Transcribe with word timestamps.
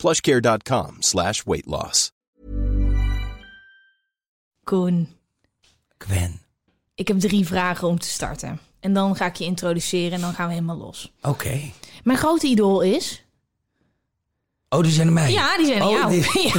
plushcare.com 0.00 0.96
slash 0.98 1.42
weight 1.44 1.66
loss. 1.66 2.12
Koen, 4.64 5.08
Gwen. 5.98 6.40
ik 6.94 7.08
heb 7.08 7.18
drie 7.20 7.46
vragen 7.46 7.88
om 7.88 7.98
te 7.98 8.08
starten. 8.08 8.60
En 8.80 8.92
dan 8.92 9.16
ga 9.16 9.26
ik 9.26 9.36
je 9.36 9.44
introduceren 9.44 10.12
en 10.12 10.20
dan 10.20 10.34
gaan 10.34 10.46
we 10.46 10.52
helemaal 10.52 10.76
los. 10.76 11.12
Oké. 11.22 11.60
Mijn 12.04 12.18
grote 12.18 12.46
idool 12.46 12.80
is... 12.80 13.24
Oh, 14.68 14.82
die 14.82 14.92
zijn 14.92 15.06
er 15.06 15.12
mij. 15.12 15.32
Ja, 15.32 15.56
die 15.56 15.66
zijn 15.66 15.82
Oh, 15.82 15.90
jou. 15.90 16.10
die- 16.10 16.30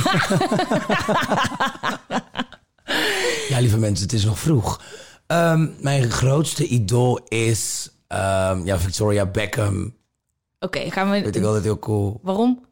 Ja, 3.49 3.60
lieve 3.60 3.77
mensen, 3.77 4.04
het 4.05 4.13
is 4.13 4.26
nog 4.26 4.40
vroeg. 4.40 4.82
Ehm, 5.27 5.68
mijn 5.80 6.12
grootste 6.12 6.68
idool 6.68 7.18
is 7.27 7.90
ehm, 8.08 8.66
ja, 8.66 8.80
Victoria 8.80 9.26
Beckham. 9.26 9.96
Oké, 10.64 10.92
gaan 10.92 11.12
Vind 11.12 11.36
ik 11.36 11.42
we... 11.42 11.48
altijd 11.48 11.64
heel 11.64 11.80
cool. 11.80 12.20
Waarom? 12.22 12.66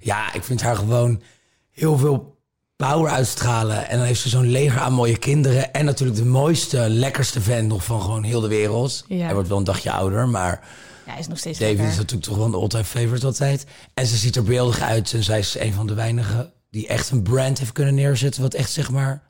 Ja, 0.00 0.32
ik 0.32 0.44
vind 0.44 0.62
haar 0.62 0.76
gewoon 0.76 1.22
heel 1.70 1.98
veel 1.98 2.38
power 2.76 3.10
uitstralen. 3.10 3.88
En 3.88 3.96
dan 3.98 4.06
heeft 4.06 4.20
ze 4.20 4.28
zo'n 4.28 4.50
leger 4.50 4.80
aan 4.80 4.92
mooie 4.92 5.18
kinderen. 5.18 5.72
En 5.72 5.84
natuurlijk 5.84 6.18
de 6.18 6.24
mooiste, 6.24 6.88
lekkerste 6.88 7.40
fan 7.40 7.66
nog 7.66 7.84
van 7.84 8.00
gewoon 8.00 8.22
heel 8.22 8.40
de 8.40 8.48
wereld. 8.48 9.04
Ja. 9.08 9.24
Hij 9.24 9.34
wordt 9.34 9.48
wel 9.48 9.58
een 9.58 9.64
dagje 9.64 9.90
ouder, 9.92 10.28
maar 10.28 10.68
Ja, 11.06 11.10
hij 11.10 11.20
is 11.20 11.26
nog 11.28 11.38
steeds 11.38 11.58
David 11.58 11.74
lekker. 11.76 11.92
is 11.92 11.98
natuurlijk 11.98 12.28
toch 12.28 12.36
wel 12.36 12.46
een 12.46 12.54
all-time 12.54 12.84
favorite 12.84 13.26
altijd. 13.26 13.66
En 13.94 14.06
ze 14.06 14.16
ziet 14.16 14.36
er 14.36 14.44
beeldig 14.44 14.80
uit. 14.80 15.12
En 15.12 15.22
zij 15.22 15.38
is 15.38 15.58
een 15.58 15.72
van 15.72 15.86
de 15.86 15.94
weinigen 15.94 16.52
die 16.70 16.86
echt 16.86 17.10
een 17.10 17.22
brand 17.22 17.58
heeft 17.58 17.72
kunnen 17.72 17.94
neerzetten. 17.94 18.42
Wat 18.42 18.54
echt, 18.54 18.70
zeg 18.72 18.90
maar, 18.90 19.22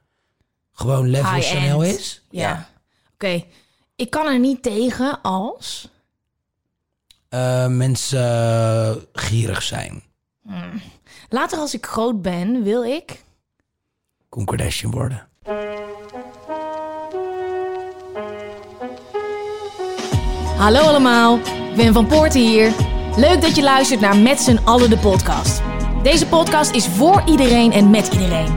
gewoon 0.72 1.08
level. 1.08 1.40
Chanel 1.40 1.82
is. 1.82 2.22
Ja. 2.30 2.68
Oké, 3.14 3.44
ik 3.96 4.10
kan 4.10 4.26
er 4.26 4.38
niet 4.38 4.62
tegen 4.62 5.20
als... 5.22 5.88
Eh, 7.36 7.66
mensen 7.66 8.18
eh, 8.20 8.96
gierig 9.12 9.62
zijn. 9.62 10.02
Later 11.28 11.58
als 11.58 11.74
ik 11.74 11.86
groot 11.86 12.22
ben, 12.22 12.62
wil 12.62 12.84
ik... 12.84 13.24
Koen 14.28 14.44
Kardashian 14.44 14.90
worden. 14.90 15.28
Hallo 20.56 20.80
allemaal, 20.80 21.38
Ben 21.76 21.92
van 21.92 22.06
Poorten 22.06 22.40
hier. 22.40 22.72
Leuk 23.16 23.42
dat 23.42 23.56
je 23.56 23.62
luistert 23.62 24.00
naar 24.00 24.16
Met 24.16 24.40
z'n 24.40 24.58
allen 24.64 24.90
de 24.90 24.98
podcast. 24.98 25.62
Deze 26.02 26.26
podcast 26.26 26.74
is 26.74 26.86
voor 26.86 27.22
iedereen 27.26 27.72
en 27.72 27.90
met 27.90 28.12
iedereen. 28.12 28.54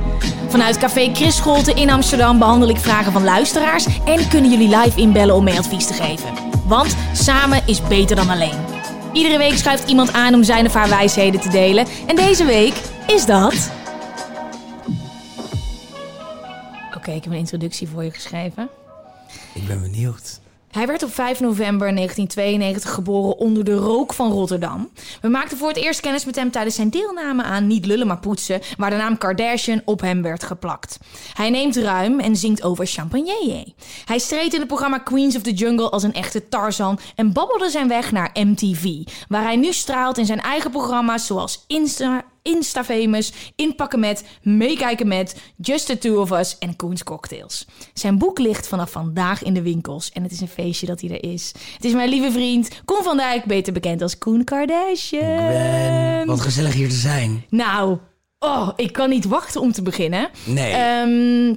Vanuit 0.50 0.78
Café 0.78 1.09
Chris 1.14 1.36
Scholte 1.36 1.73
in 1.73 1.89
Amsterdam 1.89 2.39
behandel 2.39 2.69
ik 2.69 2.78
vragen 2.78 3.11
van 3.11 3.23
luisteraars... 3.23 3.86
en 4.05 4.28
kunnen 4.28 4.52
jullie 4.52 4.78
live 4.78 5.00
inbellen 5.00 5.36
om 5.36 5.44
mee 5.44 5.58
advies 5.58 5.88
te 5.88 5.94
geven. 5.94 6.33
Want 6.66 6.95
samen 7.14 7.61
is 7.66 7.88
beter 7.88 8.16
dan 8.16 8.30
alleen. 8.30 8.58
Iedere 9.14 9.38
week 9.38 9.58
schuift 9.58 9.89
iemand 9.89 10.14
aan 10.14 10.33
om 10.33 10.44
zijn 10.44 10.66
of 10.66 10.73
haar 10.73 10.89
wijsheden 10.89 11.39
te 11.39 11.50
delen. 11.50 11.86
En 12.08 12.16
deze 12.16 12.45
week 12.45 12.73
is 13.08 13.25
dat... 13.25 13.72
Oké, 16.95 17.11
ik 17.11 17.23
heb 17.23 17.33
een 17.33 17.39
introductie 17.39 17.88
voor 17.88 18.03
je 18.03 18.11
geschreven. 18.11 18.70
Ik 19.53 19.67
ben 19.67 19.81
benieuwd. 19.81 20.39
Hij 20.72 20.88
werd 20.88 21.03
op 21.03 21.14
5 21.14 21.39
november 21.39 21.95
1992 21.95 22.93
geboren 22.93 23.38
onder 23.38 23.64
de 23.64 23.76
rook 23.76 24.14
van 24.14 24.32
Rotterdam. 24.32 24.89
We 25.21 25.27
maakten 25.27 25.58
voor 25.58 25.67
het 25.67 25.77
eerst 25.77 25.99
kennis 25.99 26.26
met 26.26 26.36
hem 26.36 26.52
tijdens 26.52 26.76
zijn 26.76 26.89
deelname 26.89 27.43
aan 27.43 27.67
Niet 27.67 27.86
lullen 27.86 28.08
maar 28.08 28.20
poetsen, 28.20 28.61
waar 28.77 28.89
de 28.89 28.95
naam 28.95 29.17
Kardashian 29.17 29.82
op 29.86 30.02
hem 30.02 30.21
werd 30.21 30.43
geplakt. 30.43 30.98
Hij 31.33 31.49
neemt 31.49 31.76
ruim 31.76 32.20
en 32.20 32.36
zingt 32.36 32.64
over 32.64 32.86
champagne. 32.86 33.73
Hij 34.05 34.20
streed 34.20 34.54
in 34.54 34.60
het 34.60 34.67
programma 34.67 34.98
Queens 34.98 35.36
of 35.36 35.42
the 35.42 35.54
Jungle 35.54 35.89
als 35.89 36.04
een 36.04 36.14
echte 36.14 36.48
Tarzan 36.48 36.99
en 37.16 37.33
babbelde 37.33 37.70
zijn 37.70 37.88
weg 37.88 38.11
naar 38.11 38.30
MTV, 38.33 38.83
waar 39.27 39.43
hij 39.43 39.55
nu 39.55 39.73
straalt 39.73 40.17
in 40.17 40.26
zijn 40.26 40.42
eigen 40.42 40.72
programma's 40.72 41.26
zoals 41.26 41.64
Insta, 41.67 42.23
Insta-famous, 42.42 43.33
Inpakken 43.55 44.00
met, 44.00 44.23
Meekijken 44.42 45.08
met, 45.08 45.36
Just 45.58 45.86
the 45.86 45.98
Two 45.98 46.22
of 46.22 46.32
Us 46.32 46.58
en 46.58 46.76
Koens 46.76 47.04
Cocktails. 47.04 47.67
Zijn 47.94 48.17
boek 48.17 48.39
ligt 48.39 48.67
vanaf 48.67 48.92
vandaag 48.92 49.44
in 49.44 49.54
de 49.54 49.61
winkels 49.61 50.11
en 50.11 50.23
het 50.23 50.32
is 50.32 50.42
een 50.42 50.48
feestje 50.48 50.86
dat 50.86 51.02
hij 51.02 51.10
er 51.10 51.32
is. 51.32 51.52
Het 51.73 51.86
is 51.86 51.94
mijn 51.94 52.10
lieve 52.10 52.32
vriend 52.32 52.70
Koen 52.86 53.04
van 53.04 53.17
Dijk, 53.17 53.45
beter 53.45 53.73
bekend 53.73 54.02
als 54.02 54.17
Koen 54.17 54.44
Kardashian. 54.44 56.26
Wat 56.26 56.42
gezellig 56.42 56.73
hier 56.73 56.89
te 56.89 56.95
zijn. 56.95 57.45
Nou, 57.49 57.98
oh, 58.39 58.70
ik 58.76 58.94
kan 58.94 59.10
niet 59.10 59.26
wachten 59.26 59.61
om 59.61 59.72
te 59.72 59.82
beginnen. 59.82 60.30
Nee. 60.45 60.72
Ehm, 60.72 61.55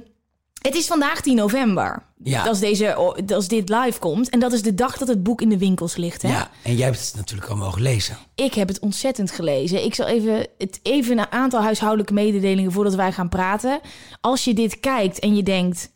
het 0.63 0.75
is 0.75 0.87
vandaag 0.87 1.21
10 1.21 1.35
november. 1.35 2.03
Ja. 2.23 2.43
Als, 2.43 2.59
deze, 2.59 2.95
als 3.33 3.47
dit 3.47 3.69
live 3.69 3.99
komt. 3.99 4.29
En 4.29 4.39
dat 4.39 4.53
is 4.53 4.61
de 4.61 4.73
dag 4.73 4.97
dat 4.97 5.07
het 5.07 5.23
boek 5.23 5.41
in 5.41 5.49
de 5.49 5.57
winkels 5.57 5.95
ligt. 5.95 6.21
Hè? 6.21 6.29
ja, 6.29 6.49
en 6.63 6.75
jij 6.75 6.85
hebt 6.85 7.05
het 7.05 7.15
natuurlijk 7.15 7.49
al 7.49 7.57
mogen 7.57 7.81
lezen. 7.81 8.17
Ik 8.35 8.53
heb 8.53 8.67
het 8.67 8.79
ontzettend 8.79 9.31
gelezen. 9.31 9.83
Ik 9.83 9.95
zal 9.95 10.05
even, 10.05 10.47
het, 10.57 10.79
even 10.83 11.17
een 11.17 11.31
aantal 11.31 11.61
huishoudelijke 11.61 12.13
mededelingen 12.13 12.71
voordat 12.71 12.95
wij 12.95 13.11
gaan 13.11 13.29
praten. 13.29 13.79
Als 14.21 14.43
je 14.43 14.53
dit 14.53 14.79
kijkt 14.79 15.19
en 15.19 15.35
je 15.35 15.43
denkt... 15.43 15.91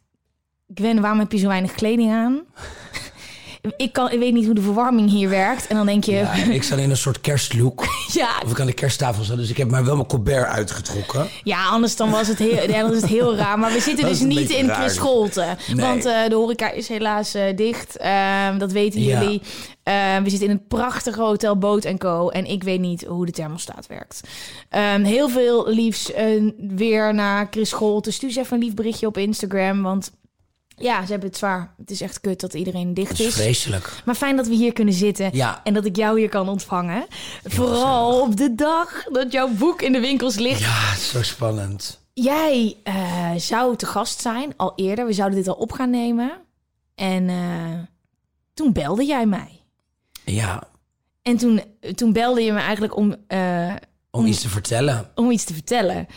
Gwen, 0.74 1.02
waarom 1.02 1.20
heb 1.20 1.32
je 1.32 1.38
zo 1.38 1.48
weinig 1.48 1.72
kleding 1.72 2.12
aan? 2.12 2.42
Ik, 3.78 3.94
kan, 3.94 4.12
ik 4.12 4.20
weet 4.20 4.34
niet 4.34 4.46
hoe 4.46 4.56
de 4.56 4.62
verwarming 4.62 5.10
hier 5.10 5.30
werkt. 5.30 5.68
En 5.68 5.76
dan 5.76 5.86
denk 5.86 6.04
je... 6.04 6.12
Ja, 6.12 6.36
Ja, 6.36 6.44
ik 6.52 6.64
sta 6.64 6.76
in 6.76 6.90
een 6.90 6.98
soort 6.98 7.22
kerstlook. 7.22 7.86
ja, 8.14 8.30
Of 8.46 8.52
ik 8.52 8.60
aan 8.60 8.66
de 8.66 8.74
kersttafel 8.74 9.24
sta. 9.24 9.36
Dus 9.36 9.50
ik 9.50 9.58
heb 9.58 9.70
maar 9.70 9.86
wel 9.86 9.96
mijn 9.96 10.08
colbert 10.08 10.48
uitgetrokken. 10.48 11.28
anders 11.72 11.96
dan 11.96 12.10
was 12.10 12.28
het 12.28 12.38
heel, 12.38 12.70
ja, 12.70 12.82
dan 12.82 12.94
is 12.94 13.02
het 13.02 13.10
heel 13.10 13.36
raar. 13.36 13.60
Maar 13.60 13.72
we 13.72 13.80
zitten 13.80 14.06
Dat 14.06 14.14
dus 14.14 14.22
niet 14.22 14.50
in 14.50 14.68
raar. 14.68 14.76
Chris 14.76 14.94
Scholte. 14.94 15.46
Nee. 15.68 15.86
Want 15.86 16.06
eh, 16.06 16.28
de 16.30 16.36
horeca 16.36 16.72
is 16.72 16.88
helaas 16.88 17.34
eh, 17.34 17.56
dicht. 17.56 17.98
Ehm, 17.98 18.58
dat 18.58 18.72
weten 18.72 19.02
Ja. 19.02 19.20
jullie. 19.22 19.42
Ehm, 19.84 20.24
we 20.24 20.30
zitten 20.30 20.48
in 20.50 20.54
een 20.54 20.68
prachtige 20.68 21.22
hotel 21.22 21.58
Boot 21.58 21.98
Co. 21.98 22.30
En 22.30 22.46
ik 22.46 22.64
weet 22.64 22.80
niet 22.80 23.06
hoe 23.06 23.26
de 23.26 23.32
thermostaat 23.32 23.88
werkt. 23.88 24.22
Ehm, 24.70 25.04
heel 25.04 25.30
veel 25.30 25.70
liefs 25.70 26.12
eh, 26.14 26.26
weer 26.58 27.14
naar 27.14 27.48
Chris 27.52 27.70
Scholte. 27.70 28.12
Stuur 28.12 28.30
eens 28.30 28.38
even 28.38 28.58
een 28.58 28.64
lief 28.64 28.74
berichtje 28.74 29.08
op 29.08 29.18
Instagram. 29.18 29.82
Want 29.84 30.12
ja, 30.78 31.06
ze 31.06 31.12
hebben 31.12 31.30
het 31.30 31.38
zwaar. 31.38 31.74
Het 31.78 31.92
is 31.92 32.02
echt 32.02 32.20
kut 32.20 32.40
dat 32.40 32.54
iedereen 32.54 32.94
dicht 32.94 33.10
Dat 33.10 33.20
is 33.20 33.26
is. 33.26 33.34
vreselijk. 33.34 34.02
Maar 34.06 34.16
fijn 34.16 34.36
dat 34.36 34.48
we 34.48 34.54
hier 34.56 34.74
kunnen 34.74 34.94
zitten. 34.94 35.30
Ja. 35.34 35.62
En 35.64 35.74
dat 35.74 35.86
ik 35.86 35.96
jou 35.96 36.20
hier 36.20 36.30
kan 36.30 36.50
ontvangen. 36.50 37.06
Vooral 37.44 38.22
op 38.22 38.36
de 38.38 38.56
dag 38.56 39.04
dat 39.04 39.32
jouw 39.32 39.48
boek 39.50 39.82
in 39.82 39.92
de 39.92 40.00
winkels 40.00 40.36
ligt. 40.36 40.60
Ja, 40.60 40.96
zo 40.96 41.22
spannend. 41.24 42.00
Jij 42.14 42.78
eh, 42.84 43.32
zou 43.36 43.76
te 43.76 43.86
gast 43.86 44.22
zijn, 44.22 44.54
al 44.58 44.74
eerder. 44.76 45.06
We 45.06 45.14
zouden 45.14 45.38
dit 45.38 45.48
al 45.48 45.54
op 45.56 45.72
gaan 45.72 45.90
nemen. 45.90 46.32
En 46.96 47.30
eh, 47.30 47.80
toen 48.54 48.74
belde 48.74 49.06
jij 49.06 49.26
mij. 49.26 49.62
Ja, 50.26 50.64
En 51.22 51.38
toen, 51.38 51.62
toen 51.96 52.14
belde 52.14 52.42
je 52.42 52.52
me 52.52 52.60
eigenlijk 52.60 52.96
om, 52.96 53.16
eh, 53.28 53.74
om 54.12 54.26
iets 54.26 54.42
te 54.42 54.50
vertellen. 54.50 55.12
om 55.16 55.32
iets 55.32 55.44
te 55.44 55.54
vertellen. 55.54 56.08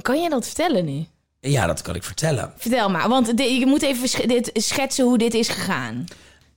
Kan 0.00 0.20
jij 0.20 0.28
dat 0.28 0.46
vertellen 0.46 0.84
nu? 0.84 1.06
Ja, 1.40 1.66
dat 1.66 1.82
kan 1.82 1.94
ik 1.94 2.02
vertellen. 2.02 2.52
Vertel 2.56 2.90
maar, 2.90 3.08
want 3.08 3.26
je 3.36 3.64
moet 3.66 3.82
even 3.82 4.28
dit, 4.28 4.50
schetsen 4.54 5.04
hoe 5.04 5.18
dit 5.18 5.34
is 5.34 5.48
gegaan. 5.48 6.04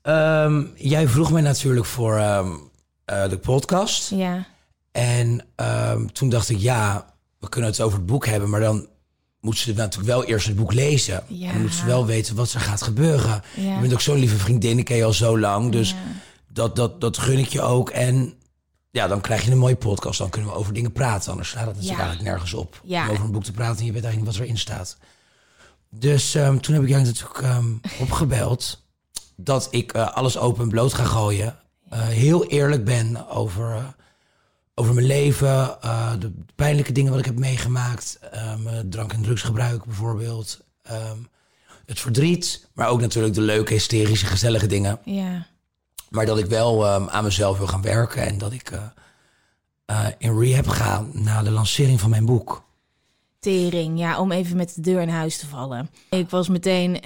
Ehm, 0.01 0.63
jij 0.75 1.07
vroeg 1.07 1.31
mij 1.31 1.41
natuurlijk 1.41 1.85
voor 1.85 2.17
ehm, 2.17 2.51
eh, 3.05 3.29
de 3.29 3.37
podcast. 3.37 4.09
Ja, 4.09 4.45
En 4.91 5.45
ehm, 5.55 6.05
toen 6.05 6.29
dacht 6.29 6.49
ik, 6.49 6.57
ja, 6.57 7.05
we 7.39 7.49
kunnen 7.49 7.69
het 7.69 7.81
over 7.81 7.97
het 7.97 8.07
boek 8.07 8.25
hebben, 8.25 8.49
maar 8.49 8.59
dan 8.59 8.87
moet 9.39 9.57
ze 9.57 9.73
natuurlijk 9.73 10.11
wel 10.11 10.23
eerst 10.25 10.47
het 10.47 10.55
boek 10.55 10.73
lezen. 10.73 11.23
Ja. 11.27 11.47
En 11.47 11.53
dan 11.53 11.61
moet 11.61 11.73
ze 11.73 11.85
wel 11.85 12.05
weten 12.05 12.35
wat 12.35 12.51
er 12.53 12.59
gaat 12.59 12.81
gebeuren. 12.81 13.43
Ja. 13.55 13.73
Je 13.73 13.79
bent 13.79 13.93
ook 13.93 14.01
zo'n 14.01 14.19
lieve 14.19 14.37
vriendin, 14.37 14.77
ik 14.77 14.85
ken 14.85 14.97
je 14.97 15.03
al 15.03 15.13
zo 15.13 15.39
lang. 15.39 15.71
Dus 15.71 15.95
dat, 16.47 16.75
dat, 16.75 17.01
dat 17.01 17.17
gun 17.17 17.37
ik 17.37 17.47
je 17.47 17.61
ook. 17.61 17.89
En 17.89 18.33
ja, 18.91 19.07
dan 19.07 19.21
krijg 19.21 19.43
je 19.45 19.51
een 19.51 19.57
mooie 19.57 19.75
podcast. 19.75 20.17
Dan 20.19 20.29
kunnen 20.29 20.49
we 20.51 20.55
over 20.57 20.73
dingen 20.73 20.91
praten. 20.91 21.31
Anders 21.31 21.49
slaat 21.49 21.65
het 21.65 21.75
natuurlijk 21.75 21.99
Ja. 21.99 22.05
eigenlijk 22.05 22.31
nergens 22.31 22.53
op. 22.53 22.81
Ja. 22.83 23.03
Om 23.05 23.11
over 23.11 23.25
een 23.25 23.31
boek 23.31 23.43
te 23.43 23.51
praten 23.51 23.79
en 23.79 23.85
je 23.85 23.91
weet 23.91 24.03
eigenlijk 24.03 24.33
wat 24.35 24.41
erin 24.43 24.57
staat. 24.57 24.97
Dus 25.89 26.35
ehm, 26.35 26.57
toen 26.57 26.73
heb 26.73 26.83
ik 26.83 26.89
jou 26.89 27.03
natuurlijk 27.03 27.39
ehm, 27.41 27.71
opgebeld 27.99 28.83
dat 29.35 29.67
ik 29.71 29.93
eh, 29.93 30.13
alles 30.13 30.37
open 30.37 30.63
en 30.63 30.69
bloot 30.69 30.93
ga 30.93 31.03
gooien. 31.03 31.55
Eh, 31.89 31.99
heel 32.07 32.45
eerlijk 32.45 32.85
ben 32.85 33.29
over, 33.29 33.71
eh, 33.75 33.83
over 34.75 34.93
mijn 34.93 35.07
leven, 35.07 35.77
de 36.19 36.31
pijnlijke 36.55 36.91
dingen 36.91 37.11
wat 37.11 37.19
ik 37.19 37.25
heb 37.25 37.39
meegemaakt. 37.39 38.19
mijn 38.63 38.89
drank- 38.89 39.13
en 39.13 39.21
drugsgebruik 39.21 39.85
bijvoorbeeld. 39.85 40.59
Ehm, 40.83 41.17
het 41.85 41.99
verdriet, 41.99 42.67
maar 42.73 42.87
ook 42.87 43.01
natuurlijk 43.01 43.33
de 43.33 43.41
leuke, 43.41 43.73
hysterische, 43.73 44.25
gezellige 44.25 44.67
dingen. 44.67 44.99
ja. 45.05 45.49
Maar 46.11 46.25
dat 46.25 46.37
ik 46.37 46.45
wel 46.45 46.85
ehm, 46.85 47.07
aan 47.09 47.23
mezelf 47.23 47.57
wil 47.57 47.67
gaan 47.67 47.81
werken 47.81 48.25
en 48.27 48.37
dat 48.37 48.51
ik 48.53 48.69
eh, 48.71 48.83
eh, 49.85 50.05
in 50.17 50.39
rehab 50.39 50.67
ga 50.67 51.05
na 51.11 51.41
de 51.43 51.51
lancering 51.51 51.99
van 51.99 52.09
mijn 52.09 52.25
boek. 52.25 52.63
Tering, 53.39 53.99
ja, 53.99 54.19
om 54.19 54.31
even 54.31 54.57
met 54.57 54.75
de 54.75 54.81
deur 54.81 55.01
in 55.01 55.09
huis 55.09 55.37
te 55.37 55.47
vallen. 55.47 55.89
Ik 56.09 56.29
was 56.29 56.47
meteen, 56.47 56.99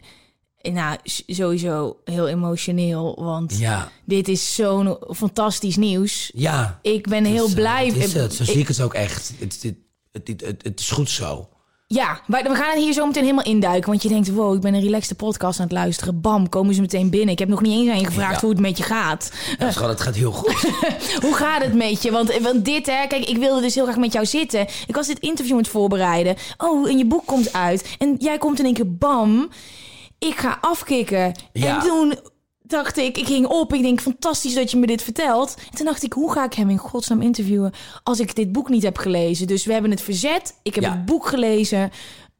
nou, 0.62 0.98
sowieso 1.28 1.98
heel 2.04 2.28
emotioneel, 2.28 3.16
want 3.24 3.57
Ja, 3.57 3.92
dit 4.06 4.28
is 4.28 4.56
zo'n 4.56 4.98
fantastisch 5.10 5.75
nieuws. 5.78 6.31
ja. 6.34 6.80
Ik 6.81 7.08
ben 7.08 7.25
heel 7.25 7.44
is, 7.46 7.50
eh, 7.50 7.56
blij. 7.56 7.88
is 7.88 8.13
het. 8.13 8.34
Zo 8.34 8.44
Ik- 8.44 8.50
zie 8.50 8.60
ik 8.60 8.68
het 8.68 8.81
ook 8.81 8.94
echt. 8.94 9.34
Het, 9.40 9.62
het, 9.62 9.75
het, 10.12 10.28
het, 10.28 10.42
het, 10.42 10.63
het 10.63 10.80
is 10.80 10.92
goed 10.92 11.10
zo. 11.10 11.50
Ja, 11.88 12.20
we 12.28 12.42
gaan 12.56 12.70
het 12.70 12.80
hier 12.84 12.94
zo 12.94 13.06
meteen 13.06 13.24
helemaal 13.24 13.46
induiken. 13.46 13.90
Want 13.90 14.04
je 14.04 14.10
denkt, 14.10 14.32
wow, 14.32 14.56
ik 14.56 14.62
ben 14.62 14.74
een 14.74 14.82
relaxte 14.82 15.16
podcast 15.16 15.60
aan 15.60 15.66
het 15.66 15.74
luisteren. 15.74 16.22
Bam, 16.22 16.50
komen 16.50 16.74
ze 16.76 16.82
meteen 16.82 17.10
binnen. 17.10 17.30
Ik 17.30 17.40
heb 17.40 17.48
nog 17.48 17.62
niet 17.62 17.72
eens 17.80 17.90
aan 17.90 18.00
je 18.00 18.06
gevraagd 18.06 18.34
Ja. 18.34 18.40
hoe 18.40 18.50
het 18.50 18.60
met 18.60 18.78
je 18.78 18.84
gaat. 18.84 19.32
Ja, 19.60 19.72
schat, 19.72 19.90
het 19.90 20.02
gaat 20.02 20.16
heel 20.16 20.32
goed. 20.32 20.72
Hoe 21.26 21.34
gaat 21.34 21.64
het 21.64 21.74
met 21.74 22.02
je? 22.02 22.12
Want, 22.12 22.38
want 22.38 22.66
dit, 22.66 22.86
hè, 22.86 23.08
kijk, 23.08 23.26
ik 23.26 23.38
wilde 23.38 23.62
dus 23.62 23.76
heel 23.76 23.84
graag 23.84 23.98
met 23.98 24.14
jou 24.14 24.26
zitten. 24.26 24.68
Ik 24.88 24.96
was 24.96 25.08
dit 25.08 25.20
interview 25.20 25.54
aan 25.54 25.60
het 25.62 25.68
voorbereiden. 25.68 26.36
Oh, 26.58 26.90
en 26.90 26.98
je 26.98 27.06
boek 27.06 27.26
komt 27.26 27.54
uit. 27.54 27.96
En 28.00 28.16
jij 28.20 28.38
komt 28.38 28.60
in 28.60 28.66
één 28.66 28.74
keer, 28.74 28.96
bam. 28.96 29.50
Ik 30.20 30.36
ga 30.38 30.58
afkicken. 30.62 31.32
Ja. 31.54 31.76
En 31.76 31.88
toen 31.88 32.16
dacht 32.67 32.97
ik, 32.97 33.17
ik 33.17 33.25
ging 33.25 33.45
op. 33.47 33.73
Ik 33.73 33.81
denk, 33.81 34.01
fantastisch 34.01 34.53
dat 34.53 34.71
je 34.71 34.77
me 34.77 34.85
dit 34.88 35.01
vertelt. 35.01 35.56
En 35.71 35.77
toen 35.77 35.85
dacht 35.85 36.03
ik, 36.03 36.13
hoe 36.13 36.31
ga 36.31 36.44
ik 36.45 36.53
hem 36.53 36.69
in 36.69 36.77
godsnaam 36.77 37.21
interviewen 37.21 37.73
als 38.03 38.19
ik 38.19 38.35
dit 38.35 38.51
boek 38.51 38.69
niet 38.69 38.83
heb 38.83 38.97
gelezen? 38.97 39.47
Dus 39.47 39.65
we 39.65 39.73
hebben 39.73 39.91
het 39.91 40.01
verzet. 40.01 40.59
Ik 40.63 40.75
heb 40.75 40.83
Ja. 40.83 40.91
het 40.91 41.06
boek 41.06 41.25
gelezen. 41.27 41.91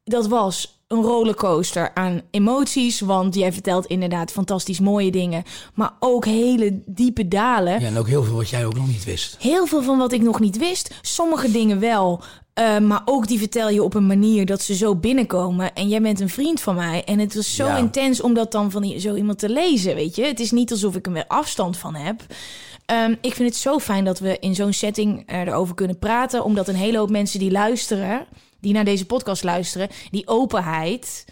Dat 0.04 0.28
was 0.28 0.75
een 0.88 1.02
rollercoaster 1.02 1.92
aan 1.94 2.22
emoties. 2.32 3.00
Want 3.00 3.36
jij 3.36 3.54
vertelt 3.54 3.86
inderdaad 3.86 4.32
fantastisch 4.32 4.80
mooie 4.80 5.12
dingen. 5.12 5.44
Maar 5.74 5.92
ook 6.00 6.26
hele 6.26 6.82
diepe 6.86 7.28
dalen. 7.28 7.80
Ja, 7.80 7.88
en 7.88 7.98
ook 7.98 8.08
heel 8.08 8.24
veel 8.24 8.36
wat 8.36 8.50
jij 8.50 8.66
ook 8.66 8.76
nog 8.76 8.88
niet 8.88 9.04
wist. 9.04 9.36
Heel 9.40 9.66
veel 9.66 9.82
van 9.84 9.98
wat 9.98 10.12
ik 10.12 10.22
nog 10.22 10.40
niet 10.40 10.58
wist. 10.58 10.94
Sommige 11.02 11.52
dingen 11.52 11.80
wel. 11.80 12.22
eh, 12.54 12.78
maar 12.80 13.02
ook 13.06 13.28
die 13.28 13.40
vertel 13.40 13.70
je 13.70 13.84
op 13.84 13.94
een 13.94 14.06
manier 14.08 14.46
dat 14.46 14.62
ze 14.62 14.76
zo 14.76 14.96
binnenkomen. 14.96 15.74
En 15.74 15.88
jij 15.88 16.02
bent 16.02 16.20
een 16.20 16.30
vriend 16.30 16.62
van 16.62 16.76
mij. 16.76 17.04
En 17.04 17.20
het 17.20 17.36
was 17.36 17.56
zo 17.56 17.66
Ja. 17.66 17.78
intens 17.78 18.22
om 18.22 18.34
dat 18.34 18.52
dan 18.52 18.72
van 18.72 19.00
zo 19.00 19.16
iemand 19.16 19.40
te 19.40 19.50
lezen, 19.50 19.96
weet 19.96 20.16
je. 20.16 20.26
Het 20.26 20.40
is 20.40 20.52
niet 20.52 20.72
alsof 20.72 20.96
ik 20.96 21.06
er 21.06 21.12
weer 21.12 21.26
afstand 21.28 21.78
van 21.78 21.96
heb. 21.96 22.22
Ehm, 22.86 23.16
ik 23.22 23.34
vind 23.34 23.50
het 23.50 23.58
zo 23.58 23.80
fijn 23.80 24.06
dat 24.06 24.20
we 24.20 24.38
in 24.40 24.56
zo'n 24.56 24.74
setting 24.74 25.24
eh, 25.28 25.40
erover 25.40 25.76
kunnen 25.76 26.00
praten. 26.00 26.44
Omdat 26.44 26.68
een 26.68 26.76
hele 26.76 26.98
hoop 26.98 27.10
mensen 27.10 27.40
die 27.40 27.52
luisteren, 27.52 28.26
die 28.66 28.74
naar 28.74 28.86
deze 28.86 29.06
podcast 29.06 29.44
luisteren, 29.44 29.90
die 30.12 30.28
openheid 30.28 31.26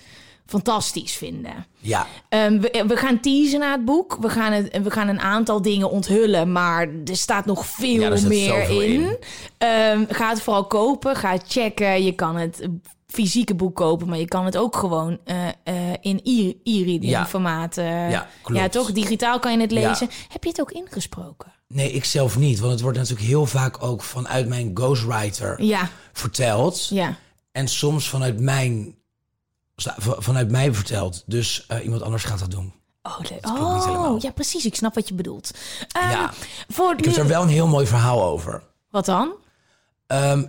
fantastisch 0.46 1.14
vinden. 1.14 1.66
Ja, 1.80 2.08
Ehm, 2.30 2.60
we, 2.60 2.84
we 2.88 2.96
gaan 2.98 3.20
teasen 3.20 3.60
naar 3.60 3.72
het 3.72 3.86
boek. 3.86 4.18
We 4.22 4.30
gaan, 4.30 4.52
het, 4.52 4.80
we 4.84 4.92
gaan 4.92 5.08
een 5.08 5.20
aantal 5.20 5.62
dingen 5.62 5.90
onthullen, 5.90 6.52
maar 6.52 6.82
er 7.06 7.16
staat 7.16 7.46
nog 7.46 7.66
veel 7.66 8.02
Ja, 8.02 8.10
er 8.12 8.18
staat 8.18 8.30
meer 8.30 8.70
in. 8.70 8.92
in. 9.02 9.18
Ehm, 9.58 10.04
ga 10.10 10.30
het 10.30 10.42
vooral 10.42 10.66
kopen. 10.68 11.16
Ga 11.16 11.32
het 11.32 11.44
checken. 11.48 12.04
Je 12.04 12.12
kan 12.12 12.36
het 12.36 12.68
fysieke 13.08 13.56
boek 13.56 13.76
kopen, 13.76 14.08
maar 14.10 14.18
je 14.18 14.28
kan 14.28 14.46
het 14.46 14.58
ook 14.58 14.76
gewoon 14.76 15.18
eh, 15.24 15.48
eh, 15.64 15.74
in 16.02 16.20
e-reading 16.64 17.06
Ja. 17.10 17.26
formaat. 17.26 17.76
Ja, 17.76 18.28
klopt. 18.42 18.62
ja, 18.62 18.70
toch? 18.70 18.92
Digitaal 18.92 19.40
kan 19.40 19.52
je 19.52 19.60
het 19.60 19.72
Ja. 19.72 19.88
lezen. 19.88 20.10
Heb 20.30 20.44
je 20.44 20.50
het 20.50 20.62
ook 20.62 20.72
ingesproken? 20.72 21.52
nee, 21.68 21.92
ik 21.92 22.06
zelf 22.06 22.38
niet. 22.38 22.60
Want 22.60 22.72
het 22.72 22.82
wordt 22.82 22.98
natuurlijk 22.98 23.28
heel 23.28 23.46
vaak 23.46 23.84
ook 23.84 24.04
vanuit 24.04 24.48
mijn 24.48 24.72
ghostwriter 24.74 25.64
Ja, 25.64 25.90
verteld. 26.14 26.88
ja. 26.88 27.16
En 27.52 27.68
soms 27.68 28.10
vanuit 28.10 28.40
mijn, 28.40 28.96
vanuit 30.00 30.52
mij 30.52 30.74
verteld. 30.74 31.24
Dus 31.26 31.66
eh, 31.68 31.84
iemand 31.84 32.02
anders 32.02 32.24
gaat 32.24 32.40
dat 32.40 32.52
doen. 32.52 32.74
Oh, 33.02 33.20
oh 33.88 34.20
ja, 34.22 34.32
precies. 34.32 34.66
Ik 34.66 34.76
snap 34.76 34.96
wat 34.96 35.08
je 35.08 35.14
bedoelt. 35.14 35.52
Ehm, 35.92 36.10
Ja. 36.10 36.34
Voor 36.70 36.94
Ik 36.98 37.06
heb 37.06 37.16
er 37.16 37.28
wel 37.28 37.42
een 37.42 37.48
heel 37.48 37.68
mooi 37.68 37.88
verhaal 37.88 38.24
over. 38.24 38.64
Wat 38.90 39.06
dan? 39.06 39.34
Ehm, 40.08 40.46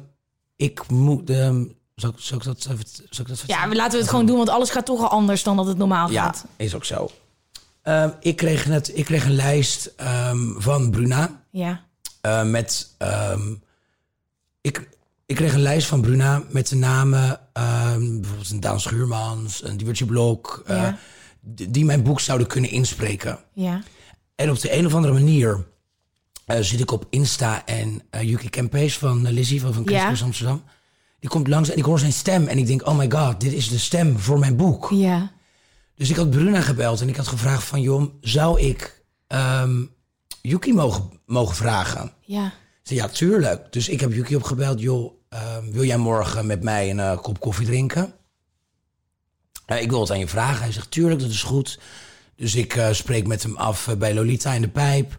ik 0.56 0.88
moet... 0.90 1.30
ehm 1.30 1.64
zal, 1.94 2.10
ik- 2.10 2.18
zal 2.18 2.38
ik 2.38 2.44
dat 2.44 2.56
even... 2.70 2.86
Zal 2.86 3.24
ik 3.24 3.28
dat 3.28 3.28
Ja, 3.28 3.34
vertellen? 3.36 3.76
laten 3.76 3.92
we 3.92 3.98
het 3.98 4.08
gewoon 4.08 4.26
doen, 4.26 4.36
want 4.36 4.48
alles 4.48 4.70
gaat 4.70 4.86
toch 4.86 5.00
al 5.00 5.08
anders 5.08 5.42
dan 5.42 5.56
dat 5.56 5.66
het 5.66 5.76
normaal 5.78 6.10
Ja, 6.10 6.22
gaat. 6.24 6.44
is 6.56 6.74
ook 6.74 6.84
zo. 6.84 7.10
Ik, 8.20 8.36
kreeg 8.36 8.66
net, 8.66 8.96
ik 8.96 9.04
kreeg 9.04 9.24
een 9.24 9.34
lijst 9.34 9.92
van 10.56 10.90
Bruna. 10.90 11.42
Ja. 11.50 11.84
eh, 12.20 12.42
met... 12.42 12.96
ik, 14.60 14.88
ik 15.26 15.36
kreeg 15.36 15.52
een 15.54 15.60
lijst 15.62 15.86
van 15.86 16.00
Bruna 16.00 16.42
met 16.50 16.68
de 16.68 16.76
namen... 16.76 17.40
ehm, 17.52 18.20
bijvoorbeeld 18.20 18.50
een 18.50 18.60
Daan 18.60 18.80
Schuurmans, 18.80 19.64
een 19.64 19.76
Diewertje 19.76 20.04
Blok... 20.06 20.62
eh, 20.66 20.76
Ja. 20.76 20.98
die 21.68 21.84
mijn 21.84 22.02
boek 22.02 22.20
zouden 22.20 22.46
kunnen 22.46 22.70
inspreken. 22.70 23.38
Ja. 23.52 23.82
En 24.34 24.50
op 24.50 24.60
de 24.60 24.76
een 24.76 24.86
of 24.86 24.94
andere 24.94 25.12
manier 25.14 25.64
eh, 26.46 26.60
zit 26.60 26.80
ik 26.80 26.90
op 26.90 27.06
Insta 27.10 27.66
en 27.66 28.02
eh 28.10 28.22
Yuki 28.22 28.48
Kempees 28.50 28.98
van 28.98 29.30
Lizzie 29.32 29.60
van, 29.60 29.72
van 29.74 29.82
Ja. 29.86 29.98
Christus 30.00 30.22
Amsterdam. 30.22 30.62
Die 31.20 31.30
komt 31.30 31.48
langs 31.48 31.70
en 31.70 31.76
ik 31.78 31.84
hoor 31.84 31.98
zijn 31.98 32.12
stem 32.12 32.46
en 32.46 32.58
ik 32.58 32.66
denk, 32.66 32.86
oh 32.86 32.96
my 32.98 33.10
god, 33.10 33.40
dit 33.40 33.52
is 33.52 33.68
de 33.68 33.78
stem 33.78 34.18
voor 34.18 34.38
mijn 34.38 34.56
boek. 34.56 34.88
Ja. 34.90 35.32
Dus 35.94 36.10
ik 36.10 36.16
had 36.16 36.30
Bruna 36.30 36.60
gebeld 36.60 37.00
en 37.00 37.08
ik 37.08 37.16
had 37.16 37.28
gevraagd 37.28 37.64
van, 37.64 37.80
joh, 37.80 38.04
zou 38.20 38.60
ik 38.60 39.04
ehm, 39.26 39.82
Yuki 40.42 40.72
mogen, 40.72 41.10
mogen 41.26 41.56
vragen? 41.56 42.12
Ja. 42.20 42.52
Ze 42.84 42.94
zei, 42.94 43.06
ja, 43.06 43.14
tuurlijk. 43.14 43.72
Dus 43.72 43.88
ik 43.88 44.00
heb 44.00 44.12
Yuki 44.12 44.36
opgebeld, 44.36 44.80
joh, 44.80 45.12
ehm, 45.28 45.70
wil 45.70 45.84
jij 45.84 45.96
morgen 45.96 46.46
met 46.46 46.62
mij 46.62 46.90
een 46.90 47.00
eh, 47.00 47.18
kop 47.18 47.40
koffie 47.40 47.66
drinken? 47.66 48.14
Ik 49.66 49.90
wil 49.90 50.00
het 50.00 50.10
aan 50.10 50.18
je 50.18 50.28
vragen. 50.28 50.62
Hij 50.62 50.72
zegt, 50.72 50.90
tuurlijk, 50.90 51.20
dat 51.20 51.30
is 51.30 51.42
goed. 51.42 51.78
Dus 52.36 52.54
ik 52.54 52.76
eh, 52.76 52.92
spreek 52.92 53.26
met 53.26 53.42
hem 53.42 53.56
af 53.56 53.88
eh, 53.88 53.96
bij 53.96 54.14
Lolita 54.14 54.52
in 54.52 54.60
de 54.60 54.68
Pijp. 54.68 55.18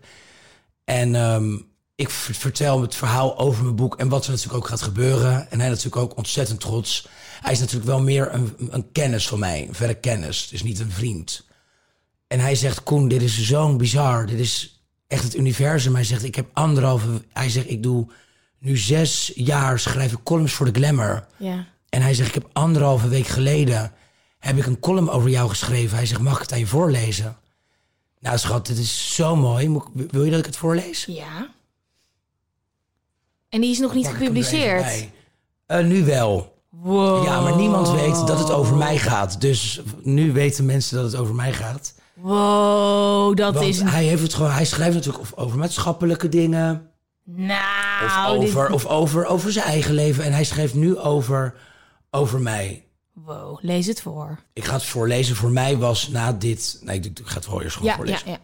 En 0.83 1.15
ehm, 1.15 1.57
ik 1.95 2.09
vertel 2.09 2.73
hem 2.73 2.81
het 2.81 2.95
verhaal 2.95 3.37
over 3.37 3.63
mijn 3.63 3.75
boek 3.75 3.95
en 3.95 4.09
wat 4.09 4.25
er 4.25 4.31
natuurlijk 4.31 4.57
ook 4.57 4.67
gaat 4.67 4.81
gebeuren. 4.81 5.51
En 5.51 5.59
hij 5.59 5.69
natuurlijk 5.69 5.95
ook 5.95 6.17
ontzettend 6.17 6.59
trots. 6.59 7.07
Hij 7.41 7.51
is 7.51 7.59
natuurlijk 7.59 7.85
wel 7.85 8.01
meer 8.01 8.33
een, 8.33 8.55
een 8.69 8.91
kennis 8.91 9.27
van 9.27 9.39
mij, 9.39 9.67
een 9.67 9.75
verre 9.75 9.95
kennis. 9.95 10.51
Is 10.51 10.63
niet 10.63 10.79
een 10.79 10.91
vriend. 10.91 11.45
En 12.27 12.39
hij 12.39 12.55
zegt, 12.55 12.83
Koen, 12.83 13.07
dit 13.07 13.21
is 13.21 13.43
zo'n 13.43 13.77
bizar. 13.77 14.25
Dit 14.25 14.39
is 14.39 14.74
echt 15.15 15.23
het 15.23 15.35
universum. 15.35 15.93
Hij 15.93 16.03
zegt, 16.03 16.23
ik 16.23 16.35
heb 16.35 16.49
anderhalve... 16.53 17.07
Hij 17.33 17.49
zegt, 17.49 17.69
ik 17.69 17.83
doe 17.83 18.07
nu 18.59 18.77
zes 18.77 19.31
jaar 19.35 19.79
schrijf 19.79 20.11
ik 20.11 20.23
columns 20.23 20.53
voor 20.53 20.71
de 20.73 20.79
Glamour. 20.79 21.25
Ja. 21.37 21.65
En 21.89 22.01
hij 22.01 22.13
zegt, 22.13 22.27
ik 22.27 22.33
heb 22.33 22.49
anderhalve 22.53 23.07
week 23.07 23.27
geleden... 23.27 23.91
heb 24.39 24.57
ik 24.57 24.65
een 24.65 24.79
column 24.79 25.09
over 25.09 25.29
jou 25.29 25.49
geschreven. 25.49 25.97
Hij 25.97 26.05
zegt, 26.05 26.21
mag 26.21 26.35
ik 26.35 26.41
het 26.41 26.51
aan 26.51 26.59
je 26.59 26.67
voorlezen? 26.67 27.37
Nou, 28.19 28.37
schat, 28.37 28.65
dit 28.67 28.77
is 28.77 29.15
zo 29.15 29.35
mooi. 29.35 29.67
Moet 29.69 29.87
ik- 29.95 30.11
wil 30.11 30.23
je 30.23 30.29
dat 30.31 30.39
ik 30.39 30.45
het 30.45 30.57
voorlees? 30.57 31.05
Ja. 31.05 31.49
En 33.49 33.61
die 33.61 33.71
is 33.71 33.79
nog 33.79 33.93
niet 33.93 34.05
er 34.05 34.11
gepubliceerd. 34.13 35.07
Eh, 35.65 35.85
nu 35.85 36.03
wel. 36.05 36.53
Wow. 36.69 37.25
Ja, 37.25 37.41
maar 37.41 37.55
niemand 37.55 37.89
weet 37.91 38.27
dat 38.27 38.39
het 38.39 38.51
over 38.51 38.75
mij 38.75 38.97
gaat. 38.97 39.41
Dus 39.41 39.81
nu 40.03 40.31
weten 40.33 40.65
mensen 40.65 40.95
dat 40.97 41.11
het 41.11 41.21
over 41.21 41.35
mij 41.35 41.53
gaat. 41.53 41.93
Wow, 42.15 43.35
dat 43.37 43.53
Want 43.53 43.65
is... 43.65 43.81
hij, 43.81 44.03
heeft 44.03 44.21
het 44.21 44.33
gewoon, 44.33 44.51
hij 44.51 44.65
schrijft 44.65 44.93
natuurlijk 44.95 45.23
of- 45.23 45.33
over 45.33 45.57
maatschappelijke 45.57 46.29
dingen. 46.29 46.89
Of, 47.27 47.33
Nou, 47.35 48.39
dit- 48.39 48.49
over, 48.49 48.71
of 48.71 48.85
over, 48.85 49.25
over 49.25 49.51
zijn 49.51 49.65
eigen 49.65 49.93
leven. 49.93 50.23
En 50.23 50.31
hij 50.33 50.43
schreef 50.43 50.73
nu 50.73 50.97
over, 50.97 51.53
over 52.11 52.39
mij. 52.41 52.85
Wow, 53.13 53.57
lees 53.61 53.85
het 53.87 54.01
voor. 54.01 54.39
Ik 54.53 54.63
ga 54.63 54.73
het 54.73 54.83
voorlezen. 54.85 55.35
Voor 55.35 55.49
mij 55.51 55.77
was 55.77 56.07
na 56.07 56.33
dit... 56.33 56.77
Nee, 56.81 56.99
ik, 56.99 57.19
ik 57.19 57.27
ga 57.27 57.35
het 57.35 57.45
voor 57.45 57.61
eerst 57.61 57.75
gewoon 57.77 57.91
Ja, 57.91 57.97
ja, 57.97 58.03
voorlezen. 58.03 58.29
ja. 58.29 58.39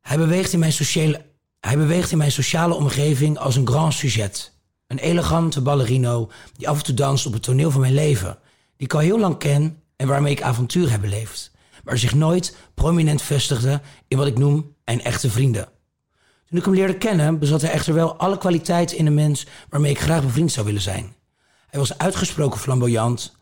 Hij 0.00 0.16
beweegt, 0.16 0.52
in 0.52 0.58
mijn 0.58 0.72
sociale, 0.72 1.24
hij 1.60 1.76
beweegt 1.76 2.10
in 2.10 2.18
mijn 2.18 2.32
sociale 2.32 2.74
omgeving 2.74 3.38
als 3.38 3.56
een 3.56 3.66
grand 3.66 3.94
sujet. 3.94 4.52
Een 4.86 4.98
elegante 4.98 5.60
ballerino 5.60 6.30
die 6.56 6.68
af 6.68 6.78
en 6.78 6.84
toe 6.84 6.94
danst 6.94 7.26
op 7.26 7.32
het 7.32 7.42
toneel 7.42 7.70
van 7.70 7.80
mijn 7.80 7.94
leven. 7.94 8.38
Die 8.76 8.86
ik 8.86 8.94
al 8.94 9.00
heel 9.00 9.18
lang 9.18 9.38
ken 9.38 9.82
en 9.96 10.06
waarmee 10.08 10.32
ik 10.32 10.42
avontuur 10.42 10.90
heb 10.90 11.00
beleefd. 11.00 11.50
Maar 11.84 11.98
zich 11.98 12.14
nooit 12.14 12.56
prominent 12.74 13.22
vestigde 13.22 13.80
in 14.08 14.18
wat 14.18 14.26
ik 14.26 14.38
noem 14.38 14.74
een 14.84 15.02
echte 15.02 15.30
vrienden. 15.30 15.68
Toen 16.48 16.58
ik 16.58 16.64
hem 16.64 16.74
leerde 16.74 16.98
kennen, 16.98 17.38
bezat 17.38 17.60
hij 17.60 17.70
echter 17.70 17.94
wel 17.94 18.16
alle 18.16 18.38
kwaliteiten 18.38 18.96
in 18.96 19.06
een 19.06 19.14
mens 19.14 19.46
waarmee 19.68 19.90
ik 19.90 20.00
graag 20.00 20.22
bevriend 20.22 20.52
zou 20.52 20.66
willen 20.66 20.80
zijn. 20.80 21.14
Hij 21.66 21.80
was 21.80 21.98
uitgesproken 21.98 22.60
flamboyant, 22.60 23.36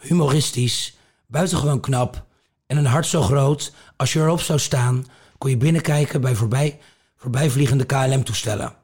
humoristisch, 0.00 0.96
buitengewoon 1.26 1.80
knap 1.80 2.26
en 2.66 2.76
een 2.76 2.86
hart 2.86 3.06
zo 3.06 3.22
groot, 3.22 3.72
als 3.96 4.12
je 4.12 4.20
erop 4.20 4.40
zou 4.40 4.58
staan, 4.58 5.06
kon 5.38 5.50
je 5.50 5.56
binnenkijken 5.56 6.20
bij 6.20 6.34
voorbij, 6.34 6.80
voorbijvliegende 7.16 7.84
KLM-toestellen. 7.84 8.74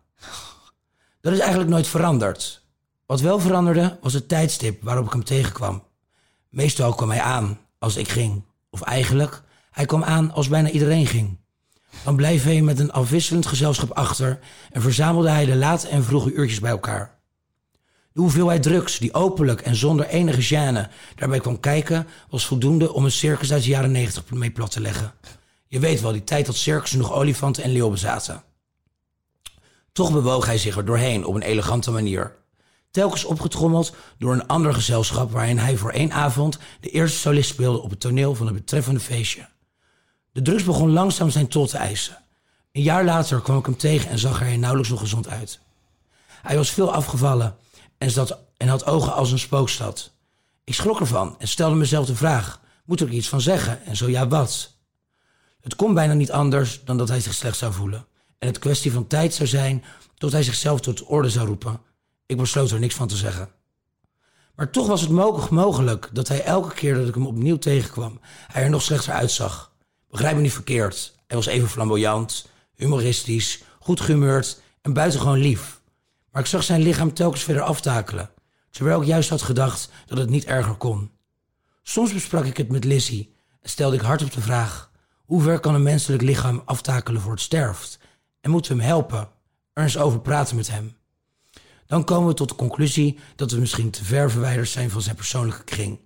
Dat 1.21 1.33
is 1.33 1.39
eigenlijk 1.39 1.71
nooit 1.71 1.87
veranderd. 1.87 2.63
Wat 3.07 3.21
wel 3.21 3.41
veranderde, 3.41 3.99
was 4.01 4.13
het 4.13 4.29
tijdstip 4.29 4.83
waarop 4.83 5.07
ik 5.07 5.13
hem 5.13 5.25
tegenkwam. 5.25 5.83
Meestal 6.49 6.95
kwam 6.95 7.11
hij 7.11 7.21
aan 7.21 7.59
als 7.79 7.97
ik 7.97 8.09
ging. 8.09 8.45
Of 8.71 8.83
eigenlijk, 8.83 9.43
hij 9.71 9.87
kwam 9.87 10.05
aan 10.05 10.33
als 10.33 10.49
bijna 10.49 10.71
iedereen 10.71 11.07
ging. 11.07 11.39
Dan 12.05 12.17
bleef 12.17 12.45
hij 12.45 12.63
met 12.63 12.79
een 12.79 12.93
afwisselend 12.93 13.47
gezelschap 13.47 13.91
achter 13.91 14.39
en 14.71 14.83
verzamelde 14.83 15.31
hij 15.31 15.45
de 15.45 15.57
late 15.57 15.89
en 15.89 16.05
vroege 16.05 16.33
uurtjes 16.33 16.61
bij 16.61 16.71
elkaar. 16.71 17.19
De 18.13 18.21
hoeveelheid 18.21 18.63
drugs 18.63 18.99
die 18.99 19.15
openlijk 19.15 19.61
en 19.61 19.77
zonder 19.77 20.07
enige 20.07 20.43
gêne 20.43 20.91
daarbij 21.15 21.41
kwam 21.41 21.61
kijken, 21.61 22.07
was 22.31 22.47
voldoende 22.47 22.93
om 22.93 23.05
een 23.05 23.11
circus 23.11 23.53
uit 23.53 23.63
de 23.63 23.69
jaren 23.69 23.93
90 23.93 24.31
mee 24.31 24.51
plat 24.51 24.71
te 24.71 24.81
leggen. 24.81 25.13
Je 25.67 25.79
weet 25.79 26.01
wel, 26.01 26.13
die 26.13 26.25
tijd 26.25 26.47
dat 26.47 26.57
circussen 26.57 26.99
nog 26.99 27.13
olifanten 27.13 27.63
en 27.63 27.71
leeuwen 27.71 27.91
bezaten. 27.91 28.43
Toch 29.93 30.13
bewoog 30.13 30.47
hij 30.47 30.59
zich 30.59 30.77
er 30.77 30.85
doorheen 30.85 31.25
op 31.25 31.35
een 31.35 31.43
elegante 31.43 31.91
manier. 31.91 32.37
Telkens 32.91 33.25
opgetrommeld 33.25 33.95
door 34.19 34.33
een 34.33 34.47
ander 34.47 34.75
gezelschap 34.75 35.33
waarin 35.33 35.59
hij 35.59 35.77
voor 35.77 35.91
één 35.91 36.13
avond 36.13 36.59
de 36.81 36.91
eerste 36.91 37.19
solist 37.19 37.51
speelde 37.51 37.83
op 37.83 37.91
het 37.91 38.01
toneel 38.01 38.35
van 38.35 38.47
het 38.47 38.55
betreffende 38.55 39.01
feestje. 39.01 39.49
De 40.33 40.43
drugs 40.43 40.65
begon 40.65 40.91
langzaam 40.91 41.31
zijn 41.31 41.49
tol 41.49 41.67
te 41.67 41.77
eisen. 41.77 42.19
Een 42.73 42.83
jaar 42.83 43.05
later 43.05 43.41
kwam 43.41 43.59
ik 43.59 43.67
hem 43.67 43.77
tegen 43.77 44.11
en 44.11 44.19
zag 44.19 44.41
er 44.41 44.59
nauwelijks 44.59 44.91
nog 44.91 45.01
gezond 45.01 45.29
uit. 45.29 45.61
Hij 46.43 46.57
was 46.57 46.71
veel 46.71 46.93
afgevallen 46.93 47.57
en, 47.99 48.11
zat, 48.11 48.39
en 48.57 48.69
had 48.69 48.87
ogen 48.87 49.13
als 49.13 49.33
een 49.33 49.39
spookstad. 49.39 50.11
Ik 50.65 50.75
schrok 50.75 51.01
ervan 51.01 51.37
en 51.39 51.49
stelde 51.49 51.77
mezelf 51.77 52.07
de 52.07 52.17
vraag: 52.17 52.61
moet 52.85 53.01
ik 53.01 53.11
iets 53.11 53.29
van 53.29 53.41
zeggen? 53.41 53.85
En 53.85 53.97
zo 53.97 54.09
ja, 54.09 54.29
wat? 54.29 54.77
Het 55.61 55.77
kon 55.77 55.95
bijna 55.95 56.13
niet 56.13 56.33
anders 56.33 56.85
dan 56.85 56.99
dat 56.99 57.09
hij 57.09 57.21
zich 57.21 57.35
slecht 57.35 57.57
zou 57.57 57.73
voelen. 57.73 58.07
En 58.39 58.49
het 58.49 58.59
kwestie 58.59 58.93
van 58.93 59.07
tijd 59.07 59.35
zou 59.35 59.49
zijn 59.49 59.85
tot 60.15 60.33
hij 60.33 60.43
zichzelf 60.43 60.81
tot 60.81 61.05
orde 61.05 61.31
zou 61.31 61.47
roepen. 61.47 61.81
Ik 62.29 62.37
besloot 62.37 62.71
er 62.71 62.79
niks 62.79 62.95
van 62.95 63.09
te 63.09 63.17
zeggen. 63.17 63.49
Maar 64.55 64.71
toch 64.71 64.87
was 64.87 65.01
het 65.01 65.11
mogelijk 65.51 66.09
dat 66.13 66.29
hij 66.29 66.45
elke 66.45 66.75
keer 66.75 66.95
dat 66.95 67.09
ik 67.09 67.15
hem 67.15 67.27
opnieuw 67.27 67.59
tegenkwam, 67.59 68.21
hij 68.47 68.63
er 68.63 68.71
nog 68.71 68.83
slechter 68.83 69.13
uitzag. 69.13 69.73
Begrijp 70.11 70.37
me 70.37 70.43
niet 70.43 70.53
verkeerd. 70.53 71.15
Hij 71.27 71.37
was 71.37 71.47
even 71.47 71.69
flamboyant, 71.69 72.49
humoristisch, 72.75 73.63
goed 73.79 74.01
gehumeurd 74.01 74.61
en 74.83 74.93
buitengewoon 74.93 75.39
lief. 75.39 75.81
Maar 76.31 76.43
ik 76.43 76.49
zag 76.49 76.63
zijn 76.63 76.83
lichaam 76.83 77.15
telkens 77.15 77.43
verder 77.43 77.63
aftakelen, 77.63 78.31
terwijl 78.71 79.01
ik 79.01 79.07
juist 79.07 79.31
had 79.31 79.43
gedacht 79.43 79.91
dat 80.07 80.19
het 80.19 80.31
niet 80.31 80.45
erger 80.45 80.75
kon. 80.75 81.11
Soms 81.83 82.13
besprak 82.13 82.45
ik 82.45 82.57
het 82.57 82.69
met 82.69 82.85
Lizzie 82.85 83.35
en 83.61 83.71
stelde 83.71 83.97
ik 83.97 84.03
hardop 84.03 84.33
de 84.33 84.41
vraag: 84.41 84.91
hoe 85.25 85.43
ver 85.43 85.61
kan 85.61 85.75
een 85.75 85.83
menselijk 85.83 86.23
lichaam 86.23 86.63
aftakelen 86.65 87.21
voor 87.21 87.33
het 87.33 87.41
sterft? 87.41 87.99
En 88.41 88.51
moeten 88.51 88.77
we 88.77 88.83
hem 88.83 88.91
helpen? 88.91 89.29
Er 89.73 89.83
eens 89.83 89.99
over 89.99 90.21
praten 90.21 90.57
met 90.57 90.71
hem. 90.71 90.98
Dan 91.89 92.05
komen 92.05 92.29
we 92.29 92.35
tot 92.35 92.49
de 92.49 92.55
conclusie 92.55 93.19
dat 93.37 93.51
we 93.51 93.61
misschien 93.61 93.91
te 93.91 94.05
ver 94.05 94.31
verwijderd 94.31 94.69
zijn 94.69 94.91
van 94.91 95.03
zijn 95.03 95.17
persoonlijke 95.17 95.65
kring. 95.65 95.99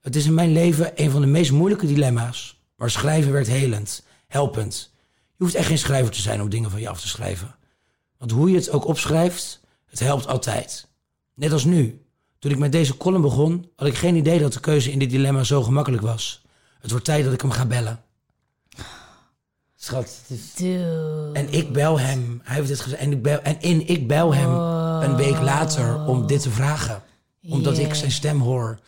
Het 0.00 0.16
is 0.16 0.26
in 0.26 0.34
mijn 0.34 0.52
leven 0.52 0.92
een 0.94 1.10
van 1.10 1.20
de 1.20 1.26
meest 1.26 1.52
moeilijke 1.52 1.86
dilemma's, 1.86 2.60
maar 2.76 2.90
schrijven 2.90 3.32
werkt 3.32 3.48
helend, 3.48 4.02
helpend. 4.26 4.90
Je 5.36 5.44
hoeft 5.44 5.54
echt 5.54 5.66
geen 5.66 5.78
schrijver 5.78 6.12
te 6.12 6.20
zijn 6.20 6.40
om 6.40 6.48
dingen 6.48 6.70
van 6.70 6.80
je 6.80 6.88
af 6.88 7.00
te 7.00 7.08
schrijven. 7.08 7.56
Want 8.18 8.30
hoe 8.30 8.50
je 8.50 8.56
het 8.56 8.70
ook 8.70 8.86
opschrijft, 8.86 9.60
het 9.86 9.98
helpt 9.98 10.26
altijd. 10.26 10.88
Net 11.34 11.52
als 11.52 11.64
nu. 11.64 12.06
Toen 12.38 12.50
ik 12.50 12.58
met 12.58 12.72
deze 12.72 12.96
column 12.96 13.22
begon, 13.22 13.70
had 13.76 13.88
ik 13.88 13.96
geen 13.96 14.16
idee 14.16 14.38
dat 14.38 14.52
de 14.52 14.60
keuze 14.60 14.92
in 14.92 14.98
dit 14.98 15.10
dilemma 15.10 15.44
zo 15.44 15.62
gemakkelijk 15.62 16.02
was. 16.02 16.44
Het 16.80 16.90
wordt 16.90 17.04
tijd 17.06 17.24
dat 17.24 17.32
ik 17.32 17.40
hem 17.40 17.50
ga 17.50 17.66
bellen. 17.66 18.04
Schat, 19.86 20.20
het 20.28 20.38
is... 20.38 20.54
Dude. 20.54 21.30
En 21.32 21.52
ik 21.52 21.72
bel 21.72 22.00
hem. 22.00 22.40
Hij 22.44 22.54
heeft 22.56 22.68
dit 22.68 22.80
gezegd. 22.80 23.00
En 23.02 23.12
ik 23.12 23.22
bel, 23.22 23.40
en 23.42 23.60
in, 23.60 23.88
ik 23.88 24.06
bel 24.08 24.34
hem 24.34 24.50
een 25.10 25.16
week 25.16 25.40
later 25.40 26.06
om 26.06 26.26
dit 26.26 26.42
te 26.42 26.50
vragen. 26.50 27.02
Omdat 27.48 27.78
ik 27.78 27.94
zijn 27.94 28.10
stem 28.10 28.40
hoor. 28.40 28.78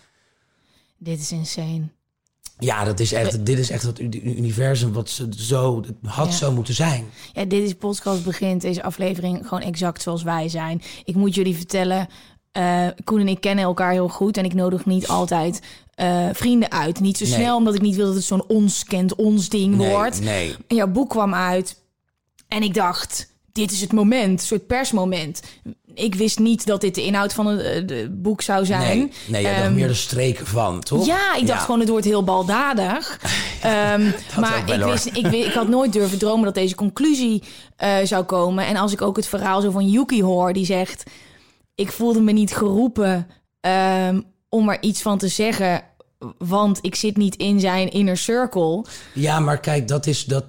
Dit 0.98 1.20
is 1.20 1.32
insane. 1.32 1.88
Ja, 2.58 2.84
dat 2.84 3.00
is 3.00 3.12
echt, 3.12 3.46
dit 3.46 3.58
is 3.58 3.70
echt 3.70 3.82
het 3.82 3.98
uni- 3.98 4.20
universum 4.36 4.92
wat 4.92 5.10
ze 5.10 5.28
zo, 5.36 5.76
het 5.76 5.92
had 6.02 6.26
Ja. 6.26 6.32
zo 6.32 6.52
moeten 6.52 6.74
zijn. 6.74 7.06
Ja, 7.32 7.44
dit 7.44 7.62
is 7.62 7.74
podcast 7.74 8.24
begint, 8.24 8.60
deze 8.62 8.82
aflevering 8.82 9.46
gewoon 9.48 9.62
exact 9.62 10.02
zoals 10.02 10.22
wij 10.22 10.48
zijn. 10.48 10.82
Ik 11.04 11.14
moet 11.14 11.34
jullie 11.34 11.56
vertellen, 11.56 12.08
eh, 12.52 12.86
Koen 13.04 13.20
en 13.20 13.28
ik 13.28 13.40
kennen 13.40 13.64
elkaar 13.64 13.92
heel 13.92 14.08
goed 14.08 14.36
en 14.36 14.44
ik 14.44 14.54
nodig 14.54 14.86
niet 14.86 15.08
altijd 15.08 15.60
eh, 15.94 16.26
vrienden 16.32 16.70
uit. 16.72 17.00
Niet 17.00 17.16
zo 17.18 17.24
Nee. 17.24 17.32
snel, 17.34 17.56
omdat 17.56 17.74
ik 17.74 17.80
niet 17.80 17.96
wil 17.96 18.06
dat 18.06 18.14
het 18.14 18.24
zo'n 18.24 18.44
ons 18.48 18.84
kent 18.84 19.14
ons 19.14 19.48
ding 19.48 19.76
Nee, 19.76 19.90
wordt. 19.90 20.20
nee. 20.20 20.56
En 20.66 20.76
jouw 20.76 20.86
boek 20.86 21.10
kwam 21.10 21.34
uit 21.34 21.76
en 22.48 22.62
ik 22.62 22.74
dacht, 22.74 23.32
dit 23.52 23.70
is 23.72 23.80
het 23.80 23.92
moment, 23.92 24.40
een 24.40 24.46
soort 24.46 24.66
persmoment. 24.66 25.40
Ik 25.94 26.14
wist 26.14 26.38
niet 26.38 26.66
dat 26.66 26.80
dit 26.80 26.94
de 26.94 27.04
inhoud 27.04 27.32
van 27.32 27.46
het 27.46 27.90
eh, 27.90 28.06
boek 28.10 28.42
zou 28.42 28.64
zijn. 28.64 28.98
Nee, 28.98 29.10
nee 29.26 29.42
jij 29.42 29.52
dacht 29.52 29.64
Ehm, 29.64 29.74
meer 29.74 29.88
de 29.88 29.94
streken 29.94 30.46
van, 30.46 30.80
toch? 30.80 31.06
Ja, 31.06 31.34
ik 31.34 31.46
dacht 31.46 31.64
gewoon 31.64 31.80
het 31.80 31.88
wordt 31.88 32.04
heel 32.04 32.24
baldadig. 32.24 33.20
Ehm, 33.62 34.10
maar 34.40 34.62
ik, 34.74 34.82
wist, 34.84 35.06
ik, 35.06 35.26
ik 35.26 35.52
had 35.52 35.68
nooit 35.68 35.92
durven 35.92 36.18
dromen 36.18 36.44
dat 36.44 36.54
deze 36.54 36.74
conclusie 36.74 37.42
zou 38.04 38.24
komen. 38.24 38.66
En 38.66 38.76
als 38.76 38.92
ik 38.92 39.02
ook 39.02 39.16
het 39.16 39.26
verhaal 39.26 39.60
zo 39.60 39.70
van 39.70 39.88
Yuki 39.88 40.22
hoor, 40.22 40.52
die 40.52 40.64
zegt... 40.64 41.02
ik 41.78 41.92
voelde 41.92 42.20
me 42.20 42.32
niet 42.32 42.54
geroepen 42.56 43.26
ehm, 43.60 44.20
om 44.48 44.68
er 44.68 44.82
iets 44.82 45.02
van 45.02 45.18
te 45.18 45.28
zeggen... 45.28 45.82
want 46.38 46.78
ik 46.80 46.94
zit 46.94 47.16
niet 47.16 47.36
in 47.36 47.60
zijn 47.60 47.88
inner 47.90 48.16
circle. 48.16 48.84
Ja, 49.14 49.40
maar 49.40 49.60
kijk, 49.60 49.88
dat 49.88 50.06
is 50.06 50.24
dat. 50.24 50.44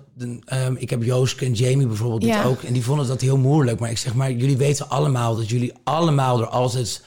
ehm, 0.45 0.75
ik 0.77 0.89
heb 0.89 1.03
Joost 1.03 1.41
en 1.41 1.53
Jamie 1.53 1.88
bijvoorbeeld 1.88 2.21
dit 2.21 2.43
ook. 2.43 2.62
En 2.62 2.74
die 2.74 2.83
vonden 2.83 3.07
dat 3.07 3.21
heel 3.21 3.38
moeilijk. 3.38 3.79
Maar 3.79 3.89
ik 3.89 3.98
zeg 3.98 4.13
maar, 4.13 4.31
jullie 4.31 4.57
weten 4.57 4.89
allemaal 4.89 5.36
dat 5.36 5.50
jullie 5.50 5.74
allemaal 5.83 6.39
er 6.39 6.48
altijd 6.48 7.03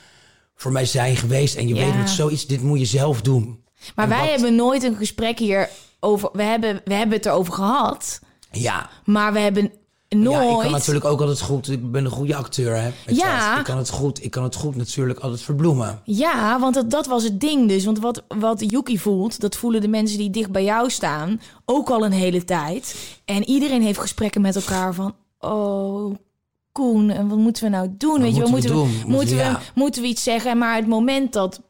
voor 0.55 0.73
mij 0.73 0.85
zijn 0.85 1.17
geweest. 1.17 1.57
En 1.57 1.69
je 1.69 1.75
Ja. 1.75 1.85
weet 1.85 1.97
met 1.97 2.11
zoiets, 2.11 2.47
dit 2.47 2.63
moet 2.63 2.79
je 2.79 2.85
zelf 2.85 3.21
doen. 3.23 3.65
Maar 3.95 4.05
En 4.05 4.11
wij 4.11 4.21
wat- 4.21 4.31
hebben 4.31 4.55
nooit 4.55 4.83
een 4.83 4.97
gesprek 4.97 5.39
hier 5.39 5.69
over... 6.01 6.29
We 6.33 6.43
hebben, 6.43 6.81
we 6.85 6.95
hebben 6.95 7.17
het 7.17 7.27
erover 7.27 7.53
gehad, 7.53 8.21
Ja, 8.53 8.91
maar 9.05 9.33
we 9.33 9.39
hebben 9.39 9.73
nooit... 10.19 10.49
ja, 10.49 10.53
ik 10.53 10.59
kan 10.59 10.71
natuurlijk 10.71 11.05
ook 11.05 11.21
altijd 11.21 11.41
goed. 11.41 11.71
Ik 11.71 11.91
ben 11.93 12.05
een 12.05 12.11
goede 12.11 12.35
acteur, 12.37 12.77
hè? 12.77 12.91
Weet 13.07 13.17
Ja. 13.17 13.59
Ik 13.59 13.65
kan 13.65 13.77
het 13.79 13.91
goed. 13.91 14.25
Ik 14.25 14.31
kan 14.31 14.43
het 14.43 14.55
goed 14.55 14.77
natuurlijk 14.77 15.19
altijd 15.19 15.43
verbloemen. 15.43 16.01
Ja, 16.05 16.61
want 16.61 16.75
dat, 16.75 16.91
dat 16.91 17.07
was 17.07 17.23
het 17.25 17.41
ding 17.41 17.69
dus. 17.69 17.85
Want 17.85 17.99
wat, 17.99 18.23
wat 18.29 18.71
Yuki 18.71 18.99
voelt, 18.99 19.41
dat 19.41 19.57
voelen 19.57 19.81
de 19.81 19.89
mensen 19.89 20.19
die 20.19 20.31
dicht 20.31 20.51
bij 20.51 20.65
jou 20.65 20.91
staan 20.91 21.41
ook 21.65 21.91
al 21.91 22.05
een 22.05 22.13
hele 22.13 22.45
tijd. 22.45 22.97
En 23.25 23.45
iedereen 23.49 23.83
heeft 23.83 23.99
gesprekken 23.99 24.41
met 24.41 24.57
elkaar 24.57 24.95
van... 24.95 25.15
Oh, 25.39 26.15
Koen, 26.73 27.11
en 27.11 27.29
wat 27.29 27.39
moeten 27.39 27.65
we 27.65 27.71
nou 27.71 27.89
doen? 27.99 28.21
Weet 28.21 28.37
je, 28.37 28.47
moeten 28.47 28.71
we 28.71 28.77
moeten, 28.77 28.99
we, 28.99 29.01
doen? 29.01 29.11
moeten, 29.13 29.37
we, 29.37 29.43
we- 29.43 29.49
ja. 29.49 29.61
moeten 29.75 30.03
we 30.03 30.09
iets 30.09 30.23
zeggen? 30.23 30.59
Maar 30.59 30.77
het 30.77 30.87
moment 30.87 31.33
dat... 31.33 31.61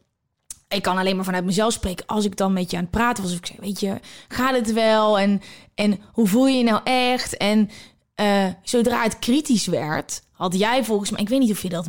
Ik 0.68 0.82
kan 0.82 0.99
alleen 0.99 1.16
maar 1.16 1.25
vanuit 1.25 1.44
mezelf 1.44 1.72
spreken. 1.72 2.06
Als 2.06 2.25
ik 2.25 2.37
dan 2.37 2.52
met 2.52 2.70
je 2.70 2.76
aan 2.76 2.82
het 2.82 2.90
praten 2.90 3.22
was, 3.22 3.32
of 3.32 3.38
ik 3.38 3.46
zei, 3.46 3.58
weet 3.61 3.80
je, 3.80 4.00
gaat 4.28 4.54
het 4.54 4.72
wel? 4.72 5.18
En, 5.18 5.40
en 5.75 5.99
hoe 6.12 6.26
voel 6.26 6.46
je 6.46 6.56
je 6.56 6.64
nou 6.64 6.80
echt? 6.84 7.37
En 7.37 7.70
eh, 8.14 8.47
zodra 8.62 9.02
het 9.02 9.19
kritisch 9.19 9.66
werd, 9.66 10.23
had 10.33 10.59
jij 10.59 10.85
volgens 10.85 11.11
mij... 11.11 11.21
Ik 11.21 11.28
weet 11.28 11.40
niet 11.40 11.50
of 11.50 11.62
je 11.62 11.69
dat 11.69 11.88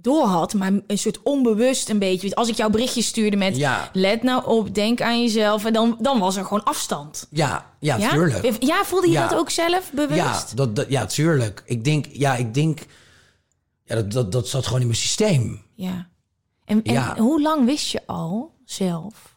door 0.00 0.24
had, 0.26 0.54
maar 0.54 0.72
een 0.86 0.98
soort 0.98 1.22
onbewust 1.22 1.88
een 1.88 1.98
beetje. 1.98 2.34
Als 2.34 2.48
ik 2.48 2.54
jouw 2.56 2.70
berichtje 2.70 3.02
stuurde 3.02 3.36
met 3.36 3.56
Ja. 3.56 3.90
let 3.92 4.22
nou 4.22 4.46
op, 4.46 4.74
denk 4.74 5.00
aan 5.00 5.20
jezelf, 5.22 5.64
en 5.64 5.72
dan, 5.72 5.96
dan 6.00 6.18
was 6.18 6.36
er 6.36 6.42
gewoon 6.44 6.64
afstand. 6.64 7.26
Ja, 7.30 7.70
ja, 7.80 7.96
Ja, 7.96 8.10
tuurlijk. 8.10 8.62
ja 8.62 8.84
voelde 8.84 9.06
je 9.06 9.12
Ja. 9.12 9.28
dat 9.28 9.38
ook 9.38 9.50
zelf 9.50 9.92
bewust? 9.92 10.14
Ja, 10.20 10.44
dat, 10.54 10.76
dat, 10.76 10.86
ja, 10.88 11.06
tuurlijk. 11.06 11.62
Ik 11.66 11.84
denk, 11.84 12.06
ja, 12.12 12.34
ik 12.36 12.54
denk, 12.54 12.80
ja, 13.84 13.94
dat, 13.94 14.12
dat, 14.12 14.32
dat 14.32 14.48
zat 14.48 14.64
gewoon 14.66 14.80
in 14.80 14.86
mijn 14.86 14.98
systeem. 14.98 15.62
Ja. 15.74 16.08
En, 16.64 16.82
en 16.82 17.18
hoe 17.18 17.42
lang 17.42 17.64
wist 17.64 17.90
je 17.90 18.02
al 18.06 18.54
zelf 18.64 19.36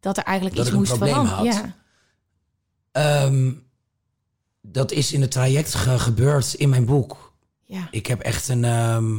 dat 0.00 0.16
er 0.16 0.22
eigenlijk 0.24 0.56
Dat 0.56 0.66
iets 0.66 0.74
moest 0.74 0.92
veranderen? 0.96 1.26
had. 1.26 1.44
Ja. 1.44 1.74
Ehm, 2.92 3.52
dat 4.72 4.92
is 4.92 5.12
in 5.12 5.20
het 5.20 5.30
traject 5.30 5.74
ge- 5.74 5.98
gebeurd 5.98 6.54
in 6.54 6.68
mijn 6.68 6.84
boek. 6.84 7.32
Ja. 7.64 7.88
Ik 7.90 8.06
heb 8.06 8.20
echt 8.20 8.48
een. 8.48 8.64
ehm, 8.64 9.14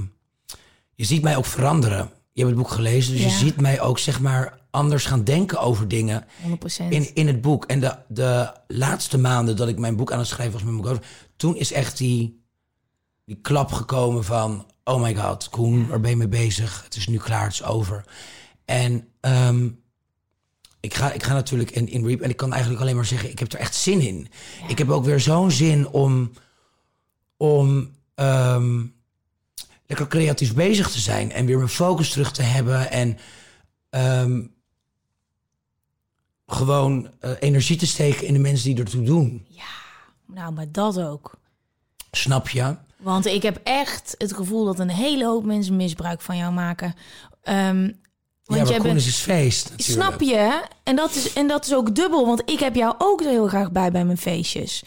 je 0.96 1.06
ziet 1.06 1.22
mij 1.24 1.38
ook 1.38 1.46
veranderen. 1.46 2.10
Je 2.32 2.46
hebt 2.46 2.56
het 2.56 2.64
boek 2.66 2.72
gelezen, 2.76 3.12
dus 3.14 3.22
Ja. 3.22 3.28
je 3.30 3.34
ziet 3.36 3.62
mij 3.62 3.82
ook 3.82 4.00
zeg 4.00 4.20
maar 4.20 4.58
anders 4.72 5.06
gaan 5.06 5.24
denken 5.24 5.60
over 5.60 5.88
dingen 5.88 6.26
100%. 6.42 6.92
in, 6.92 7.16
in 7.16 7.28
het 7.28 7.42
boek. 7.42 7.66
En 7.66 7.80
de, 7.80 7.96
de 8.08 8.52
laatste 8.68 9.18
maanden 9.18 9.56
dat 9.56 9.68
ik 9.68 9.78
mijn 9.80 9.96
boek 9.96 10.12
aan 10.12 10.20
het 10.20 10.28
schrijven 10.28 10.54
was 10.54 10.64
met 10.64 10.72
mijn 10.74 10.86
coach, 10.86 11.00
toen 11.36 11.56
is 11.56 11.72
echt 11.72 11.98
die, 11.98 12.44
die 13.26 13.40
klap 13.42 13.72
gekomen 13.72 14.24
van: 14.24 14.66
oh 14.84 15.02
my 15.02 15.16
god, 15.16 15.50
Koen, 15.50 15.88
waar 15.88 16.00
ben 16.00 16.10
je 16.10 16.16
mee 16.18 16.28
bezig? 16.28 16.82
Het 16.84 16.96
is 16.96 17.08
nu 17.08 17.18
klaar, 17.18 17.44
het 17.44 17.54
is 17.54 17.64
over. 17.64 18.06
En 18.66 19.08
ehm, 19.20 19.70
ik, 20.80 20.94
ga, 20.94 21.12
ik 21.12 21.24
ga 21.24 21.34
natuurlijk 21.34 21.72
in, 21.72 21.88
in 21.88 22.06
Reap 22.06 22.22
en 22.22 22.30
ik 22.30 22.38
kan 22.38 22.52
eigenlijk 22.52 22.82
alleen 22.82 22.96
maar 22.96 23.06
zeggen: 23.06 23.30
ik 23.32 23.40
heb 23.40 23.54
er 23.54 23.60
echt 23.60 23.76
zin 23.76 24.02
in. 24.02 24.28
Ik 24.68 24.78
heb 24.78 24.90
ook 24.90 25.06
weer 25.06 25.20
zo'n 25.20 25.52
zin 25.52 25.88
om, 25.88 26.32
om 27.38 27.92
ehm, 28.16 28.86
lekker 29.86 30.08
creatief 30.08 30.54
bezig 30.54 30.92
te 30.92 31.00
zijn 31.00 31.32
en 31.32 31.46
weer 31.46 31.58
mijn 31.58 31.70
focus 31.70 32.10
terug 32.10 32.32
te 32.32 32.42
hebben 32.42 32.92
en 32.92 33.18
ehm, 33.90 34.42
gewoon 36.48 37.10
eh, 37.20 37.32
energie 37.40 37.78
te 37.78 37.88
steken 37.88 38.28
in 38.28 38.34
de 38.34 38.40
mensen 38.40 38.70
die 38.70 38.84
ertoe 38.84 39.04
doen. 39.04 39.46
Nou, 40.26 40.54
maar 40.54 40.72
dat 40.72 41.00
ook. 41.00 41.38
Snap 42.12 42.50
je? 42.50 42.76
Want 42.98 43.26
ik 43.26 43.42
heb 43.42 43.60
echt 43.64 44.16
het 44.18 44.34
gevoel 44.34 44.66
dat 44.66 44.80
een 44.80 44.90
hele 44.90 45.26
hoop 45.26 45.44
mensen 45.44 45.76
misbruik 45.76 46.22
van 46.22 46.38
jou 46.38 46.54
maken. 46.54 46.96
Ehm, 48.50 48.58
ja, 48.58 48.64
want 48.64 48.64
maar 48.64 48.68
jij 48.68 48.78
Koen 48.78 48.88
bent, 48.88 49.06
is 49.06 49.16
feest 49.16 49.70
natuurlijk. 49.70 50.02
Snap 50.08 50.22
je? 50.22 50.62
En 50.84 50.96
dat, 50.96 51.16
is, 51.16 51.34
en 51.34 51.48
dat 51.48 51.66
is 51.66 51.74
ook 51.74 51.96
dubbel, 51.96 52.26
want 52.26 52.42
ik 52.46 52.60
heb 52.60 52.76
jou 52.76 52.96
ook 52.98 53.22
er 53.22 53.30
heel 53.30 53.48
graag 53.48 53.72
bij 53.72 53.92
bij 53.92 54.06
mijn 54.06 54.18
feestjes. 54.18 54.84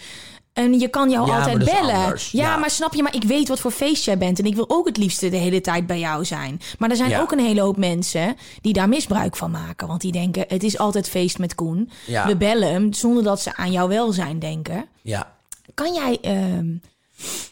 En 0.52 0.78
je 0.80 0.88
kan 0.88 1.10
jou 1.10 1.26
Ja, 1.26 1.36
altijd 1.38 1.58
bellen. 1.64 1.94
Ja, 1.94 2.16
Ja. 2.30 2.56
maar 2.56 2.70
snap 2.70 2.94
je, 2.94 3.02
maar 3.02 3.14
ik 3.14 3.24
weet 3.24 3.48
wat 3.48 3.60
voor 3.60 3.70
feest 3.70 4.04
jij 4.04 4.18
bent. 4.18 4.38
En 4.38 4.44
ik 4.44 4.54
wil 4.54 4.64
ook 4.68 4.86
het 4.86 4.96
liefste 4.96 5.28
de 5.28 5.36
hele 5.36 5.60
tijd 5.60 5.86
bij 5.86 5.98
jou 5.98 6.24
zijn. 6.24 6.60
Maar 6.78 6.90
er 6.90 6.96
zijn 6.96 7.10
Ja. 7.10 7.20
ook 7.20 7.32
een 7.32 7.38
hele 7.38 7.60
hoop 7.60 7.76
mensen 7.76 8.36
die 8.60 8.72
daar 8.72 8.88
misbruik 8.88 9.36
van 9.36 9.50
maken. 9.50 9.86
Want 9.88 10.00
die 10.00 10.12
denken, 10.12 10.44
het 10.48 10.62
is 10.62 10.78
altijd 10.78 11.08
feest 11.08 11.38
met 11.38 11.54
Koen. 11.54 11.90
We 12.26 12.36
bellen 12.36 12.72
hem 12.72 12.92
zonder 12.92 13.22
dat 13.22 13.40
ze 13.40 13.56
aan 13.56 13.72
jouw 13.72 13.88
welzijn 13.88 14.38
denken. 14.38 14.84
Ja. 15.02 15.32
Kan 15.74 15.94
jij 15.94 16.18
ehm, 16.22 16.66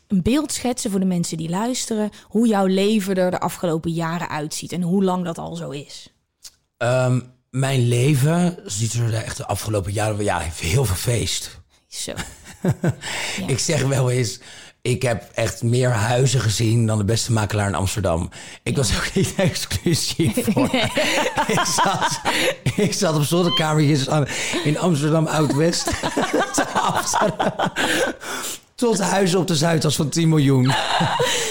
een 0.06 0.22
beeld 0.22 0.52
schetsen 0.52 0.90
voor 0.90 1.00
de 1.00 1.06
mensen 1.06 1.36
die 1.36 1.48
luisteren... 1.48 2.10
hoe 2.22 2.46
jouw 2.46 2.66
leven 2.66 3.14
er 3.14 3.30
de 3.30 3.40
afgelopen 3.40 3.90
jaren 3.90 4.28
uitziet 4.28 4.72
en 4.72 4.82
hoe 4.82 5.04
lang 5.04 5.24
dat 5.24 5.38
al 5.38 5.56
zo 5.56 5.70
is? 5.70 6.12
Ehm, 6.76 7.20
mijn 7.50 7.88
leven 7.88 8.56
ziet 8.64 8.92
er 8.92 9.14
echt 9.14 9.36
de 9.36 9.46
afgelopen 9.46 9.92
jaren... 9.92 10.24
Ja, 10.24 10.38
heel 10.38 10.84
veel 10.84 10.96
feest. 10.96 11.60
Zo. 11.86 12.12
Ik 13.46 13.58
zeg 13.58 13.82
wel 13.82 14.10
eens... 14.10 14.40
Ik 14.82 15.02
heb 15.02 15.30
echt 15.34 15.62
meer 15.62 15.90
huizen 15.90 16.40
gezien 16.40 16.86
dan 16.86 16.98
de 16.98 17.04
beste 17.04 17.32
makelaar 17.32 17.68
in 17.68 17.74
Amsterdam. 17.74 18.30
Ik 18.62 18.76
was 18.76 18.96
ook 18.96 19.14
niet 19.14 19.34
exclusief 19.50 20.44
voor. 20.52 20.74
ik, 21.46 21.64
zat, 21.64 22.20
ik 22.76 22.92
zat 22.92 23.16
op 23.16 23.22
zolderkamertjes 23.22 24.08
in 24.64 24.78
Amsterdam 24.78 25.26
Oud-West. 25.26 25.90
Tot 28.80 28.98
huizen 29.00 29.38
op 29.38 29.46
de 29.46 29.56
Zuidas 29.56 29.96
van 29.96 30.08
10 30.08 30.28
miljoen. 30.28 30.64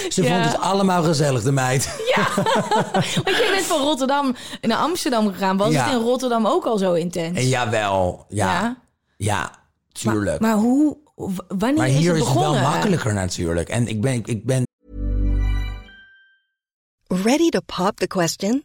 Ze 0.08 0.22
Ja. 0.22 0.28
vond 0.34 0.52
het 0.52 0.60
allemaal 0.62 1.02
gezellig, 1.02 1.42
de 1.42 1.52
meid. 1.52 2.02
Ja, 2.16 2.28
want 3.24 3.36
jij 3.36 3.50
bent 3.50 3.66
van 3.66 3.80
Rotterdam 3.80 4.36
naar 4.60 4.78
Amsterdam 4.78 5.32
gegaan. 5.32 5.56
Was 5.56 5.72
Ja. 5.72 5.84
het 5.84 5.92
in 5.94 6.00
Rotterdam 6.00 6.46
ook 6.46 6.64
al 6.64 6.78
zo 6.78 6.92
intens? 6.92 7.38
En 7.38 7.48
jawel, 7.48 8.24
ja. 8.28 8.52
Ja. 8.60 8.76
Ja, 9.16 9.50
tuurlijk. 9.92 10.40
Maar, 10.40 10.50
maar 10.50 10.58
hoe, 10.58 10.96
wanneer 11.48 11.74
Maar 11.76 11.88
is 11.88 11.96
hier 11.96 12.12
het 12.12 12.20
is 12.22 12.26
het 12.28 12.34
wel 12.34 12.42
begonnen? 12.42 12.62
makkelijker 12.70 13.14
natuurlijk. 13.14 13.68
En 13.68 13.88
ik 13.88 14.00
ben, 14.00 14.22
ik 14.24 14.44
ben 14.46 14.62
Ready 17.06 17.48
to 17.48 17.60
pop 17.76 17.96
the 17.96 18.06
question? 18.06 18.64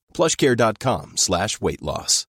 plushcare.com 0.11 1.11
slash 1.13 1.57
weight 1.59 1.81
loss. 1.81 2.25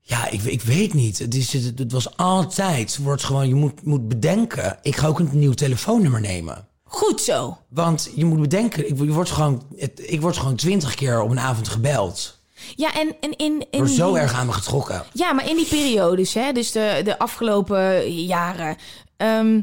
Ja, 0.00 0.28
ik, 0.28 0.42
ik 0.42 0.62
weet 0.62 0.94
niet. 0.94 1.18
Het, 1.18 1.34
is, 1.34 1.52
het, 1.52 1.78
het 1.78 1.92
was 1.92 2.16
altijd. 2.16 2.94
Het 2.94 3.04
wordt 3.04 3.24
gewoon, 3.24 3.48
je 3.48 3.54
moet, 3.54 3.84
moet 3.84 4.08
bedenken. 4.08 4.78
Ik 4.82 4.96
ga 4.96 5.06
ook 5.06 5.18
een 5.18 5.28
nieuw 5.32 5.52
telefoonnummer 5.52 6.20
nemen. 6.20 6.68
Goed 6.84 7.20
zo. 7.20 7.58
Want 7.68 8.10
je 8.14 8.24
moet 8.24 8.40
bedenken, 8.40 8.88
ik, 8.88 8.98
je 8.98 9.12
wordt 9.12 9.30
gewoon, 9.30 9.62
het, 9.76 9.92
ik 10.04 10.20
word 10.20 10.36
gewoon 10.36 10.56
twintig 10.56 10.94
keer 10.94 11.20
op 11.20 11.30
een 11.30 11.38
avond 11.40 11.68
gebeld. 11.68 12.38
Ja, 12.76 12.94
en, 12.94 13.16
en 13.20 13.36
in... 13.36 13.60
Ik 13.60 13.66
in 13.70 13.78
word 13.78 13.90
zo 13.90 14.12
die- 14.12 14.20
erg 14.22 14.32
aan 14.32 14.46
me 14.46 14.52
getrokken. 14.52 15.02
Ja, 15.12 15.32
maar 15.32 15.48
in 15.50 15.56
die 15.56 15.66
periodes, 15.66 16.34
hè, 16.34 16.52
dus 16.52 16.72
de, 16.72 17.00
de 17.04 17.18
afgelopen 17.18 18.12
jaren... 18.24 18.76
ehm, 19.16 19.60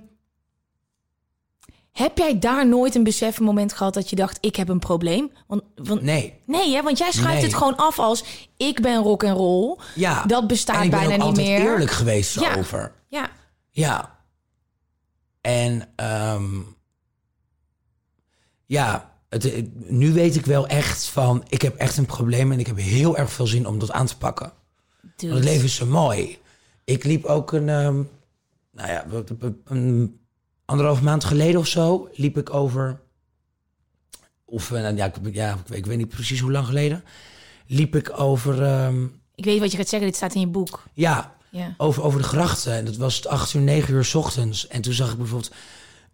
heb 1.98 2.18
jij 2.18 2.40
daar 2.40 2.68
nooit 2.68 2.96
een 2.96 3.04
besefmoment 3.04 3.74
gehad 3.74 3.94
dat 3.94 4.10
je 4.10 4.16
dacht... 4.16 4.38
ik 4.42 4.56
heb 4.56 4.70
een 4.70 4.80
probleem? 4.80 5.32
Want, 5.48 5.64
want, 5.76 6.02
Nee. 6.02 6.42
Nee, 6.46 6.76
hè, 6.76 6.82
want 6.84 6.98
jij 6.98 7.12
schrijft 7.12 7.34
Nee. 7.36 7.44
het 7.44 7.54
gewoon 7.54 7.76
af 7.76 8.00
als... 8.00 8.24
ik 8.58 8.82
ben 8.82 9.02
rock 9.02 9.24
en 9.24 9.34
roll. 9.34 9.78
Ja. 9.96 10.24
Dat 10.26 10.48
bestaat 10.48 10.76
en 10.76 10.84
ik 10.84 10.90
ben 10.90 11.00
bijna 11.00 11.14
ook 11.14 11.20
niet 11.20 11.28
altijd 11.28 11.48
meer. 11.48 11.60
eerlijk 11.72 11.92
geweest 11.92 12.40
Ja. 12.40 12.56
over. 12.56 12.92
Ja, 13.08 13.30
Ja. 13.72 14.16
En 15.42 15.90
ehm, 15.96 16.46
ja, 18.66 19.12
het, 19.30 19.44
het- 19.44 19.90
nu 19.90 20.14
weet 20.14 20.36
ik 20.36 20.46
wel 20.46 20.68
echt 20.68 21.08
van, 21.08 21.44
ik 21.50 21.62
heb 21.62 21.76
echt 21.76 21.98
een 21.98 22.06
probleem 22.06 22.52
en 22.52 22.60
ik 22.60 22.68
heb 22.68 22.78
heel 22.78 23.18
erg 23.18 23.32
veel 23.32 23.48
zin 23.48 23.68
om 23.68 23.80
dat 23.80 23.92
aan 23.92 24.06
te 24.06 24.18
pakken. 24.18 24.54
het 25.02 25.24
leven 25.44 25.66
is 25.66 25.76
zo 25.76 25.86
mooi. 25.86 26.38
Ik 26.84 27.04
liep 27.04 27.26
ook 27.26 27.52
een, 27.52 27.70
ehm, 27.70 28.02
nou 28.72 28.90
ja, 28.92 29.06
een 29.66 30.20
anderhalf 30.68 31.02
maand 31.02 31.24
geleden 31.24 31.60
of 31.60 31.68
zo, 31.68 32.10
liep 32.14 32.38
ik 32.38 32.54
over, 32.54 33.00
of 34.46 34.72
eh, 34.72 34.98
ja, 34.98 35.06
ik, 35.06 35.16
ja, 35.34 35.54
ik, 35.54 35.68
weet- 35.68 35.78
ik 35.78 35.86
weet 35.86 35.98
niet 35.98 36.10
precies 36.10 36.40
hoe 36.40 36.52
lang 36.52 36.66
geleden, 36.66 37.04
liep 37.68 37.96
ik 37.96 38.20
over, 38.20 38.64
ehm, 38.64 39.04
Ik 39.36 39.44
weet 39.46 39.60
wat 39.60 39.72
je 39.72 39.78
gaat 39.78 39.88
zeggen, 39.90 40.08
dit 40.10 40.18
staat 40.18 40.34
in 40.34 40.40
je 40.42 40.48
boek. 40.48 40.84
ja, 40.94 41.36
Ja. 41.50 41.74
over, 41.78 42.04
over 42.04 42.22
de 42.22 42.28
grachten. 42.28 42.74
En 42.74 42.86
dat 42.86 42.96
was 42.98 43.16
het 43.16 43.28
8 43.28 43.54
uur, 43.54 43.62
9 43.62 43.94
uur 43.94 44.06
's 44.06 44.16
ochtends. 44.16 44.68
En 44.68 44.82
toen 44.82 44.94
zag 44.94 45.12
ik 45.12 45.18
bijvoorbeeld 45.18 45.54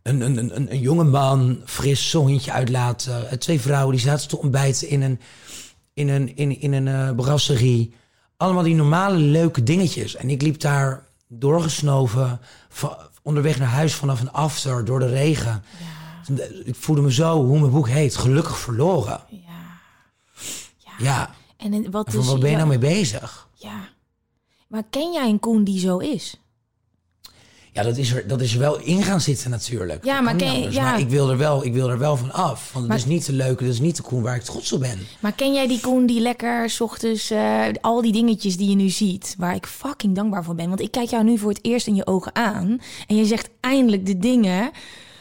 een, 0.03 0.21
een, 0.21 0.37
een- 0.37 0.71
een, 0.71 0.79
jonge 0.79 1.03
man 1.03 1.61
fris 1.65 2.09
zonnetje 2.09 2.51
uitlaten. 2.51 3.29
En 3.29 3.39
twee 3.39 3.61
vrouwen 3.61 3.95
die 3.95 4.05
zaten 4.05 4.27
te 4.27 4.37
ontbijten 4.37 4.87
in 4.89 5.01
een, 5.01 5.19
in 5.93 6.09
een, 6.09 6.35
in, 6.35 6.59
in 6.61 6.73
een 6.73 6.87
eh, 6.87 7.15
brasserie. 7.15 7.93
Allemaal 8.37 8.63
die 8.63 8.75
normale 8.75 9.17
leuke 9.17 9.63
dingetjes. 9.63 10.15
En 10.15 10.29
ik 10.29 10.41
liep 10.41 10.59
daar 10.59 11.05
doorgesnoven, 11.27 12.39
va- 12.69 13.09
onderweg 13.23 13.59
naar 13.59 13.67
huis 13.67 13.95
vanaf 13.95 14.21
een 14.21 14.31
after, 14.31 14.86
door 14.86 14.99
de 14.99 15.07
regen. 15.07 15.63
Ik 16.63 16.75
voelde 16.75 17.01
me 17.01 17.13
zo, 17.13 17.45
hoe 17.45 17.59
mijn 17.59 17.71
boek 17.71 17.88
heet, 17.88 18.15
gelukkig 18.15 18.57
verloren. 18.57 19.21
Ja. 19.29 19.41
Ja, 20.97 21.36
En 21.57 21.91
wat 21.91 22.05
en 22.07 22.13
van 22.13 22.25
wat 22.25 22.39
ben 22.39 22.49
je 22.49 22.57
ja, 22.57 22.65
nou 22.65 22.69
mee 22.69 22.93
bezig? 22.93 23.47
Ja. 23.53 23.89
Maar 24.67 24.83
ken 24.89 25.13
jij 25.13 25.29
een 25.29 25.39
Koen 25.39 25.63
die 25.63 25.79
zo 25.79 25.97
is? 25.97 26.41
Ja, 27.73 27.83
dat 27.83 27.97
is 27.97 28.13
er, 28.13 28.27
dat 28.27 28.41
is 28.41 28.53
er 28.53 28.59
wel 28.59 28.79
in 28.79 29.03
gaan 29.03 29.21
zitten 29.21 29.49
natuurlijk. 29.49 30.05
Ja, 30.05 30.21
maar 30.21 30.36
ken 30.36 30.71
ja. 30.71 30.81
Maar 30.81 30.99
ik 30.99 31.09
wil, 31.09 31.29
er 31.29 31.38
wel, 31.38 31.65
ik 31.65 31.73
wil 31.73 31.89
er 31.89 31.97
wel 31.99 32.17
van 32.17 32.31
af. 32.31 32.69
Want 32.73 32.88
het 32.88 32.97
is 32.97 33.05
niet 33.05 33.25
de 33.25 33.33
leuke, 33.33 33.63
dat 33.63 33.73
is 33.73 33.79
niet 33.79 33.95
de 33.95 34.01
Koen 34.03 34.21
waar 34.21 34.36
ik 34.36 34.41
trots 34.41 34.71
op 34.71 34.79
ben. 34.79 35.07
Maar 35.19 35.31
ken 35.31 35.53
jij 35.53 35.67
die 35.67 35.79
Koen 35.79 36.05
die 36.05 36.19
lekker 36.21 36.69
's 36.69 36.79
ochtends 36.81 37.29
eh, 37.31 37.62
al 37.81 38.01
die 38.01 38.12
dingetjes 38.12 38.57
die 38.57 38.69
je 38.69 38.75
nu 38.75 38.89
ziet, 38.89 39.36
waar 39.38 39.55
ik 39.55 39.65
fucking 39.65 40.15
dankbaar 40.15 40.43
voor 40.43 40.55
ben? 40.55 40.67
Want 40.67 40.79
ik 40.81 40.91
kijk 40.91 41.09
jou 41.09 41.23
nu 41.23 41.38
voor 41.38 41.49
het 41.49 41.59
eerst 41.62 41.88
in 41.88 41.95
je 41.95 42.07
ogen 42.07 42.36
aan 42.36 42.81
en 43.07 43.15
je 43.15 43.25
zegt 43.25 43.49
eindelijk 43.59 44.05
de 44.05 44.19
dingen 44.19 44.71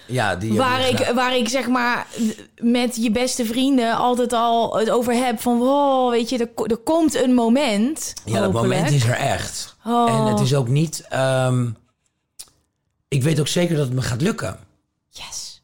Ja, 0.06 0.36
die 0.36 0.52
waar 0.52 0.88
ik, 0.88 0.96
gedaan. 0.96 1.14
waar 1.14 1.36
ik 1.36 1.48
zeg 1.48 1.68
maar 1.68 2.06
met 2.56 2.96
je 2.96 3.10
beste 3.10 3.44
vrienden 3.44 3.96
altijd 3.96 4.32
al 4.32 4.76
het 4.78 4.90
over 4.90 5.12
heb 5.14 5.40
van 5.40 5.58
wow, 5.58 6.10
weet 6.10 6.28
je, 6.28 6.38
er, 6.38 6.64
er 6.66 6.76
komt 6.76 7.22
een 7.22 7.34
moment. 7.34 8.12
Ja, 8.24 8.40
dat 8.40 8.52
moment 8.52 8.90
is 8.90 9.04
er 9.04 9.14
echt. 9.16 9.76
Oh. 9.86 10.10
En 10.10 10.32
het 10.32 10.40
is 10.40 10.54
ook 10.54 10.68
niet... 10.68 11.04
ehm, 11.08 11.66
ik 13.12 13.22
weet 13.22 13.40
ook 13.40 13.48
zeker 13.48 13.77
dat 13.77 13.85
het 13.85 13.94
me 13.94 14.03
gaat 14.03 14.20
lukken. 14.20 14.59
Yes. 15.09 15.62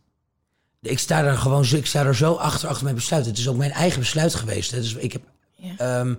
Ik 0.81 0.99
sta 0.99 1.25
er 1.25 1.37
gewoon 1.37 1.65
zo, 1.65 1.77
ik 1.77 1.87
sta 1.87 2.05
er 2.05 2.17
zo 2.17 2.35
achter, 2.35 2.69
achter 2.69 2.85
mijn 2.85 2.95
besluit. 2.95 3.27
Het 3.27 3.39
is 3.39 3.49
ook 3.49 3.57
mijn 3.57 3.71
eigen 3.71 4.01
besluit 4.01 4.35
geweest. 4.35 4.71
hè. 4.71 4.81
Dus 4.81 4.95
ik 4.95 5.13
heb... 5.13 5.23
Ja. 5.55 5.75
ehm, 5.77 6.15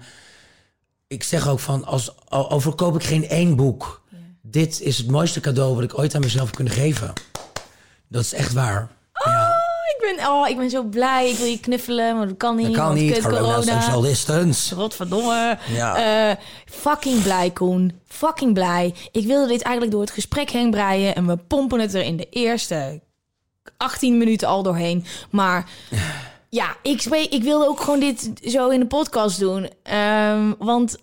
ik 1.08 1.24
zeg 1.24 1.48
ook 1.48 1.60
van, 1.60 1.86
als, 1.86 2.12
al, 2.28 2.50
al 2.50 2.60
verkoop 2.60 2.96
ik 2.96 3.04
geen 3.04 3.28
één 3.28 3.56
boek... 3.56 3.98
Dit 4.42 4.82
is 4.82 4.98
het 4.98 5.08
mooiste 5.08 5.40
cadeau 5.40 5.76
wat 5.76 5.84
ik 5.84 5.98
ooit 5.98 6.16
aan 6.16 6.22
mezelf 6.22 6.46
heb 6.46 6.56
kunnen 6.56 6.74
geven. 6.74 7.14
Dat 8.08 8.24
is 8.24 8.34
echt 8.34 8.54
waar. 8.54 8.90
Oh, 10.28 10.48
ik 10.48 10.58
ben 10.58 10.70
zo 10.70 10.84
blij. 10.84 11.30
Ik 11.30 11.38
wil 11.38 11.48
je 11.48 11.60
knuffelen, 11.60 12.18
maar 12.18 12.28
dat 12.28 12.38
kan 12.38 12.56
niet. 12.56 12.66
Dat 12.66 12.76
kan 12.76 12.94
niet. 12.94 13.14
kut 13.14 13.24
Corona 13.24 13.62
social 13.62 14.02
distance. 14.02 14.76
Godverdomme. 14.76 15.58
Ja. 15.72 15.96
Eh, 16.30 16.36
fucking 16.66 17.24
blij, 17.24 17.52
Koen. 17.52 18.00
Fucking 18.08 18.54
blij. 18.54 18.94
Ik 19.12 19.26
wilde 19.26 19.48
dit 19.48 19.62
eigenlijk 19.62 19.92
door 19.92 20.02
het 20.02 20.12
gesprek 20.12 20.50
heen 20.50 20.72
breien. 20.72 21.16
En 21.16 21.28
we 21.28 21.38
pompen 21.38 21.80
het 21.80 21.94
er 21.94 22.04
in 22.04 22.18
de 22.18 22.28
eerste 22.30 23.02
18 23.78 24.18
minuten 24.18 24.48
al 24.48 24.64
doorheen. 24.64 25.06
Maar 25.30 25.70
ja, 26.50 26.76
ik, 26.82 27.04
ik 27.30 27.44
wilde 27.44 27.68
ook 27.68 27.80
gewoon 27.80 28.00
dit 28.00 28.32
zo 28.44 28.70
in 28.70 28.80
de 28.80 28.88
podcast 28.88 29.40
doen. 29.40 29.70
Ehm, 29.84 30.54
want 30.58 30.98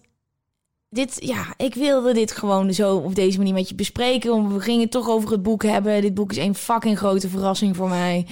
dit, 0.90 1.16
ja, 1.18 1.54
ik 1.56 1.74
wilde 1.74 2.12
dit 2.12 2.32
gewoon 2.32 2.72
zo 2.72 2.96
op 2.96 3.14
deze 3.14 3.38
manier 3.38 3.54
met 3.54 3.68
je 3.68 3.74
bespreken. 3.74 4.30
Want 4.30 4.52
we 4.52 4.60
gingen 4.60 4.80
het 4.80 4.90
toch 4.90 5.08
over 5.08 5.30
het 5.30 5.42
boek 5.42 5.62
hebben. 5.62 6.00
Dit 6.00 6.14
boek 6.14 6.30
is 6.30 6.36
een 6.36 6.54
fucking 6.54 6.98
grote 6.98 7.28
verrassing 7.28 7.76
voor 7.76 7.88
mij. 7.88 8.26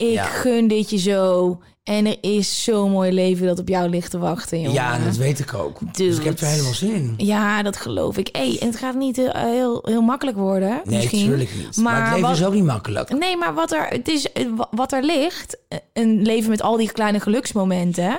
Ik 0.00 0.12
Ja. 0.12 0.24
gun 0.24 0.68
dit 0.68 0.90
je 0.90 0.98
zo. 0.98 1.58
En 1.82 2.06
er 2.06 2.16
is 2.20 2.62
zo'n 2.64 2.90
mooi 2.90 3.12
leven 3.12 3.46
dat 3.46 3.58
op 3.58 3.68
jou 3.68 3.88
ligt 3.88 4.10
te 4.10 4.18
wachten, 4.18 4.58
jongen. 4.58 4.72
Ja, 4.74 4.98
dat 4.98 5.16
weet 5.16 5.38
ik 5.38 5.54
ook. 5.54 5.78
Dus 5.96 6.18
ik 6.18 6.24
heb 6.24 6.38
er 6.40 6.46
helemaal 6.46 6.72
zin 6.74 6.90
in. 6.94 7.14
Ja, 7.26 7.62
dat 7.62 7.76
geloof 7.76 8.16
ik. 8.16 8.28
Hey, 8.32 8.56
en 8.60 8.66
het 8.66 8.76
gaat 8.76 8.94
niet 8.94 9.16
heel, 9.16 9.32
heel, 9.32 9.80
heel 9.84 10.02
makkelijk 10.02 10.36
worden, 10.36 10.68
Nee, 10.84 10.96
misschien. 10.96 11.20
natuurlijk 11.30 11.54
niet. 11.56 11.76
Maar, 11.76 12.00
het 12.02 12.04
leven 12.14 12.20
wat- 12.28 12.36
is 12.38 12.44
ook 12.44 12.52
niet 12.54 12.64
makkelijk. 12.64 13.18
Nee, 13.18 13.36
maar 13.36 13.54
wat 13.54 13.72
er, 13.72 13.86
het 13.86 14.08
is, 14.08 14.32
eh, 14.32 14.46
wa- 14.56 14.68
wat 14.70 14.92
er 14.92 15.02
ligt, 15.02 15.56
eh, 15.68 15.78
een 15.92 16.22
leven 16.22 16.50
met 16.50 16.62
al 16.62 16.76
die 16.76 16.92
kleine 16.92 17.20
geluksmomenten... 17.20 18.10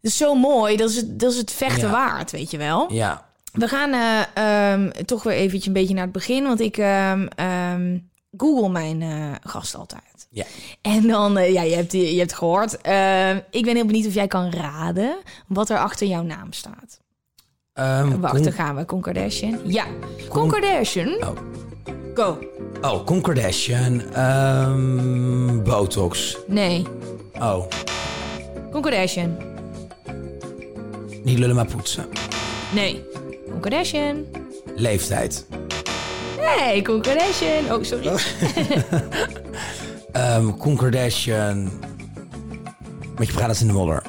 Dat 0.00 0.12
is 0.12 0.16
zo 0.16 0.34
mooi, 0.34 0.76
dat 0.76 0.90
is 0.90 0.96
het, 0.96 1.20
dat 1.20 1.32
is 1.32 1.38
het 1.38 1.50
vechten 1.50 1.86
Ja. 1.88 1.90
waard, 1.92 2.30
weet 2.30 2.50
je 2.50 2.56
wel. 2.58 2.92
Ja. 2.92 3.26
We 3.52 3.68
gaan 3.68 3.92
eh, 3.92 4.72
ehm, 4.72 4.90
toch 5.04 5.22
weer 5.22 5.34
eventjes 5.34 5.66
een 5.66 5.72
beetje 5.72 5.94
naar 5.94 6.02
het 6.04 6.12
begin, 6.12 6.44
want 6.44 6.60
ik 6.60 6.76
ehm, 6.76 7.26
ehm, 7.34 7.98
google 8.36 8.68
mijn 8.68 9.02
eh 9.02 9.32
gast 9.42 9.74
altijd. 9.76 10.02
Ja. 10.34 10.44
En 10.82 11.06
dan, 11.06 11.38
eh, 11.38 11.52
ja, 11.52 11.62
je 11.62 11.74
hebt, 11.74 11.92
je 11.92 12.18
hebt 12.18 12.34
gehoord. 12.34 12.80
Ehm, 12.80 13.38
ik 13.50 13.64
ben 13.64 13.74
heel 13.74 13.86
benieuwd 13.86 14.06
of 14.06 14.14
jij 14.14 14.26
kan 14.26 14.50
raden 14.50 15.16
wat 15.46 15.70
er 15.70 15.78
achter 15.78 16.06
jouw 16.06 16.22
naam 16.22 16.52
staat. 16.52 16.98
Ehm, 17.72 18.20
Wacht, 18.20 18.54
gaan 18.54 18.76
we. 18.76 18.84
Con 18.84 19.00
Kardashian. 19.00 19.58
Ja, 19.64 19.84
Con 20.28 20.48
Kardashian. 20.48 21.08
Oh. 21.24 21.36
Go. 22.14 22.38
Oh, 22.80 23.04
Con 23.04 23.20
Kardashian. 23.20 24.02
ehm, 24.12 25.62
Botox. 25.62 26.36
Nee, 26.46 26.86
Oh, 27.40 27.64
Con 28.70 28.82
Kardashian. 28.82 29.36
niet 31.22 31.38
lullen 31.38 31.54
maar 31.56 31.66
poetsen. 31.66 32.06
Nee, 32.72 33.02
Con 33.50 33.60
Kardashian. 33.60 34.24
Leeftijd. 34.74 35.46
Nee, 36.58 36.82
Con 36.82 37.02
Kardashian. 37.02 37.72
Oh, 37.72 37.82
sorry. 37.82 38.06
Con 40.58 40.76
Kardashian. 40.76 41.70
Met 43.18 43.26
je 43.26 43.32
praat 43.32 43.60
in 43.60 43.66
de 43.66 43.72
modder. 43.72 44.02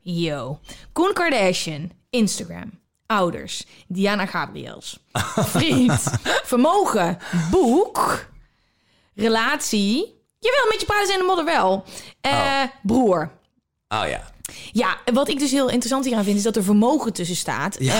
Yo. 0.00 0.58
Koen 0.92 1.12
Kardashian. 1.14 1.90
Instagram. 2.10 2.80
Ouders. 3.06 3.66
Diana 3.88 4.26
Gabriels. 4.26 4.98
Vriend. 5.56 6.00
Vermogen. 6.44 7.18
Boek. 7.50 8.26
Relatie. 9.14 10.22
Jawel, 10.38 10.66
met 10.70 10.80
je 10.80 10.86
paarden 10.86 11.12
in 11.12 11.18
de 11.18 11.24
modder 11.24 11.44
wel. 11.44 11.84
Eh, 12.20 12.62
Broer. 12.82 13.30
Oh 13.88 14.08
ja. 14.08 14.33
Ja, 14.72 14.96
wat 15.12 15.28
ik 15.28 15.38
dus 15.38 15.50
heel 15.50 15.68
interessant 15.68 16.04
hieraan 16.04 16.24
vind... 16.24 16.36
is 16.36 16.42
dat 16.42 16.56
er 16.56 16.64
vermogen 16.64 17.12
tussen 17.12 17.36
staat. 17.36 17.76
Ja. 17.78 17.94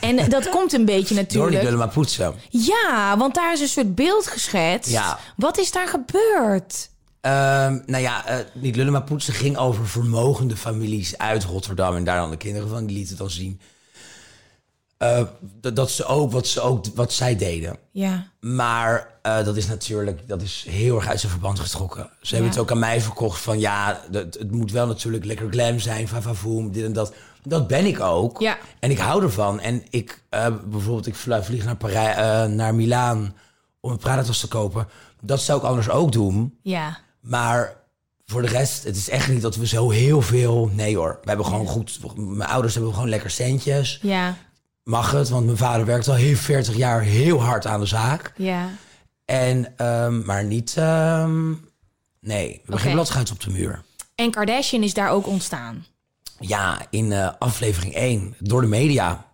Eh, 0.00 0.08
en 0.08 0.28
dat 0.28 0.48
komt 0.56 0.72
een 0.72 0.84
beetje 0.84 1.14
Door 1.14 1.22
natuurlijk... 1.22 1.76
maar 1.76 1.88
poetsen. 1.88 2.34
Ja, 2.50 3.16
want 3.18 3.34
daar 3.34 3.52
is 3.52 3.60
een 3.60 3.68
soort 3.68 3.94
beeld 3.94 4.26
geschetst. 4.26 4.90
Ja. 4.90 5.18
Wat 5.36 5.58
is 5.58 5.72
daar 5.72 5.88
gebeurd? 5.88 6.88
Ehm, 7.20 7.78
nou 7.86 8.02
ja, 8.02 8.26
eh, 8.26 8.36
niet 8.52 8.76
lullen 8.76 8.92
maar 8.92 9.02
poetsen 9.02 9.34
ging 9.34 9.56
over 9.56 9.88
vermogende 9.88 10.56
families 10.56 11.18
uit 11.18 11.44
Rotterdam. 11.44 11.96
En 11.96 12.04
daar 12.04 12.16
dan 12.16 12.30
de 12.30 12.36
kinderen 12.36 12.68
van, 12.68 12.86
die 12.86 12.96
lieten 12.96 13.08
het 13.08 13.18
dan 13.18 13.30
zien. 13.30 13.60
Eh, 15.04 15.22
dat, 15.74 15.90
ze 15.90 16.04
ook 16.04 16.32
wat, 16.32 16.46
ze 16.46 16.60
ook 16.60 16.84
wat 16.94 17.12
zij 17.12 17.36
deden. 17.36 17.76
Ja. 17.90 18.26
Maar 18.40 19.08
eh, 19.22 19.44
dat 19.44 19.56
is 19.56 19.66
natuurlijk 19.66 20.28
dat 20.28 20.42
is 20.42 20.66
heel 20.68 20.96
erg 20.96 21.08
uit 21.08 21.20
zijn 21.20 21.32
verband 21.32 21.58
getrokken. 21.60 22.10
Ze 22.20 22.34
hebben 22.34 22.52
Ja. 22.52 22.58
het 22.58 22.64
ook 22.64 22.70
aan 22.70 22.78
mij 22.78 23.00
verkocht 23.00 23.40
van 23.40 23.58
ja, 23.58 24.00
het, 24.12 24.34
het 24.38 24.50
moet 24.50 24.72
wel 24.72 24.86
natuurlijk 24.86 25.24
lekker 25.24 25.46
glam 25.50 25.78
zijn, 25.78 26.08
vavavoom, 26.08 26.72
dit 26.72 26.84
en 26.84 26.92
dat. 26.92 27.12
Dat 27.42 27.66
ben 27.66 27.84
ik 27.86 28.00
ook. 28.00 28.40
Ja. 28.40 28.58
En 28.80 28.90
ik 28.90 28.98
hou 28.98 29.22
ervan. 29.22 29.60
En 29.60 29.82
ik 29.90 30.22
eh, 30.28 30.46
bijvoorbeeld, 30.66 31.06
ik 31.06 31.14
vlie- 31.14 31.42
vlieg 31.42 31.64
naar, 31.64 31.76
Parij, 31.76 32.46
naar 32.46 32.74
Milaan 32.74 33.34
om 33.80 33.90
een 33.90 33.98
Prada-tas 33.98 34.40
te 34.40 34.48
kopen. 34.48 34.88
Dat 35.20 35.40
zou 35.40 35.58
ik 35.58 35.64
anders 35.64 35.90
ook 35.90 36.12
doen. 36.12 36.58
Ja. 36.62 36.98
Maar 37.20 37.76
voor 38.26 38.42
de 38.42 38.48
rest, 38.48 38.84
het 38.84 38.96
is 38.96 39.08
echt 39.08 39.28
niet 39.28 39.42
dat 39.42 39.56
we 39.56 39.66
zo 39.66 39.90
heel 39.90 40.22
veel... 40.22 40.70
Nee 40.72 40.96
hoor, 40.96 41.18
we 41.22 41.28
hebben 41.28 41.46
gewoon 41.46 41.66
goed... 41.66 41.98
Mijn 42.16 42.50
ouders 42.50 42.74
hebben 42.74 42.94
gewoon 42.94 43.08
lekker 43.08 43.30
centjes. 43.30 43.98
Ja. 44.02 44.36
Mag 44.84 45.10
het, 45.10 45.28
want 45.28 45.44
mijn 45.44 45.56
vader 45.56 45.86
werkt 45.86 46.08
al 46.08 46.14
heel 46.14 46.36
40 46.36 46.76
jaar 46.76 47.00
heel 47.02 47.42
hard 47.42 47.66
aan 47.66 47.80
de 47.80 47.86
zaak. 47.86 48.32
Ja. 48.36 48.68
En, 49.24 49.76
ehm, 49.76 50.24
maar 50.24 50.44
niet... 50.44 50.74
ehm, 50.76 51.48
nee, 52.20 52.46
we 52.48 52.52
hebben 52.56 52.74
Oké. 52.74 53.06
geen 53.12 53.30
op 53.32 53.40
de 53.40 53.50
muur. 53.50 53.82
En 54.14 54.30
Kardashian 54.30 54.82
is 54.82 54.94
daar 54.94 55.10
ook 55.10 55.26
ontstaan. 55.26 55.84
Ja, 56.40 56.78
in 56.90 57.12
eh, 57.12 57.28
aflevering 57.38 57.94
1, 57.94 58.34
door 58.38 58.60
de 58.60 58.66
media. 58.66 59.26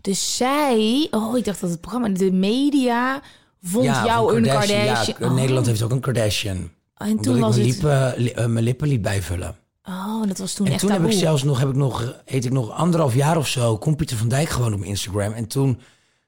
Dus 0.00 0.36
zij, 0.36 1.08
oh, 1.10 1.36
ik 1.38 1.44
dacht 1.44 1.60
dat 1.60 1.70
het 1.70 1.80
programma, 1.80 2.08
de 2.08 2.32
media 2.32 3.20
vond 3.62 3.84
ja, 3.84 4.04
jou 4.04 4.36
een 4.36 4.42
Kardashian. 4.42 4.84
Kardashian. 4.86 5.16
Ja, 5.20 5.26
Oh. 5.26 5.34
Nederland 5.34 5.66
heeft 5.66 5.82
ook 5.82 5.90
een 5.90 6.00
Kardashian. 6.00 6.70
En 6.96 7.08
Omdat 7.08 7.22
toen 7.24 7.34
ik 7.36 7.40
was 7.40 7.56
mijn, 7.56 7.68
het. 7.68 7.74
lippen, 7.82 8.14
li- 8.16 8.30
eh, 8.30 8.46
mijn 8.46 8.64
lippen 8.64 8.88
liet 8.88 9.02
bijvullen. 9.02 9.56
Oh, 9.88 10.26
dat 10.28 10.38
was 10.38 10.52
toen 10.54 10.66
En 10.66 10.72
echt 10.72 10.80
toen 10.80 10.90
heb 10.90 11.04
ik 11.04 11.12
zelfs 11.12 11.42
nog, 11.42 11.58
heb 11.58 11.68
ik 11.68 11.74
nog, 11.74 12.14
heet 12.24 12.44
ik 12.44 12.52
nog 12.52 12.70
anderhalf 12.70 13.14
jaar 13.14 13.36
of 13.36 13.48
zo, 13.48 13.78
kon 13.78 13.96
Pieter 13.96 14.16
van 14.16 14.28
Dijk 14.28 14.48
gewoon 14.48 14.74
op 14.74 14.82
Instagram. 14.82 15.32
En 15.32 15.46
toen 15.46 15.80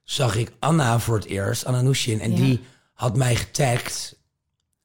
zag 0.03 0.37
ik 0.37 0.53
Anna 0.59 0.99
voor 1.01 1.15
het 1.17 1.25
eerst, 1.25 1.65
Anna 1.65 1.81
Nushin, 1.81 2.21
en 2.21 2.31
Ja. 2.31 2.37
die 2.37 2.61
had 2.95 3.17
mij 3.17 3.37
getagd 3.37 4.17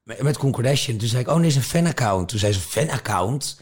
met, 0.03 0.21
met 0.21 0.37
Con 0.37 0.51
Kardashian. 0.51 0.97
Toen 0.97 1.07
zei 1.07 1.21
ik, 1.21 1.27
oh 1.27 1.35
nee, 1.35 1.47
is 1.47 1.55
een 1.55 1.61
fanaccount. 1.61 2.29
Toen 2.29 2.39
zei 2.39 2.53
ze, 2.53 2.59
fanaccount? 2.59 3.59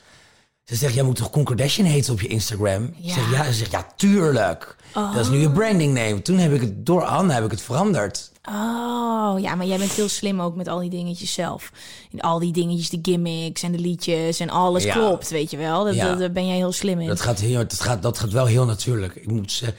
Ze 0.63 0.75
zegt, 0.75 0.93
jij 0.93 1.03
moet 1.03 1.15
toch 1.15 1.29
Con 1.29 1.43
Kardashian 1.43 1.87
heten 1.87 2.13
op 2.13 2.21
je 2.21 2.27
Instagram? 2.27 2.83
Ik 2.83 3.11
zeg, 3.11 3.31
ja. 3.31 3.43
Ze 3.43 3.53
zegt, 3.53 3.71
ja, 3.71 3.87
tuurlijk. 3.95 4.75
Dat 4.93 5.15
is 5.15 5.29
nu 5.29 5.37
je 5.37 5.51
branding 5.51 5.93
name. 5.93 6.21
Toen 6.21 6.37
heb 6.37 6.53
ik 6.53 6.61
het, 6.61 6.85
door 6.85 7.03
Anna 7.03 7.33
heb 7.33 7.43
ik 7.43 7.51
het 7.51 7.61
veranderd. 7.61 8.31
Oh, 8.49 9.39
ja, 9.39 9.55
maar 9.55 9.65
jij 9.65 9.77
bent 9.77 9.91
heel 9.91 10.09
slim 10.09 10.41
ook 10.41 10.55
met 10.55 10.67
al 10.67 10.79
die 10.79 10.89
dingetjes 10.89 11.33
zelf. 11.33 11.71
En 12.11 12.19
al 12.19 12.39
die 12.39 12.51
dingetjes, 12.51 12.89
de 12.89 12.99
gimmicks 13.01 13.63
en 13.63 13.71
de 13.71 13.79
liedjes 13.79 14.39
en 14.39 14.49
alles 14.49 14.83
Ja. 14.83 14.93
klopt, 14.93 15.29
weet 15.29 15.51
je 15.51 15.57
wel. 15.57 15.89
Ja. 15.89 16.15
daar 16.15 16.31
ben 16.31 16.47
jij 16.47 16.55
heel 16.55 16.71
slim 16.71 16.99
in. 16.99 17.07
Dat 17.07 17.21
gaat, 17.21 17.39
heel, 17.39 17.57
dat, 17.57 17.79
gaat, 17.79 18.01
dat 18.01 18.19
gaat 18.19 18.31
wel 18.31 18.45
heel 18.45 18.65
natuurlijk. 18.65 19.15
Ik 19.15 19.31
moet 19.31 19.51
zeggen, 19.51 19.77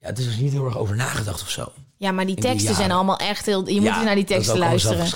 ja, 0.00 0.06
het 0.06 0.18
is 0.18 0.26
er 0.26 0.42
niet 0.42 0.52
heel 0.52 0.64
erg 0.64 0.78
over 0.78 0.96
nagedacht 0.96 1.42
of 1.42 1.50
zo. 1.50 1.72
ja, 1.96 2.12
maar 2.12 2.26
die 2.26 2.36
in 2.36 2.42
die 2.42 2.50
teksten 2.50 2.74
zijn 2.74 2.90
allemaal 2.92 3.16
echt 3.16 3.46
heel... 3.46 3.68
Je 3.68 3.80
moet 3.80 3.88
eens 3.88 4.04
naar 4.04 4.14
die 4.14 4.24
teksten 4.24 4.58
luisteren. 4.58 5.06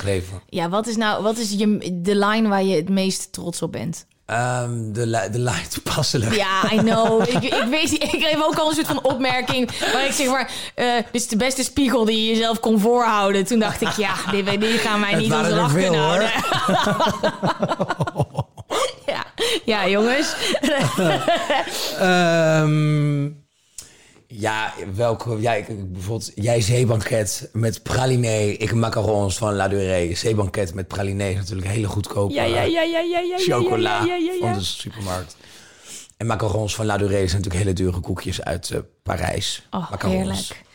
Ja, 0.48 0.68
wat 0.68 0.86
is 0.86 0.96
nou, 0.96 1.22
wat 1.22 1.38
is 1.38 1.50
je, 1.50 2.00
de 2.02 2.16
line 2.16 2.48
waar 2.48 2.64
je 2.64 2.76
het 2.76 2.88
meest 2.88 3.32
trots 3.32 3.62
op 3.62 3.72
bent? 3.72 4.06
Ehm, 4.28 4.92
de, 4.92 5.06
li- 5.06 5.30
de 5.30 5.38
line 5.38 5.68
toepasselijk. 5.68 6.34
Ja, 6.44 6.72
I 6.72 6.76
know. 6.76 7.22
ik, 7.28 7.42
ik, 7.42 7.64
weet, 7.70 7.92
ik 7.92 8.08
kreeg 8.20 8.44
ook 8.44 8.58
al 8.58 8.68
een 8.68 8.74
soort 8.74 8.86
van 8.86 9.02
opmerking. 9.04 9.70
Waar 9.92 10.04
ik 10.04 10.12
zeg 10.12 10.26
maar, 10.26 10.50
eh, 10.74 10.94
dit 10.94 11.22
is 11.22 11.28
de 11.28 11.36
beste 11.36 11.62
spiegel 11.62 12.04
die 12.04 12.22
je 12.24 12.28
jezelf 12.34 12.60
kon 12.60 12.80
voorhouden. 12.80 13.44
Toen 13.44 13.58
dacht 13.58 13.80
ik, 13.80 13.90
ja, 13.90 14.14
dit, 14.30 14.60
dit 14.60 14.80
gaan 14.80 15.00
mij 15.00 15.14
niet 15.14 15.28
waren 15.28 15.44
onze 15.44 15.56
er 15.56 15.62
lach 15.62 15.72
kunnen 15.72 16.00
houden. 16.00 16.30
ja. 19.14 19.24
ja, 19.64 19.88
jongens. 19.88 20.34
Ehm, 21.98 23.24
ja, 24.30 24.74
welke? 24.94 25.40
Ja, 25.40 25.54
ik, 25.54 25.68
ik- 25.68 25.92
bijvoorbeeld 25.92 26.32
jij 26.34 26.60
zeebanket 26.60 27.48
met 27.52 27.82
praliné. 27.82 28.38
Ik 28.38 28.74
macarons 28.74 29.36
van 29.38 29.54
La 29.54 29.68
Durée. 29.68 30.14
Zeebanket 30.14 30.74
met 30.74 30.88
praliné 30.88 31.28
is 31.28 31.36
natuurlijk 31.36 31.68
hele 31.68 31.86
goedkope 31.86 32.34
Ja, 32.34 32.42
ja, 32.44 32.62
ja, 32.62 32.82
ja, 32.82 32.98
ja, 33.00 33.18
ja. 33.20 33.36
chocola 33.38 34.06
van 34.40 34.52
de 34.52 34.60
supermarkt. 34.64 35.36
En 36.16 36.26
macarons 36.26 36.74
van 36.74 36.86
La 36.86 36.96
Durée 36.96 37.28
zijn 37.28 37.42
natuurlijk 37.42 37.64
hele 37.64 37.72
dure 37.72 38.00
koekjes 38.00 38.42
uit 38.42 38.70
eh, 38.70 38.78
Parijs. 39.02 39.66
Oh, 39.70 39.90
macarons. 39.90 40.16
heerlijk. 40.16 40.66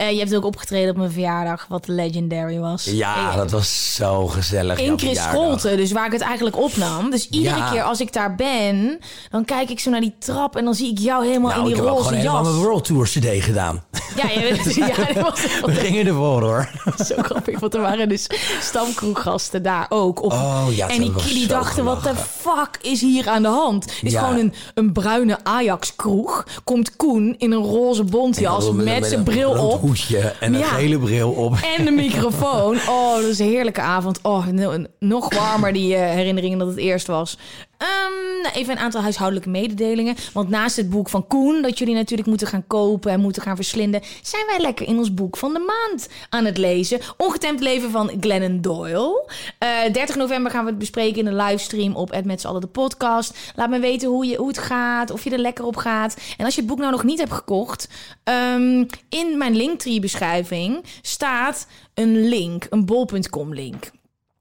Eh, 0.00 0.10
je 0.10 0.18
hebt 0.18 0.34
ook 0.36 0.44
opgetreden 0.44 0.90
op 0.90 0.96
mijn 0.96 1.10
verjaardag, 1.10 1.66
wat 1.68 1.88
legendary 1.88 2.58
was. 2.58 2.84
Ja, 2.84 3.36
dat 3.36 3.50
was 3.50 3.94
zo 3.94 4.26
gezellig. 4.26 4.78
in 4.78 4.98
Chris 4.98 5.00
verjaardag. 5.18 5.40
Scholte, 5.42 5.76
dus 5.76 5.92
waar 5.92 6.06
ik 6.06 6.12
het 6.12 6.20
eigenlijk 6.20 6.56
opnam. 6.58 7.10
Dus 7.10 7.28
iedere 7.28 7.56
Ja. 7.56 7.70
keer 7.70 7.82
als 7.82 8.00
ik 8.00 8.12
daar 8.12 8.34
ben, 8.34 8.98
dan 9.30 9.44
kijk 9.44 9.70
ik 9.70 9.80
zo 9.80 9.90
naar 9.90 10.00
die 10.00 10.14
trap 10.18 10.56
en 10.56 10.64
dan 10.64 10.74
zie 10.74 10.90
ik 10.90 10.98
jou 10.98 11.26
helemaal 11.26 11.50
Nou, 11.50 11.62
in 11.62 11.68
ik 11.68 11.74
die 11.74 11.82
heb 11.84 11.92
ook 11.92 11.98
roze 11.98 12.08
gewoon 12.08 12.20
helemaal 12.22 12.42
jas. 12.44 12.52
mijn 12.52 12.64
World 12.64 12.84
Tour 12.84 13.04
CD 13.06 13.44
gedaan. 13.44 13.84
Ja, 14.16 14.28
je 14.30 14.40
weet, 14.40 14.74
ja, 14.74 14.86
dat 15.12 15.22
was 15.30 15.40
We 15.66 15.74
gingen 15.74 16.06
ervoor 16.06 16.42
hoor. 16.42 16.70
zo 17.06 17.14
grappig. 17.22 17.60
Want 17.60 17.74
er 17.74 17.80
waren 17.80 18.08
dus 18.08 18.26
stamkroeggasten 18.60 19.62
daar 19.62 19.86
ook. 19.88 20.22
Op. 20.22 20.32
Oh, 20.32 20.66
ja, 20.70 20.88
en 20.88 21.00
die, 21.00 21.12
die 21.32 21.46
dachten, 21.46 21.84
wat 21.84 22.02
de 22.02 22.14
fuck 22.16 22.78
is 22.82 23.00
hier 23.00 23.28
aan 23.28 23.42
de 23.42 23.48
hand? 23.48 23.84
Het 23.84 23.98
is 24.02 24.12
Ja. 24.12 24.20
gewoon 24.22 24.38
een, 24.40 24.54
een 24.74 24.92
bruine 24.92 25.38
Ajax-kroeg. 25.42 26.46
Komt 26.64 26.96
Koen 26.96 27.34
in 27.38 27.52
een 27.52 27.62
roze 27.62 28.04
bontjas 28.04 28.70
met, 28.72 29.06
zijn 29.06 29.18
een 29.18 29.24
bril 29.24 29.50
op. 29.50 29.82
hoedje 29.90 30.18
en 30.40 30.54
een 30.54 30.60
Ja. 30.60 30.66
gele 30.66 30.98
bril 30.98 31.30
op. 31.30 31.56
En 31.78 31.84
de 31.84 31.90
microfoon. 31.90 32.76
Oh, 32.88 33.14
dat 33.14 33.24
is 33.24 33.38
een 33.38 33.46
heerlijke 33.48 33.80
avond. 33.80 34.18
Oh, 34.22 34.46
no- 34.46 34.84
nog 34.98 35.34
warmer 35.34 35.72
die 35.72 35.94
eh, 35.94 36.14
herinneringen 36.14 36.58
dat 36.58 36.68
het 36.68 36.76
eerst 36.76 37.06
was. 37.06 37.38
Ehm, 37.80 38.42
nou, 38.42 38.54
even 38.54 38.72
een 38.72 38.82
aantal 38.82 39.00
huishoudelijke 39.00 39.48
mededelingen. 39.48 40.16
Want 40.32 40.48
naast 40.48 40.76
het 40.76 40.90
boek 40.90 41.08
van 41.08 41.26
Koen, 41.26 41.62
dat 41.62 41.78
jullie 41.78 41.94
natuurlijk 41.94 42.28
moeten 42.28 42.46
gaan 42.46 42.66
kopen 42.66 43.12
en 43.12 43.20
moeten 43.20 43.42
gaan 43.42 43.56
verslinden, 43.56 44.02
zijn 44.22 44.46
wij 44.46 44.60
lekker 44.60 44.86
in 44.86 44.98
ons 44.98 45.14
boek 45.14 45.36
van 45.36 45.52
de 45.52 45.58
maand 45.58 46.08
aan 46.28 46.44
het 46.44 46.58
lezen. 46.58 47.00
Ongetemd 47.16 47.60
leven 47.60 47.90
van 47.90 48.10
Glennon 48.20 48.60
Doyle. 48.60 49.30
Eh 49.58 49.92
30 49.92 50.16
november 50.16 50.50
gaan 50.50 50.64
we 50.64 50.70
het 50.70 50.78
bespreken 50.78 51.18
in 51.18 51.26
een 51.26 51.36
livestream 51.36 51.96
op 51.96 52.10
Ed 52.10 52.44
allen 52.44 52.60
de 52.60 52.66
podcast. 52.66 53.52
Laat 53.54 53.70
me 53.70 53.78
weten 53.78 54.08
hoe, 54.08 54.26
je, 54.26 54.36
hoe 54.36 54.48
het 54.48 54.58
gaat, 54.58 55.10
of 55.10 55.24
je 55.24 55.30
er 55.30 55.38
lekker 55.38 55.64
op 55.64 55.76
gaat. 55.76 56.16
En 56.36 56.44
als 56.44 56.54
je 56.54 56.60
het 56.60 56.70
boek 56.70 56.78
nou 56.78 56.90
nog 56.90 57.04
niet 57.04 57.18
hebt 57.18 57.32
gekocht, 57.32 57.88
ehm, 58.24 58.84
in 59.08 59.38
mijn 59.38 59.56
Linktree 59.56 60.00
beschrijving 60.00 60.84
staat 61.02 61.66
een 61.94 62.28
link, 62.28 62.66
een 62.70 62.84
bol.com 62.84 63.54
link. 63.54 63.90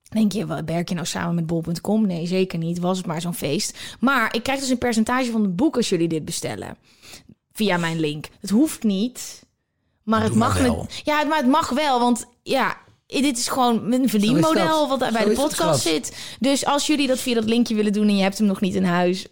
Denk 0.09 0.31
je, 0.31 0.63
werk 0.65 0.89
je 0.89 0.95
nou 0.95 1.07
samen 1.07 1.35
met 1.35 1.45
bol.com? 1.47 2.07
Nee, 2.07 2.27
zeker 2.27 2.59
niet. 2.59 2.79
Was 2.79 2.97
het 2.97 3.05
maar 3.05 3.21
zo'n 3.21 3.33
feest. 3.33 3.77
Maar 3.99 4.35
ik 4.35 4.43
krijg 4.43 4.59
dus 4.59 4.69
een 4.69 4.77
percentage 4.77 5.31
van 5.31 5.41
het 5.41 5.55
boek 5.55 5.75
als 5.75 5.89
jullie 5.89 6.07
dit 6.07 6.25
bestellen. 6.25 6.77
Via 7.53 7.77
mijn 7.77 7.99
link. 7.99 8.27
Het 8.39 8.49
hoeft 8.49 8.83
niet. 8.83 9.43
Maar 10.03 10.19
het 10.21 10.29
Doe 10.29 10.37
mag 10.37 10.59
wel. 10.61 10.77
met- 10.81 11.01
Ja, 11.03 11.23
maar 11.23 11.37
het 11.37 11.47
mag 11.47 11.69
wel. 11.69 11.99
Want 11.99 12.25
ja, 12.43 12.77
dit 13.07 13.37
is 13.37 13.47
gewoon 13.47 13.93
een 13.93 14.09
verdienmodel 14.09 14.87
wat 14.87 14.99
bij 14.99 15.11
Zo 15.11 15.29
de 15.29 15.35
podcast 15.35 15.81
zit. 15.81 16.35
Dus 16.39 16.65
als 16.65 16.87
jullie 16.87 17.07
dat 17.07 17.19
via 17.19 17.33
dat 17.33 17.43
linkje 17.45 17.75
willen 17.75 17.93
doen 17.93 18.07
en 18.07 18.15
je 18.15 18.21
hebt 18.23 18.37
hem 18.37 18.47
nog 18.47 18.61
niet 18.61 18.75
in 18.75 18.83
huis, 18.83 19.27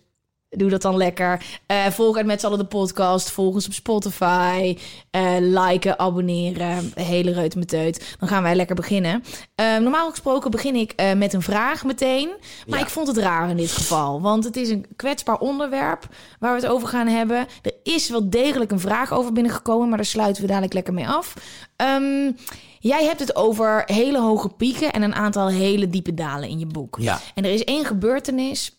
doe 0.49 0.69
dat 0.69 0.81
dan 0.81 0.97
lekker. 0.97 1.45
Eh 1.65 1.85
volg 1.85 2.17
uit 2.17 2.25
met 2.25 2.39
z'n 2.39 2.45
allen 2.45 2.57
de 2.57 2.65
podcast. 2.65 3.31
Volg 3.31 3.53
ons 3.53 3.65
op 3.67 3.73
Spotify. 3.73 4.77
eh 5.11 5.35
liken, 5.39 5.99
abonneren. 5.99 6.91
Hele 6.95 7.31
reut 7.31 7.55
met 7.55 7.67
teut. 7.67 8.15
Dan 8.19 8.27
gaan 8.29 8.43
wij 8.43 8.55
lekker 8.55 8.75
beginnen. 8.75 9.23
Eh, 9.55 9.77
normaal 9.77 10.09
gesproken 10.09 10.51
begin 10.51 10.75
ik 10.75 10.91
eh, 10.95 11.13
met 11.13 11.33
een 11.33 11.41
vraag 11.41 11.83
meteen. 11.85 12.29
Maar 12.67 12.79
Ja. 12.79 12.85
ik 12.85 12.91
vond 12.91 13.07
het 13.07 13.17
raar 13.17 13.49
in 13.49 13.57
dit 13.57 13.71
geval. 13.71 14.21
Want 14.21 14.43
het 14.43 14.55
is 14.55 14.69
een 14.69 14.85
kwetsbaar 14.95 15.37
onderwerp 15.39 16.07
waar 16.39 16.55
we 16.55 16.61
het 16.61 16.71
over 16.71 16.87
gaan 16.87 17.07
hebben. 17.07 17.37
Er 17.61 17.73
is 17.83 18.09
wel 18.09 18.29
degelijk 18.29 18.71
een 18.71 18.79
vraag 18.79 19.13
over 19.13 19.33
binnengekomen. 19.33 19.87
Maar 19.87 19.97
daar 19.97 20.05
sluiten 20.05 20.41
we 20.41 20.47
dadelijk 20.47 20.73
lekker 20.73 20.93
mee 20.93 21.07
af. 21.07 21.33
Ehm, 21.75 22.31
jij 22.79 23.03
hebt 23.05 23.19
het 23.19 23.35
over 23.35 23.83
hele 23.85 24.19
hoge 24.19 24.49
pieken 24.49 24.91
en 24.93 25.01
een 25.01 25.15
aantal 25.15 25.47
hele 25.47 25.89
diepe 25.89 26.13
dalen 26.13 26.49
in 26.49 26.59
je 26.59 26.65
boek. 26.67 26.97
Ja. 26.99 27.19
En 27.35 27.45
er 27.45 27.51
is 27.53 27.63
één 27.63 27.85
gebeurtenis 27.85 28.76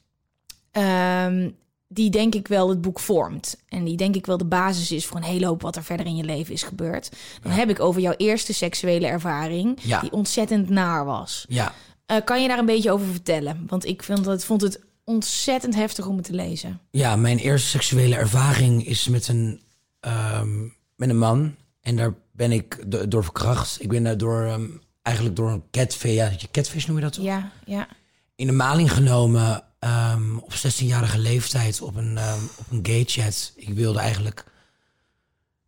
ehm, 0.82 1.50
die 1.88 2.10
denk 2.10 2.34
ik 2.34 2.48
wel 2.48 2.68
het 2.68 2.80
boek 2.80 3.00
vormt. 3.00 3.56
En 3.68 3.84
die 3.84 3.96
denk 3.96 4.14
ik 4.16 4.26
wel 4.26 4.36
de 4.38 4.44
basis 4.44 4.92
is 4.92 5.06
voor 5.06 5.16
een 5.16 5.22
hele 5.22 5.46
hoop 5.46 5.62
wat 5.62 5.76
er 5.76 5.84
verder 5.84 6.06
in 6.06 6.16
je 6.16 6.24
leven 6.24 6.52
is 6.54 6.62
gebeurd. 6.62 7.10
Dan 7.42 7.52
heb 7.52 7.70
ik 7.70 7.80
over 7.80 8.00
jouw 8.00 8.14
eerste 8.16 8.52
seksuele 8.54 9.06
ervaring, 9.06 9.78
Ja. 9.82 10.00
die 10.00 10.12
ontzettend 10.12 10.68
naar 10.68 11.04
was. 11.04 11.44
Ja. 11.48 11.74
Eh, 12.06 12.16
kan 12.24 12.42
je 12.42 12.48
daar 12.48 12.58
een 12.58 12.66
beetje 12.66 12.90
over 12.90 13.06
vertellen? 13.06 13.64
Want 13.66 13.84
ik 13.86 14.02
vind 14.02 14.24
dat, 14.24 14.44
vond 14.44 14.60
het 14.60 14.80
ontzettend 15.04 15.74
heftig 15.74 16.06
om 16.06 16.16
het 16.16 16.24
te 16.24 16.32
lezen. 16.32 16.80
Ja, 16.90 17.16
mijn 17.16 17.38
eerste 17.38 17.68
seksuele 17.68 18.16
ervaring 18.16 18.86
is 18.86 19.08
met 19.08 19.28
een, 19.28 19.60
ehm, 20.00 20.62
met 20.96 21.08
een 21.08 21.18
man. 21.18 21.54
En 21.80 21.96
daar 21.96 22.14
ben 22.32 22.52
ik 22.52 22.78
do- 22.86 23.08
door 23.08 23.24
verkracht. 23.24 23.82
Ik 23.82 23.88
ben 23.88 24.02
daar 24.04 24.18
door, 24.18 24.44
ehm, 24.44 24.66
eigenlijk 25.02 25.36
door 25.36 25.50
een 25.50 25.62
catfish, 25.70 26.14
ja, 26.14 26.30
catfish 26.50 26.86
noem 26.86 26.96
je 26.96 27.02
dat 27.02 27.12
toch? 27.12 27.24
Ja, 27.24 27.50
ja. 27.64 27.88
In 28.36 28.46
de 28.46 28.52
maling 28.52 28.92
genomen 28.92 29.64
ehm, 29.78 30.36
op 30.36 30.52
16-jarige 30.52 31.18
leeftijd 31.18 31.80
op 31.80 31.96
een, 31.96 32.18
ehm, 32.18 32.42
op 32.56 32.70
een 32.70 32.86
gay 32.86 33.04
chat. 33.06 33.52
Ik 33.56 33.68
wilde 33.74 33.98
eigenlijk... 33.98 34.44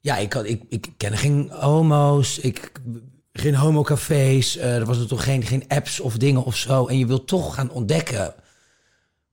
Ja, 0.01 0.17
ik, 0.17 0.33
had, 0.33 0.45
ik, 0.45 0.63
ik 0.69 0.89
ken 0.97 1.17
geen 1.19 1.51
homo's, 1.51 2.39
ik, 2.39 2.73
geen 3.33 3.55
homocafés. 3.55 4.57
eh 4.57 4.77
er 4.77 4.85
was 4.85 4.99
er 4.99 5.07
toch 5.07 5.25
geen, 5.25 5.43
geen 5.43 5.65
apps 5.69 6.01
of 6.01 6.17
dingen 6.17 6.45
of 6.45 6.57
zo. 6.57 6.87
En 6.87 6.99
je 6.99 7.07
wilt 7.07 7.27
toch 7.27 7.55
gaan 7.55 7.71
ontdekken 7.71 8.35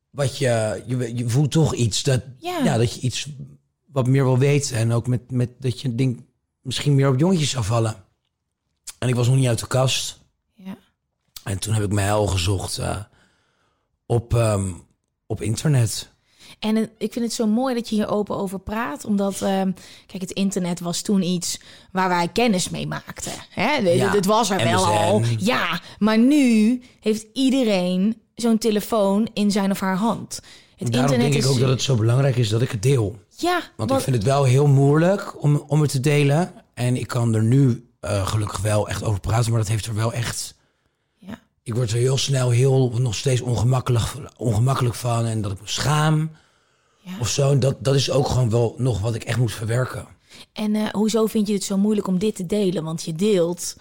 wat 0.10 0.38
je... 0.38 0.84
Je, 0.86 1.16
je 1.16 1.30
voelt 1.30 1.52
toch 1.52 1.74
iets 1.74 2.04
dat, 2.04 2.22
Ja. 2.38 2.60
ja. 2.64 2.78
dat 2.78 2.94
je 2.94 3.00
iets 3.00 3.28
wat 3.86 4.08
meer 4.08 4.24
wil 4.24 4.38
weten. 4.38 4.78
En 4.78 4.92
ook 4.92 5.08
met, 5.08 5.32
met 5.32 5.50
dat 5.60 5.82
je 5.82 5.88
een 5.88 5.96
ding 5.96 6.26
misschien 6.62 6.96
meer 6.96 7.10
op 7.10 7.20
jongetjes 7.20 7.50
zou 7.50 7.66
vallen. 7.66 7.96
En 9.00 9.08
ik 9.08 9.16
was 9.16 9.28
nog 9.28 9.36
niet 9.36 9.48
uit 9.48 9.60
de 9.60 9.68
kast. 9.68 10.20
ja. 10.54 10.78
En 11.44 11.60
toen 11.60 11.74
heb 11.74 11.84
ik 11.84 11.92
mij 11.92 12.12
al 12.12 12.28
gezocht 12.28 12.78
eh, 12.78 13.04
op, 14.08 14.34
ehm, 14.34 14.72
op 15.26 15.42
internet. 15.42 16.16
En 16.60 16.78
ik 16.98 17.14
vind 17.14 17.26
het 17.26 17.34
zo 17.34 17.48
mooi 17.48 17.76
dat 17.76 17.90
je 17.90 17.96
hier 17.96 18.10
open 18.10 18.38
over 18.38 18.60
praat. 18.60 19.06
Omdat, 19.06 19.42
ehm, 19.42 19.72
kijk, 20.06 20.22
het 20.22 20.32
internet 20.32 20.80
was 20.80 21.02
toen 21.02 21.22
iets 21.22 21.60
waar 21.92 22.10
wij 22.10 22.28
kennis 22.28 22.70
mee 22.70 22.88
maakten. 22.88 23.32
Hè? 23.50 23.68
Het- 23.68 23.94
Ja, 23.98 24.12
Het 24.12 24.26
was 24.26 24.50
er 24.50 24.64
wel 24.64 24.86
al. 24.86 25.22
Ja, 25.38 25.82
maar 26.00 26.18
nu 26.18 26.82
heeft 27.00 27.26
iedereen 27.34 28.22
zo'n 28.36 28.58
telefoon 28.58 29.28
in 29.34 29.52
zijn 29.52 29.72
of 29.72 29.80
haar 29.80 29.96
hand. 29.98 30.40
Het 30.76 30.92
Daarom 30.92 31.12
internet 31.12 31.20
denk 31.32 31.44
is... 31.44 31.50
ik 31.50 31.56
ook 31.56 31.60
dat 31.60 31.70
het 31.70 31.82
zo 31.82 31.96
belangrijk 31.96 32.36
is 32.36 32.50
dat 32.50 32.62
ik 32.62 32.72
het 32.72 32.82
deel. 32.84 33.16
Ja, 33.38 33.62
Want 33.76 33.90
wat- 33.90 33.98
ik 34.00 34.04
vind 34.04 34.16
het 34.16 34.26
wel 34.26 34.44
heel 34.44 34.68
moeilijk 34.68 35.44
om, 35.44 35.64
om 35.68 35.82
het 35.82 35.92
te 35.92 36.00
delen. 36.00 36.54
En 36.74 36.96
ik 36.96 37.08
kan 37.08 37.34
er 37.36 37.44
nu 37.44 37.90
eh, 38.00 38.28
gelukkig 38.28 38.60
wel 38.62 38.88
echt 38.90 39.04
over 39.04 39.20
praten. 39.20 39.50
Maar 39.52 39.60
dat 39.60 39.70
heeft 39.70 39.86
er 39.86 39.96
wel 39.96 40.14
echt... 40.14 40.56
Ik 41.68 41.76
word 41.76 41.92
er 41.92 41.98
heel 41.98 42.18
snel 42.18 42.50
heel, 42.50 42.92
nog 42.98 43.16
steeds 43.16 43.42
ongemakkelijk, 43.42 44.04
ongemakkelijk 44.38 44.96
van. 44.96 45.26
En 45.26 45.42
dat 45.42 45.52
ik 45.52 45.62
me 45.62 45.68
schaam 45.68 46.32
Ja. 47.02 47.12
of 47.20 47.28
zo. 47.30 47.58
Dat, 47.58 47.76
dat 47.80 47.96
is 47.96 48.12
ook 48.12 48.28
gewoon 48.28 48.50
wel 48.50 48.76
nog 48.78 49.00
wat 49.00 49.16
ik 49.16 49.24
echt 49.24 49.38
moet 49.38 49.52
verwerken. 49.54 50.08
En 50.54 50.76
eh, 50.76 50.90
hoezo 50.92 51.26
vind 51.26 51.48
je 51.48 51.54
het 51.54 51.64
zo 51.64 51.78
moeilijk 51.78 52.08
om 52.08 52.18
dit 52.20 52.36
te 52.36 52.46
delen? 52.46 52.84
Want 52.84 53.04
je 53.04 53.14
deelt 53.14 53.76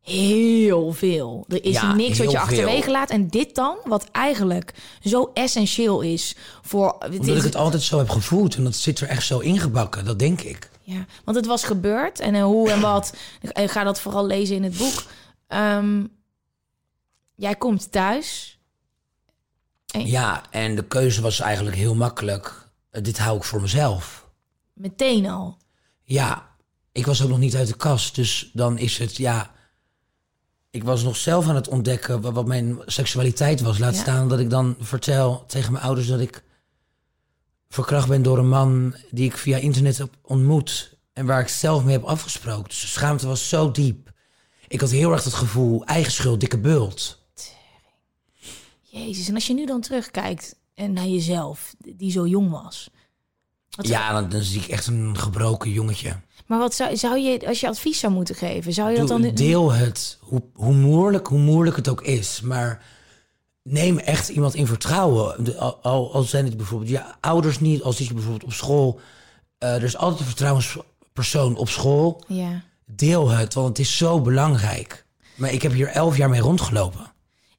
heel 0.00 0.92
veel. 0.92 1.44
Er 1.48 1.64
is 1.64 1.74
Ja, 1.74 1.94
niks 1.94 2.18
wat 2.18 2.30
je 2.30 2.38
achterwege 2.40 2.90
laat. 2.90 3.10
En 3.10 3.28
dit 3.28 3.54
dan, 3.54 3.76
wat 3.84 4.04
eigenlijk 4.12 4.74
zo 5.04 5.30
essentieel 5.34 6.00
is 6.00 6.36
voor... 6.62 6.92
Omdat 7.10 7.26
is- 7.28 7.36
ik 7.36 7.42
het 7.42 7.56
altijd 7.56 7.82
zo 7.82 7.98
heb 7.98 8.08
gevoeld. 8.08 8.54
En 8.54 8.64
dat 8.64 8.74
zit 8.74 9.00
er 9.00 9.08
echt 9.08 9.26
zo 9.26 9.38
ingebakken. 9.38 10.04
Dat 10.04 10.18
denk 10.18 10.40
ik. 10.40 10.70
Ja, 10.82 11.06
want 11.24 11.36
het 11.36 11.46
was 11.46 11.64
gebeurd. 11.64 12.20
En 12.20 12.34
eh, 12.34 12.42
hoe 12.44 12.70
en 12.70 12.80
wat, 12.80 13.14
ik 13.52 13.70
ga 13.70 13.84
dat 13.84 14.00
vooral 14.00 14.26
lezen 14.26 14.56
in 14.56 14.62
het 14.62 14.76
boek. 14.76 15.02
Ehm, 15.48 16.04
jij 17.42 17.54
komt 17.56 17.92
thuis. 17.92 18.58
Ja, 19.86 20.42
en 20.50 20.74
de 20.74 20.84
keuze 20.84 21.20
was 21.22 21.40
eigenlijk 21.40 21.76
heel 21.76 21.94
makkelijk. 21.94 22.68
Eh, 22.90 23.02
dit 23.02 23.18
hou 23.18 23.36
ik 23.36 23.44
voor 23.44 23.60
mezelf. 23.60 24.28
Meteen 24.74 25.26
al. 25.26 25.56
Ja, 26.02 26.48
ik 26.92 27.06
was 27.06 27.22
ook 27.22 27.28
nog 27.28 27.38
niet 27.38 27.56
uit 27.56 27.68
de 27.68 27.76
kast. 27.76 28.14
Dus 28.14 28.50
dan 28.52 28.78
is 28.78 28.98
het, 28.98 29.16
ja... 29.16 29.50
Ik 30.70 30.84
was 30.84 31.02
nog 31.02 31.16
zelf 31.16 31.48
aan 31.48 31.54
het 31.54 31.68
ontdekken 31.68 32.20
wa- 32.20 32.32
wat 32.32 32.46
mijn 32.46 32.78
seksualiteit 32.86 33.60
was. 33.60 33.78
Laat 33.78 33.94
Ja. 33.94 34.00
staan 34.00 34.28
dat 34.28 34.38
ik 34.38 34.50
dan 34.50 34.76
vertel 34.78 35.44
tegen 35.46 35.72
mijn 35.72 35.84
ouders 35.84 36.06
dat 36.06 36.20
ik 36.20 36.44
verkracht 37.68 38.08
ben 38.08 38.22
door 38.22 38.38
een 38.38 38.48
man 38.48 38.96
die 39.10 39.24
ik 39.24 39.36
via 39.36 39.56
internet 39.56 39.98
heb 39.98 40.14
ontmoet. 40.22 40.96
En 41.12 41.26
waar 41.26 41.40
ik 41.40 41.48
zelf 41.48 41.84
mee 41.84 41.92
heb 41.96 42.04
afgesproken. 42.04 42.68
Dus 42.68 42.80
de 42.80 42.86
schaamte 42.86 43.26
was 43.26 43.48
zo 43.48 43.70
diep. 43.70 44.10
Ik 44.68 44.80
had 44.80 44.90
heel 44.90 45.12
erg 45.12 45.24
het 45.24 45.34
gevoel, 45.34 45.84
eigen 45.84 46.12
schuld, 46.12 46.40
dikke 46.40 46.58
bult. 46.58 47.21
Jezus, 48.92 49.28
en 49.28 49.34
als 49.34 49.46
je 49.46 49.54
nu 49.54 49.66
dan 49.66 49.80
terugkijkt 49.80 50.54
en 50.74 50.92
naar 50.92 51.06
jezelf, 51.06 51.74
die 51.78 52.10
zo 52.10 52.26
jong 52.26 52.50
was. 52.50 52.90
Wat 53.70 53.86
Ja, 53.86 54.12
dan, 54.12 54.28
dan 54.28 54.42
zie 54.42 54.60
ik 54.60 54.68
echt 54.68 54.86
een 54.86 55.18
gebroken 55.18 55.70
jongetje. 55.70 56.20
Maar 56.46 56.58
wat 56.58 56.74
zou, 56.74 56.96
zou 56.96 57.18
je, 57.18 57.46
als 57.46 57.60
je 57.60 57.68
advies 57.68 57.98
zou 57.98 58.12
moeten 58.12 58.34
geven, 58.34 58.72
zou 58.72 58.90
je 58.90 58.96
dat 58.96 59.08
dan... 59.08 59.34
deel 59.34 59.72
het, 59.72 60.18
hoe, 60.20 60.42
hoe, 60.54 60.74
moeilijk, 60.74 61.26
hoe 61.26 61.38
moeilijk 61.38 61.76
het 61.76 61.88
ook 61.88 62.02
is. 62.02 62.40
Maar 62.40 62.84
neem 63.62 63.98
echt 63.98 64.28
iemand 64.28 64.54
in 64.54 64.66
vertrouwen. 64.66 65.58
Al, 65.58 65.76
al, 65.82 66.14
al 66.14 66.22
zijn 66.22 66.44
het 66.44 66.56
bijvoorbeeld 66.56 66.90
je 66.90 67.02
ouders 67.20 67.60
niet, 67.60 67.82
als 67.82 67.96
zit 67.96 68.06
je 68.06 68.14
bijvoorbeeld 68.14 68.44
op 68.44 68.52
school. 68.52 69.00
eh, 69.58 69.74
er 69.74 69.82
is 69.82 69.96
altijd 69.96 70.20
een 70.20 70.26
vertrouwenspersoon 70.26 71.56
op 71.56 71.68
school. 71.68 72.24
Ja. 72.26 72.62
Deel 72.86 73.28
het, 73.28 73.54
want 73.54 73.68
het 73.68 73.78
is 73.78 73.96
zo 73.96 74.20
belangrijk. 74.20 75.06
Maar 75.34 75.52
ik 75.52 75.62
heb 75.62 75.72
hier 75.72 75.88
elf 75.88 76.16
jaar 76.16 76.30
mee 76.30 76.40
rondgelopen. 76.40 77.12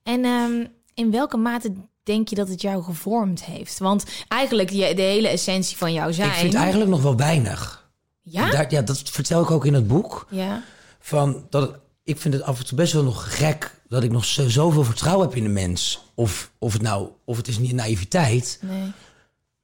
En 0.03 0.25
ehm, 0.25 0.65
in 0.93 1.11
welke 1.11 1.37
mate 1.37 1.73
denk 2.03 2.27
je 2.27 2.35
dat 2.35 2.47
het 2.47 2.61
jou 2.61 2.83
gevormd 2.83 3.43
heeft? 3.43 3.77
Want 3.79 4.05
eigenlijk 4.27 4.69
de 4.69 5.01
hele 5.01 5.27
essentie 5.27 5.77
van 5.77 5.93
jou 5.93 6.13
zijn... 6.13 6.29
Ik 6.29 6.35
vind 6.35 6.53
eigenlijk 6.53 6.91
nog 6.91 7.01
wel 7.01 7.15
weinig. 7.15 7.89
Ja? 8.21 8.49
Daar, 8.51 8.71
ja, 8.71 8.81
dat 8.81 8.99
vertel 9.09 9.41
ik 9.41 9.51
ook 9.51 9.65
in 9.65 9.73
het 9.73 9.87
boek. 9.87 10.27
Ja. 10.29 10.63
Van 10.99 11.45
dat 11.49 11.61
het- 11.71 11.79
ik 12.03 12.17
vind 12.19 12.33
het 12.33 12.43
af 12.43 12.59
en 12.59 12.65
toe 12.65 12.77
best 12.77 12.93
wel 12.93 13.03
nog 13.03 13.37
gek 13.37 13.81
dat 13.87 14.03
ik 14.03 14.11
nog 14.11 14.25
zo, 14.25 14.49
zoveel 14.49 14.83
vertrouwen 14.83 15.27
heb 15.27 15.35
in 15.37 15.43
de 15.43 15.49
mens. 15.49 16.03
Of, 16.13 16.51
of 16.57 16.73
het 16.73 16.81
nou, 16.81 17.09
of 17.25 17.37
het 17.37 17.47
is 17.47 17.57
niet 17.59 17.73
naïviteit. 17.73 18.59
Nee. 18.61 18.91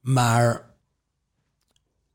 Maar 0.00 0.64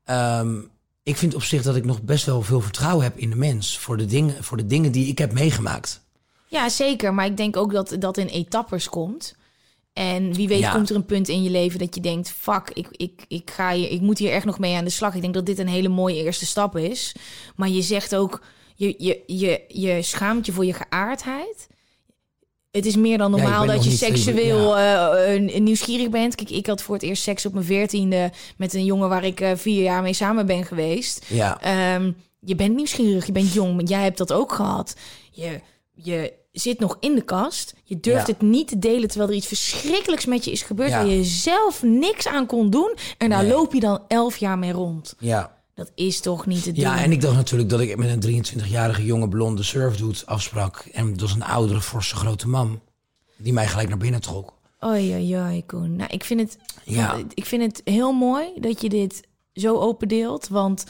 ehm, 0.04 0.60
ik 1.02 1.16
vind 1.16 1.34
op 1.34 1.42
zich 1.42 1.62
dat 1.62 1.76
ik 1.76 1.84
nog 1.84 2.02
best 2.02 2.24
wel 2.24 2.42
veel 2.42 2.60
vertrouwen 2.60 3.04
heb 3.04 3.16
in 3.18 3.30
de 3.30 3.36
mens. 3.36 3.78
Voor 3.78 3.96
de 3.96 4.04
dingen, 4.06 4.44
voor 4.44 4.56
de 4.56 4.66
dingen 4.66 4.92
die 4.92 5.06
ik 5.06 5.18
heb 5.18 5.32
meegemaakt. 5.32 6.04
Ja, 6.46 6.68
zeker. 6.68 7.14
Maar 7.14 7.26
ik 7.26 7.36
denk 7.36 7.56
ook 7.56 7.72
dat 7.72 7.96
dat 7.98 8.16
in 8.16 8.26
etappes 8.26 8.88
komt. 8.88 9.34
En 9.92 10.32
wie 10.34 10.48
weet 10.48 10.58
Ja. 10.58 10.72
komt 10.72 10.90
er 10.90 10.96
een 10.96 11.04
punt 11.04 11.28
in 11.28 11.42
je 11.42 11.50
leven 11.50 11.78
dat 11.78 11.94
je 11.94 12.00
denkt... 12.00 12.30
fuck, 12.30 12.70
ik, 12.72 12.88
ik, 12.90 13.24
ik, 13.28 13.50
ga 13.50 13.72
hier, 13.72 13.90
ik 13.90 14.00
moet 14.00 14.18
hier 14.18 14.30
echt 14.32 14.44
nog 14.44 14.58
mee 14.58 14.76
aan 14.76 14.84
de 14.84 14.90
slag. 14.90 15.14
Ik 15.14 15.20
denk 15.20 15.34
dat 15.34 15.46
dit 15.46 15.58
een 15.58 15.68
hele 15.68 15.88
mooie 15.88 16.22
eerste 16.22 16.46
stap 16.46 16.76
is. 16.76 17.14
Maar 17.56 17.68
je 17.68 17.82
zegt 17.82 18.14
ook, 18.16 18.42
je, 18.74 18.94
je, 18.98 19.22
je, 19.26 19.64
je 19.68 20.02
schaamt 20.02 20.46
je 20.46 20.52
voor 20.52 20.64
je 20.64 20.72
geaardheid. 20.72 21.66
Het 22.70 22.86
is 22.86 22.96
meer 22.96 23.18
dan 23.18 23.30
normaal 23.30 23.66
dat 23.66 23.84
je 23.84 23.90
seksueel 23.90 24.76
eh, 24.76 25.34
eh, 25.34 25.60
nieuwsgierig 25.60 26.08
bent. 26.10 26.34
Kijk, 26.34 26.50
ik 26.50 26.66
had 26.66 26.82
voor 26.82 26.94
het 26.94 27.04
eerst 27.04 27.22
seks 27.22 27.46
op 27.46 27.52
mijn 27.52 27.64
veertiende... 27.64 28.32
met 28.56 28.74
een 28.74 28.84
jongen 28.84 29.08
waar 29.08 29.24
ik 29.24 29.40
eh, 29.40 29.50
vier 29.54 29.82
jaar 29.82 30.02
mee 30.02 30.12
samen 30.12 30.46
ben 30.46 30.64
geweest. 30.64 31.24
Ja, 31.28 31.60
Ehm, 31.60 32.12
je 32.40 32.54
bent 32.54 32.74
nieuwsgierig, 32.74 33.26
je 33.26 33.32
bent 33.32 33.52
jong, 33.52 33.74
maar 33.74 33.84
jij 33.84 34.02
hebt 34.02 34.18
dat 34.18 34.32
ook 34.32 34.52
gehad. 34.52 34.96
Je, 35.30 35.60
je 35.96 36.32
zit 36.52 36.78
nog 36.78 36.96
in 37.00 37.14
de 37.14 37.22
kast. 37.22 37.74
Je 37.84 38.00
durft 38.00 38.26
Ja. 38.26 38.32
het 38.32 38.42
niet 38.42 38.68
te 38.68 38.78
delen 38.78 39.08
terwijl 39.08 39.30
er 39.30 39.36
iets 39.36 39.46
verschrikkelijks 39.46 40.26
met 40.26 40.44
je 40.44 40.50
is 40.50 40.62
gebeurd... 40.62 40.90
Ja. 40.90 40.96
waar 40.96 41.06
je 41.12 41.24
zelf 41.24 41.82
niks 41.82 42.26
aan 42.28 42.46
kon 42.46 42.70
doen. 42.70 42.96
En 43.18 43.30
daar 43.30 43.42
Nee. 43.42 43.52
loop 43.52 43.72
je 43.72 43.80
dan 43.80 44.00
elf 44.08 44.36
jaar 44.36 44.58
mee 44.58 44.72
rond. 44.72 45.14
ja. 45.18 45.54
Dat 45.74 45.90
is 45.94 46.20
toch 46.20 46.46
niet 46.46 46.62
te 46.62 46.72
doen? 46.72 46.80
ja, 46.82 47.02
en 47.02 47.12
ik 47.12 47.20
dacht 47.20 47.34
natuurlijk 47.36 47.70
dat 47.70 47.80
ik 47.80 47.96
met 47.96 48.24
een 48.24 48.44
23-jarige 48.44 49.04
jonge 49.04 49.28
blonde 49.28 49.62
surfdude 49.62 50.18
afsprak. 50.26 50.88
En 50.92 51.10
dat 51.10 51.20
was 51.20 51.32
een 51.34 51.42
oudere, 51.42 51.80
forse 51.80 52.16
grote 52.16 52.48
man. 52.48 52.80
die 53.36 53.52
mij 53.52 53.66
gelijk 53.66 53.88
naar 53.88 53.98
binnen 53.98 54.20
trok. 54.20 54.52
Oei, 54.84 55.12
oei, 55.14 55.36
oei, 55.36 55.64
Koen. 55.66 55.96
Nou, 55.96 56.10
ik 56.12 56.24
vind, 56.24 56.40
het, 56.40 56.58
Ja. 56.84 57.16
ik 57.34 57.44
vind 57.44 57.62
het 57.62 57.80
heel 57.84 58.12
mooi 58.12 58.46
dat 58.60 58.80
je 58.80 58.88
dit 58.88 59.20
zo 59.52 59.76
opendeelt. 59.78 60.48
Want 60.48 60.84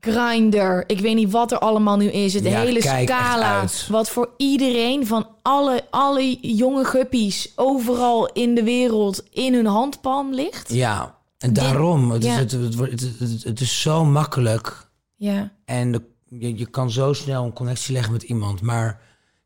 Grinder, 0.00 0.84
ik 0.86 1.00
weet 1.00 1.14
niet 1.14 1.30
wat 1.30 1.52
er 1.52 1.58
allemaal 1.58 1.96
nu 1.96 2.06
is. 2.10 2.34
Het 2.34 2.44
Ja, 2.44 2.60
hele 2.60 2.82
scala. 2.82 3.64
Wat 3.88 4.10
voor 4.10 4.28
iedereen 4.36 5.06
van 5.06 5.26
alle, 5.42 5.82
alle 5.90 6.38
jonge 6.40 6.84
guppies 6.84 7.52
overal 7.56 8.26
in 8.32 8.54
de 8.54 8.62
wereld 8.62 9.22
in 9.30 9.54
hun 9.54 9.66
handpalm 9.66 10.34
ligt. 10.34 10.72
Ja, 10.72 11.14
en 11.38 11.52
daarom, 11.52 12.10
het, 12.10 12.24
Ja. 12.24 12.38
is, 12.38 13.44
het 13.44 13.60
is 13.60 13.80
zo 13.80 14.04
makkelijk 14.04 14.88
Ja. 15.16 15.52
en 15.64 15.92
de- 15.92 16.02
je, 16.28 16.58
je 16.58 16.66
kan 16.66 16.90
zo 16.90 17.12
snel 17.12 17.44
een 17.44 17.52
connectie 17.52 17.92
leggen 17.92 18.12
met 18.12 18.22
iemand. 18.22 18.60
Maar 18.60 19.00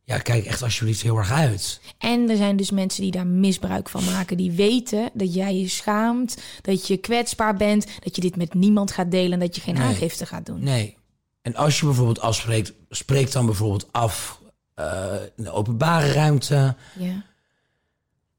ja, 0.05 0.19
kijk 0.19 0.45
echt 0.45 0.63
alsjeblieft 0.63 1.03
heel 1.03 1.17
erg 1.19 1.33
uit. 1.33 1.81
En 1.99 2.31
er 2.31 2.37
zijn 2.37 2.57
dus 2.57 2.71
mensen 2.71 3.03
die 3.03 3.11
daar 3.11 3.27
misbruik 3.27 3.89
van 3.89 4.05
maken. 4.05 4.37
Die 4.37 4.51
weten 4.53 5.11
dat 5.13 5.35
jij 5.35 5.57
je 5.57 5.69
schaamt, 5.69 6.37
dat 6.63 6.87
je 6.87 6.97
kwetsbaar 6.97 7.57
bent, 7.57 7.87
dat 8.01 8.15
je 8.15 8.21
dit 8.23 8.37
met 8.37 8.55
niemand 8.55 8.91
gaat 8.91 9.11
delen 9.11 9.33
en 9.33 9.39
dat 9.39 9.55
je 9.55 9.61
geen 9.61 9.75
Nee. 9.75 9.83
aangifte 9.83 10.27
gaat 10.27 10.47
doen. 10.47 10.63
Nee. 10.65 10.97
En 11.43 11.55
als 11.57 11.81
je 11.81 11.87
bijvoorbeeld 11.87 12.21
afspreekt, 12.21 12.73
spreek 12.91 13.33
dan 13.33 13.47
bijvoorbeeld 13.47 13.89
af 13.93 14.41
eh, 14.75 15.13
in 15.37 15.45
de 15.45 15.51
openbare 15.51 16.13
ruimte. 16.13 16.75
Ja. 16.99 17.23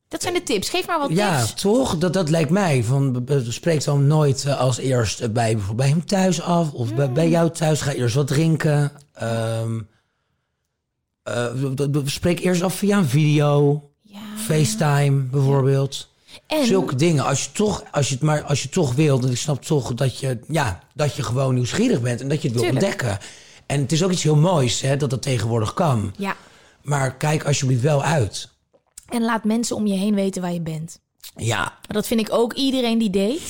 Dat 0.08 0.22
zijn 0.22 0.34
de 0.34 0.44
tips. 0.44 0.70
Geef 0.70 0.88
maar 0.88 1.00
wat 1.00 1.10
Ja, 1.10 1.46
tips. 1.46 1.62
toch? 1.62 1.98
Dat, 1.98 2.14
dat 2.14 2.30
lijkt 2.30 2.50
mij. 2.50 2.84
Van, 2.84 3.28
spreek 3.48 3.84
dan 3.84 4.08
nooit 4.08 4.46
eh, 4.46 4.60
als 4.60 4.78
eerst 4.78 5.20
bij, 5.20 5.54
bijvoorbeeld 5.54 5.76
bij 5.78 5.90
hem 5.90 6.06
thuis 6.06 6.42
af. 6.42 6.72
Of 6.72 6.94
bij, 6.96 7.12
bij 7.12 7.30
jou 7.30 7.50
thuis. 7.52 7.82
Ga 7.82 7.92
eerst 7.92 8.16
wat 8.16 8.28
drinken. 8.28 8.92
Ehm 9.14 9.80
eh, 11.26 11.46
b- 11.92 12.02
spreek 12.10 12.40
eerst 12.40 12.62
af 12.62 12.76
via 12.76 12.98
een 12.98 13.06
video. 13.06 13.84
Ja. 14.02 14.20
FaceTime 14.38 15.22
bijvoorbeeld. 15.24 16.10
En 16.48 16.66
Zulke 16.66 16.96
dingen. 16.96 17.26
Als 17.26 17.44
je, 17.44 17.52
toch, 17.52 17.84
als, 17.92 18.08
je 18.08 18.14
het 18.14 18.24
maar, 18.24 18.44
als 18.44 18.64
je 18.64 18.70
toch 18.70 18.94
wilt. 18.94 19.24
En 19.26 19.32
ik 19.32 19.38
snap 19.38 19.62
toch 19.66 19.94
dat 19.94 20.20
je, 20.20 20.40
ja, 20.48 20.80
dat 20.94 21.16
je 21.16 21.24
gewoon 21.24 21.54
nieuwsgierig 21.54 22.02
bent. 22.02 22.22
En 22.22 22.28
dat 22.28 22.42
je 22.42 22.48
het 22.50 22.60
wil 22.60 22.70
ontdekken. 22.70 23.18
En 23.66 23.82
het 23.82 23.92
is 23.92 24.04
ook 24.04 24.12
iets 24.12 24.24
heel 24.24 24.36
moois 24.36 24.82
hè, 24.82 24.98
dat 24.98 25.10
dat 25.10 25.22
tegenwoordig 25.22 25.74
kan. 25.74 26.14
ja. 26.18 26.36
Maar 26.82 27.16
kijk 27.18 27.46
alsjeblieft 27.46 27.82
wel 27.82 28.04
uit. 28.04 28.50
En 29.10 29.22
laat 29.22 29.44
mensen 29.44 29.76
om 29.76 29.88
je 29.88 29.94
heen 29.94 30.16
weten 30.16 30.42
waar 30.42 30.54
je 30.54 30.62
bent. 30.62 31.00
Ja, 31.36 31.60
Maar 31.62 31.74
dat 31.88 32.08
vind 32.08 32.20
ik 32.20 32.28
ook 32.34 32.54
iedereen 32.54 32.98
die 32.98 33.10
date. 33.10 33.42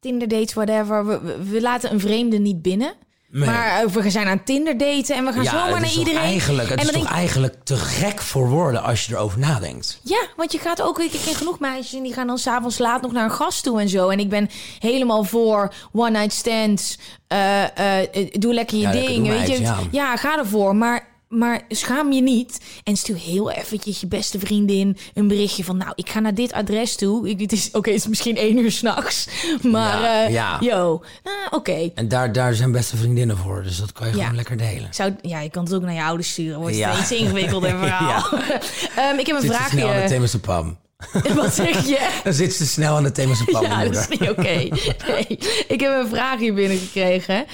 Tinder 0.00 0.28
dates, 0.28 0.54
whatever. 0.54 1.06
We, 1.06 1.20
we, 1.20 1.44
we 1.50 1.60
laten 1.60 1.92
een 1.92 2.00
vreemde 2.00 2.38
niet 2.38 2.62
binnen. 2.62 2.94
Nee. 3.34 3.48
Maar 3.48 3.80
eh, 3.82 3.86
we 3.88 4.10
zijn 4.10 4.26
aan 4.26 4.42
Tinder 4.44 4.78
daten 4.78 5.16
en 5.16 5.24
we 5.24 5.32
gaan 5.32 5.42
ja 5.42 5.50
zomaar 5.50 5.80
naar 5.80 5.92
iedereen. 5.92 6.20
Eigenlijk, 6.20 6.68
het 6.68 6.78
en 6.78 6.84
is 6.86 6.92
toch 6.92 7.02
denk 7.02 7.14
eigenlijk 7.14 7.54
te 7.64 7.76
gek 7.76 8.20
voor 8.20 8.48
woorden 8.48 8.82
als 8.82 9.06
je 9.06 9.12
erover 9.14 9.38
nadenkt. 9.38 10.00
Ja, 10.02 10.22
want 10.36 10.52
je 10.52 10.58
gaat 10.58 10.82
ook, 10.82 10.98
ik 10.98 11.10
ken 11.24 11.34
genoeg 11.34 11.58
meisjes 11.58 11.94
en 11.94 12.02
die 12.02 12.12
gaan 12.12 12.26
dan 12.26 12.38
s'avonds 12.38 12.78
laat 12.78 13.02
nog 13.02 13.12
naar 13.12 13.24
een 13.24 13.30
gast 13.30 13.62
toe 13.62 13.80
en 13.80 13.88
zo. 13.88 14.08
En 14.08 14.18
ik 14.18 14.28
ben 14.28 14.50
helemaal 14.78 15.24
voor 15.24 15.72
one 15.92 16.10
night 16.10 16.32
stands. 16.32 16.98
eh, 17.28 18.02
eh, 18.02 18.30
doe 18.32 18.54
lekker 18.54 18.76
je 18.76 18.82
Ja, 18.82 18.90
ding. 18.92 19.28
weet 19.28 19.48
je? 19.48 19.72
ja. 19.90 20.16
ga 20.16 20.38
ervoor. 20.38 20.76
Maar, 20.76 21.06
maar 21.28 21.60
schaam 21.68 22.12
je 22.12 22.22
niet. 22.22 22.60
En 22.84 22.96
stuur 22.96 23.16
heel 23.16 23.50
eventjes 23.50 24.00
je 24.00 24.06
beste 24.06 24.38
vriendin 24.38 24.96
een 25.14 25.28
berichtje 25.28 25.64
van... 25.64 25.76
Nou, 25.76 25.92
ik 25.94 26.08
ga 26.08 26.20
naar 26.20 26.34
dit 26.34 26.52
adres 26.52 26.96
toe. 26.96 27.28
Ik, 27.28 27.40
het 27.40 27.52
is, 27.52 27.68
Oké, 27.72 27.90
het 27.90 27.98
is 27.98 28.06
misschien 28.06 28.36
één 28.36 28.58
uur 28.58 28.72
s'nachts. 28.72 29.28
Maar, 29.62 30.00
Ja, 30.00 30.24
eh, 30.26 30.32
ja. 30.32 30.56
yo, 30.60 31.02
nou, 31.24 31.36
oké. 31.50 31.90
En 31.94 32.08
daar, 32.08 32.32
daar 32.32 32.54
zijn 32.54 32.72
beste 32.72 32.96
vriendinnen 32.96 33.36
voor. 33.36 33.62
Dus 33.62 33.76
dat 33.76 33.92
kan 33.92 34.08
je 34.08 34.14
Ja. 34.16 34.20
gewoon 34.20 34.36
lekker 34.36 34.56
delen. 34.56 34.84
Ik 34.86 34.94
Zou, 34.94 35.14
ja, 35.22 35.40
je 35.40 35.50
kan 35.50 35.64
het 35.64 35.74
ook 35.74 35.82
naar 35.82 35.94
je 35.94 36.02
ouders 36.02 36.30
sturen. 36.30 36.60
Wordt 36.60 36.76
het 36.84 36.98
iets 36.98 37.12
ingewikkelder 37.12 37.70
verhaal. 37.78 38.28
Ehm, 38.96 39.18
ik 39.18 39.26
heb 39.26 39.36
een 39.36 39.42
Zit 39.42 39.50
te 39.50 39.62
snel 39.70 39.88
aan 39.88 39.94
de 40.08 40.08
vraagje. 40.08 40.38
Pam. 40.38 40.78
Wat 41.34 41.54
zeg 41.54 41.86
je? 41.86 42.20
Dan 42.24 42.32
zit 42.32 42.54
ze 42.54 42.66
snel 42.66 42.96
aan 42.96 43.02
de 43.02 43.12
Pam, 43.50 43.62
Ja, 43.62 43.84
dat 43.84 43.96
is 43.96 44.18
niet 44.18 44.30
oké. 44.30 44.42
Nee. 44.42 45.26
Ik 45.68 45.80
heb 45.80 45.92
een 46.02 46.08
vraag 46.08 46.38
hier 46.38 46.54
binnengekregen. 46.54 47.44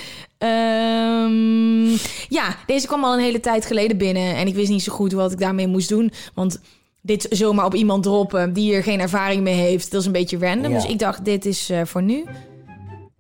Ehm, 0.40 1.88
ja, 2.28 2.56
deze 2.66 2.86
kwam 2.86 3.04
al 3.04 3.12
een 3.14 3.20
hele 3.20 3.40
tijd 3.40 3.66
geleden 3.66 3.96
binnen. 3.96 4.36
En 4.36 4.46
ik 4.46 4.54
wist 4.54 4.70
niet 4.70 4.82
zo 4.82 4.92
goed 4.92 5.12
wat 5.12 5.32
ik 5.32 5.38
daarmee 5.38 5.66
moest 5.66 5.88
doen. 5.88 6.12
Want 6.34 6.60
dit 7.02 7.26
zomaar 7.30 7.64
op 7.64 7.74
iemand 7.74 8.02
droppen 8.02 8.52
die 8.52 8.74
er 8.74 8.82
geen 8.82 9.00
ervaring 9.00 9.42
mee 9.42 9.54
heeft, 9.54 9.90
dat 9.90 10.00
is 10.00 10.06
een 10.06 10.12
beetje 10.12 10.38
random. 10.38 10.72
Ja. 10.72 10.80
Dus 10.80 10.90
ik 10.90 10.98
dacht, 10.98 11.24
dit 11.24 11.46
is 11.46 11.70
eh, 11.70 11.80
voor 11.84 12.02
nu. 12.02 12.24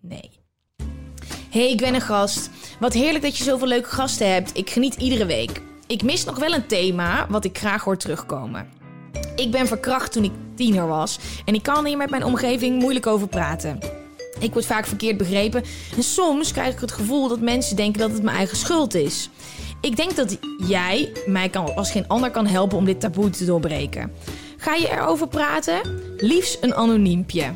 Nee. 0.00 0.30
Hey, 1.50 1.70
ik 1.70 1.80
ben 1.80 1.94
een 1.94 2.00
gast. 2.00 2.50
Wat 2.78 2.92
heerlijk 2.92 3.24
dat 3.24 3.36
je 3.36 3.44
zoveel 3.44 3.68
leuke 3.68 3.88
gasten 3.88 4.32
hebt. 4.32 4.56
Ik 4.56 4.70
geniet 4.70 4.94
iedere 4.94 5.26
week. 5.26 5.62
Ik 5.86 6.02
mis 6.02 6.24
nog 6.24 6.38
wel 6.38 6.52
een 6.52 6.66
thema 6.66 7.26
wat 7.28 7.44
ik 7.44 7.58
graag 7.58 7.84
hoor 7.84 7.96
terugkomen. 7.96 8.68
Ik 9.36 9.50
ben 9.50 9.66
verkracht 9.66 10.12
toen 10.12 10.24
ik 10.24 10.32
tiener 10.54 10.86
was. 10.86 11.18
En 11.44 11.54
ik 11.54 11.62
kan 11.62 11.86
hier 11.86 11.96
met 11.96 12.10
mijn 12.10 12.24
omgeving 12.24 12.78
moeilijk 12.78 13.06
over 13.06 13.28
praten. 13.28 13.99
Ik 14.40 14.52
word 14.52 14.66
vaak 14.66 14.86
verkeerd 14.86 15.16
begrepen. 15.16 15.64
En 15.96 16.02
soms 16.02 16.52
krijg 16.52 16.74
ik 16.74 16.80
het 16.80 16.92
gevoel 16.92 17.28
dat 17.28 17.40
mensen 17.40 17.76
denken 17.76 18.00
dat 18.00 18.10
het 18.10 18.22
mijn 18.22 18.36
eigen 18.36 18.56
schuld 18.56 18.94
is. 18.94 19.28
Ik 19.80 19.96
denk 19.96 20.16
dat 20.16 20.38
jij 20.66 21.12
mij 21.26 21.48
kan, 21.48 21.74
als 21.76 21.90
geen 21.90 22.08
ander 22.08 22.30
kan 22.30 22.46
helpen 22.46 22.78
om 22.78 22.84
dit 22.84 23.00
taboe 23.00 23.30
te 23.30 23.44
doorbreken. 23.44 24.12
Ga 24.56 24.74
je 24.74 24.90
erover 24.90 25.28
praten? 25.28 25.80
Liefst 26.16 26.58
een 26.60 26.74
anoniempje. 26.74 27.52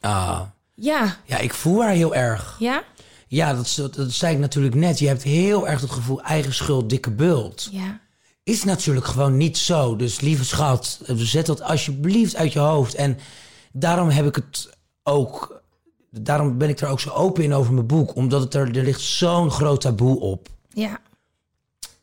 Ah, 0.00 0.40
Ja, 0.74 1.16
ja, 1.24 1.38
ik 1.38 1.54
voel 1.54 1.82
haar 1.82 1.92
heel 1.92 2.14
erg. 2.14 2.56
ja, 2.58 2.82
Ja, 3.28 3.54
dat, 3.54 3.72
dat, 3.76 3.94
dat 3.94 4.12
zei 4.12 4.34
ik 4.34 4.40
natuurlijk 4.40 4.74
net. 4.74 4.98
Je 4.98 5.06
hebt 5.06 5.22
heel 5.22 5.68
erg 5.68 5.80
het 5.80 5.90
gevoel 5.90 6.22
eigen 6.22 6.54
schuld, 6.54 6.90
dikke 6.90 7.10
bult. 7.10 7.68
ja. 7.72 8.00
Is 8.42 8.64
natuurlijk 8.64 9.06
gewoon 9.06 9.36
niet 9.36 9.58
zo. 9.58 9.96
Dus 9.96 10.20
lieve 10.20 10.44
schat, 10.44 11.00
zet 11.16 11.46
dat 11.46 11.62
alsjeblieft 11.62 12.36
uit 12.36 12.52
je 12.52 12.58
hoofd. 12.58 12.94
En 12.94 13.18
daarom 13.72 14.08
heb 14.08 14.26
ik 14.26 14.34
het 14.34 14.70
ook... 15.02 15.55
Daarom 16.20 16.58
ben 16.58 16.68
ik 16.68 16.80
er 16.80 16.88
ook 16.88 17.00
zo 17.00 17.10
open 17.10 17.44
in 17.44 17.54
over 17.54 17.72
mijn 17.72 17.86
boek. 17.86 18.14
Omdat 18.14 18.40
het 18.42 18.54
er, 18.54 18.76
er 18.76 18.84
ligt 18.84 19.00
zo'n 19.00 19.50
groot 19.50 19.80
taboe 19.80 20.20
op. 20.20 20.48
Ja, 20.68 21.00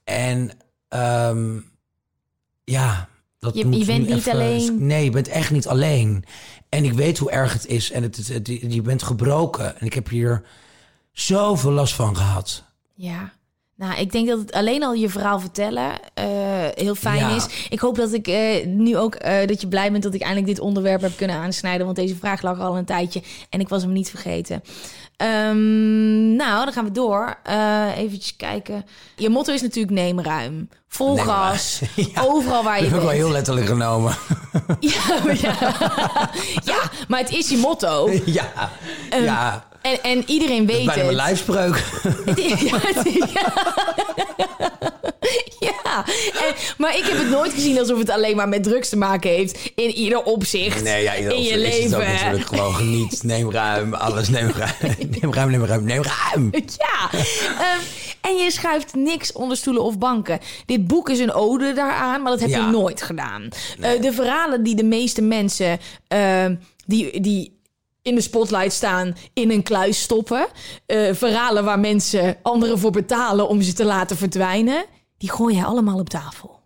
En 0.03 0.51
ehm, 0.87 1.59
ja, 2.63 3.09
dat 3.39 3.55
Je- 3.55 3.65
moet 3.65 3.77
je 3.79 3.85
bent 3.85 4.07
niet 4.07 4.17
even- 4.17 4.31
alleen. 4.31 4.85
Nee, 4.85 5.03
je 5.03 5.09
bent 5.11 5.27
echt 5.27 5.51
niet 5.51 5.67
alleen. 5.67 6.23
En 6.69 6.83
ik 6.83 6.93
weet 6.93 7.17
hoe 7.17 7.31
erg 7.31 7.53
het 7.53 7.65
is. 7.65 7.91
En 7.91 8.03
het, 8.03 8.17
het, 8.17 8.27
het- 8.27 8.47
je 8.73 8.81
bent 8.81 9.03
gebroken. 9.03 9.79
En 9.79 9.85
ik 9.85 9.93
heb 9.93 10.09
hier 10.09 10.43
zoveel 11.11 11.71
last 11.71 11.93
van 11.93 12.15
gehad. 12.17 12.63
ja. 12.95 13.33
Nou, 13.75 13.99
ik 13.99 14.11
denk 14.11 14.27
dat 14.27 14.39
het 14.39 14.51
alleen 14.51 14.83
al 14.83 14.93
je 14.93 15.09
verhaal 15.09 15.39
vertellen 15.39 15.91
eh, 16.13 16.25
heel 16.73 16.95
fijn 16.95 17.19
Ja. 17.19 17.35
is. 17.35 17.45
Ik 17.69 17.79
hoop 17.79 17.95
dat 17.95 18.13
ik 18.13 18.27
eh, 18.27 18.65
nu 18.65 18.97
ook 18.97 19.15
eh, 19.15 19.47
dat 19.47 19.61
je 19.61 19.67
blij 19.67 19.91
bent 19.91 20.03
dat 20.03 20.13
ik 20.13 20.21
eindelijk 20.21 20.47
dit 20.47 20.59
onderwerp 20.59 21.01
heb 21.01 21.17
kunnen 21.17 21.35
aansnijden. 21.35 21.85
Want 21.85 21.97
deze 21.97 22.15
vraag 22.15 22.41
lag 22.41 22.59
al 22.59 22.77
een 22.77 22.85
tijdje 22.85 23.21
en 23.49 23.59
ik 23.59 23.69
was 23.69 23.81
hem 23.81 23.91
niet 23.91 24.09
vergeten. 24.09 24.61
Ehm, 25.17 26.35
nou, 26.35 26.63
dan 26.63 26.73
gaan 26.73 26.85
we 26.85 26.91
door. 26.91 27.37
Eventjes 27.97 28.35
kijken. 28.35 28.85
Je 29.15 29.29
motto 29.29 29.53
is 29.53 29.61
natuurlijk 29.61 29.93
neem 29.93 30.19
ruim. 30.21 30.69
Vol 30.87 31.15
Neem 31.15 31.25
gas. 31.25 31.81
Ja. 31.95 32.21
Overal 32.21 32.63
waar 32.63 32.79
Dat 32.79 32.83
je 32.87 32.93
heb 32.93 32.99
ik 32.99 33.01
wel 33.05 33.09
bent. 33.11 33.23
heel 33.23 33.31
letterlijk 33.31 33.67
genomen. 33.67 34.15
Ja, 34.79 35.23
maar 35.25 35.37
ja. 35.41 35.57
ja, 36.63 36.81
maar 37.07 37.19
het 37.19 37.31
is 37.31 37.49
je 37.49 37.57
motto. 37.57 38.09
ja, 38.25 38.69
Ehm, 39.09 39.23
ja. 39.23 39.67
En, 39.83 40.03
en 40.03 40.23
iedereen 40.27 40.65
weet 40.65 40.85
Bijna 40.85 40.93
mijn 40.95 41.05
het. 41.07 41.15
lijfspreuk. 41.15 41.83
Ja, 42.45 42.79
ja. 43.15 43.53
Ja, 45.59 46.05
en, 46.47 46.53
maar 46.77 46.97
ik 46.97 47.03
heb 47.05 47.17
het 47.17 47.29
nooit 47.29 47.53
gezien 47.53 47.79
alsof 47.79 47.97
het 47.99 48.09
alleen 48.09 48.35
maar 48.35 48.47
met 48.49 48.63
drugs 48.63 48.89
te 48.89 48.97
maken 48.97 49.29
heeft. 49.29 49.71
In 49.75 49.89
ieder 49.89 50.23
opzicht. 50.23 50.83
Nee, 50.83 51.03
ja, 51.03 51.13
in 51.13 51.41
je 51.41 51.49
is 51.49 51.49
het 51.49 51.59
leven. 51.59 51.97
ook 51.97 52.05
natuurlijk 52.05 52.45
gewoon 52.45 52.75
geniet. 52.75 53.23
Neem 53.23 53.51
ruim, 53.51 53.93
alles 53.93 54.29
neem 54.29 54.49
ruim. 54.49 54.95
Neem 55.21 55.33
ruim, 55.33 55.49
neem 55.51 55.65
ruim, 55.65 55.83
neem 55.83 56.01
ruim. 56.03 56.49
Ja, 56.53 57.09
ehm, 57.11 57.79
en 58.21 58.35
je 58.35 58.51
schuift 58.51 58.95
niks 58.95 59.31
onder 59.31 59.57
stoelen 59.57 59.83
of 59.83 59.97
banken. 59.97 60.39
Dit 60.65 60.87
boek 60.87 61.09
is 61.09 61.19
een 61.19 61.33
ode 61.33 61.73
daaraan, 61.73 62.21
maar 62.21 62.31
dat 62.31 62.39
heb 62.41 62.49
Ja. 62.49 62.65
je 62.65 62.71
nooit 62.71 63.01
gedaan. 63.01 63.49
Eh, 63.79 64.01
de 64.01 64.13
verhalen 64.13 64.63
die 64.63 64.75
de 64.75 64.83
meeste 64.83 65.21
mensen 65.21 65.79
ehm, 66.07 66.55
die, 66.85 67.19
die 67.21 67.61
in 68.03 68.15
de 68.15 68.21
spotlight 68.21 68.71
staan 68.73 69.15
in 69.33 69.51
een 69.51 69.63
kluis 69.63 70.01
stoppen. 70.01 70.47
eh, 70.85 71.13
verhalen 71.13 71.63
waar 71.63 71.79
mensen 71.79 72.37
anderen 72.41 72.79
voor 72.79 72.91
betalen 72.91 73.47
om 73.47 73.61
ze 73.61 73.73
te 73.73 73.85
laten 73.85 74.17
verdwijnen. 74.17 74.85
Die 75.17 75.31
gooi 75.31 75.55
je 75.55 75.65
allemaal 75.65 75.99
op 75.99 76.09
tafel. 76.09 76.59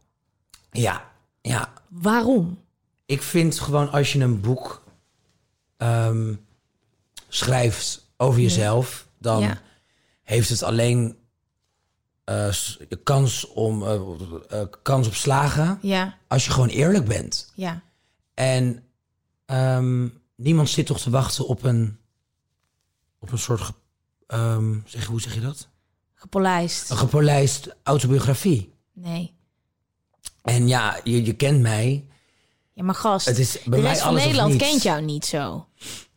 Ja, 0.71 1.11
ja. 1.41 1.73
Waarom? 1.89 2.59
Ik 3.05 3.21
vind 3.21 3.59
gewoon 3.59 3.91
als 3.91 4.13
je 4.13 4.19
een 4.19 4.41
boek 4.41 4.83
ehm, 5.77 6.33
schrijft 7.27 8.05
over 8.17 8.41
jezelf, 8.41 9.07
dan 9.19 9.41
Ja. 9.41 9.61
heeft 10.23 10.49
het 10.49 10.63
alleen 10.63 11.17
de 12.89 12.99
kans, 13.03 13.47
om, 13.47 13.83
eh, 13.87 14.61
kans 14.81 15.07
op 15.07 15.13
slagen 15.15 15.77
Ja, 15.81 16.17
als 16.27 16.45
je 16.45 16.51
gewoon 16.51 16.67
eerlijk 16.69 17.05
bent. 17.05 17.51
ja, 17.55 17.81
En 18.33 18.83
ehm, 19.45 20.07
niemand 20.37 20.69
zit 20.69 20.85
toch 20.85 20.99
te 20.99 21.09
wachten 21.09 21.47
op 21.47 21.63
een, 21.63 21.97
op 23.19 23.31
een 23.31 23.37
soort, 23.37 23.71
ehm, 24.27 24.75
zeg, 24.85 25.05
hoe 25.05 25.21
zeg 25.21 25.33
je 25.33 25.41
dat? 25.41 25.69
gepolijst. 26.17 26.89
Een 26.89 26.97
gepolijst 26.97 27.75
autobiografie. 27.83 28.73
Nee. 28.93 29.33
En 30.41 30.67
ja, 30.67 30.99
je, 31.03 31.25
je 31.25 31.33
kent 31.33 31.61
mij. 31.61 32.05
Ja, 32.73 32.83
maar 32.83 32.95
gast, 32.95 33.25
Het 33.25 33.37
is 33.37 33.51
bij 33.51 33.77
de 33.77 33.83
mij 33.83 33.91
rest 33.91 34.01
van 34.03 34.13
Nederland 34.13 34.55
kent 34.55 34.83
jou 34.83 35.01
niet 35.01 35.25
zo. 35.25 35.67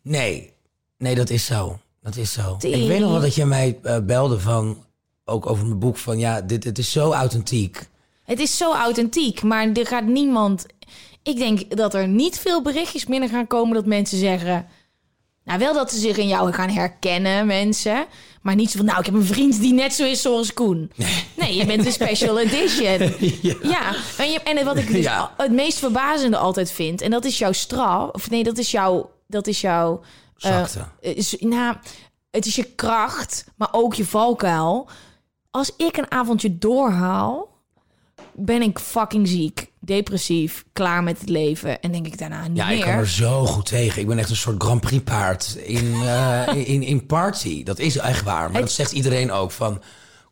Nee, 0.02 0.52
nee, 0.98 1.14
dat 1.14 1.30
is 1.30 1.44
zo. 1.44 1.80
Dat 2.02 2.16
is 2.16 2.32
zo. 2.32 2.56
Ik 2.60 2.88
weet 2.88 3.00
nog 3.00 3.10
wel 3.10 3.20
dat 3.20 3.34
jij 3.34 3.46
mij 3.46 3.78
eh, 3.82 3.98
belde 3.98 4.40
van, 4.40 4.84
ook 5.24 5.46
over 5.46 5.66
mijn 5.66 5.78
boek, 5.78 5.96
van 5.96 6.18
ja, 6.18 6.40
dit, 6.40 6.64
het 6.64 6.78
is 6.78 6.92
zo 6.92 7.12
authentiek. 7.12 7.88
Het 8.22 8.38
is 8.38 8.56
zo 8.56 8.74
authentiek, 8.74 9.42
maar 9.42 9.72
er 9.72 9.86
gaat 9.86 10.06
niemand... 10.06 10.66
Ik 11.22 11.36
denk 11.36 11.76
dat 11.76 11.94
er 11.94 12.08
niet 12.08 12.38
veel 12.38 12.62
berichtjes 12.62 13.04
binnen 13.04 13.28
gaan 13.28 13.46
komen 13.46 13.74
dat 13.74 13.86
mensen 13.86 14.18
zeggen... 14.18 14.66
Nou, 15.44 15.58
wel 15.58 15.74
dat 15.74 15.92
ze 15.92 15.98
zich 15.98 16.16
in 16.16 16.28
jou 16.28 16.52
gaan 16.52 16.68
herkennen, 16.70 17.46
mensen. 17.46 18.06
Maar 18.42 18.54
niet 18.54 18.70
zo 18.70 18.76
van, 18.76 18.86
nou, 18.86 18.98
ik 18.98 19.04
heb 19.06 19.14
een 19.14 19.24
vriend 19.24 19.60
die 19.60 19.72
net 19.72 19.92
zo 19.92 20.04
is 20.04 20.22
zoals 20.22 20.52
Koen. 20.54 20.92
Nee, 21.36 21.56
je 21.56 21.66
bent 21.66 21.86
een 21.86 21.92
special 21.92 22.38
edition. 22.48 23.14
ja. 23.62 23.94
En, 24.18 24.30
je, 24.30 24.40
en 24.44 24.64
wat 24.64 24.76
ik 24.76 24.92
dus 24.92 25.04
Ja. 25.04 25.34
het 25.36 25.52
meest 25.52 25.78
verbazende 25.78 26.36
altijd 26.36 26.70
vind... 26.72 27.00
en 27.00 27.10
dat 27.10 27.24
is 27.24 27.38
jouw 27.38 27.52
straf... 27.52 28.10
of 28.10 28.30
nee, 28.30 28.42
dat 28.44 28.58
is 28.58 28.70
jouw... 28.70 29.10
Dat 29.26 29.46
is 29.46 29.60
jouw 29.60 30.00
eh, 30.38 30.50
Zakte. 30.50 30.84
is, 31.00 31.36
nou, 31.38 31.76
het 32.30 32.46
is 32.46 32.56
je 32.56 32.64
kracht, 32.64 33.44
maar 33.56 33.68
ook 33.72 33.94
je 33.94 34.04
valkuil. 34.04 34.88
Als 35.50 35.72
ik 35.76 35.96
een 35.96 36.10
avondje 36.10 36.58
doorhaal, 36.58 37.49
ben 38.34 38.62
ik 38.62 38.78
fucking 38.78 39.28
ziek, 39.28 39.70
depressief, 39.80 40.64
klaar 40.72 41.02
met 41.02 41.20
het 41.20 41.28
leven 41.28 41.80
en 41.80 41.92
denk 41.92 42.06
ik 42.06 42.18
daarna 42.18 42.48
niet 42.48 42.56
Ja, 42.56 42.66
meer. 42.66 42.76
ik 42.76 42.82
kan 42.82 42.92
er 42.92 43.08
zo 43.08 43.46
goed 43.46 43.66
tegen. 43.66 44.00
Ik 44.00 44.06
ben 44.08 44.18
echt 44.18 44.30
een 44.30 44.36
soort 44.36 44.62
Grand 44.62 44.80
Prix 44.80 45.02
paard 45.04 45.58
in, 45.64 45.94
eh, 46.04 46.48
in, 46.54 46.82
in 46.82 47.06
party. 47.06 47.62
Dat 47.62 47.78
is 47.78 47.96
echt 47.96 48.22
waar. 48.24 48.50
Maar 48.50 48.60
dat 48.60 48.70
zegt 48.72 48.92
iedereen 48.92 49.32
ook 49.32 49.50
van... 49.50 49.82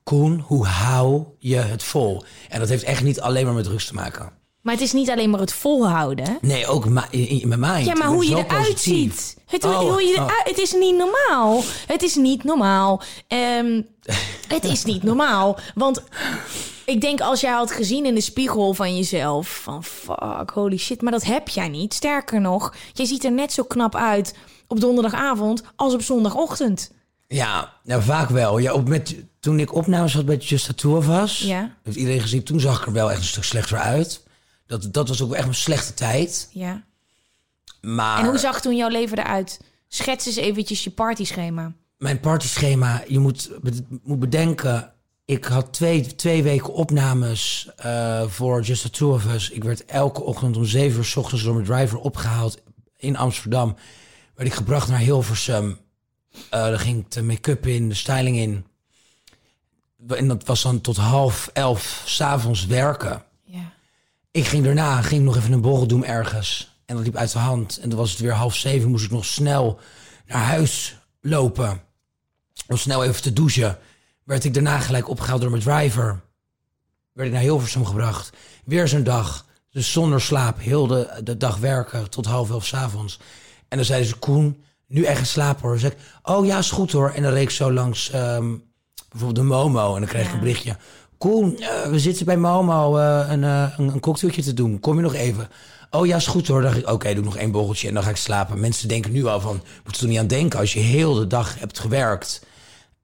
Koen, 0.03 0.40
hoe 0.46 0.66
hou 0.66 1.24
je 1.38 1.57
het 1.57 1.82
vol? 1.82 2.22
En 2.49 2.61
dat 2.61 2.68
heeft 2.68 2.82
echt 2.82 3.03
niet 3.03 3.20
alleen 3.20 3.44
maar 3.44 3.55
met 3.55 3.66
rust 3.66 3.88
te 3.88 3.94
maken. 3.94 4.32
Maar 4.62 4.74
het 4.74 4.82
is 4.82 4.92
niet 4.92 5.11
alleen 5.11 5.30
maar 5.30 5.40
het 5.40 5.53
volhouden. 5.53 6.38
Nee, 6.40 6.66
ook 6.66 6.88
mijn 6.88 7.61
mind. 7.61 7.86
Ja, 7.86 7.94
maar 7.94 8.07
hoe 8.07 8.28
je 8.28 8.36
eruit 8.36 8.80
ziet. 8.80 9.36
Het, 9.46 9.64
Oh, 9.64 9.78
hoe 9.78 10.03
je 10.03 10.16
oh. 10.16 10.30
het 10.44 10.59
is 10.59 10.72
niet 10.72 10.96
normaal. 10.96 11.62
Het 11.86 12.03
is 12.03 12.14
niet 12.14 12.44
normaal. 12.44 13.03
Ehm, 13.28 13.82
het 14.55 14.64
is 14.64 14.84
niet 14.84 15.03
normaal. 15.03 15.59
Want 15.74 16.03
ik 16.89 17.01
denk 17.01 17.20
als 17.20 17.41
jij 17.41 17.53
had 17.53 17.70
gezien 17.70 18.07
in 18.07 18.14
de 18.14 18.20
spiegel 18.20 18.74
van 18.74 18.97
jezelf... 18.97 19.61
van 19.62 19.84
fuck, 19.84 20.51
holy 20.51 20.76
shit, 20.76 21.03
maar 21.03 21.12
dat 21.12 21.24
heb 21.24 21.49
jij 21.49 21.68
niet. 21.68 21.95
Sterker 21.95 22.41
nog, 22.41 22.74
jij 22.93 23.07
ziet 23.07 23.24
er 23.24 23.32
net 23.32 23.53
zo 23.53 23.62
knap 23.62 23.95
uit 23.95 24.34
op 24.66 24.80
donderdagavond... 24.80 25.62
als 25.76 25.95
op 25.95 26.03
zondagochtend. 26.03 26.93
Ja, 27.26 27.72
nou, 27.84 28.03
vaak 28.03 28.28
wel. 28.28 28.59
Ja, 28.59 28.72
op 28.72 28.89
met, 28.89 29.14
toen 29.41 29.61
ik 29.61 29.74
opnames 29.74 30.14
had 30.14 30.26
bij 30.26 30.36
Just 30.36 30.64
the 30.66 30.74
Two 30.74 30.97
of 30.97 31.09
Us... 31.09 31.39
Ja. 31.39 31.74
heeft 31.82 31.97
iedereen 31.97 32.20
gezien, 32.20 32.43
toen 32.43 32.61
zag 32.61 32.80
ik 32.80 32.86
er 32.86 32.93
wel 32.93 33.11
echt 33.11 33.20
een 33.20 33.26
stuk 33.26 33.45
slechter 33.45 33.78
uit. 33.78 34.22
Dat, 34.66 34.89
dat 34.93 35.09
was 35.09 35.22
ook 35.22 35.32
echt 35.32 35.47
een 35.47 35.55
slechte 35.55 35.95
tijd. 35.95 36.49
Ja. 36.53 36.84
Maar 37.80 38.18
En 38.18 38.26
hoe 38.26 38.39
zag 38.39 38.61
toen 38.61 38.76
jouw 38.76 38.89
leven 38.89 39.18
eruit? 39.18 39.61
Schets 39.89 40.26
eens 40.26 40.36
eventjes 40.36 40.84
je 40.84 40.91
partyschema. 40.91 41.72
mijn 41.97 42.20
partyschema, 42.20 43.03
je 43.07 43.18
moet, 43.18 43.51
moet 44.03 44.18
bedenken... 44.18 44.93
Ik 45.29 45.45
had 45.45 45.72
twee, 45.72 46.14
twee 46.14 46.43
weken 46.43 46.72
opnames 46.72 47.70
eh, 47.76 48.22
voor 48.26 48.62
Just 48.62 48.83
the 48.83 48.91
Two 48.91 49.12
of 49.12 49.24
Us. 49.24 49.51
Ik 49.51 49.64
werd 49.64 49.85
elke 49.85 50.22
ochtend 50.22 50.57
om 50.57 50.64
zeven 50.64 50.99
uur 50.99 51.05
's 51.05 51.16
ochtends 51.16 51.45
door 51.45 51.55
mijn 51.55 51.66
driver 51.66 51.99
opgehaald 51.99 52.62
in 52.97 53.16
Amsterdam. 53.16 53.76
Werd 54.35 54.49
ik 54.49 54.55
gebracht 54.55 54.89
naar 54.89 54.99
Hilversum. 54.99 55.79
Eh 56.33 56.41
daar 56.51 56.79
ging 56.79 56.99
ik 56.99 57.11
de 57.11 57.22
make-up 57.22 57.66
in, 57.66 57.89
de 57.89 57.95
styling 57.95 58.37
in. 58.37 58.66
En 60.09 60.29
dat 60.29 60.45
was 60.45 60.62
dan 60.62 60.81
tot 60.81 60.97
half 60.97 61.51
elf 61.53 62.03
s'avonds 62.07 62.66
werken. 62.66 63.22
Ja. 63.45 63.72
Ik 64.31 64.45
ging 64.47 64.64
daarna 64.64 65.03
ging 65.03 65.24
nog 65.24 65.37
even 65.37 65.53
een 65.53 65.61
borrel 65.61 65.87
doen 65.87 66.05
ergens. 66.05 66.76
En 66.85 66.97
dat 66.97 67.05
liep 67.05 67.16
uit 67.16 67.33
de 67.33 67.39
hand. 67.39 67.79
En 67.79 67.89
dan 67.89 67.99
was 67.99 68.11
het 68.11 68.20
weer 68.20 68.33
half 68.33 68.55
zeven. 68.55 68.91
Moest 68.91 69.05
ik 69.05 69.11
nog 69.11 69.24
snel 69.24 69.81
naar 70.26 70.43
huis 70.43 70.97
lopen. 71.20 71.81
Om 72.66 72.76
snel 72.76 73.05
even 73.05 73.22
te 73.22 73.33
douchen. 73.33 73.79
Werd 74.29 74.45
ik 74.45 74.55
daarna 74.55 74.79
gelijk 74.79 75.09
opgehaald 75.09 75.41
door 75.41 75.51
mijn 75.51 75.62
driver. 75.62 76.20
Werd 77.12 77.29
ik 77.29 77.35
naar 77.35 77.43
Hilversum 77.43 77.87
gebracht. 77.87 78.31
Weer 78.64 78.89
zo'n 78.89 79.03
dag. 79.03 79.45
Dus 79.70 79.93
zonder 79.93 80.20
slaap. 80.20 80.61
Heel 80.61 80.87
de, 80.87 81.20
de 81.24 81.37
dag 81.37 81.57
werken. 81.57 82.11
Tot 82.11 82.26
half 82.26 82.51
elf 82.51 82.66
s'avonds. 82.66 83.20
En 83.68 83.76
dan 83.76 83.87
zeiden 83.87 84.09
ze, 84.09 84.16
Koen, 84.16 84.62
nu 84.87 85.05
echt 85.05 85.16
gaan 85.16 85.26
slapen 85.26 85.62
hoor. 85.62 85.70
Dan 85.70 85.81
zei 85.81 85.93
ik, 85.93 85.99
oh 86.22 86.47
ja, 86.47 86.59
is 86.59 86.70
goed 86.70 86.93
hoor. 86.93 87.11
En 87.11 87.22
dan 87.22 87.33
reed 87.33 87.43
ik 87.43 87.51
zo 87.51 87.72
langs 87.72 88.11
ehm, 88.11 88.55
bijvoorbeeld 89.09 89.47
de 89.47 89.55
Momo. 89.55 89.95
En 89.95 90.01
dan 90.01 90.11
kreeg 90.11 90.26
ik 90.26 90.33
een 90.33 90.41
berichtje. 90.41 90.76
Koen, 91.18 91.59
eh, 91.59 91.91
we 91.91 91.99
zitten 91.99 92.26
bij 92.26 92.37
Momo 92.37 92.97
eh, 92.97 93.26
een, 93.29 93.45
eh, 93.45 93.72
een, 93.76 93.89
een 93.89 94.01
cocktailtje 94.01 94.43
te 94.43 94.55
doen. 94.55 94.81
Kom 94.81 94.97
je 94.97 95.03
nog 95.03 95.14
even? 95.14 95.49
Oh 95.91 96.07
ja, 96.07 96.16
is 96.16 96.26
goed 96.26 96.49
hoor. 96.49 96.62
Dan 96.62 96.70
dacht 96.70 96.83
ik, 96.83 96.91
oké, 96.91 97.14
doe 97.14 97.24
nog 97.24 97.37
één 97.37 97.51
borreltje 97.51 97.89
en 97.89 97.95
dan 97.95 98.03
ga 98.03 98.11
ik 98.11 98.16
slapen. 98.16 98.61
Mensen 98.61 98.89
denken 98.89 99.12
nu 99.12 99.26
al 99.26 99.41
van, 99.41 99.62
moet 99.85 99.97
je 99.97 100.03
er 100.03 100.09
niet 100.09 100.18
aan 100.18 100.26
denken. 100.26 100.59
Als 100.59 100.72
je 100.72 100.81
heel 100.81 101.14
de 101.14 101.26
dag 101.26 101.59
hebt 101.59 101.79
gewerkt 101.79 102.47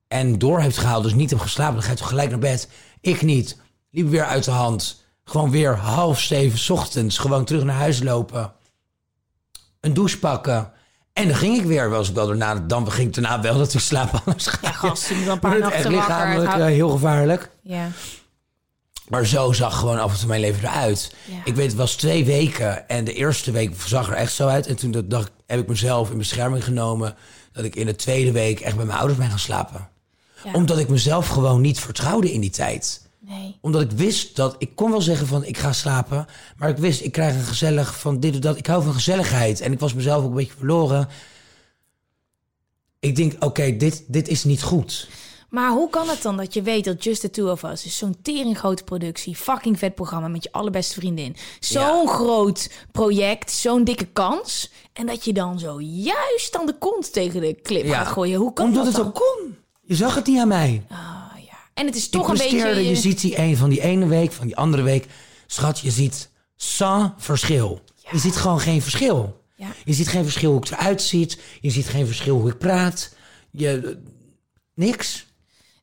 en 0.08 0.38
door 0.38 0.60
hebt 0.60 0.78
gehaald, 0.78 1.02
dus 1.02 1.14
niet 1.14 1.30
hebt 1.30 1.42
geslapen, 1.42 1.74
dan 1.74 1.82
ga 1.82 1.90
je 1.90 1.96
toch 1.96 2.08
gelijk 2.08 2.30
naar 2.30 2.38
bed. 2.38 2.68
Ik 3.00 3.22
niet. 3.22 3.56
Liep 3.90 4.08
weer 4.08 4.24
uit 4.24 4.44
de 4.44 4.50
hand. 4.50 5.02
Gewoon 5.24 5.50
weer 5.50 5.76
half 5.76 6.20
zeven 6.20 6.58
's 6.58 6.70
ochtends. 6.70 7.18
Gewoon 7.18 7.44
terug 7.44 7.64
naar 7.64 7.76
huis 7.76 8.02
lopen. 8.02 8.52
Een 9.80 9.94
douche 9.94 10.18
pakken. 10.18 10.72
En 11.12 11.28
dan 11.28 11.36
ging 11.36 11.58
ik 11.58 11.64
weer. 11.64 11.90
Wel 11.90 11.98
eens 11.98 12.12
wel 12.12 12.26
daarna, 12.26 12.54
dan 12.54 12.92
ging 12.92 13.08
ik 13.08 13.14
daarna 13.14 13.40
wel 13.40 13.58
dat 13.58 13.74
ik 13.74 13.80
slaap. 13.80 14.22
Anders 14.24 14.46
ga 14.46 14.58
Ja, 14.62 14.94
je 15.24 15.30
een 15.30 15.38
paar 15.38 15.58
nachten 15.58 15.90
lichamelijk 15.90 16.52
eh, 16.52 16.64
heel 16.64 16.88
gevaarlijk. 16.90 17.50
Ja. 17.62 17.88
Maar 19.08 19.26
zo 19.26 19.52
zag 19.52 19.78
gewoon 19.78 19.98
af 19.98 20.12
en 20.12 20.18
toe 20.18 20.28
mijn 20.28 20.40
leven 20.40 20.68
eruit. 20.68 21.14
Ja. 21.24 21.40
Ik 21.44 21.54
weet, 21.54 21.66
het 21.66 21.76
was 21.76 21.94
twee 21.94 22.24
weken. 22.24 22.88
En 22.88 23.04
de 23.04 23.12
eerste 23.12 23.50
week 23.50 23.74
zag 23.86 24.08
er 24.08 24.14
echt 24.14 24.32
zo 24.32 24.48
uit. 24.48 24.66
En 24.66 24.76
toen 24.76 24.90
dat 24.90 25.10
dacht, 25.10 25.30
heb 25.46 25.60
ik 25.60 25.68
mezelf 25.68 26.10
in 26.10 26.18
bescherming 26.18 26.64
genomen. 26.64 27.16
Dat 27.52 27.64
ik 27.64 27.76
in 27.76 27.86
de 27.86 27.96
tweede 27.96 28.32
week 28.32 28.60
echt 28.60 28.76
bij 28.76 28.84
mijn 28.84 28.98
ouders 28.98 29.18
ben 29.18 29.30
gaan 29.30 29.38
slapen. 29.38 29.88
Ja. 30.44 30.52
Omdat 30.52 30.78
ik 30.78 30.88
mezelf 30.88 31.28
gewoon 31.28 31.60
niet 31.60 31.80
vertrouwde 31.80 32.32
in 32.32 32.40
die 32.40 32.50
tijd. 32.50 33.08
Nee. 33.18 33.58
Omdat 33.60 33.80
ik 33.80 33.90
wist 33.90 34.36
dat... 34.36 34.54
Ik 34.58 34.70
kon 34.74 34.90
wel 34.90 35.00
zeggen 35.00 35.26
van, 35.26 35.44
ik 35.44 35.58
ga 35.58 35.72
slapen. 35.72 36.26
Maar 36.56 36.68
ik 36.68 36.76
wist, 36.76 37.00
ik 37.00 37.12
krijg 37.12 37.34
een 37.34 37.44
gezellig 37.44 37.98
van 37.98 38.20
dit 38.20 38.34
of 38.34 38.40
dat. 38.40 38.56
Ik 38.56 38.66
hou 38.66 38.82
van 38.82 38.92
gezelligheid. 38.92 39.60
En 39.60 39.72
ik 39.72 39.80
was 39.80 39.94
mezelf 39.94 40.22
ook 40.22 40.28
een 40.28 40.36
beetje 40.36 40.56
verloren. 40.56 41.08
Ik 43.00 43.16
denk, 43.16 43.44
oké, 43.44 43.76
dit, 43.76 44.04
dit 44.06 44.28
is 44.28 44.44
niet 44.44 44.62
goed. 44.62 45.08
Maar 45.50 45.70
hoe 45.70 45.90
kan 45.90 46.08
het 46.08 46.22
dan 46.22 46.36
dat 46.36 46.54
je 46.54 46.62
weet 46.62 46.84
dat 46.84 47.04
Just 47.04 47.20
the 47.20 47.30
Two 47.30 47.50
of 47.50 47.62
Us 47.62 47.84
is 47.84 47.98
zo'n 47.98 48.16
tering 48.22 48.58
grote 48.58 48.84
productie, 48.84 49.36
fucking 49.36 49.78
vet 49.78 49.94
programma 49.94 50.28
met 50.28 50.42
je 50.42 50.52
allerbeste 50.52 50.94
vriendin, 50.94 51.36
zo'n 51.60 52.08
groot 52.08 52.70
project, 52.92 53.50
zo'n 53.50 53.84
dikke 53.84 54.04
kans, 54.04 54.70
en 54.92 55.06
dat 55.06 55.24
je 55.24 55.32
dan 55.32 55.58
zo 55.58 55.80
juist 55.80 56.52
dan 56.52 56.66
de 56.66 56.78
kont 56.78 57.12
tegen 57.12 57.40
de 57.40 57.60
clip 57.62 57.88
gaat 57.88 58.06
gooien? 58.06 58.38
Hoe 58.38 58.52
kan 58.52 58.66
Omdat 58.66 58.84
dat 58.84 58.92
het 58.92 59.02
dan? 59.02 59.06
ook 59.06 59.14
kon. 59.14 59.56
Je 59.86 59.94
zag 59.94 60.14
het 60.14 60.26
niet 60.26 60.38
aan 60.38 60.48
mij. 60.48 60.82
Ah, 60.88 60.98
ja. 61.36 61.56
En 61.74 61.86
het 61.86 61.96
is 61.96 62.08
toch 62.08 62.28
een 62.28 62.36
beetje. 62.36 62.84
je 62.88 62.96
ziet 62.96 63.20
die 63.20 63.38
een 63.38 63.56
van 63.56 63.70
die 63.70 63.80
ene 63.80 64.06
week, 64.06 64.32
van 64.32 64.46
die 64.46 64.56
andere 64.56 64.82
week. 64.82 65.06
Schat, 65.46 65.78
je 65.78 65.90
ziet 65.90 66.30
sans 66.56 67.10
verschil. 67.16 67.80
Je 68.10 68.18
ziet 68.18 68.36
gewoon 68.36 68.60
geen 68.60 68.82
verschil. 68.82 69.42
Ja. 69.56 69.68
Je 69.84 69.92
ziet 69.92 70.08
geen 70.08 70.22
verschil 70.22 70.50
hoe 70.50 70.60
ik 70.60 70.70
eruit 70.70 71.02
ziet. 71.02 71.40
Je 71.60 71.70
ziet 71.70 71.88
geen 71.88 72.06
verschil 72.06 72.40
hoe 72.40 72.50
ik 72.50 72.58
praat. 72.58 73.14
Je, 73.50 73.98
niks. 74.74 75.26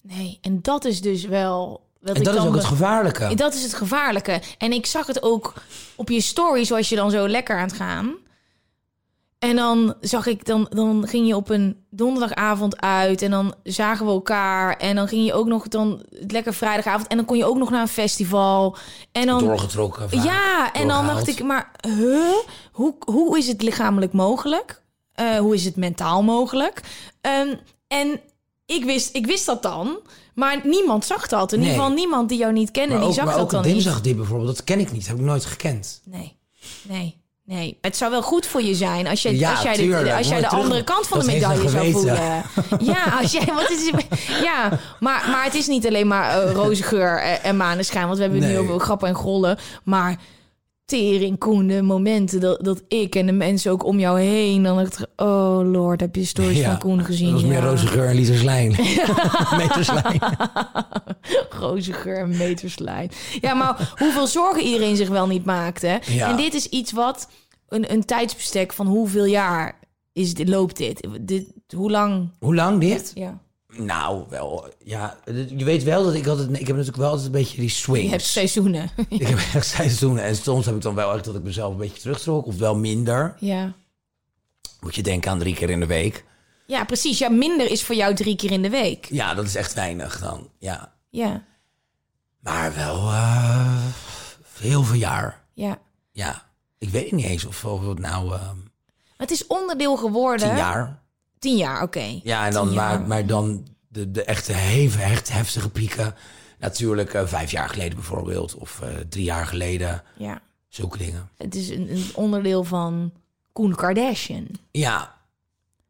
Nee, 0.02 0.38
en 0.42 0.62
dat 0.62 0.86
is 0.86 1.02
dus 1.02 1.26
wel. 1.26 1.90
En 2.04 2.24
dat 2.24 2.36
is 2.36 2.42
ook 2.42 2.56
het 2.56 2.66
gevaarlijke. 2.66 3.36
Dat 3.36 3.54
is 3.54 3.64
het 3.64 3.74
gevaarlijke. 3.74 4.42
En 4.58 4.72
ik 4.72 4.86
zag 4.86 5.08
het 5.08 5.24
ook 5.24 5.54
op 5.96 6.10
je 6.10 6.22
story, 6.22 6.64
zoals 6.64 6.90
je 6.90 6.96
dan 6.96 7.12
zo 7.12 7.28
lekker 7.28 7.58
aan 7.58 7.68
het 7.68 7.74
gaan. 7.74 8.16
En 9.42 9.56
dan 9.56 9.94
zag 10.02 10.26
ik, 10.26 10.46
dan, 10.46 10.68
dan 10.70 11.08
ging 11.08 11.28
je 11.28 11.36
op 11.36 11.50
een 11.50 11.78
donderdagavond 11.90 12.82
uit 12.82 13.22
en 13.22 13.32
dan 13.32 13.54
zagen 13.64 14.06
we 14.06 14.12
elkaar. 14.12 14.78
En 14.78 14.96
dan 14.96 15.08
ging 15.08 15.26
je 15.26 15.34
ook 15.34 15.48
nog 15.48 15.68
dan 15.68 16.06
lekker 16.10 16.54
vrijdagavond 16.54 17.08
en 17.08 17.18
dan 17.18 17.26
kon 17.26 17.38
je 17.38 17.46
ook 17.46 17.58
nog 17.58 17.70
naar 17.70 17.82
een 17.82 17.88
festival. 17.88 18.76
En 19.12 19.26
dan, 19.26 19.40
Doorgetrokken. 19.44 20.10
vaak. 20.10 20.24
ja, 20.24 20.74
en 20.74 20.88
dan 20.88 21.06
dacht 21.08 21.28
ik, 21.28 21.44
maar 21.44 21.72
huh? 21.88 22.34
hoe, 22.72 22.96
hoe 23.06 23.38
is 23.38 23.48
het 23.48 23.62
lichamelijk 23.62 24.14
mogelijk? 24.14 24.82
Eh, 25.14 25.38
hoe 25.38 25.54
is 25.56 25.66
het 25.66 25.76
mentaal 25.76 26.24
mogelijk? 26.24 26.82
Ehm, 27.22 27.56
en 27.88 28.20
ik 28.66 28.84
wist, 28.86 29.16
ik 29.16 29.26
wist 29.26 29.46
dat 29.46 29.62
dan, 29.62 29.98
maar 30.36 30.62
niemand 30.64 31.06
zag 31.06 31.28
dat. 31.28 31.52
In 31.54 31.60
Nee. 31.60 31.68
ieder 31.68 31.82
geval 31.84 31.98
niemand 31.98 32.30
die 32.30 32.38
jou 32.38 32.54
niet 32.54 32.72
kende, 32.72 32.90
Maar 32.90 33.00
die 33.00 33.08
ook, 33.10 33.16
zag 33.16 33.26
maar 33.26 33.34
dat 33.34 33.44
ook 33.44 33.50
dan 33.52 33.60
een 33.60 33.66
niet. 33.66 33.76
dinsdagdip 33.76 34.16
bijvoorbeeld, 34.18 34.56
dat 34.56 34.64
ken 34.66 34.80
ik 34.80 34.92
niet. 34.92 35.08
Heb 35.08 35.18
ik 35.18 35.24
nooit 35.24 35.46
gekend. 35.46 36.02
Nee, 36.06 36.38
nee, 36.88 37.21
nee. 37.56 37.78
Het 37.82 37.98
zou 37.98 38.12
wel 38.12 38.22
goed 38.22 38.46
voor 38.46 38.62
je 38.62 38.76
zijn 38.76 39.08
als, 39.08 39.22
je, 39.22 39.38
Ja, 39.38 39.52
als 39.52 39.62
jij, 39.62 39.76
de, 39.76 40.14
als 40.16 40.28
jij 40.28 40.42
de 40.42 40.48
terug- 40.48 40.64
andere 40.64 40.84
kant 40.84 41.08
van 41.08 41.20
de 41.20 41.26
medaille 41.26 41.70
zou 41.70 41.92
voelen. 41.92 42.16
Ja, 42.80 43.04
als 43.22 43.32
jij, 43.32 43.46
wat 43.46 43.70
is, 43.70 43.92
ja 44.44 44.80
maar, 45.00 45.28
maar 45.32 45.44
het 45.44 45.54
is 45.56 45.68
niet 45.68 45.88
alleen 45.88 46.08
maar 46.08 46.44
eh, 46.44 46.52
roze 46.52 46.84
geur 46.84 47.22
en, 47.22 47.44
en 47.44 47.58
maneschijn. 47.58 48.06
Want 48.06 48.18
we 48.18 48.24
hebben 48.24 48.42
nu 48.42 48.58
over 48.58 48.80
grappen 48.80 49.08
en 49.08 49.16
grollen. 49.16 49.58
Maar 49.84 50.18
tering, 50.86 51.38
Koen, 51.40 51.68
de 51.68 51.82
momenten 51.82 52.40
dat, 52.40 52.64
dat 52.64 52.82
ik 52.88 53.16
en 53.16 53.26
de 53.26 53.32
mensen 53.32 53.72
ook 53.72 53.84
om 53.86 54.00
jou 54.00 54.20
heen... 54.20 54.64
dan 54.64 54.78
dacht 54.78 55.00
ik, 55.00 55.06
oh 55.16 55.72
lord, 55.72 56.00
heb 56.02 56.16
je 56.16 56.26
stories 56.26 56.64
van 56.64 56.78
Koen 56.80 57.04
gezien? 57.06 57.26
Dat 57.32 57.34
was 57.42 57.50
meer 57.50 57.60
Ja. 57.62 57.66
roze 57.66 57.88
geur 57.88 58.08
en 58.08 58.16
liter 58.16 58.38
slijn. 58.38 58.70
Meter 59.58 59.86
slijn. 59.86 60.20
Roze 61.50 61.94
geur 61.94 62.18
en 62.18 62.38
meterslijn. 62.38 63.12
Ja, 63.42 63.54
maar 63.54 63.94
hoeveel 63.98 64.28
zorgen 64.28 64.62
iedereen 64.64 64.96
zich 64.96 65.10
wel 65.10 65.28
niet 65.28 65.46
maakt, 65.46 65.82
hè? 65.82 65.96
En 66.20 66.36
dit 66.38 66.54
is 66.54 66.66
iets 66.66 66.92
wat... 66.92 67.28
Een, 67.72 67.92
een 67.92 68.06
tijdsbestek 68.06 68.74
van 68.74 68.88
hoeveel 68.88 69.26
jaar 69.26 69.80
is 70.14 70.34
dit, 70.34 70.50
loopt 70.50 70.78
dit? 70.78 71.08
dit? 71.22 71.48
Hoe 71.76 71.92
lang? 71.92 72.30
Hoe 72.40 72.56
lang 72.56 72.80
dit? 72.80 73.12
Ja. 73.16 73.40
Nou, 73.68 74.24
wel, 74.30 74.68
ja. 74.84 75.18
Je 75.56 75.64
weet 75.66 75.84
wel 75.84 76.04
dat 76.04 76.14
ik 76.14 76.28
altijd... 76.28 76.50
Ik 76.50 76.56
heb 76.58 76.68
natuurlijk 76.68 76.98
wel 76.98 77.08
altijd 77.10 77.26
een 77.26 77.32
beetje 77.32 77.60
die 77.60 77.70
swings. 77.70 78.04
Je 78.04 78.10
hebt 78.10 78.24
seizoenen. 78.24 78.90
Ik 79.10 79.28
heb 79.28 79.38
echt 79.54 79.68
seizoenen. 79.68 80.24
En 80.24 80.36
soms 80.36 80.66
heb 80.66 80.76
ik 80.76 80.82
dan 80.82 80.96
wel 80.96 81.14
echt 81.16 81.26
dat 81.26 81.36
ik 81.36 81.44
mezelf 81.44 81.72
een 81.72 81.78
beetje 81.80 82.02
terugtrok. 82.02 82.46
Of 82.46 82.58
wel 82.58 82.76
minder. 82.76 83.36
ja. 83.40 83.74
Moet 84.80 84.96
je 84.96 85.04
denken 85.04 85.32
aan 85.32 85.40
drie 85.40 85.56
keer 85.56 85.70
in 85.70 85.80
de 85.80 85.86
week. 85.86 86.26
Ja, 86.68 86.84
precies. 86.86 87.18
Ja, 87.18 87.30
minder 87.30 87.72
is 87.72 87.84
voor 87.84 87.96
jou 87.96 88.16
drie 88.16 88.36
keer 88.36 88.52
in 88.52 88.62
de 88.62 88.70
week. 88.70 89.06
Ja, 89.10 89.34
dat 89.34 89.46
is 89.46 89.56
echt 89.56 89.74
weinig 89.74 90.20
dan. 90.20 90.50
Ja. 90.60 90.94
Ja, 91.10 91.44
Maar 92.40 92.76
wel 92.76 92.96
eh, 92.96 93.84
heel 94.60 94.84
veel 94.84 94.96
jaar. 95.00 95.44
ja. 95.54 95.80
Ja. 96.12 96.50
Ik 96.82 96.90
weet 96.90 97.12
niet 97.12 97.26
eens 97.26 97.46
of 97.46 97.66
of 97.66 97.88
het 97.88 98.00
nou 98.00 98.34
eh, 98.34 98.42
Maar 98.42 99.18
het 99.18 99.32
is 99.32 99.48
onderdeel 99.48 99.98
geworden. 99.98 100.48
tien 100.48 100.58
jaar. 100.58 101.00
Tien 101.40 101.58
jaar, 101.58 101.82
oké. 101.84 102.20
Ja, 102.24 102.46
en 102.46 102.52
dan, 102.54 102.74
maar, 102.74 103.02
maar 103.02 103.26
dan 103.26 103.68
de, 103.88 104.12
de 104.12 104.24
echte 104.24 104.54
echt 104.54 105.32
heftige 105.32 105.70
pieken. 105.70 106.16
Natuurlijk 106.60 107.14
eh, 107.14 107.26
vijf 107.28 107.52
jaar 107.52 107.70
geleden 107.70 107.96
bijvoorbeeld. 107.96 108.56
Of 108.56 108.82
eh, 108.82 108.90
drie 109.10 109.24
jaar 109.24 109.46
geleden. 109.46 110.04
Ja. 110.18 110.42
Zulke 110.68 110.98
dingen. 110.98 111.30
Het 111.38 111.56
is 111.56 111.70
een, 111.70 111.92
een 111.92 112.10
onderdeel 112.14 112.64
van 112.64 113.12
Koen 113.52 113.76
Kardashian. 113.76 114.48
Ja. 114.72 115.16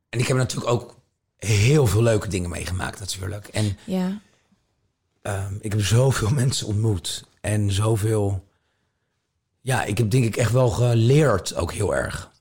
En 0.10 0.20
ik 0.20 0.28
heb 0.28 0.38
natuurlijk 0.38 0.72
ook 0.72 0.96
heel 1.38 1.88
veel 1.88 2.04
leuke 2.04 2.28
dingen 2.28 2.50
meegemaakt 2.50 3.00
natuurlijk. 3.00 3.48
En 3.48 3.78
Ja. 3.86 4.20
ehm, 5.22 5.54
ik 5.60 5.72
heb 5.72 5.82
zoveel 5.82 6.30
mensen 6.44 6.68
ontmoet. 6.68 7.24
En 7.42 7.72
zoveel... 7.72 8.50
Ja, 9.62 9.84
ik 9.84 9.98
heb 9.98 10.10
denk 10.10 10.26
ik 10.26 10.36
echt 10.38 10.52
wel 10.52 10.70
geleerd 10.70 11.56
ook 11.56 11.74
heel 11.74 11.96
erg. 11.96 12.32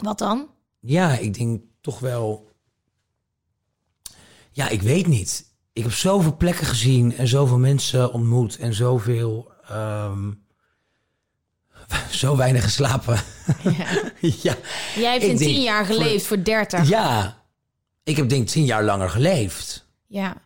Wat 0.00 0.18
dan? 0.18 0.48
Ja, 0.80 1.18
ik 1.18 1.34
denk 1.34 1.62
toch 1.80 1.98
wel... 1.98 2.52
Ja, 4.50 4.68
ik 4.68 4.82
weet 4.82 5.06
niet. 5.06 5.52
Ik 5.72 5.82
heb 5.82 5.92
zoveel 5.92 6.36
plekken 6.36 6.66
gezien 6.66 7.16
en 7.16 7.28
zoveel 7.28 7.58
mensen 7.58 8.12
ontmoet 8.12 8.56
en 8.58 8.74
zoveel... 8.74 9.52
ehm, 9.68 10.32
zo 12.10 12.36
weinig 12.36 12.62
geslapen. 12.62 13.20
Ja. 13.62 13.86
ja. 14.42 14.56
Jij 14.96 15.12
hebt 15.12 15.24
in 15.24 15.36
tien 15.36 15.62
jaar 15.62 15.84
geleefd 15.86 16.26
voor 16.26 16.44
dertig. 16.44 16.88
ja, 16.88 17.42
ik 18.02 18.16
heb 18.16 18.28
denk 18.28 18.42
ik 18.42 18.48
tien 18.48 18.64
jaar 18.64 18.84
langer 18.84 19.10
geleefd. 19.10 19.86
Ja. 20.06 20.42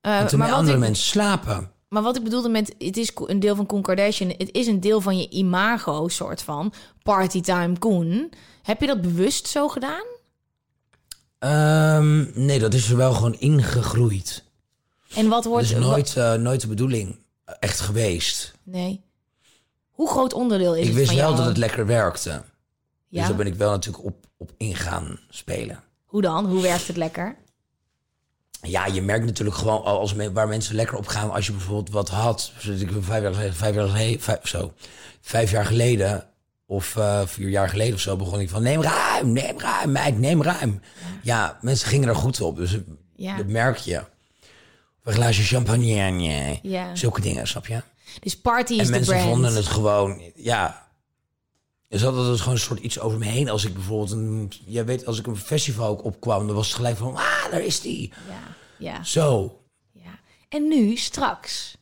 Eh, 0.00 0.18
En 0.18 0.26
toen 0.26 0.38
maar, 0.38 0.52
andere 0.52 0.76
ik, 0.76 0.82
mensen 0.82 1.04
slapen. 1.04 1.70
Maar 1.88 2.02
wat 2.02 2.16
ik 2.16 2.22
bedoelde 2.22 2.48
met... 2.48 2.74
Het 2.78 2.96
is 2.96 3.12
een 3.14 3.40
deel 3.40 3.56
van 3.56 3.66
Koen 3.66 3.82
Kardashian. 3.82 4.34
Het 4.38 4.52
is 4.52 4.66
een 4.66 4.80
deel 4.80 5.00
van 5.00 5.18
je 5.18 5.28
imago, 5.28 6.08
soort 6.08 6.42
van. 6.42 6.72
Partytime 7.02 7.78
Koen. 7.78 8.32
Heb 8.62 8.80
je 8.80 8.86
dat 8.86 9.00
bewust 9.00 9.46
zo 9.48 9.68
gedaan? 9.68 10.04
Ehm, 11.38 12.44
nee, 12.44 12.58
dat 12.58 12.74
is 12.74 12.90
er 12.90 12.96
wel 12.96 13.12
gewoon 13.12 13.34
ingegroeid. 13.34 14.44
En 15.14 15.28
wat 15.28 15.42
Dat 15.42 15.52
wordt... 15.52 15.70
is 15.70 15.74
nooit, 15.78 16.16
eh, 16.16 16.34
nooit 16.34 16.60
de 16.60 16.66
bedoeling 16.66 17.18
echt 17.60 17.80
geweest. 17.80 18.54
Nee. 18.62 19.04
Hoe 19.90 20.08
groot 20.08 20.32
onderdeel 20.32 20.74
is 20.74 20.80
ik 20.80 20.86
het 20.86 20.94
wist 20.94 21.06
van 21.06 21.16
wel 21.16 21.24
jou? 21.26 21.36
dat 21.36 21.46
het 21.46 21.56
lekker 21.56 21.86
werkte. 21.86 22.30
Ja? 22.30 22.42
Dus 23.08 23.26
daar 23.26 23.36
ben 23.36 23.46
ik 23.46 23.54
wel 23.54 23.70
natuurlijk 23.70 24.04
op, 24.04 24.26
op 24.36 24.52
ingaan 24.56 25.18
spelen. 25.30 25.82
Hoe 26.04 26.22
dan? 26.22 26.46
Hoe 26.46 26.62
werkt 26.62 26.86
het 26.86 26.96
lekker? 26.96 27.36
Ja, 28.66 28.86
je 28.86 29.02
merkt 29.02 29.24
natuurlijk 29.24 29.56
gewoon 29.56 29.84
al 29.84 29.98
als 29.98 30.14
me- 30.14 30.32
waar 30.32 30.48
mensen 30.48 30.74
lekker 30.74 30.96
op 30.96 31.06
gaan. 31.06 31.30
Als 31.30 31.46
je 31.46 31.52
bijvoorbeeld 31.52 31.90
wat 31.90 32.08
had. 32.08 32.52
vijf 32.56 33.22
jaar 33.22 33.34
geleden, 33.34 33.54
vijf 33.54 33.74
jaar 33.74 33.88
geleden, 33.88 34.20
vijf, 34.20 34.38
zo, 34.48 34.72
vijf 35.20 35.50
jaar 35.50 35.66
geleden 35.66 36.24
of 36.66 36.96
eh, 36.96 37.20
vier 37.26 37.48
jaar 37.48 37.68
geleden 37.68 37.94
of 37.94 38.00
zo 38.00 38.16
begon 38.16 38.40
ik 38.40 38.50
van 38.50 38.62
neem 38.62 38.82
ruim, 38.82 39.32
neem 39.32 39.60
ruim, 39.60 39.92
meid, 39.92 40.18
neem 40.18 40.42
ruim. 40.42 40.80
Ja, 41.22 41.58
mensen 41.60 41.88
gingen 41.88 42.08
er 42.08 42.16
goed 42.16 42.40
op. 42.40 42.56
Dus 42.56 42.76
Ja. 43.16 43.36
dat 43.36 43.46
merk 43.46 43.76
je. 43.76 44.02
Een 45.04 45.12
glaasje 45.12 45.42
champagne. 45.42 46.58
Ja. 46.62 46.94
Zulke 46.96 47.20
dingen, 47.20 47.46
snap 47.48 47.66
je? 47.66 47.82
Dus 48.20 48.36
party 48.40 48.72
is 48.72 48.84
en 48.84 48.90
mensen 48.90 49.14
brand. 49.14 49.28
vonden 49.30 49.54
het 49.54 49.66
gewoon, 49.66 50.20
ja. 50.34 50.85
Er 51.96 52.02
zat 52.02 52.14
altijd 52.16 52.38
gewoon 52.40 52.54
een 52.54 52.60
soort 52.60 52.80
iets 52.80 53.00
over 53.00 53.18
me 53.18 53.24
heen. 53.24 53.48
Als 53.48 53.64
ik 53.64 53.74
bijvoorbeeld 53.74 54.10
een, 54.10 54.52
je 54.64 54.84
weet, 54.84 55.06
als 55.06 55.18
ik 55.18 55.26
een 55.26 55.36
festival 55.36 55.88
ook 55.88 56.04
opkwam, 56.04 56.46
dan 56.46 56.56
was 56.56 56.66
het 56.66 56.76
gelijk 56.76 56.96
van, 56.96 57.14
ah, 57.16 57.50
daar 57.50 57.60
is 57.60 57.80
die. 57.80 58.12
Ja, 58.28 58.54
ja, 58.78 59.04
Zo. 59.04 59.58
ja. 59.92 60.18
En 60.48 60.68
nu, 60.68 60.96
straks. 60.96 61.76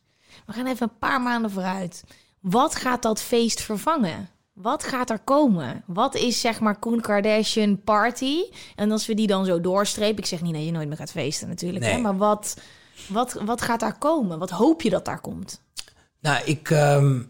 We 0.46 0.52
gaan 0.52 0.66
even 0.66 0.82
een 0.90 0.98
paar 0.98 1.20
maanden 1.22 1.50
vooruit. 1.50 2.04
Wat 2.40 2.74
gaat 2.74 3.02
dat 3.02 3.22
feest 3.22 3.60
vervangen? 3.60 4.28
Wat 4.52 4.84
gaat 4.84 5.10
er 5.10 5.18
komen? 5.18 5.82
Wat 5.86 6.14
is 6.14 6.40
zeg 6.40 6.60
maar 6.60 6.78
Koen 6.78 7.00
Kardashian 7.00 7.82
party? 7.82 8.42
En 8.76 8.90
als 8.90 9.06
we 9.06 9.14
die 9.14 9.26
dan 9.26 9.44
zo 9.44 9.60
doorstrepen... 9.60 10.18
Ik 10.18 10.26
zeg 10.26 10.42
niet 10.42 10.54
dat 10.54 10.64
je 10.64 10.70
nooit 10.70 10.88
meer 10.88 10.96
gaat 10.96 11.10
feesten 11.10 11.48
natuurlijk. 11.48 11.84
Hè? 11.84 11.92
Nee. 11.92 12.02
Maar 12.02 12.16
wat, 12.16 12.56
wat, 13.08 13.32
wat 13.32 13.62
gaat 13.62 13.80
daar 13.80 13.98
komen? 13.98 14.38
Wat 14.38 14.50
hoop 14.50 14.82
je 14.82 14.90
dat 14.90 15.04
daar 15.04 15.20
komt? 15.20 15.62
Nou, 16.20 16.44
ik, 16.44 16.70
ehm, 16.70 17.22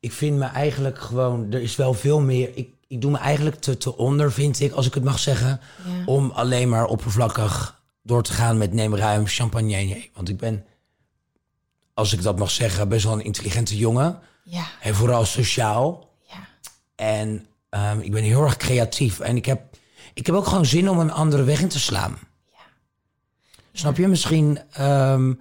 ik 0.00 0.12
vind 0.12 0.36
me 0.38 0.44
eigenlijk 0.44 0.98
gewoon, 0.98 1.52
er 1.52 1.60
is 1.62 1.76
wel 1.76 1.94
veel 1.94 2.20
meer. 2.20 2.50
Ik, 2.56 2.68
ik 2.86 3.00
doe 3.00 3.10
me 3.10 3.18
eigenlijk 3.18 3.56
te, 3.60 3.76
te 3.76 3.96
onder, 3.96 4.32
vind 4.32 4.60
ik, 4.60 4.72
als 4.72 4.86
ik 4.86 4.94
het 4.94 5.04
mag 5.04 5.18
zeggen, 5.18 5.60
Ja. 5.86 6.04
om 6.06 6.30
alleen 6.30 6.68
maar 6.68 6.84
oppervlakkig 6.86 7.80
door 8.02 8.22
te 8.22 8.32
gaan 8.32 8.58
met 8.58 8.72
neem 8.72 8.96
ruim 8.96 9.26
champagne. 9.26 10.08
Want 10.14 10.28
ik 10.28 10.36
ben, 10.36 10.64
als 11.94 12.12
ik 12.12 12.22
dat 12.22 12.38
mag 12.38 12.50
zeggen, 12.50 12.88
best 12.88 13.04
wel 13.04 13.12
een 13.12 13.24
intelligente 13.24 13.76
jongen. 13.76 14.18
Ja, 14.44 14.64
En 14.82 14.94
vooral 14.94 15.24
sociaal. 15.24 16.08
ja. 16.28 16.36
En 16.96 17.46
ehm, 17.68 18.00
ik 18.00 18.10
ben 18.12 18.22
heel 18.22 18.42
erg 18.44 18.56
creatief. 18.56 19.20
En 19.20 19.36
ik 19.36 19.46
heb, 19.46 19.76
ik 20.14 20.26
heb 20.26 20.34
ook 20.34 20.46
gewoon 20.46 20.66
zin 20.66 20.90
om 20.90 20.98
een 20.98 21.12
andere 21.12 21.42
weg 21.42 21.60
in 21.60 21.68
te 21.68 21.80
slaan. 21.80 22.18
Snap 23.72 23.96
je? 23.96 24.08
Misschien, 24.08 24.58
ehm, 24.72 25.34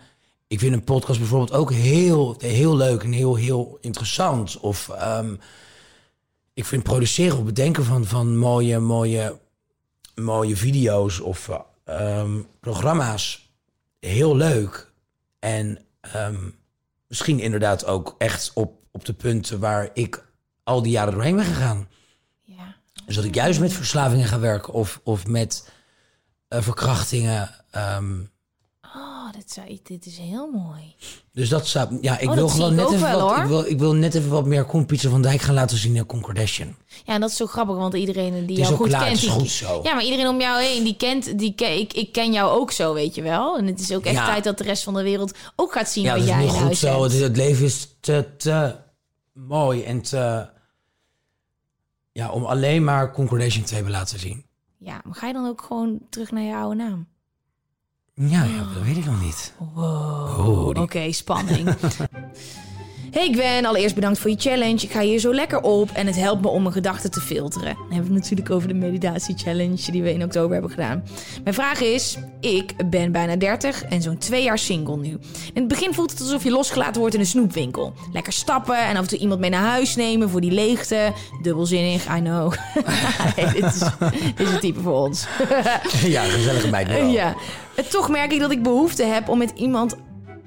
ik 0.49 0.59
vind 0.59 0.73
een 0.73 0.83
podcast 0.83 1.19
bijvoorbeeld 1.19 1.51
ook 1.51 1.71
heel, 1.71 2.35
heel 2.37 2.75
leuk 2.75 3.03
en 3.03 3.11
heel, 3.11 3.35
heel 3.35 3.77
interessant. 3.81 4.59
Of 4.59 4.89
ehm, 4.89 5.35
ik 6.53 6.65
vind 6.65 6.83
produceren 6.83 7.37
of 7.37 7.43
bedenken 7.43 7.83
van, 7.83 8.05
van 8.05 8.37
mooie, 8.37 8.79
mooie, 8.79 9.39
mooie 10.15 10.55
video's 10.55 11.19
of 11.19 11.49
ehm, 11.83 12.41
programma's 12.59 13.51
heel 13.99 14.35
leuk. 14.35 14.91
En 15.39 15.79
ehm, 16.01 16.49
misschien 17.07 17.39
inderdaad 17.39 17.85
ook 17.85 18.15
echt 18.17 18.51
op, 18.53 18.73
op 18.91 19.05
de 19.05 19.13
punten 19.13 19.59
waar 19.59 19.89
ik 19.93 20.25
al 20.63 20.81
die 20.81 20.91
jaren 20.91 21.13
doorheen 21.13 21.35
ben 21.35 21.45
gegaan. 21.45 21.87
ja. 22.41 22.75
Dus 23.05 23.15
dat 23.15 23.23
ik 23.23 23.35
juist 23.35 23.59
met 23.59 23.73
verslavingen 23.73 24.27
ga 24.27 24.39
werken 24.39 24.73
of, 24.73 25.01
of 25.03 25.27
met 25.27 25.71
eh, 26.47 26.61
verkrachtingen. 26.61 27.55
ehm, 27.71 28.21
Oh, 29.29 29.35
dit, 29.35 29.51
zou, 29.51 29.79
dit 29.83 30.05
is 30.05 30.17
heel 30.17 30.47
mooi. 30.51 30.95
dus 31.33 31.49
dat 31.49 31.67
zou, 31.67 31.97
ja, 32.01 32.17
ik 32.19 32.29
Oh, 32.29 32.35
wil 32.35 32.47
gewoon 32.47 32.75
net 32.75 32.85
even 32.91 33.01
wel, 33.01 33.27
wat, 33.29 33.37
ik 33.37 33.43
wil, 33.45 33.65
ik 33.65 33.79
wil 33.79 33.93
net 33.93 34.15
even 34.15 34.29
wat 34.29 34.45
meer 34.45 34.65
Koen 34.65 34.85
Pieter 34.85 35.09
van 35.09 35.21
Dijk 35.21 35.41
gaan 35.41 35.53
laten 35.53 35.77
zien 35.77 35.95
in 35.95 36.05
Koen 36.05 36.21
Kardashian. 36.21 36.75
Ja, 37.05 37.13
en 37.13 37.21
dat 37.21 37.29
is 37.29 37.35
zo 37.35 37.45
grappig, 37.45 37.75
want 37.75 37.93
iedereen 37.93 38.45
die 38.45 38.57
jou 38.57 38.75
goed 38.75 38.87
klaar, 38.87 39.03
kent... 39.03 39.11
het 39.15 39.23
is 39.23 39.29
die- 39.29 39.39
goed 39.39 39.49
zo. 39.49 39.79
Ja, 39.83 39.93
maar 39.93 40.03
iedereen 40.03 40.27
om 40.27 40.41
jou 40.41 40.61
heen, 40.61 40.83
die 40.83 40.95
kent... 40.95 41.39
Die 41.39 41.55
ik, 41.55 41.93
ik 41.93 42.11
ken 42.11 42.31
jou 42.33 42.59
ook 42.59 42.71
zo, 42.71 42.93
weet 42.93 43.15
je 43.15 43.21
wel. 43.21 43.57
En 43.57 43.65
het 43.67 43.79
is 43.79 43.91
ook 43.93 44.03
echt 44.05 44.15
Ja. 44.15 44.25
tijd 44.25 44.43
dat 44.43 44.57
de 44.57 44.63
rest 44.63 44.83
van 44.83 44.93
de 44.93 45.03
wereld 45.03 45.37
ook 45.55 45.71
gaat 45.71 45.89
zien 45.89 46.03
Ja, 46.03 46.09
wat 46.09 46.19
dat 46.19 46.27
is 46.29 46.33
jij 46.35 46.43
in 46.43 46.49
goed 46.49 46.59
huis 46.59 46.79
zo. 46.79 47.01
hebt. 47.01 47.13
Het, 47.13 47.21
het 47.21 47.37
leven 47.37 47.65
is 47.65 47.95
te, 47.99 48.25
te 48.37 48.75
mooi 49.33 49.83
en 49.83 50.01
te... 50.01 50.49
Ja, 52.11 52.31
om 52.31 52.45
alleen 52.45 52.83
maar 52.83 53.11
Koen 53.11 53.27
Kardashian 53.27 53.65
te 53.65 53.73
hebben 53.73 53.91
laten 53.91 54.19
zien. 54.19 54.45
Ja, 54.77 55.01
maar 55.03 55.15
ga 55.15 55.27
je 55.27 55.33
dan 55.33 55.47
ook 55.47 55.61
gewoon 55.61 55.99
terug 56.09 56.31
naar 56.31 56.43
je 56.43 56.55
oude 56.55 56.75
naam? 56.75 57.07
Ja, 58.27 58.43
ja 58.43 58.57
dat 58.73 58.83
weet 58.83 58.97
ik 58.97 59.05
nog 59.05 59.21
niet. 59.21 59.53
Wow. 59.73 60.47
Oh, 60.47 60.81
Oké, 60.81 61.11
spanning. 61.21 61.69
Hey 63.11 63.31
Gwen, 63.31 63.65
allereerst 63.65 63.95
bedankt 63.95 64.19
voor 64.19 64.29
je 64.29 64.35
challenge. 64.39 64.83
Ik 64.83 64.91
ga 64.91 65.01
hier 65.01 65.19
zo 65.19 65.33
lekker 65.33 65.61
op 65.61 65.89
en 65.91 66.07
het 66.07 66.15
helpt 66.15 66.41
me 66.41 66.47
om 66.47 66.61
mijn 66.61 66.73
gedachten 66.73 67.11
te 67.11 67.21
filteren. 67.21 67.75
Dan 67.75 67.85
hebben 67.89 68.07
we 68.07 68.13
het 68.13 68.21
natuurlijk 68.21 68.49
over 68.49 68.67
de 68.67 68.73
meditatie 68.73 69.37
challenge 69.37 69.91
die 69.91 70.01
we 70.01 70.13
in 70.13 70.23
oktober 70.23 70.51
hebben 70.51 70.69
gedaan. 70.71 71.03
Mijn 71.43 71.55
vraag 71.55 71.81
is, 71.81 72.17
ik 72.39 72.89
ben 72.89 73.11
bijna 73.11 73.35
30 73.35 73.83
en 73.83 74.01
zo'n 74.01 74.17
twee 74.17 74.43
jaar 74.43 74.57
single 74.57 74.97
nu. 74.97 75.09
In 75.09 75.19
het 75.53 75.67
begin 75.67 75.93
voelt 75.93 76.11
het 76.11 76.19
alsof 76.21 76.43
je 76.43 76.51
losgelaten 76.51 76.99
wordt 76.99 77.15
in 77.15 77.21
een 77.21 77.25
snoepwinkel. 77.25 77.93
Lekker 78.13 78.33
stappen 78.33 78.77
en 78.77 78.95
af 78.95 79.01
en 79.01 79.07
toe 79.07 79.19
iemand 79.19 79.39
mee 79.39 79.49
naar 79.49 79.69
huis 79.69 79.95
nemen 79.95 80.29
voor 80.29 80.41
die 80.41 80.51
leegte. 80.51 81.13
Dubbelzinnig, 81.41 82.17
I 82.17 82.19
know. 82.19 82.53
Nee, 83.35 83.45
dit, 83.53 83.63
is, 83.63 83.79
dit 84.35 84.47
is 84.47 84.51
het 84.51 84.61
type 84.61 84.79
voor 84.79 85.05
ons. 85.05 85.27
ja, 86.15 86.23
gezellige 86.23 86.69
meid. 86.69 87.11
Ja. 87.11 87.35
Toch 87.87 88.09
merk 88.09 88.31
ik 88.31 88.39
dat 88.39 88.51
ik 88.51 88.63
behoefte 88.63 89.03
heb 89.03 89.29
om 89.29 89.37
met 89.37 89.51
iemand 89.55 89.95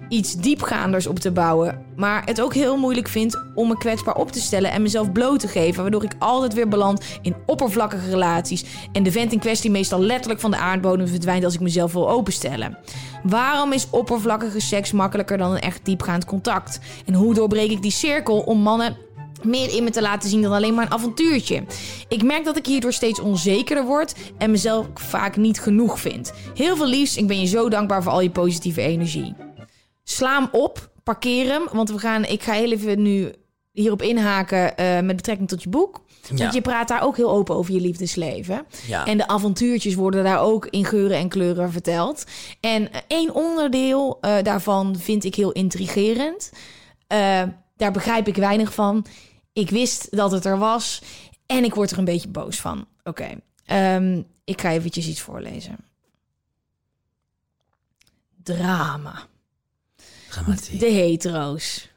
iets 0.09 0.35
diepgaanders 0.35 1.07
op 1.07 1.18
te 1.18 1.30
bouwen. 1.30 1.85
Maar 1.97 2.22
het 2.24 2.41
ook 2.41 2.55
heel 2.55 2.76
moeilijk 2.76 3.09
vind 3.09 3.43
om 3.55 3.68
me 3.68 3.78
kwetsbaar 3.78 4.14
op 4.14 4.33
te 4.33 4.41
stellen 4.41 4.70
en 4.70 4.83
mezelf 4.83 5.12
bloot 5.12 5.41
te 5.41 5.49
geven. 5.49 5.83
Waardoor 5.83 6.05
ik 6.05 6.14
altijd 6.18 6.55
weer 6.55 6.68
beland 6.68 7.05
in 7.22 7.37
oppervlakkige 7.47 8.11
relaties. 8.11 8.64
En 8.93 9.03
de 9.03 9.12
vent 9.12 9.33
in 9.33 9.39
kwestie 9.39 9.70
meestal 9.70 10.01
letterlijk 10.01 10.41
van 10.41 10.51
de 10.51 10.57
aardbodem 10.57 11.09
verdwijnt 11.09 11.45
als 11.45 11.55
ik 11.55 11.61
mezelf 11.61 11.93
wil 11.93 12.11
openstellen. 12.11 12.78
Waarom 13.22 13.72
is 13.72 13.91
oppervlakkige 13.91 14.61
seks 14.61 14.93
makkelijker 14.93 15.39
dan 15.39 15.51
een 15.51 15.61
echt 15.61 15.85
diepgaand 15.85 16.24
contact? 16.24 16.80
En 17.07 17.14
hoe 17.14 17.35
doorbreek 17.35 17.70
ik 17.70 17.83
die 17.83 17.91
cirkel 17.91 18.41
om 18.41 18.59
mannen 18.59 18.97
meer 19.45 19.74
in 19.74 19.84
me 19.84 19.90
te 19.90 20.03
laten 20.03 20.30
zien 20.30 20.43
dan 20.43 20.53
alleen 20.53 20.74
maar 20.74 20.84
een 20.84 20.93
avontuurtje. 20.93 21.64
Ik 22.09 22.22
merk 22.22 22.45
dat 22.45 22.57
ik 22.57 22.66
hierdoor 22.66 22.93
steeds 22.93 23.20
onzekerder 23.20 23.84
word 23.84 24.14
en 24.38 24.51
mezelf 24.51 24.86
vaak 24.95 25.36
niet 25.36 25.61
genoeg 25.61 26.01
vind. 26.01 26.32
Heel 26.55 26.76
veel 26.76 26.86
liefs, 26.88 27.16
ik 27.16 27.26
ben 27.26 27.40
je 27.40 27.47
zo 27.47 27.68
dankbaar 27.68 28.03
voor 28.03 28.12
al 28.12 28.20
je 28.20 28.30
positieve 28.30 28.80
energie. 28.80 29.34
Sla 30.05 30.38
hem 30.38 30.49
op, 30.53 30.90
parkeer 31.03 31.47
hem, 31.47 31.68
want 31.72 31.90
we 31.90 31.99
gaan, 31.99 32.24
ik 32.24 32.43
ga 32.43 32.53
heel 32.53 32.72
even 32.72 33.03
nu 33.03 33.32
hierop 33.72 34.03
inhaken 34.03 34.72
uh, 34.80 35.01
met 35.01 35.16
betrekking 35.16 35.49
tot 35.49 35.62
je 35.62 35.68
boek. 35.68 36.01
Ja. 36.28 36.36
Want 36.36 36.55
je 36.55 36.61
praat 36.61 36.88
daar 36.88 37.03
ook 37.03 37.16
heel 37.16 37.30
open 37.30 37.57
over 37.57 37.74
je 37.74 37.80
liefdesleven. 37.80 38.66
Ja. 38.86 39.07
En 39.07 39.16
de 39.16 39.28
avontuurtjes 39.28 39.95
worden 39.95 40.24
daar 40.24 40.40
ook 40.40 40.66
in 40.66 40.84
geuren 40.84 41.16
en 41.16 41.28
kleuren 41.28 41.72
verteld. 41.72 42.24
En 42.61 42.88
één 43.07 43.34
onderdeel 43.34 44.18
uh, 44.20 44.34
daarvan 44.43 44.97
vind 44.99 45.24
ik 45.24 45.34
heel 45.34 45.53
intrigerend. 45.53 46.53
Uh, 47.12 47.43
daar 47.76 47.93
begrijp 47.93 48.28
ik 48.28 48.36
weinig 48.36 48.74
van. 48.74 49.05
Ik 49.53 49.71
wist 49.71 50.17
dat 50.17 50.33
het 50.33 50.45
er 50.45 50.59
was 50.59 51.03
en 51.47 51.65
ik 51.65 51.75
word 51.75 51.91
er 51.91 51.99
een 51.99 52.05
beetje 52.05 52.29
boos 52.29 52.61
van. 52.61 52.87
Oké, 53.05 53.41
okay. 53.65 53.97
um, 53.97 54.27
ik 54.45 54.61
ga 54.61 54.71
eventjes 54.71 55.07
iets 55.07 55.21
voorlezen. 55.21 55.77
Drama. 58.43 59.27
De 60.79 60.87
hetero's. 60.87 61.89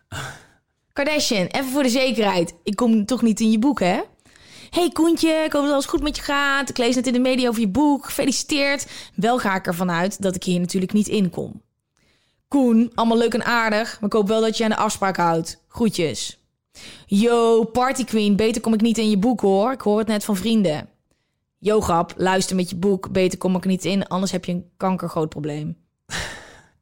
Kardashian, 0.93 1.45
even 1.45 1.71
voor 1.71 1.83
de 1.83 1.89
zekerheid. 1.89 2.53
Ik 2.63 2.75
kom 2.75 3.05
toch 3.05 3.21
niet 3.21 3.39
in 3.39 3.51
je 3.51 3.59
boek, 3.59 3.79
hè? 3.79 4.01
Hey 4.69 4.89
Koentje, 4.89 5.29
ik 5.29 5.51
hoop 5.51 5.63
dat 5.63 5.71
alles 5.71 5.85
goed 5.85 6.01
met 6.01 6.15
je 6.15 6.21
gaat. 6.21 6.69
Ik 6.69 6.77
lees 6.77 6.95
net 6.95 7.07
in 7.07 7.13
de 7.13 7.19
media 7.19 7.47
over 7.47 7.61
je 7.61 7.67
boek. 7.67 8.05
Gefeliciteerd. 8.05 8.87
Wel 9.15 9.39
ga 9.39 9.55
ik 9.55 9.67
ervan 9.67 9.91
uit 9.91 10.21
dat 10.21 10.35
ik 10.35 10.43
hier 10.43 10.59
natuurlijk 10.59 10.93
niet 10.93 11.07
in 11.07 11.29
kom. 11.29 11.61
Koen, 12.47 12.91
allemaal 12.95 13.17
leuk 13.17 13.33
en 13.33 13.45
aardig, 13.45 13.99
maar 13.99 14.09
ik 14.09 14.15
hoop 14.15 14.27
wel 14.27 14.41
dat 14.41 14.57
je 14.57 14.63
aan 14.63 14.69
de 14.69 14.75
afspraak 14.75 15.17
houdt. 15.17 15.63
Groetjes. 15.67 16.44
Yo, 17.05 17.63
party 17.63 18.03
queen, 18.05 18.35
beter 18.35 18.61
kom 18.61 18.73
ik 18.73 18.81
niet 18.81 18.97
in 18.97 19.09
je 19.09 19.17
boek 19.17 19.41
hoor. 19.41 19.71
Ik 19.71 19.81
hoor 19.81 19.97
het 19.99 20.07
net 20.07 20.23
van 20.25 20.35
vrienden. 20.35 20.89
Yo, 21.57 21.81
grap, 21.81 22.13
luister 22.17 22.55
met 22.55 22.69
je 22.69 22.75
boek. 22.75 23.11
Beter 23.11 23.37
kom 23.37 23.55
ik 23.55 23.65
niet 23.65 23.85
in, 23.85 24.07
anders 24.07 24.31
heb 24.31 24.45
je 24.45 24.51
een 24.51 24.69
kankergroot 24.77 25.29
probleem. 25.29 25.77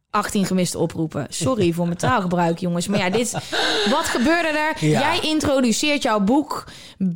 18 0.10 0.46
gemiste 0.46 0.78
oproepen. 0.78 1.26
Sorry 1.30 1.72
voor 1.74 1.86
mijn 1.86 1.98
taalgebruik, 1.98 2.60
jongens. 2.60 2.88
Maar 2.88 3.00
ja, 3.00 3.10
dit, 3.10 3.32
wat 3.90 4.06
gebeurde 4.06 4.48
er? 4.48 4.86
Ja. 4.88 5.00
Jij 5.00 5.20
introduceert 5.30 6.04
jouw 6.04 6.20
boek 6.20 6.64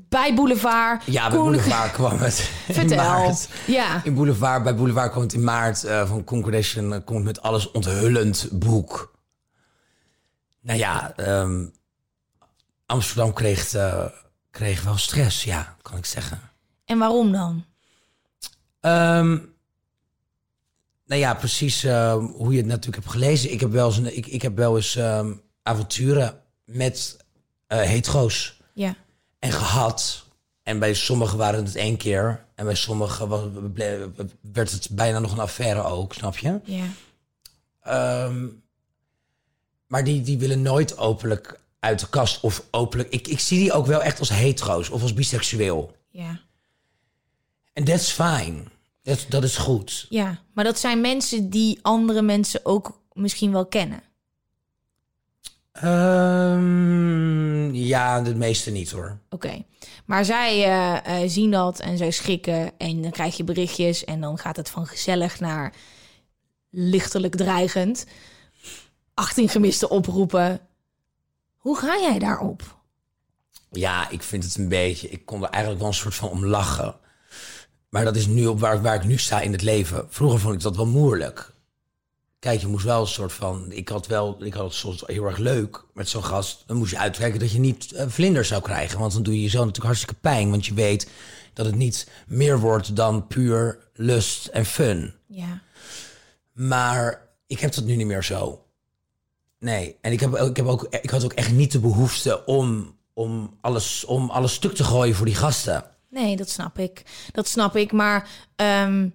bij 0.09 0.33
Boulevard. 0.33 1.03
Ja, 1.05 1.27
bij 1.29 1.37
Koen- 1.37 1.47
Boulevard 1.51 1.91
kwam 1.91 2.17
het 2.17 2.51
in 2.67 2.73
Vertel. 2.79 2.97
maart. 2.97 3.49
Ja. 3.67 4.01
In 4.03 4.13
Boulevard, 4.13 4.63
bij 4.63 4.75
Boulevard 4.75 5.11
kwam 5.11 5.23
het 5.23 5.33
in 5.33 5.43
maart 5.43 5.83
eh, 5.83 6.07
van 6.09 6.23
Koen 6.23 6.41
Kardashian 6.41 6.93
eh, 6.93 6.99
komt 7.05 7.23
met 7.23 7.41
alles 7.41 7.71
onthullend 7.71 8.47
boek. 8.51 9.15
Nou 10.61 10.79
ja, 10.79 11.13
ehm, 11.15 11.65
Amsterdam 12.87 13.33
kreeg, 13.33 13.73
eh, 13.73 14.05
kreeg 14.51 14.83
wel 14.83 14.97
stress, 14.97 15.43
ja, 15.43 15.75
kan 15.81 15.97
ik 15.97 16.05
zeggen. 16.05 16.39
En 16.85 16.97
waarom 16.97 17.31
dan? 17.31 17.65
Ehm, 18.79 19.37
nou 21.05 21.21
ja, 21.21 21.33
precies 21.33 21.83
eh, 21.83 22.13
hoe 22.33 22.51
je 22.51 22.57
het 22.57 22.65
natuurlijk 22.67 22.95
hebt 23.03 23.15
gelezen. 23.15 23.51
Ik 23.51 23.59
heb 23.59 23.71
wel 23.71 23.87
eens, 23.87 23.97
een- 23.97 24.17
ik, 24.17 24.25
ik 24.27 24.41
heb 24.41 24.55
wel 24.55 24.75
eens 24.75 24.95
ehm, 24.95 25.33
avonturen 25.63 26.41
met 26.65 27.17
eh 27.67 27.81
hetero's 27.81 28.61
Ja. 28.73 28.95
en 29.39 29.51
gehad. 29.51 30.25
En 30.63 30.79
bij 30.79 30.93
sommigen 30.93 31.37
waren 31.37 31.65
het 31.65 31.75
één 31.75 31.97
keer. 31.97 32.45
En 32.55 32.65
bij 32.65 32.75
sommigen 32.75 33.27
was, 33.27 33.41
werd 34.41 34.71
het 34.71 34.87
bijna 34.91 35.19
nog 35.19 35.31
een 35.31 35.39
affaire 35.39 35.83
ook, 35.83 36.13
snap 36.13 36.37
je? 36.37 36.59
Ja. 36.63 36.85
Ehm, 37.81 38.45
maar 39.87 40.03
die, 40.03 40.21
die 40.21 40.37
willen 40.37 40.61
nooit 40.61 40.97
openlijk 40.97 41.59
uit 41.87 41.99
de 41.99 42.09
kast 42.09 42.41
of 42.41 42.63
openlijk... 42.71 43.09
Ik, 43.09 43.27
ik 43.27 43.39
zie 43.39 43.59
die 43.59 43.73
ook 43.73 43.85
wel 43.85 44.01
echt 44.01 44.19
als 44.19 44.29
hetero's 44.29 44.89
of 44.89 45.01
als 45.01 45.13
biseksueel. 45.13 45.95
Ja. 46.09 46.39
En 47.73 47.83
that's 47.83 48.11
fine. 48.11 48.63
Dat, 49.03 49.25
dat 49.29 49.43
is 49.43 49.57
goed. 49.57 50.05
Ja. 50.09 50.39
Maar 50.53 50.63
dat 50.63 50.79
zijn 50.79 51.01
mensen 51.01 51.49
die 51.49 51.79
andere 51.81 52.21
mensen 52.21 52.65
ook 52.65 53.01
misschien 53.13 53.51
wel 53.51 53.65
kennen. 53.65 54.01
Ehm, 55.71 57.73
ja, 57.73 58.21
de 58.21 58.35
meeste 58.35 58.71
niet 58.71 58.91
hoor. 58.91 59.19
Oké. 59.29 59.63
Maar 60.05 60.25
zij 60.25 60.63
eh, 60.63 61.23
eh, 61.23 61.29
zien 61.29 61.51
dat 61.51 61.79
en 61.79 61.97
zij 61.97 62.11
schrikken. 62.11 62.71
En 62.77 63.01
dan 63.01 63.11
krijg 63.11 63.37
je 63.37 63.43
berichtjes. 63.43 64.05
En 64.05 64.21
dan 64.21 64.37
gaat 64.37 64.55
het 64.55 64.69
van 64.69 64.87
gezellig 64.87 65.39
naar 65.39 65.73
lichtelijk 66.69 67.35
dreigend. 67.35 68.05
18 69.13 69.49
gemiste 69.49 69.89
oproepen. 69.89 70.66
Hoe 71.57 71.77
ga 71.77 71.99
jij 71.99 72.19
daarop? 72.19 72.77
Ja, 73.71 74.09
ik 74.09 74.23
vind 74.23 74.43
het 74.43 74.57
een 74.57 74.67
beetje... 74.67 75.09
Ik 75.09 75.25
kon 75.25 75.43
er 75.43 75.49
eigenlijk 75.49 75.81
wel 75.81 75.91
een 75.91 75.97
soort 75.97 76.15
van 76.15 76.29
om 76.29 76.45
lachen. 76.45 76.95
Maar 77.89 78.03
dat 78.03 78.15
is 78.15 78.27
nu 78.27 78.45
op 78.45 78.59
waar, 78.59 78.81
waar 78.81 78.95
ik 78.95 79.03
nu 79.03 79.17
sta 79.17 79.41
in 79.41 79.51
het 79.51 79.61
leven. 79.61 80.05
Vroeger 80.09 80.39
vond 80.39 80.53
ik 80.53 80.61
dat 80.61 80.75
wel 80.75 80.85
moeilijk. 80.85 81.55
Kijk, 82.39 82.61
je 82.61 82.67
moest 82.67 82.85
wel 82.85 83.01
een 83.01 83.07
soort 83.07 83.33
van... 83.33 83.71
Ik 83.71 83.89
had 83.89 84.07
wel... 84.07 84.43
Ik 84.43 84.53
had 84.53 84.63
het 84.63 84.73
soms 84.73 85.03
heel 85.05 85.25
erg 85.25 85.37
leuk 85.37 85.85
met 85.93 86.09
zo'n 86.09 86.23
gast. 86.23 86.63
Dan 86.65 86.77
moest 86.77 86.91
je 86.91 86.97
uitkijken 86.97 87.39
dat 87.39 87.51
je 87.51 87.59
niet 87.59 87.91
eh, 87.91 88.05
vlinders 88.07 88.47
zou 88.47 88.61
krijgen. 88.61 88.99
Want 88.99 89.13
dan 89.13 89.23
doe 89.23 89.33
je 89.33 89.41
jezelf 89.41 89.65
natuurlijk 89.65 89.93
hartstikke 89.95 90.21
pijn. 90.21 90.49
Want 90.49 90.65
je 90.65 90.73
weet 90.73 91.09
dat 91.53 91.65
het 91.65 91.75
niet 91.75 92.09
meer 92.27 92.59
wordt 92.59 92.95
dan 92.95 93.27
puur 93.27 93.79
lust 93.93 94.45
en 94.45 94.65
fun. 94.65 95.13
Ja. 95.27 95.61
Maar 96.53 97.27
ik 97.47 97.59
heb 97.59 97.73
dat 97.73 97.83
nu 97.83 97.95
niet 97.95 98.07
meer 98.07 98.23
zo. 98.23 98.66
Nee, 99.59 99.97
en 100.01 100.11
ik, 100.11 100.19
heb, 100.19 100.35
ik, 100.35 100.57
heb 100.57 100.65
ook, 100.65 100.87
ik 100.89 101.09
had 101.09 101.23
ook 101.23 101.33
echt 101.33 101.51
niet 101.51 101.71
de 101.71 101.79
behoefte 101.79 102.45
om, 102.45 102.95
om, 103.13 103.57
alles, 103.61 104.05
om 104.05 104.29
alles 104.29 104.53
stuk 104.53 104.75
te 104.75 104.83
gooien 104.83 105.15
voor 105.15 105.25
die 105.25 105.35
gasten. 105.35 105.83
Nee, 106.09 106.35
dat 106.35 106.49
snap 106.49 106.79
ik. 106.79 107.03
Dat 107.31 107.47
snap 107.47 107.75
ik. 107.75 107.91
Maar 107.91 108.29
ehm, 108.55 109.07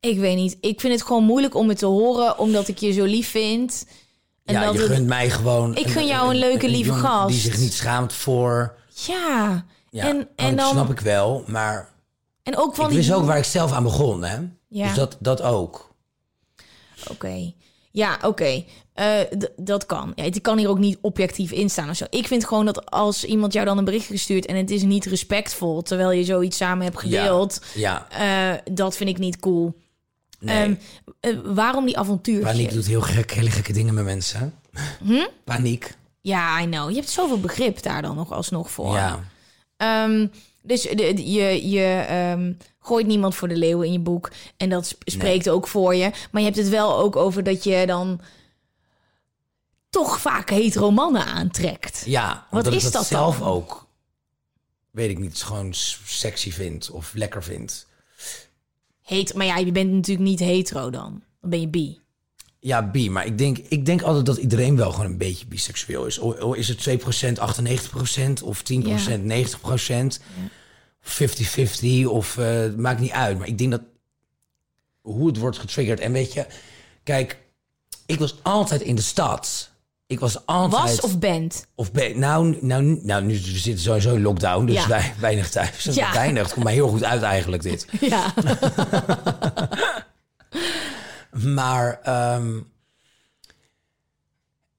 ik 0.00 0.18
weet 0.18 0.36
niet. 0.36 0.56
Ik 0.60 0.80
vind 0.80 0.92
het 0.92 1.02
gewoon 1.02 1.24
moeilijk 1.24 1.54
om 1.54 1.68
het 1.68 1.78
te 1.78 1.86
horen, 1.86 2.38
omdat 2.38 2.68
ik 2.68 2.78
je 2.78 2.92
zo 2.92 3.04
lief 3.04 3.30
vind. 3.30 3.86
En 4.44 4.54
ja, 4.54 4.64
dat 4.64 4.74
je 4.74 4.80
het- 4.80 4.90
gunt 4.90 5.06
mij 5.06 5.30
gewoon... 5.30 5.76
Ik 5.76 5.86
gun 5.86 6.06
jou 6.06 6.30
een 6.30 6.38
leuke, 6.38 6.68
lieve 6.68 6.92
gast. 6.92 7.28
Die 7.28 7.40
zich 7.40 7.58
niet 7.58 7.72
schaamt 7.72 8.12
voor... 8.12 8.78
Ja. 9.06 9.64
Ja, 9.90 10.08
en, 10.08 10.16
nou, 10.16 10.26
en, 10.36 10.56
dat 10.56 10.58
dan, 10.58 10.70
snap 10.70 10.90
ik 10.90 11.00
wel, 11.00 11.44
maar 11.46 11.92
en 12.42 12.56
ook 12.56 12.74
van 12.74 12.84
ik 12.84 12.90
die... 12.90 12.98
wist 12.98 13.12
ook 13.12 13.24
waar 13.24 13.38
ik 13.38 13.44
zelf 13.44 13.72
aan 13.72 13.82
begon, 13.82 14.24
hè? 14.24 14.36
Ja. 14.68 14.86
Dus 14.86 14.94
dat, 14.94 15.16
dat 15.20 15.42
ook. 15.42 15.94
Oké. 17.10 17.52
Ja, 17.96 18.18
oké. 18.22 18.64
Eh, 18.94 19.18
dat 19.56 19.86
kan. 19.86 20.12
Ja, 20.14 20.24
het 20.24 20.40
kan 20.40 20.58
hier 20.58 20.68
ook 20.68 20.78
niet 20.78 20.98
objectief 21.00 21.50
in 21.50 21.70
staan 21.70 21.90
of 21.90 21.96
zo. 21.96 22.04
Ik 22.10 22.26
vind 22.26 22.44
gewoon 22.46 22.64
dat 22.64 22.90
als 22.90 23.24
iemand 23.24 23.52
jou 23.52 23.66
dan 23.66 23.78
een 23.78 23.84
bericht 23.84 24.06
gestuurd 24.06 24.46
en 24.46 24.56
het 24.56 24.70
is 24.70 24.82
niet 24.82 25.04
respectvol, 25.04 25.82
terwijl 25.82 26.10
je 26.10 26.24
zoiets 26.24 26.56
samen 26.56 26.84
hebt 26.84 26.98
gedeeld, 26.98 27.60
Ja, 27.74 28.06
eh, 28.10 28.58
dat 28.72 28.96
vind 28.96 29.10
ik 29.10 29.18
niet 29.18 29.40
cool. 29.40 29.74
nee. 30.40 30.56
Ehm, 30.62 30.74
eh, 31.20 31.38
waarom 31.44 31.84
die 31.86 31.98
avontuurtjes? 31.98 32.50
Paniek 32.52 32.72
doet 32.72 32.86
heel 32.86 33.00
gek, 33.00 33.32
hele 33.32 33.50
gekke 33.50 33.72
dingen 33.72 33.94
met 33.94 34.04
mensen. 34.04 34.54
Hm? 35.04 35.26
Paniek. 35.44 35.94
Ja, 36.20 36.60
I 36.62 36.64
know. 36.66 36.88
Je 36.90 36.96
hebt 36.96 37.10
zoveel 37.10 37.40
begrip 37.40 37.82
daar 37.82 38.02
dan 38.02 38.16
nog 38.16 38.32
alsnog 38.32 38.70
voor. 38.70 38.94
Ja. 38.94 39.20
Ehm, 39.76 40.26
dus 40.62 40.82
de, 40.82 40.94
de- 40.94 41.32
je, 41.32 41.68
je 41.70 42.04
ehm, 42.08 42.52
gooit 42.86 43.06
niemand 43.06 43.34
voor 43.34 43.48
de 43.48 43.56
leeuwen 43.56 43.86
in 43.86 43.92
je 43.92 43.98
boek. 43.98 44.30
En 44.56 44.68
dat 44.68 44.86
sp- 44.86 45.02
spreekt 45.04 45.48
ook 45.48 45.68
voor 45.68 45.94
je. 45.94 46.10
Maar 46.30 46.40
je 46.40 46.46
hebt 46.46 46.58
het 46.60 46.68
wel 46.68 46.96
ook 46.98 47.16
over 47.16 47.42
dat 47.42 47.64
je 47.64 47.86
dan 47.86 48.20
toch 49.90 50.20
vaak 50.20 50.50
hetero 50.50 50.90
mannen 50.90 51.24
aantrekt. 51.26 52.02
Ja, 52.06 52.46
Wat 52.50 52.66
is 52.66 52.82
dat 52.82 52.82
dat 52.82 52.92
dan? 52.92 53.04
zelf 53.04 53.42
ook, 53.42 53.86
weet 54.90 55.10
ik 55.10 55.18
niet, 55.18 55.42
gewoon 55.42 55.74
sexy 56.04 56.50
vind 56.52 56.90
of 56.90 57.12
lekker 57.14 57.42
vind. 57.42 57.86
Heet, 59.02 59.34
maar 59.34 59.46
ja, 59.46 59.56
je 59.56 59.72
bent 59.72 59.92
natuurlijk 59.92 60.28
niet 60.28 60.38
hetero 60.38 60.90
dan. 60.90 61.22
Dan 61.40 61.50
ben 61.50 61.60
je 61.60 61.68
bi. 61.68 61.98
Ja, 62.58 62.90
bi, 62.90 63.10
maar 63.10 63.26
ik 63.26 63.38
denk, 63.38 63.58
ik 63.58 63.86
denk 63.86 64.02
altijd 64.02 64.26
dat 64.26 64.36
iedereen 64.36 64.76
wel 64.76 64.90
gewoon 64.90 65.06
een 65.06 65.18
beetje 65.18 65.46
biseksueel 65.46 66.06
is. 66.06 66.20
O, 66.20 66.34
o- 66.38 66.52
is 66.52 66.68
het 66.68 66.78
2% 66.78 67.38
98% 67.38 68.42
of 68.42 68.62
10% 68.62 69.24
90%? 69.24 70.20
50-50 71.04 72.06
of 72.06 72.38
eh, 72.38 72.46
het 72.46 72.76
maakt 72.76 73.00
niet 73.00 73.10
uit. 73.10 73.38
Maar 73.38 73.46
ik 73.46 73.58
denk 73.58 73.70
dat 73.70 73.82
hoe 75.00 75.26
het 75.26 75.38
wordt 75.38 75.58
getriggerd. 75.58 76.00
En 76.00 76.12
weet 76.12 76.32
je, 76.32 76.46
kijk, 77.02 77.38
ik 78.06 78.18
was 78.18 78.34
altijd 78.42 78.80
in 78.80 78.94
de 78.94 79.02
stad. 79.02 79.70
Ik 80.06 80.20
was 80.20 80.46
altijd... 80.46 80.82
Was 80.82 81.00
of 81.00 81.18
bent? 81.18 81.66
Of 81.74 81.92
ben, 81.92 82.18
nou, 82.18 82.58
nou, 82.60 83.00
nou, 83.02 83.24
nu 83.24 83.34
zitten 83.34 83.84
sowieso 83.84 84.14
in 84.14 84.22
lockdown, 84.22 84.64
dus 84.64 84.74
Ja. 84.74 84.88
wij, 84.88 85.14
weinig 85.20 85.50
thuis. 85.50 85.84
Ja. 85.84 86.12
Weinig, 86.12 86.42
het 86.42 86.52
komt 86.52 86.64
mij 86.64 86.74
heel 86.74 86.88
goed 86.88 87.04
uit 87.04 87.22
eigenlijk 87.22 87.62
dit. 87.62 87.86
Ja. 88.00 88.34
Maar 91.30 92.00
ehm, 92.02 92.60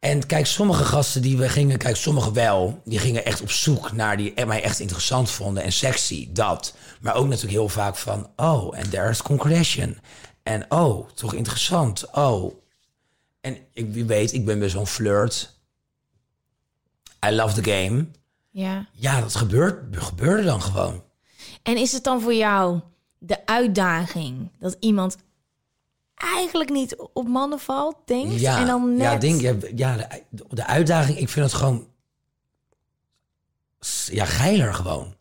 En 0.06 0.26
kijk, 0.26 0.46
sommige 0.46 0.84
gasten 0.84 1.22
die 1.22 1.38
we 1.38 1.50
gingen, 1.50 1.78
kijk, 1.78 1.96
sommige 1.96 2.32
wel, 2.32 2.82
die 2.84 3.00
gingen 3.00 3.26
echt 3.26 3.42
op 3.42 3.52
zoek 3.52 3.92
naar 3.92 4.18
die 4.18 4.34
en 4.34 4.48
mij 4.48 4.64
echt 4.64 4.80
interessant 4.80 5.32
vonden 5.32 5.64
en 5.64 5.72
sexy, 5.72 6.30
dat. 6.32 6.76
Maar 7.02 7.16
ook 7.16 7.28
natuurlijk 7.28 7.54
heel 7.54 7.70
vaak 7.70 7.96
van, 7.96 8.30
oh, 8.36 8.78
en 8.78 8.90
there's 8.90 9.22
Concordation. 9.22 9.98
En 10.44 10.72
oh, 10.72 11.10
toch 11.10 11.34
interessant, 11.34 12.06
oh. 12.12 12.54
En 13.42 13.58
ik, 13.74 13.94
wie 13.94 14.06
weet, 14.06 14.34
ik 14.34 14.46
ben 14.46 14.60
best 14.60 14.72
zo'n 14.72 14.88
flirt. 14.88 15.60
I 17.28 17.32
love 17.32 17.62
the 17.62 17.72
game. 17.72 18.06
Ja. 18.50 18.88
Ja, 18.92 19.22
dat 19.22 19.36
gebeurt, 19.36 19.98
gebeurde 19.98 20.44
dan 20.44 20.62
gewoon. 20.62 21.04
En 21.64 21.78
is 21.78 21.92
het 21.92 22.04
dan 22.04 22.22
voor 22.22 22.34
jou 22.34 22.80
de 23.18 23.46
uitdaging 23.46 24.52
dat 24.60 24.78
iemand 24.80 25.18
eigenlijk 26.16 26.70
niet 26.70 26.96
op 27.14 27.28
mannen 27.28 27.60
valt, 27.60 27.96
denkt? 28.06 28.40
Ja, 28.40 28.60
en 28.60 28.68
dan 28.68 28.94
net... 28.94 29.02
ja, 29.02 29.18
denk, 29.18 29.42
ja, 29.42 29.56
ja 29.76 30.08
de, 30.30 30.46
de 30.50 30.66
uitdaging, 30.66 31.18
ik 31.18 31.30
vind 31.30 31.46
het 31.46 31.56
gewoon, 31.56 31.88
ja, 34.06 34.26
geiler 34.26 34.74
gewoon. 34.74 35.16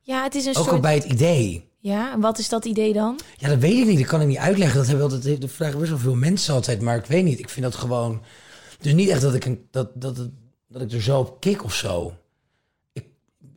Ja, 0.00 0.22
het 0.22 0.34
is 0.34 0.44
een 0.44 0.56
Ook 0.56 0.56
al 0.56 0.64
soort... 0.64 0.80
bij 0.80 0.94
het 0.94 1.04
idee. 1.04 1.68
Ja, 1.78 2.12
en 2.12 2.20
wat 2.20 2.38
is 2.38 2.48
dat 2.48 2.64
idee 2.64 2.92
dan? 2.92 3.18
Ja, 3.36 3.48
dat 3.48 3.58
weet 3.58 3.78
ik 3.78 3.86
niet. 3.86 3.98
Dat 3.98 4.06
kan 4.06 4.20
ik 4.20 4.26
niet 4.26 4.36
uitleggen. 4.36 4.76
Dat 4.76 4.86
hebben 4.86 5.10
altijd, 5.10 5.40
dat 5.40 5.50
vragen 5.50 5.78
best 5.78 5.90
wel 5.90 5.98
veel 5.98 6.14
mensen 6.14 6.54
altijd. 6.54 6.80
Maar 6.80 6.96
ik 6.96 7.04
weet 7.04 7.24
niet. 7.24 7.38
Ik 7.38 7.48
vind 7.48 7.64
dat 7.64 7.74
gewoon. 7.74 8.22
Dus 8.80 8.92
niet 8.92 9.08
echt 9.08 9.20
dat 9.20 9.34
ik, 9.34 9.44
een, 9.44 9.66
dat, 9.70 9.90
dat, 9.94 10.16
dat, 10.16 10.28
dat 10.68 10.82
ik 10.82 10.92
er 10.92 11.02
zo 11.02 11.18
op 11.18 11.40
kik 11.40 11.64
of 11.64 11.74
zo. 11.74 12.14
Ik, 12.92 13.04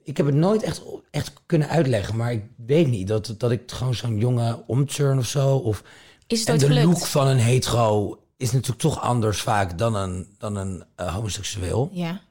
ik 0.04 0.18
heb 0.18 0.26
het 0.26 0.36
nooit 0.36 0.64
echt, 0.64 0.82
echt 1.12 1.34
kunnen 1.46 1.70
uitleggen. 1.70 2.16
Maar 2.16 2.32
ik 2.32 2.44
weet 2.56 2.88
niet. 2.88 3.08
Dat, 3.08 3.36
dat 3.38 3.52
ik 3.52 3.72
gewoon 3.72 3.96
zo'n 3.96 4.18
jongen 4.18 4.68
omturn 4.68 5.18
of 5.18 5.26
zo. 5.26 5.56
Of, 5.56 5.84
Is 6.28 6.40
het 6.40 6.50
en 6.50 6.58
de 6.58 6.66
gelukt? 6.66 6.86
look 6.86 7.06
van 7.06 7.28
een 7.28 7.38
hetero 7.38 8.20
is 8.38 8.52
natuurlijk 8.52 8.80
toch 8.82 9.00
anders 9.02 9.42
vaak 9.42 9.78
dan 9.78 9.96
een, 9.96 10.36
dan 10.38 10.56
een 10.56 10.84
eh, 10.96 11.14
homoseksueel. 11.16 11.90
Ja. 11.94 12.22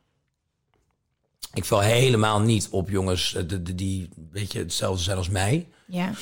Ik 1.55 1.64
val 1.64 1.80
helemaal 1.80 2.40
niet 2.40 2.68
op 2.70 2.88
jongens 2.90 3.34
eh, 3.34 3.49
de, 3.49 3.62
de, 3.62 3.74
die 3.74 4.09
een 4.16 4.28
beetje 4.32 4.59
hetzelfde 4.59 5.03
zijn 5.03 5.16
als 5.16 5.28
mij. 5.28 5.68
Ja. 5.86 6.12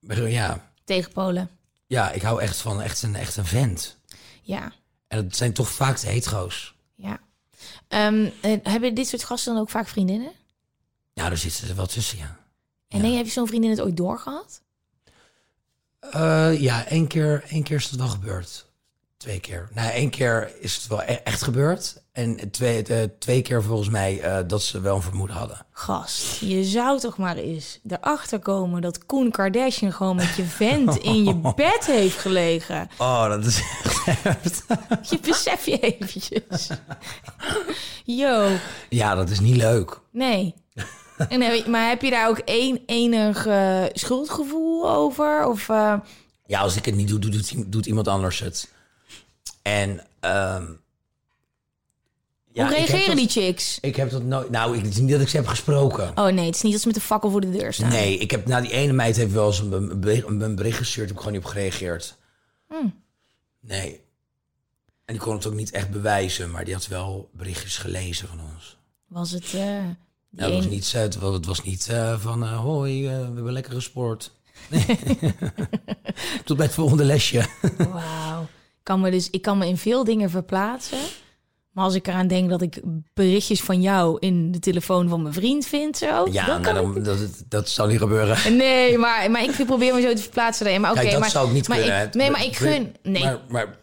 Maar 0.00 0.28
Ja, 0.28 0.70
Tegenpolen. 0.84 1.50
ja, 1.86 2.10
ik 2.10 2.22
hou 2.22 2.40
echt 2.40 2.56
van 2.56 2.80
echt 2.82 3.02
een, 3.02 3.14
echt 3.14 3.36
een 3.36 3.44
vent. 3.46 3.96
Ja. 4.42 4.72
En 5.08 5.22
dat 5.24 5.36
zijn 5.36 5.52
toch 5.52 5.68
vaak 5.68 6.00
de 6.00 6.06
hetero's. 6.08 6.74
Ja. 6.94 7.20
Eh, 7.88 8.28
hebben 8.62 8.94
dit 8.94 9.08
soort 9.08 9.24
gasten 9.24 9.52
dan 9.52 9.62
ook 9.62 9.70
vaak 9.70 9.88
vriendinnen? 9.88 10.32
Ja, 11.12 11.28
daar 11.28 11.36
zitten 11.38 11.66
ze 11.66 11.74
wel 11.74 11.86
tussen, 11.86 12.18
ja. 12.18 12.38
En 12.88 13.00
nee, 13.00 13.16
heb 13.16 13.24
je 13.24 13.30
zo'n 13.32 13.46
vriendin 13.46 13.70
het 13.70 13.80
ooit 13.80 13.96
doorgehad? 13.96 14.62
Eh, 16.10 16.60
ja, 16.60 16.86
één 16.86 17.06
keer, 17.06 17.44
één 17.48 17.62
keer 17.62 17.76
is 17.76 17.90
het 17.90 17.98
wel 17.98 18.08
gebeurd. 18.08 18.70
Twee 19.16 19.40
keer. 19.40 19.68
Nou, 19.74 19.90
één 19.90 20.10
keer 20.10 20.52
is 20.60 20.74
het 20.76 20.86
wel 20.86 21.02
e- 21.02 21.20
echt 21.24 21.42
gebeurd. 21.42 22.02
En 22.12 22.50
twee, 22.50 22.82
eh, 22.82 23.02
twee 23.18 23.42
keer 23.42 23.62
volgens 23.62 23.88
mij 23.88 24.20
eh, 24.20 24.38
dat 24.46 24.62
ze 24.62 24.80
wel 24.80 24.96
een 24.96 25.02
vermoeden 25.02 25.36
hadden. 25.36 25.66
Gast, 25.72 26.36
je 26.40 26.64
zou 26.64 26.98
toch 27.00 27.16
maar 27.16 27.36
eens 27.36 27.80
erachter 27.88 28.38
komen 28.38 28.82
dat 28.82 29.06
Koen 29.06 29.30
Kardashian 29.30 29.92
gewoon 29.92 30.16
met 30.16 30.34
je 30.36 30.44
vent 30.44 30.96
in 30.96 31.24
je 31.24 31.34
bed 31.56 31.86
heeft 31.86 32.18
gelegen. 32.18 32.88
Oh, 32.98 33.28
dat 33.28 33.44
is 33.44 33.62
echt... 34.04 34.64
Je 35.10 35.18
besef 35.22 35.66
je 35.66 35.78
eventjes. 35.78 36.68
Yo, 38.04 38.48
ja, 38.88 39.14
dat 39.14 39.30
is 39.30 39.40
niet 39.40 39.56
leuk. 39.56 40.00
nee. 40.10 40.54
En, 41.28 41.40
heb 41.40 41.54
je- 41.64 41.70
maar 41.70 41.88
heb 41.88 42.02
je 42.02 42.10
daar 42.10 42.28
ook 42.28 42.38
één 42.38 42.80
enig 42.86 43.46
eh, 43.46 43.84
schuldgevoel 43.92 44.90
over? 44.90 45.46
Of, 45.46 45.68
eh, 45.68 45.94
Ja, 46.46 46.60
als 46.60 46.76
ik 46.76 46.84
het 46.84 46.94
niet 46.94 47.08
doe, 47.08 47.18
doet, 47.68 47.86
iemand 47.86 48.08
anders 48.08 48.38
het. 48.38 48.68
En... 49.62 50.06
ehm 50.20 50.64
ja, 52.54 52.66
hoe 52.66 52.74
reageren 52.76 53.16
die 53.16 53.28
chicks? 53.28 53.78
Ik 53.80 53.96
heb 53.96 54.10
dat 54.10 54.22
nooit... 54.22 54.50
Nou, 54.50 54.76
ik, 54.76 54.82
het 54.84 54.92
is 54.92 54.98
niet 55.00 55.10
dat 55.10 55.20
ik 55.20 55.28
ze 55.28 55.36
heb 55.36 55.46
gesproken. 55.46 56.12
Oh 56.18 56.26
nee, 56.26 56.46
het 56.46 56.54
is 56.54 56.62
niet 56.62 56.72
dat 56.72 56.80
ze 56.80 56.86
met 56.86 56.96
de 56.96 57.02
fakkel 57.02 57.30
voor 57.30 57.40
de 57.40 57.50
deur 57.50 57.72
staan. 57.72 57.88
Nee, 57.88 58.18
ik 58.18 58.30
heb, 58.30 58.46
nou, 58.46 58.62
die 58.62 58.70
ene 58.72 58.92
meid 58.92 59.16
heeft 59.16 59.32
wel 59.32 59.46
eens 59.46 59.58
een, 59.58 59.72
een, 59.72 60.00
bericht, 60.00 60.26
een 60.26 60.54
bericht 60.54 60.76
gestuurd. 60.78 61.06
Heb 61.08 61.16
ik 61.16 61.22
gewoon 61.22 61.36
niet 61.36 61.44
op 61.46 61.50
gereageerd. 61.50 62.16
Hmm. 62.68 63.02
Nee. 63.60 64.00
En 65.04 65.14
die 65.14 65.22
kon 65.22 65.34
het 65.34 65.46
ook 65.46 65.54
niet 65.54 65.70
echt 65.70 65.90
bewijzen, 65.90 66.50
maar 66.50 66.64
die 66.64 66.74
had 66.74 66.86
wel 66.86 67.30
berichtjes 67.32 67.76
gelezen 67.78 68.28
van 68.28 68.40
ons. 68.54 68.76
Was 69.06 69.30
het... 69.30 69.54
eh, 69.54 69.84
die 70.32 70.46
Ja, 70.46 70.52
het 70.54 70.54
was 70.64 70.72
niet, 70.72 70.92
eh, 70.94 71.00
het 71.00 71.18
was, 71.18 71.34
het 71.34 71.46
was 71.46 71.62
niet 71.62 71.88
eh, 71.88 72.18
van, 72.20 72.42
eh, 72.42 72.60
hoi, 72.60 73.06
eh, 73.06 73.12
we 73.18 73.34
hebben 73.34 73.52
lekker 73.52 73.72
gesport. 73.72 74.32
Tot 76.44 76.56
bij 76.56 76.66
het 76.66 76.74
volgende 76.74 77.04
lesje. 77.04 77.46
Wauw. 77.78 78.42
Ik 78.42 78.88
kan 78.88 79.00
me 79.00 79.10
dus, 79.10 79.30
ik 79.30 79.42
kan 79.42 79.58
me 79.58 79.66
in 79.66 79.76
veel 79.78 80.04
dingen 80.04 80.30
verplaatsen. 80.30 80.98
Maar 81.70 81.84
als 81.84 81.94
ik 81.94 82.06
eraan 82.06 82.26
denk 82.26 82.50
dat 82.50 82.62
ik 82.62 82.80
berichtjes 83.14 83.60
van 83.62 83.80
jou 83.82 84.16
in 84.20 84.52
de 84.52 84.58
telefoon 84.58 85.08
van 85.08 85.22
mijn 85.22 85.34
vriend 85.34 85.66
vind, 85.66 85.96
zo. 85.96 86.26
Ja, 86.30 86.46
dan 86.46 86.60
nou, 86.60 86.74
kan 86.74 86.96
ik- 86.96 87.04
dat, 87.04 87.18
dat 87.48 87.68
zal 87.68 87.86
niet 87.86 87.98
gebeuren. 87.98 88.56
Nee, 88.56 88.98
maar, 88.98 89.30
maar 89.30 89.42
ik 89.42 89.66
probeer 89.66 89.94
me 89.94 90.00
zo 90.00 90.14
te 90.14 90.22
verplaatsen 90.22 90.64
daarin. 90.64 90.82
Maar 90.82 90.90
oké, 90.92 91.10
dat 91.10 91.20
maar, 91.20 91.30
zou 91.30 91.46
ik 91.48 91.52
niet 91.52 91.68
maar 91.68 91.78
kunnen. 91.78 92.06
Ik, 92.06 92.14
nee, 92.14 92.30
maar 92.30 92.44
ik 92.44 92.56
gun. 92.56 92.96
Nee, 93.02 93.22
Maar, 93.48 93.76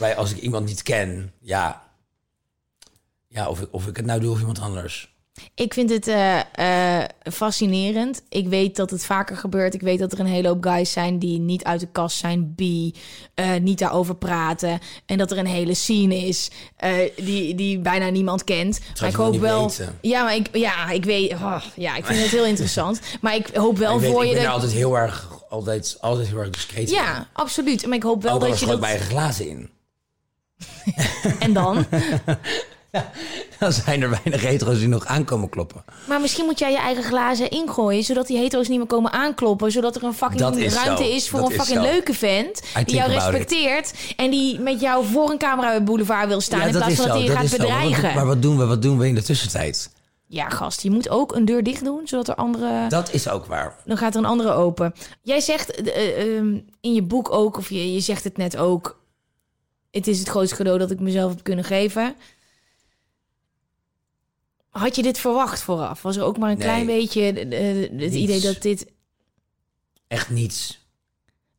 maar 0.00 0.14
als 0.14 0.30
ik 0.30 0.36
iemand 0.36 0.66
niet 0.66 0.82
ken, 0.82 1.32
ja. 1.40 1.82
Ja, 3.28 3.48
of 3.48 3.60
ik, 3.60 3.68
of 3.70 3.86
ik 3.86 3.96
het 3.96 4.06
nou 4.06 4.20
doe 4.20 4.30
of 4.30 4.38
iemand 4.38 4.60
anders. 4.60 5.13
Ik 5.54 5.74
vind 5.74 5.90
het 5.90 6.08
eh, 6.08 6.40
eh, 7.00 7.08
fascinerend. 7.32 8.22
Ik 8.28 8.48
weet 8.48 8.76
dat 8.76 8.90
het 8.90 9.04
vaker 9.04 9.36
gebeurt. 9.36 9.74
Ik 9.74 9.80
weet 9.80 9.98
dat 9.98 10.12
er 10.12 10.20
een 10.20 10.26
hele 10.26 10.48
hoop 10.48 10.64
guys 10.64 10.92
zijn 10.92 11.18
die 11.18 11.38
niet 11.38 11.64
uit 11.64 11.80
de 11.80 11.86
kast 11.92 12.16
zijn, 12.16 12.54
bi, 12.54 12.94
eh, 13.34 13.50
niet 13.60 13.78
daarover 13.78 14.14
praten. 14.16 14.78
En 15.06 15.18
dat 15.18 15.30
er 15.30 15.38
een 15.38 15.46
hele 15.46 15.74
scene 15.74 16.16
is 16.16 16.50
die, 17.16 17.54
die 17.54 17.78
bijna 17.78 18.08
niemand 18.08 18.44
kent. 18.44 18.80
maar 19.00 19.08
ik 19.08 19.14
hoop 19.14 19.36
wel. 19.38 19.62
weten. 19.66 19.98
Ja, 20.00 20.22
maar 20.22 20.34
ik, 20.34 20.56
ja, 20.56 20.90
ik 20.90 21.04
weet. 21.04 21.32
oh, 21.32 21.62
ja, 21.76 21.96
ik 21.96 22.04
vind 22.06 22.18
het 22.20 22.30
heel 22.30 22.44
interessant. 22.46 23.00
Maar 23.20 23.34
ik 23.34 23.48
hoop 23.54 23.78
wel 23.78 23.94
ik 23.94 24.00
weet, 24.00 24.10
voor 24.10 24.22
ik 24.22 24.28
je. 24.28 24.34
ben 24.34 24.42
er 24.42 24.48
dat- 24.48 24.54
altijd 24.56 24.72
heel 24.72 24.96
erg, 24.98 25.42
altijd, 25.48 25.96
altijd 26.00 26.28
heel 26.28 26.38
erg 26.38 26.50
discreet 26.50 26.88
in. 26.88 26.94
ja, 26.94 27.28
absoluut. 27.32 27.86
Maar 27.86 27.96
ik 27.96 28.02
hoop 28.02 28.22
wel 28.22 28.34
Ook 28.34 28.40
dat 28.40 28.58
je 28.58 28.64
ik 28.64 28.70
dat. 28.70 28.80
mijn 28.80 28.92
eigen 28.92 29.10
glazen 29.10 29.48
in. 29.48 29.70
En 31.38 31.52
dan? 31.52 31.84
Dan 33.58 33.72
zijn 33.72 34.02
er 34.02 34.10
weinig 34.10 34.42
hetero's 34.42 34.78
die 34.78 34.88
nog 34.88 35.06
aankomen 35.06 35.48
kloppen. 35.48 35.84
Maar 36.08 36.20
misschien 36.20 36.44
moet 36.44 36.58
jij 36.58 36.70
je 36.70 36.78
eigen 36.78 37.02
glazen 37.02 37.50
ingooien, 37.50 38.02
zodat 38.02 38.26
die 38.26 38.38
hetero's 38.38 38.68
niet 38.68 38.78
meer 38.78 38.86
komen 38.86 39.12
aankloppen. 39.12 39.72
Zodat 39.72 39.96
er 39.96 40.04
een 40.04 40.14
fucking 40.14 40.56
is 40.56 40.74
ruimte 40.74 41.04
zo. 41.04 41.10
is 41.10 41.28
voor 41.28 41.40
Dat 41.40 41.50
een 41.50 41.54
fucking 41.60 41.80
leuke 41.80 42.14
vent. 42.14 42.62
Die 42.84 42.94
jou 42.96 43.12
it. 43.12 43.16
respecteert. 43.16 43.94
En 44.16 44.30
die 44.30 44.60
met 44.60 44.80
jou 44.80 45.04
voor 45.06 45.30
een 45.30 45.38
camera 45.38 45.68
bij 45.68 45.84
Boulevard 45.84 46.28
wil 46.28 46.40
staan. 46.40 46.60
in 46.66 46.70
plaats 46.70 46.94
van 46.94 47.06
dat 47.06 47.16
hij 47.16 47.24
je 47.24 47.30
gaat 47.30 47.48
zo. 47.48 47.56
Maar 47.56 47.66
wat- 47.66 47.76
bedreigen. 47.78 48.14
Maar 48.14 48.26
wat 48.26 48.42
doen 48.42 48.58
we? 48.58 48.64
Wat 48.66 48.82
doen 48.82 48.98
we 48.98 49.06
in 49.08 49.14
de 49.14 49.22
tussentijd? 49.22 49.92
Ja, 50.26 50.48
gast, 50.48 50.82
je 50.82 50.90
moet 50.90 51.08
ook 51.08 51.34
een 51.34 51.44
deur 51.44 51.62
dicht 51.62 51.84
doen, 51.84 52.00
zodat 52.04 52.28
er 52.28 52.34
andere. 52.34 52.86
Dat 52.88 53.12
is 53.12 53.28
ook 53.28 53.46
waar. 53.46 53.76
Dan 53.84 53.96
gaat 53.96 54.14
er 54.14 54.20
een 54.20 54.26
andere 54.26 54.52
open. 54.52 54.92
Jij 55.22 55.40
zegt 55.40 55.70
eh, 55.70 55.96
eh, 55.96 56.36
ehm, 56.36 56.58
in 56.80 56.94
je 56.94 57.02
boek 57.02 57.32
ook, 57.32 57.56
of 57.56 57.68
je, 57.68 57.92
je 57.92 58.00
zegt 58.00 58.24
het 58.24 58.36
net 58.36 58.56
ook. 58.56 59.02
Het 59.90 60.06
is 60.06 60.18
het 60.18 60.28
grootste 60.28 60.56
cadeau 60.56 60.78
dat 60.78 60.90
ik 60.90 61.00
mezelf 61.00 61.30
heb 61.30 61.42
kunnen 61.42 61.64
geven. 61.64 62.14
Had 64.78 64.96
je 64.96 65.02
dit 65.02 65.18
verwacht 65.18 65.60
vooraf? 65.60 66.02
Was 66.02 66.16
er 66.16 66.22
ook 66.24 66.38
maar 66.38 66.50
een 66.50 66.58
Nee. 66.58 66.66
klein 66.66 66.86
beetje 66.86 67.22
eh, 67.32 67.80
het 67.80 67.92
Niets. 67.92 68.14
idee 68.14 68.40
dat 68.40 68.62
dit. 68.62 68.86
Echt 70.08 70.30
niets. 70.30 70.86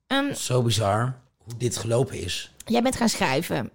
Ehm, 0.07 0.33
Zo 0.33 0.61
bizar 0.61 1.19
hoe 1.37 1.57
dit 1.57 1.77
gelopen 1.77 2.19
is. 2.19 2.51
Jij 2.65 2.81
bent 2.81 2.95
gaan 2.95 3.09
schrijven. 3.09 3.71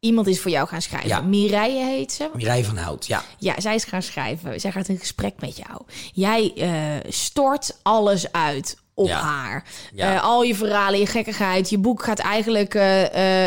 Iemand 0.00 0.26
is 0.26 0.40
voor 0.40 0.50
jou 0.50 0.68
gaan 0.68 0.82
schrijven. 0.82 1.08
Ja. 1.08 1.20
Mireille 1.20 1.84
heet 1.84 2.12
ze. 2.12 2.30
Mireille 2.34 2.64
van 2.64 2.76
Hout, 2.76 3.06
ja. 3.06 3.24
Ja, 3.38 3.60
zij 3.60 3.74
is 3.74 3.84
gaan 3.84 4.02
schrijven. 4.02 4.60
Zij 4.60 4.72
gaat 4.72 4.88
in 4.88 4.98
gesprek 4.98 5.40
met 5.40 5.56
jou. 5.56 5.82
Jij 6.12 6.52
eh, 6.56 7.10
stort 7.12 7.78
alles 7.82 8.32
uit 8.32 8.76
op 8.94 9.06
Ja. 9.08 9.20
haar. 9.20 9.64
Ja. 9.94 10.14
Eh, 10.14 10.22
al 10.22 10.42
je 10.42 10.54
verhalen, 10.54 10.98
je 10.98 11.06
gekkigheid. 11.06 11.70
Je 11.70 11.78
boek 11.78 12.02
gaat 12.04 12.18
eigenlijk... 12.18 12.74
eh, 12.74 12.82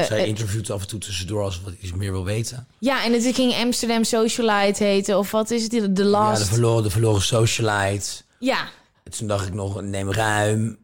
Zij 0.03 0.23
interviewt 0.27 0.71
af 0.71 0.81
en 0.81 0.87
toe 0.87 0.99
tussendoor 0.99 1.43
als 1.43 1.55
ze 1.55 1.61
wat 1.63 1.73
iets 1.81 1.93
meer 1.93 2.11
wil 2.11 2.25
weten. 2.25 2.67
ja, 2.79 3.03
en 3.03 3.13
het 3.13 3.35
ging 3.35 3.53
Amsterdam 3.53 4.03
Socialite 4.03 4.83
heten. 4.83 5.17
Of 5.17 5.31
wat 5.31 5.51
is 5.51 5.61
het? 5.61 5.71
The 5.71 5.77
Ja, 5.81 5.87
de 5.87 6.03
Last. 6.03 6.47
verloren, 6.47 6.83
de 6.83 6.89
verloren 6.89 7.21
socialite. 7.21 8.09
Ja, 8.39 8.67
En 9.03 9.11
toen 9.11 9.27
dacht 9.27 9.47
ik 9.47 9.53
nog, 9.53 9.81
neem 9.81 10.11
ruim. 10.11 10.77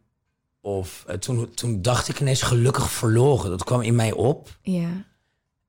Of 0.61 1.05
toen, 1.19 1.53
toen 1.53 1.81
dacht 1.81 2.07
ik 2.07 2.19
ineens 2.19 2.41
gelukkig 2.41 2.91
verloren. 2.91 3.49
Dat 3.49 3.63
kwam 3.63 3.81
in 3.81 3.95
mij 3.95 4.11
op. 4.11 4.49
ja. 4.61 4.89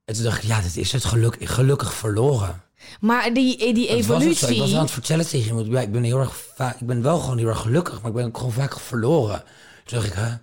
En 0.04 0.14
toen 0.14 0.22
dacht 0.24 0.42
ik, 0.42 0.48
ja, 0.48 0.60
dit 0.60 0.76
is 0.76 0.92
het 0.92 1.04
geluk, 1.04 1.36
gelukkig 1.40 1.94
verloren. 1.94 2.62
Maar 3.00 3.32
die, 3.34 3.72
die 3.74 3.88
Dat 3.88 4.06
was 4.06 4.20
evolutie... 4.22 4.54
Ik 4.54 4.58
was 4.60 4.74
aan 4.74 4.80
het 4.80 4.90
vertellen 4.90 5.26
tegen. 5.26 5.70
Ja, 5.70 5.80
ik 5.80 5.92
ben 5.92 6.02
heel 6.02 6.18
erg 6.20 6.36
vaak, 6.54 6.80
ik 6.80 6.86
ben 6.86 7.02
wel 7.02 7.18
gewoon 7.18 7.38
heel 7.38 7.48
erg 7.48 7.60
gelukkig, 7.60 8.00
maar 8.00 8.10
ik 8.10 8.16
ben 8.16 8.24
ook 8.26 8.36
gewoon 8.36 8.52
vaak 8.52 8.80
verloren. 8.80 9.44
Toen 9.84 9.98
dacht 9.98 10.06
ik, 10.10 10.12
hè? 10.14 10.34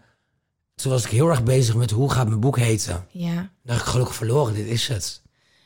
Toen 0.76 0.92
was 0.92 1.04
ik 1.04 1.10
heel 1.12 1.30
erg 1.30 1.44
bezig 1.44 1.76
met 1.76 1.92
hoe 1.92 2.12
gaat 2.12 2.28
mijn 2.28 2.40
boek 2.40 2.58
heten. 2.58 3.06
Ja, 3.12 3.36
Toen 3.36 3.50
dacht 3.64 3.80
ik, 3.82 3.86
gelukkig 3.86 4.16
verloren, 4.16 4.54
dit 4.54 4.68
is 4.68 4.88
het. 4.88 5.22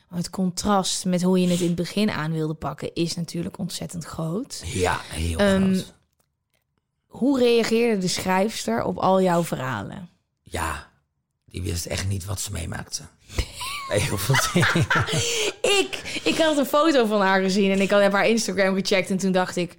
het 0.08 0.30
contrast 0.30 1.04
met 1.04 1.22
hoe 1.22 1.40
je 1.40 1.48
het 1.48 1.60
in 1.60 1.66
het 1.66 1.74
begin 1.76 2.10
aan 2.10 2.32
wilde 2.32 2.54
pakken... 2.54 2.94
is 2.94 3.14
natuurlijk 3.16 3.58
ontzettend 3.58 4.04
groot. 4.04 4.62
Ja, 4.64 5.00
heel 5.08 5.38
Ehm, 5.38 5.72
groot. 5.72 5.94
Hoe 7.06 7.38
reageerde 7.38 8.00
de 8.00 8.08
schrijfster 8.08 8.82
op 8.84 8.96
al 8.98 9.22
jouw 9.22 9.44
verhalen? 9.44 10.08
Ja, 10.42 10.90
die 11.44 11.62
wist 11.62 11.86
echt 11.86 12.08
niet 12.08 12.24
wat 12.24 12.40
ze 12.40 12.52
meemaakte. 12.52 13.02
Heel 13.88 14.18
veel. 14.26 14.34
Ik, 15.62 16.20
ik 16.24 16.38
had 16.38 16.56
een 16.58 16.66
foto 16.66 17.06
van 17.06 17.20
haar 17.20 17.40
gezien 17.42 17.70
en 17.70 17.80
ik 17.80 17.90
had 17.90 18.12
haar 18.12 18.28
Instagram 18.28 18.74
gecheckt 18.74 19.10
en 19.10 19.16
toen 19.16 19.32
dacht 19.32 19.56
ik, 19.56 19.76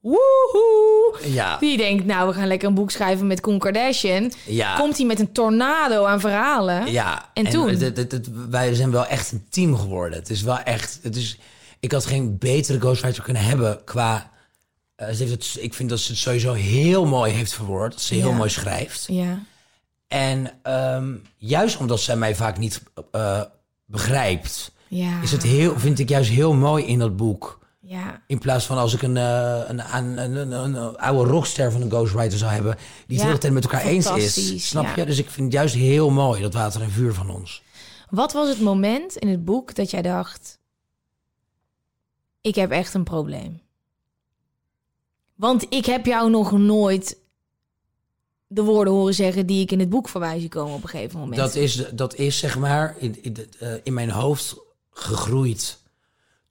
woehoe. 0.00 1.16
Ja. 1.24 1.58
Die 1.58 1.76
denkt, 1.76 2.04
nou, 2.04 2.28
we 2.28 2.34
gaan 2.34 2.46
lekker 2.46 2.68
een 2.68 2.74
boek 2.74 2.90
schrijven 2.90 3.26
met 3.26 3.40
Koen 3.40 3.58
Kardashian. 3.58 4.32
Ja. 4.46 4.76
Komt 4.76 4.96
hij 4.96 5.06
met 5.06 5.20
een 5.20 5.32
tornado 5.32 6.04
aan 6.04 6.20
verhalen? 6.20 6.92
Ja, 6.92 7.30
En 7.34 7.44
toen? 7.50 7.68
het- 7.68 7.80
het- 7.80 7.96
het- 7.96 8.12
het- 8.12 8.28
wij 8.50 8.74
zijn 8.74 8.90
wel 8.90 9.06
echt 9.06 9.32
een 9.32 9.46
team 9.50 9.76
geworden. 9.76 10.18
Het 10.18 10.30
is 10.30 10.42
wel 10.42 10.58
echt. 10.58 10.98
Het 11.02 11.16
is, 11.16 11.38
ik 11.80 11.92
had 11.92 12.06
geen 12.06 12.38
betere 12.38 12.80
ghostwriter 12.80 13.22
kunnen 13.22 13.42
hebben 13.42 13.84
qua. 13.84 14.30
eh, 14.96 15.08
ze 15.12 15.24
heeft 15.24 15.32
het, 15.32 15.62
ik 15.62 15.74
vind 15.74 15.88
dat 15.88 15.98
ze 16.00 16.10
het 16.10 16.20
sowieso 16.20 16.52
heel 16.52 17.04
mooi 17.06 17.32
heeft 17.32 17.52
verwoord. 17.54 17.92
Dat 17.92 18.02
ze 18.02 18.14
heel 18.14 18.28
Ja. 18.28 18.36
mooi 18.36 18.50
schrijft. 18.50 19.04
Ja. 19.08 19.42
En 20.12 20.50
ehm, 20.62 21.14
juist 21.36 21.76
omdat 21.76 22.00
zij 22.00 22.16
mij 22.16 22.34
vaak 22.34 22.58
niet 22.58 22.82
eh, 23.10 23.40
begrijpt, 23.84 24.72
Ja. 24.88 25.22
is 25.22 25.32
het 25.32 25.42
heel, 25.42 25.78
vind 25.78 25.98
ik 25.98 26.08
juist 26.08 26.30
heel 26.30 26.54
mooi 26.54 26.84
in 26.84 26.98
dat 26.98 27.16
boek. 27.16 27.58
Ja. 27.80 28.22
In 28.26 28.38
plaats 28.38 28.66
van 28.66 28.78
als 28.78 28.94
ik 28.94 29.02
een, 29.02 29.16
eh, 29.16 29.60
een, 29.66 29.96
een, 29.96 30.18
een, 30.18 30.36
een, 30.36 30.74
een 30.74 30.96
oude 30.96 31.30
rockster 31.30 31.72
van 31.72 31.82
een 31.82 31.90
ghostwriter 31.90 32.38
zou 32.38 32.52
hebben, 32.52 32.74
die 32.74 32.82
het 32.84 33.08
Ja, 33.08 33.16
de 33.16 33.26
hele 33.26 33.38
tijd 33.38 33.52
met 33.52 33.64
elkaar 33.64 33.84
eens 33.84 34.10
is. 34.10 34.68
Snap 34.68 34.84
ja. 34.84 34.92
je? 34.96 35.04
Dus 35.04 35.18
ik 35.18 35.30
vind 35.30 35.46
het 35.46 35.52
juist 35.52 35.74
heel 35.74 36.10
mooi, 36.10 36.42
dat 36.42 36.54
water 36.54 36.82
en 36.82 36.90
vuur 36.90 37.14
van 37.14 37.30
ons. 37.30 37.62
Wat 38.10 38.32
was 38.32 38.48
het 38.48 38.60
moment 38.60 39.16
in 39.16 39.28
het 39.28 39.44
boek 39.44 39.74
dat 39.74 39.90
jij 39.90 40.02
dacht: 40.02 40.58
ik 42.40 42.54
heb 42.54 42.70
echt 42.70 42.94
een 42.94 43.04
probleem? 43.04 43.60
Want 45.34 45.66
ik 45.68 45.86
heb 45.86 46.06
jou 46.06 46.30
nog 46.30 46.52
nooit 46.52 47.16
de 48.52 48.62
woorden 48.62 48.92
horen 48.92 49.14
zeggen 49.14 49.46
die 49.46 49.62
ik 49.62 49.70
in 49.72 49.80
het 49.80 49.88
boek 49.88 50.08
voorbij 50.08 50.40
zie 50.40 50.48
komen 50.48 50.74
op 50.74 50.82
een 50.82 50.88
gegeven 50.88 51.18
moment. 51.18 51.36
Dat 51.36 51.54
is, 51.54 51.84
dat 51.94 52.14
is 52.14 52.38
zeg 52.38 52.58
maar 52.58 52.94
in, 52.98 53.22
in, 53.22 53.36
eh, 53.58 53.74
in 53.82 53.94
mijn 53.94 54.10
hoofd 54.10 54.56
gegroeid. 54.90 55.80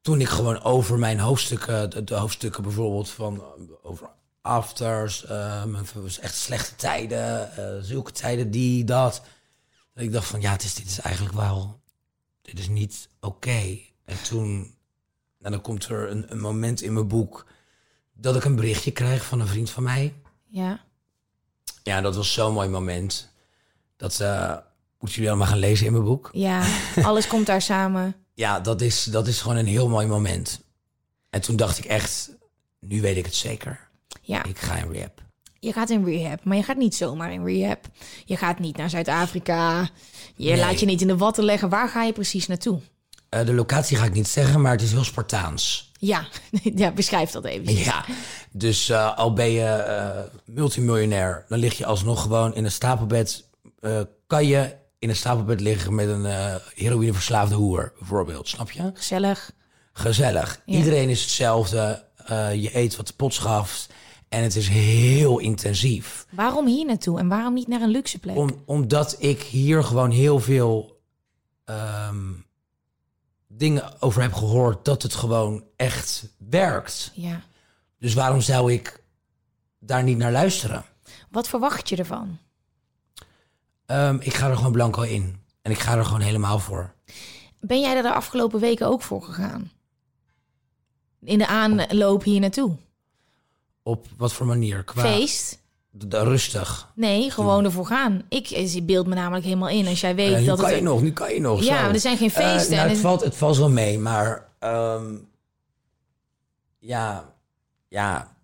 Toen 0.02 0.22
ik 0.22 0.28
gewoon 0.28 0.64
over 0.64 0.99
mijn 0.99 1.20
hoofdstukken, 1.20 1.89
de, 1.89 2.04
de 2.04 2.16
hoofdstukken 2.16 2.64
bijvoorbeeld 2.64 3.10
van 3.10 3.36
eh, 3.36 3.43
over 3.84 4.10
afters, 4.41 5.26
eh, 5.26 5.66
mijn 5.66 5.86
echt 6.22 6.36
slechte 6.36 6.76
tijden, 6.76 7.56
eh, 7.56 7.84
zulke 7.84 8.12
tijden, 8.12 8.52
die, 8.52 8.84
dat. 8.84 9.22
Dat 9.93 10.04
ik 10.04 10.12
dacht 10.12 10.28
van 10.28 10.41
ja, 10.41 10.52
het 10.52 10.64
is, 10.64 10.74
dit 10.74 10.86
is 10.86 10.99
eigenlijk 10.99 11.36
wel, 11.36 11.80
dit 12.41 12.60
is 12.60 12.68
niet 12.68 13.10
oké. 13.20 13.80
En 14.06 14.24
toen, 14.24 14.76
nou, 15.39 15.54
dan 15.54 15.62
komt 15.62 15.86
er 15.86 16.10
een, 16.10 16.32
een 16.32 16.39
moment 16.39 16.82
in 16.82 16.93
mijn 16.93 17.08
boek 17.08 17.45
dat 18.14 18.36
ik 18.36 18.43
een 18.43 18.56
berichtje 18.56 18.91
krijg 18.91 19.26
van 19.26 19.39
een 19.39 19.47
vriend 19.47 19.70
van 19.70 19.84
mij. 19.84 20.14
Ja. 20.47 20.84
Ja, 21.84 22.01
dat 22.01 22.15
was 22.15 22.34
zo'n 22.34 22.53
mooi 22.53 22.69
moment. 22.69 23.29
Dat 23.97 24.11
moeten 24.99 25.17
jullie 25.17 25.29
allemaal 25.29 25.47
gaan 25.47 25.57
lezen 25.57 25.86
in 25.86 25.91
mijn 25.91 26.03
boek. 26.03 26.29
ja, 26.34 26.63
alles 27.03 27.27
komt 27.27 27.45
daar 27.45 27.61
samen. 27.61 28.15
Ja, 28.34 28.59
dat 28.59 28.82
is, 28.82 29.03
dat 29.03 29.27
is 29.27 29.41
gewoon 29.41 29.57
een 29.57 29.65
heel 29.65 29.89
mooi 29.89 30.07
moment. 30.07 30.61
En 31.29 31.41
toen 31.41 31.55
dacht 31.55 31.77
ik 31.77 31.86
echt, 31.86 32.32
nu 32.79 33.01
weet 33.01 33.17
ik 33.17 33.25
het 33.25 33.36
zeker. 33.36 33.89
Ja, 34.21 34.43
Ik 34.43 34.59
ga 34.59 34.75
in 34.75 34.91
rehab. 34.91 35.21
je 35.59 35.73
gaat 35.73 35.89
in 35.89 36.05
rehab, 36.05 36.43
maar 36.43 36.57
je 36.57 36.63
gaat 36.63 36.77
niet 36.77 36.95
zomaar 36.95 37.34
in 37.34 37.45
rehab. 37.45 37.86
Je 38.25 38.38
gaat 38.38 38.59
niet 38.59 38.77
naar 38.77 38.89
Zuid-Afrika. 38.89 39.89
Je 40.36 40.49
Nee. 40.49 40.57
laat 40.59 40.79
je 40.79 40.86
niet 40.86 41.01
in 41.01 41.07
de 41.07 41.17
watten 41.17 41.43
leggen. 41.43 41.69
Waar 41.69 41.89
ga 41.89 42.03
je 42.03 42.13
precies 42.13 42.47
naartoe? 42.47 42.79
Eh, 43.29 43.45
de 43.45 43.53
locatie 43.53 43.97
ga 43.97 44.05
ik 44.05 44.13
niet 44.13 44.27
zeggen, 44.27 44.61
maar 44.61 44.71
het 44.71 44.82
is 44.82 44.91
heel 44.91 45.03
Spartaans. 45.03 45.91
Ja, 46.02 46.28
ja 46.82 46.91
beschrijf 46.91 47.32
dat 47.32 47.45
even. 47.45 47.74
Ja, 47.74 48.06
dus 48.52 48.89
eh, 48.89 49.18
al 49.18 49.34
ben 49.34 49.52
je 49.52 49.66
eh, 49.66 50.24
multimiljonair, 50.45 51.45
dan 51.47 51.60
lig 51.60 51.78
je 51.78 51.86
alsnog 51.86 52.22
gewoon 52.22 52.56
in 52.56 52.66
een 52.66 52.72
stapelbed. 52.72 53.49
Eh, 53.80 54.02
kan 54.28 54.45
je 54.45 54.76
in 54.99 55.10
een 55.10 55.16
stapelbed 55.16 55.62
liggen 55.62 55.95
met 55.95 56.08
een 56.08 56.26
heroïneverslaafde 56.76 57.56
hoer, 57.56 57.93
bijvoorbeeld. 57.99 58.47
Snap 58.47 58.72
je? 58.72 58.91
Gezellig. 58.93 59.52
gezellig. 59.93 60.62
Ja. 60.66 60.78
Iedereen 60.78 61.10
is 61.10 61.22
hetzelfde. 61.22 62.04
Je 62.56 62.70
eet 62.74 62.95
wat 62.95 63.08
de 63.08 63.14
pot 63.14 63.34
schaft. 63.34 63.89
En 64.30 64.43
het 64.43 64.56
is 64.56 64.68
heel 64.68 65.39
intensief. 65.39 66.26
Waarom 66.30 66.68
hier 66.68 66.86
naartoe 66.86 67.20
en 67.20 67.28
waarom 67.28 67.54
niet 67.54 67.68
naar 67.68 67.82
een 67.82 67.89
luxe 67.89 68.20
plek? 68.20 68.38
Om, 68.38 68.62
omdat 68.66 69.16
ik 69.20 69.41
hier 69.41 69.84
gewoon 69.84 70.12
heel 70.12 70.39
veel 70.39 71.02
ehm, 71.66 72.30
dingen 73.58 74.02
over 74.02 74.22
heb 74.22 74.34
gehoord 74.34 74.86
dat 74.86 75.02
het 75.02 75.14
gewoon 75.14 75.64
echt 75.76 76.30
werkt. 76.38 77.12
Ja. 77.14 77.41
Dus 77.97 78.14
waarom 78.14 78.41
zou 78.41 78.74
ik 78.74 79.04
daar 79.80 80.04
niet 80.04 80.18
naar 80.18 80.32
luisteren? 80.32 80.86
Wat 81.30 81.47
verwacht 81.47 81.89
je 81.89 81.95
ervan? 81.95 82.38
Ehm, 83.86 84.18
ik 84.20 84.34
ga 84.34 84.49
er 84.49 84.56
gewoon 84.56 84.72
blanco 84.72 85.02
in. 85.02 85.39
En 85.62 85.72
ik 85.72 85.80
ga 85.80 85.97
er 85.97 86.06
gewoon 86.06 86.22
helemaal 86.22 86.60
voor. 86.60 86.93
Ben 87.60 87.80
jij 87.80 87.95
er 87.95 88.02
de 88.02 88.14
afgelopen 88.14 88.60
weken 88.60 88.88
ook 88.88 89.02
voor 89.02 89.24
gegaan? 89.24 89.72
In 91.20 91.38
de 91.38 91.47
aanloop 91.47 92.24
hier 92.24 92.39
naartoe? 92.39 92.78
Op 93.84 94.08
wat 94.18 94.34
voor 94.34 94.45
manier? 94.45 94.84
Qua 94.84 95.02
Feest? 95.02 95.61
Rustig. 96.10 96.92
Nee, 96.96 97.32
gewoon 97.32 97.64
ervoor 97.66 97.86
gaan. 97.86 98.24
Ik 98.30 98.82
beeld 98.86 99.08
me 99.08 99.16
namelijk 99.16 99.44
helemaal 99.46 99.70
in 99.70 99.88
als 99.88 100.02
jij 100.02 100.16
weet 100.16 100.39
nu 100.39 100.46
dat 100.46 100.60
kan 100.60 100.68
het... 100.70 100.76
je 100.78 100.84
nog, 100.84 101.02
nu 101.02 101.12
kan 101.14 101.34
je 101.34 101.39
nog. 101.42 101.64
Ja, 101.64 101.82
maar 101.82 101.94
er 101.94 102.00
zijn 102.00 102.18
geen 102.18 102.32
Eh, 102.34 102.36
feesten. 102.52 102.72
nou, 102.76 102.82
en 102.82 102.88
het, 102.88 102.92
het- 102.92 103.00
valt, 103.00 103.22
het 103.24 103.36
valt 103.36 103.58
wel 103.58 103.70
mee, 103.70 104.00
maar 104.00 104.46
ehm, 104.60 105.16
ja, 106.80 107.34
ja, 107.88 108.36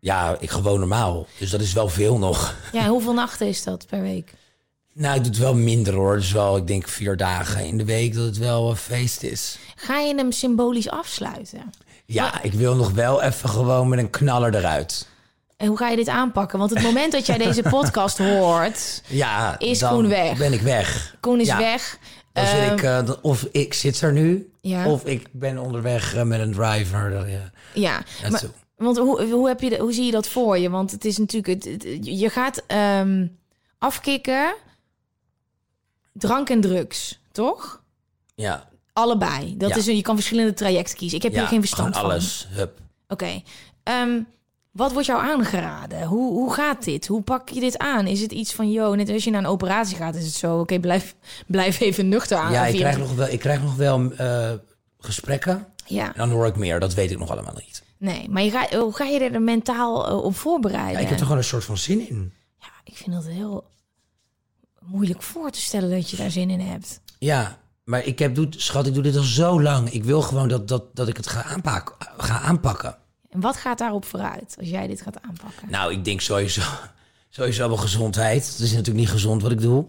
ja, 0.00 0.36
ik 0.40 0.50
gewoon 0.50 0.78
normaal. 0.78 1.26
Dus 1.38 1.50
dat 1.50 1.60
is 1.60 1.72
wel 1.72 1.88
veel 1.88 2.18
nog. 2.18 2.54
Ja, 2.72 2.88
hoeveel 2.88 3.14
nachten 3.14 3.46
is 3.46 3.62
dat 3.64 3.86
per 3.86 4.00
week? 4.00 4.34
Nou, 4.92 5.14
ik 5.16 5.22
doe 5.22 5.30
het 5.32 5.40
wel 5.40 5.54
minder 5.54 5.94
hoor. 5.94 6.16
Dus 6.16 6.32
wel, 6.32 6.56
ik 6.56 6.66
denk 6.66 6.88
vier 6.88 7.16
dagen 7.16 7.64
in 7.66 7.78
de 7.78 7.84
week 7.84 8.14
dat 8.14 8.24
het 8.24 8.38
wel 8.38 8.70
een 8.70 8.76
feest 8.76 9.22
is. 9.22 9.58
Ga 9.76 9.98
je 9.98 10.14
hem 10.14 10.32
symbolisch 10.32 10.88
afsluiten? 10.90 11.70
Ja, 12.06 12.42
ik 12.42 12.52
wil 12.52 12.74
nog 12.76 12.90
wel 12.90 13.22
even 13.22 13.48
gewoon 13.48 13.88
met 13.88 13.98
een 13.98 14.10
knaller 14.10 14.54
eruit. 14.54 15.08
En 15.56 15.66
hoe 15.66 15.76
ga 15.76 15.88
je 15.88 15.96
dit 15.96 16.08
aanpakken? 16.08 16.58
Want 16.58 16.70
het 16.70 16.82
moment 16.82 17.12
dat 17.12 17.26
jij 17.26 17.38
deze 17.38 17.62
podcast 17.62 18.18
hoort, 18.18 19.02
Ja, 19.08 19.58
Is 19.58 19.78
dan 19.78 19.92
Koen 19.92 20.08
weg? 20.08 20.38
ben 20.38 20.52
ik 20.52 20.60
weg. 20.60 21.16
Koen 21.20 21.40
is 21.40 21.46
Ja. 21.46 21.58
weg. 21.58 21.98
Dan 22.32 22.46
zit 22.46 22.54
Ehm, 22.58 22.72
ik, 22.72 22.82
eh, 22.82 23.10
of 23.22 23.42
ik 23.52 23.74
zit 23.74 24.00
er 24.00 24.12
nu, 24.12 24.50
Ja. 24.60 24.86
of 24.90 25.04
ik 25.04 25.28
ben 25.32 25.58
onderweg 25.58 26.14
eh, 26.14 26.22
met 26.22 26.40
een 26.40 26.52
driver. 26.52 27.16
eh, 27.16 27.32
ja, 27.74 28.02
Ja, 28.22 28.28
maar, 28.30 28.42
want 28.76 28.98
hoe, 28.98 29.30
hoe, 29.32 29.48
heb 29.48 29.60
je 29.60 29.70
de, 29.70 29.76
hoe 29.78 29.92
zie 29.92 30.04
je 30.04 30.10
dat 30.10 30.28
voor 30.28 30.58
je? 30.58 30.70
Want 30.70 30.90
het 30.90 31.04
is 31.04 31.18
natuurlijk, 31.18 31.64
het, 31.64 31.82
het- 31.82 32.06
je 32.06 32.28
gaat 32.30 32.62
ehm, 32.66 33.26
afkicken, 33.78 34.54
drank 36.12 36.50
en 36.50 36.60
drugs, 36.60 37.20
toch? 37.32 37.82
ja, 38.34 38.68
Allebei. 38.92 39.56
Dat 39.56 39.68
Ja. 39.70 39.76
is, 39.76 39.84
je 39.84 40.02
kan 40.02 40.14
verschillende 40.14 40.54
trajecten 40.54 40.96
kiezen. 40.96 41.16
Ik 41.16 41.22
heb 41.22 41.32
hier 41.32 41.46
geen 41.46 41.60
verstand 41.60 41.94
van. 41.96 42.04
alles. 42.04 42.48
Hup. 42.50 42.78
Oké. 43.08 43.42
Ehm, 43.82 44.20
wat 44.76 44.92
wordt 44.92 45.06
jou 45.06 45.20
aangeraden? 45.20 46.02
Hoe, 46.02 46.32
hoe 46.32 46.52
gaat 46.52 46.84
dit? 46.84 47.06
Hoe 47.06 47.22
pak 47.22 47.48
je 47.48 47.60
dit 47.60 47.78
aan? 47.78 48.06
Is 48.06 48.20
het 48.20 48.32
iets 48.32 48.52
van, 48.54 48.70
joh, 48.70 48.96
net 48.96 49.10
als 49.10 49.24
je 49.24 49.30
naar 49.30 49.40
een 49.40 49.46
operatie 49.46 49.96
gaat, 49.96 50.14
is 50.14 50.24
het 50.24 50.34
zo, 50.34 50.58
oké, 50.58 50.78
blijf, 50.78 51.14
blijf 51.46 51.80
even 51.80 52.08
nuchter 52.08 52.36
aan. 52.36 52.52
Ja, 52.52 52.66
ik 52.66 52.76
krijg 52.76 52.98
nog 52.98 53.14
wel, 53.14 53.28
ik 53.28 53.38
krijg 53.38 53.62
nog 53.62 53.76
wel 53.76 54.12
eh, 54.12 54.52
gesprekken. 54.98 55.66
Ja, 55.86 56.06
En 56.06 56.12
dan 56.16 56.30
hoor 56.30 56.46
ik 56.46 56.56
meer. 56.56 56.80
Dat 56.80 56.94
weet 56.94 57.10
ik 57.10 57.18
nog 57.18 57.30
allemaal 57.30 57.54
niet. 57.54 57.82
nee, 57.98 58.28
maar 58.28 58.42
je 58.42 58.76
hoe 58.78 58.94
ga 58.94 59.04
je 59.04 59.18
er 59.18 59.42
mentaal 59.42 60.08
eh, 60.08 60.24
op 60.24 60.36
voorbereiden? 60.36 60.92
Ja, 60.92 60.98
ik 60.98 61.08
heb 61.08 61.18
er 61.18 61.22
gewoon 61.22 61.38
een 61.38 61.44
soort 61.44 61.64
van 61.64 61.76
zin 61.76 62.08
in. 62.08 62.32
Ja, 62.58 62.68
ik 62.84 62.96
vind 62.96 63.12
dat 63.12 63.26
heel 63.26 63.64
moeilijk 64.80 65.22
voor 65.22 65.50
te 65.50 65.60
stellen 65.60 65.90
dat 65.90 66.10
je 66.10 66.16
daar 66.16 66.30
zin 66.30 66.50
in 66.50 66.60
hebt. 66.60 67.00
Ja, 67.18 67.58
maar 67.84 68.04
ik 68.04 68.18
heb, 68.18 68.34
doe, 68.34 68.46
schat, 68.50 68.86
ik 68.86 68.94
doe 68.94 69.02
dit 69.02 69.16
al 69.16 69.22
zo 69.22 69.62
lang. 69.62 69.90
Ik 69.90 70.04
wil 70.04 70.22
gewoon 70.22 70.48
dat, 70.48 70.68
dat, 70.68 70.96
dat 70.96 71.08
ik 71.08 71.16
het 71.16 71.26
ga, 71.26 71.42
aanpak, 71.42 71.96
ga 72.16 72.40
aanpakken. 72.40 72.98
En 73.36 73.42
wat 73.42 73.56
gaat 73.56 73.78
daarop 73.78 74.04
vooruit 74.04 74.54
als 74.58 74.68
jij 74.68 74.86
dit 74.86 75.02
gaat 75.02 75.20
aanpakken? 75.22 75.70
Nou, 75.70 75.92
ik 75.92 76.04
denk 76.04 76.20
sowieso, 76.20 76.62
sowieso 77.28 77.68
wel 77.68 77.76
gezondheid. 77.76 78.46
Het 78.46 78.58
is 78.58 78.70
natuurlijk 78.70 78.98
niet 78.98 79.08
gezond 79.08 79.42
wat 79.42 79.50
ik 79.52 79.60
doe. 79.60 79.86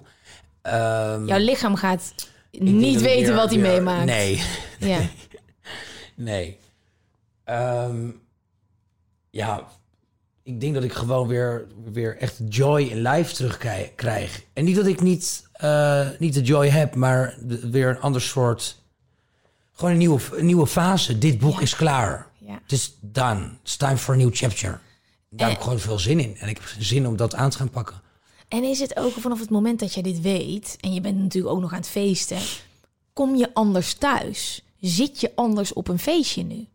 Ehm, 0.61 1.25
Jouw 1.25 1.37
lichaam 1.39 1.75
gaat 1.75 2.13
niet 2.51 3.01
weten 3.01 3.35
wat 3.35 3.49
hij 3.49 3.59
meemaakt. 3.59 4.05
Nee, 4.05 4.41
Ja. 4.79 4.99
nee. 6.15 6.57
Ehm, 7.43 8.09
ja, 9.29 9.67
ik 10.43 10.59
denk 10.61 10.73
dat 10.73 10.83
ik 10.83 10.93
gewoon 10.93 11.27
weer, 11.27 11.65
weer 11.91 12.17
echt 12.17 12.39
joy 12.49 12.81
in 12.81 13.01
life 13.01 13.33
terugkrijg. 13.35 14.43
En 14.53 14.65
niet 14.65 14.75
dat 14.75 14.85
ik 14.85 15.01
niet, 15.01 15.47
eh, 15.53 16.07
niet 16.19 16.33
de 16.33 16.41
joy 16.41 16.67
heb, 16.69 16.95
maar 16.95 17.35
weer 17.71 17.89
een 17.89 17.99
ander 18.01 18.21
soort... 18.21 18.81
Gewoon 19.73 19.91
een 19.91 19.97
nieuwe, 19.97 20.19
een 20.33 20.45
nieuwe 20.45 20.67
fase. 20.67 21.17
Dit 21.17 21.39
boek 21.39 21.55
Ja. 21.55 21.61
is 21.61 21.75
klaar. 21.75 22.26
Ja. 22.47 22.59
Het 22.63 22.71
is 22.71 22.97
done. 23.01 23.49
It's 23.63 23.77
time 23.77 23.97
for 23.97 24.13
a 24.13 24.17
new 24.17 24.29
chapter. 24.35 24.69
Daar 25.29 25.39
Eh. 25.39 25.47
heb 25.47 25.57
ik 25.57 25.63
gewoon 25.63 25.79
veel 25.79 25.99
zin 25.99 26.19
in. 26.19 26.37
En 26.37 26.47
ik 26.49 26.57
heb 26.57 26.67
zin 26.79 27.07
om 27.07 27.15
dat 27.15 27.35
aan 27.35 27.49
te 27.49 27.57
gaan 27.57 27.69
pakken. 27.69 28.01
En 28.47 28.63
is 28.63 28.79
het 28.79 28.97
ook 28.97 29.13
vanaf 29.13 29.39
het 29.39 29.49
moment 29.49 29.79
dat 29.79 29.93
jij 29.93 30.03
dit 30.03 30.21
weet, 30.21 30.77
en 30.81 30.93
je 30.93 31.01
bent 31.01 31.17
natuurlijk 31.17 31.53
ook 31.55 31.61
nog 31.61 31.71
aan 31.71 31.77
het 31.77 31.87
feesten, 31.89 32.39
kom 33.13 33.35
je 33.35 33.53
anders 33.53 33.93
thuis? 33.93 34.61
Zit 34.79 35.21
je 35.21 35.31
anders 35.35 35.73
op 35.73 35.87
een 35.87 35.99
feestje 35.99 36.43
nu? 36.43 36.67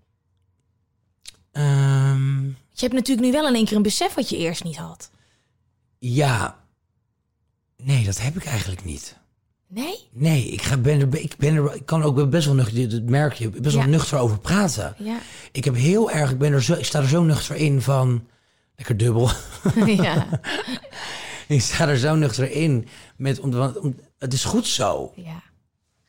Ehm, 1.52 2.44
Je 2.46 2.88
hebt 2.88 2.92
natuurlijk 2.92 3.26
nu 3.26 3.32
wel 3.32 3.48
in 3.48 3.54
één 3.54 3.64
keer 3.64 3.76
een 3.76 3.82
besef 3.82 4.14
wat 4.14 4.28
je 4.28 4.36
eerst 4.36 4.64
niet 4.64 4.76
had. 4.76 5.10
ja. 5.98 6.60
Nee, 7.76 8.04
dat 8.04 8.20
heb 8.20 8.36
ik 8.36 8.44
eigenlijk 8.44 8.84
niet. 8.84 9.16
Nee? 9.74 10.08
Nee, 10.12 10.44
ik, 10.44 10.62
ga, 10.62 10.76
ben 10.76 11.00
er, 11.00 11.18
ik, 11.18 11.36
ben 11.38 11.54
er, 11.54 11.74
ik 11.74 11.86
kan 11.86 12.02
ook 12.02 12.30
best 12.30 12.46
wel 12.46 12.54
nuchter, 12.54 12.88
dat 12.90 13.02
merk 13.02 13.32
je, 13.32 13.48
best 13.50 13.74
wel 13.74 13.84
Ja. 13.84 13.88
nuchter 13.90 14.18
over 14.18 14.38
praten. 14.38 14.94
Ja. 14.98 15.18
Ik 15.52 15.64
heb 15.64 15.74
heel 15.76 16.10
erg, 16.10 16.30
ik, 16.30 16.38
ben 16.38 16.52
er 16.52 16.62
zo, 16.62 16.72
ik 16.74 16.84
sta 16.84 16.98
er 17.00 17.08
zo 17.08 17.22
nuchter 17.22 17.56
in 17.56 17.82
van, 17.82 18.26
lekker 18.76 18.96
dubbel. 18.96 19.30
ja. 19.86 20.26
ik 21.48 21.60
sta 21.60 21.88
er 21.88 21.98
zo 21.98 22.14
nuchter 22.14 22.50
in 22.50 22.88
met, 23.16 23.40
om, 23.40 23.74
het 24.18 24.32
is 24.32 24.44
goed 24.44 24.66
zo. 24.66 25.12
ja. 25.16 25.42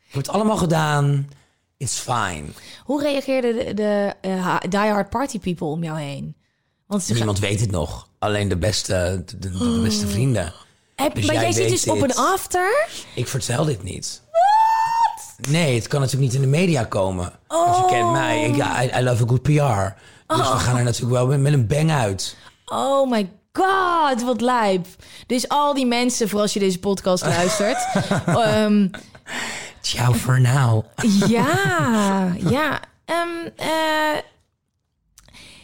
Ik 0.08 0.20
heb 0.20 0.26
het 0.28 0.30
allemaal 0.36 0.58
gedaan. 0.58 1.30
It's 1.78 2.00
fine. 2.00 2.44
Hoe 2.84 3.02
reageerden 3.02 3.66
de, 3.66 3.74
de 3.74 4.14
eh, 4.22 4.58
Die 4.70 4.80
Hard 4.80 5.10
Party 5.10 5.40
people 5.40 5.68
om 5.68 5.84
jou 5.84 6.00
heen? 6.00 6.36
Want 6.88 7.10
Niemand 7.14 7.40
weet 7.40 7.60
het 7.60 7.72
nog. 7.72 8.10
Alleen 8.20 8.48
de 8.48 8.58
beste, 8.58 9.24
de, 9.26 9.40
de- 9.40 9.58
de 9.58 9.82
beste 9.84 10.08
vrienden. 10.08 10.54
Heb, 10.96 11.16
Dus 11.16 11.26
maar 11.26 11.36
jij 11.36 11.52
zit 11.52 11.70
dus 11.70 11.88
op 11.88 12.00
dit. 12.00 12.04
een 12.04 12.16
after? 12.24 12.88
Ik 13.16 13.28
vertel 13.28 13.66
dit 13.66 13.84
niet. 13.84 14.22
Nee, 15.50 15.76
het 15.76 15.88
kan 15.88 16.00
natuurlijk 16.02 16.32
niet 16.32 16.42
in 16.44 16.52
de 16.52 16.58
media 16.58 16.84
komen. 16.84 17.32
Want 17.48 17.76
je 17.78 17.86
kent 17.90 18.12
mij. 18.12 18.44
Ik, 18.44 18.56
I, 18.56 19.00
I 19.00 19.04
love 19.04 19.24
a 19.24 19.28
good 19.28 19.42
PR. 19.42 20.02
Dus 20.36 20.50
we 20.52 20.58
gaan 20.58 20.78
er 20.78 20.84
natuurlijk 20.84 21.12
wel 21.14 21.28
met, 21.28 21.40
met 21.40 21.54
een 21.54 21.68
bang 21.68 21.92
uit. 21.92 22.36
Oh 22.66 23.10
my 23.10 23.32
god, 23.54 24.24
wat 24.24 24.42
lijp. 24.42 24.86
Dus 25.28 25.48
al 25.50 25.74
die 25.74 25.86
mensen, 25.86 26.30
voor 26.30 26.40
als 26.40 26.54
je 26.54 26.60
deze 26.60 26.80
podcast 26.80 27.26
luistert. 27.38 27.88
ehm, 28.26 28.88
Ciao 29.82 30.14
for 30.14 30.42
now. 30.42 30.86
ja, 31.28 32.34
ja. 32.50 32.80
Ehm, 33.06 33.48
eh, 33.56 34.18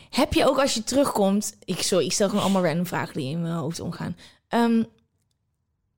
heb 0.10 0.34
je 0.34 0.48
ook 0.50 0.60
als 0.60 0.74
je 0.74 0.84
terugkomt... 0.84 1.56
Ik, 1.66 1.82
sorry, 1.82 2.06
ik 2.06 2.12
stel 2.14 2.28
gewoon 2.30 2.44
allemaal 2.44 2.64
random 2.66 2.86
vragen 2.86 3.14
die 3.14 3.30
in 3.32 3.42
mijn 3.42 3.54
hoofd 3.54 3.80
omgaan. 3.80 4.16
Ehm, 4.48 4.84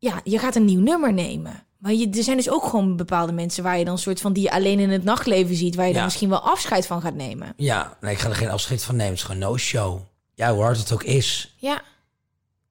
ja, 0.02 0.22
je 0.24 0.39
gaat 0.39 0.56
een 0.56 0.66
nieuw 0.66 0.80
nummer 0.80 1.14
nemen. 1.14 1.64
Maar 1.78 1.93
je, 1.93 2.10
er 2.10 2.24
zijn 2.24 2.38
dus 2.38 2.49
ook 2.49 2.64
gewoon 2.64 2.95
bepaalde 2.95 3.32
mensen... 3.32 3.64
waar 3.64 3.78
je 3.78 3.86
dan 3.86 3.97
soort 3.97 4.22
van 4.22 4.34
die 4.34 4.43
je 4.43 4.52
alleen 4.52 4.80
in 4.80 4.89
het 4.89 5.04
nachtleven 5.04 5.56
ziet... 5.56 5.76
waar 5.76 5.88
je 5.88 5.93
dan 5.93 6.04
misschien 6.04 6.30
wel 6.30 6.39
afscheid 6.39 6.88
van 6.88 7.02
gaat 7.02 7.14
nemen. 7.14 7.54
Ja, 7.56 7.97
nee, 8.02 8.12
ik 8.12 8.20
ga 8.20 8.30
er 8.30 8.36
geen 8.36 8.49
afscheid 8.49 8.84
van 8.84 8.95
nemen. 8.95 9.12
Het 9.12 9.20
is 9.20 9.26
gewoon 9.26 9.41
no-show. 9.41 10.02
Ja, 10.34 10.54
hoe 10.54 10.62
hard 10.62 10.78
het 10.78 10.91
ook 10.91 11.04
is. 11.04 11.56
Ja, 11.58 11.82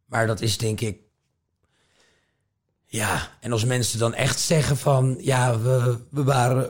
Maar 0.07 0.27
dat 0.27 0.41
is 0.41 0.59
denk 0.59 0.81
ik... 0.81 0.99
Ja, 2.87 3.29
en 3.41 3.53
als 3.53 3.65
mensen 3.65 3.99
dan 3.99 4.15
echt 4.15 4.41
zeggen 4.41 4.77
van... 4.77 5.17
Ja, 5.21 5.59
we, 5.59 5.99
we, 6.11 6.25
waren, 6.25 6.69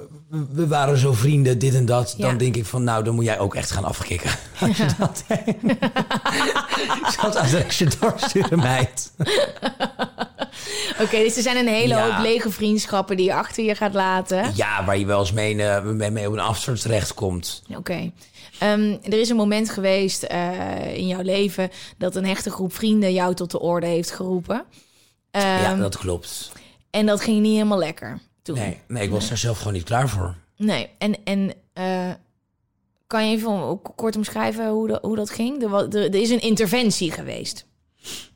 we, 0.50 0.66
waren 0.66 0.98
zo 0.98 1.12
vrienden, 1.12 1.58
dit 1.58 1.74
en 1.74 1.86
dat. 1.86 2.14
Ja. 2.16 2.26
Dan 2.26 2.38
denk 2.38 2.56
ik 2.56 2.66
van, 2.66 2.84
nou, 2.84 3.04
dan 3.04 3.14
moet 3.14 3.24
jij 3.24 3.38
ook 3.38 3.54
echt 3.54 3.70
gaan 3.70 3.84
afkicken. 3.84 4.30
Als 4.61 4.76
je 4.76 4.86
dat 4.98 5.24
Ik 7.00 7.16
zal 7.18 7.24
het 7.24 7.36
adresje 7.36 7.88
doorsturen, 8.00 8.58
meid. 8.58 9.12
oké. 11.03 11.16
dus 11.18 11.36
er 11.36 11.42
zijn 11.42 11.57
een 11.57 11.68
hele 11.74 11.94
Ja. 11.94 12.11
hoop 12.11 12.22
lege 12.24 12.51
vriendschappen... 12.51 13.16
die 13.16 13.26
je 13.26 13.34
achter 13.34 13.64
je 13.64 13.74
gaat 13.74 13.94
laten. 13.94 14.53
Ja, 14.55 14.84
waar 14.84 14.98
je 14.98 15.07
wel 15.07 15.20
eens 15.20 15.32
mee, 15.32 15.62
eh, 15.62 15.82
mee, 15.84 16.26
op 16.26 16.32
een 16.32 16.38
afstand 16.40 16.80
terechtkomt. 16.82 17.62
Oké. 17.76 18.11
Ehm, 18.59 18.96
er 19.03 19.20
is 19.20 19.28
een 19.28 19.36
moment 19.36 19.70
geweest 19.70 20.22
eh, 20.22 20.96
in 20.96 21.07
jouw 21.07 21.22
leven 21.22 21.70
dat 21.98 22.16
een 22.16 22.26
hechte 22.26 22.51
groep 22.51 22.74
vrienden 22.74 23.12
jou 23.12 23.34
tot 23.34 23.51
de 23.51 23.61
orde 23.61 23.86
heeft 23.86 24.11
geroepen. 24.11 24.64
ja, 25.30 25.64
Ehm, 25.70 25.78
dat 25.78 25.96
klopt. 25.98 26.53
En 26.90 27.07
dat 27.07 27.20
ging 27.20 27.40
niet 27.40 27.53
helemaal 27.53 27.78
lekker 27.78 28.18
toen. 28.42 28.57
Nee, 28.59 28.78
nee, 28.88 29.03
ik 29.03 29.11
was 29.11 29.28
daar 29.28 29.38
zelf 29.38 29.59
gewoon 29.59 29.72
niet 29.72 29.84
klaar 29.84 30.09
voor. 30.09 30.34
Nee. 30.57 30.88
En, 30.98 31.16
en 31.24 31.53
eh, 31.72 32.11
kan 33.07 33.28
je 33.30 33.36
even 33.36 33.80
kort 33.96 34.16
omschrijven 34.16 34.68
hoe, 34.68 34.88
dat 34.88 35.03
hoe 35.03 35.16
dat 35.16 35.30
ging? 35.30 35.62
Er, 35.62 35.74
er, 35.74 35.96
er 35.96 36.14
is 36.20 36.30
een 36.30 36.40
interventie 36.40 37.12
geweest. 37.12 37.66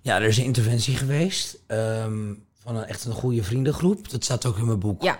Ja, 0.00 0.16
er 0.16 0.22
is 0.28 0.36
een 0.36 0.44
interventie 0.44 0.96
geweest 0.96 1.58
ehm, 1.66 2.32
van 2.62 2.76
een 2.76 2.84
echt 2.84 3.04
een 3.04 3.12
goede 3.12 3.42
vriendengroep. 3.42 4.10
Dat 4.10 4.24
staat 4.24 4.46
ook 4.46 4.58
in 4.58 4.64
mijn 4.66 4.78
boek. 4.78 5.02
Ja. 5.02 5.18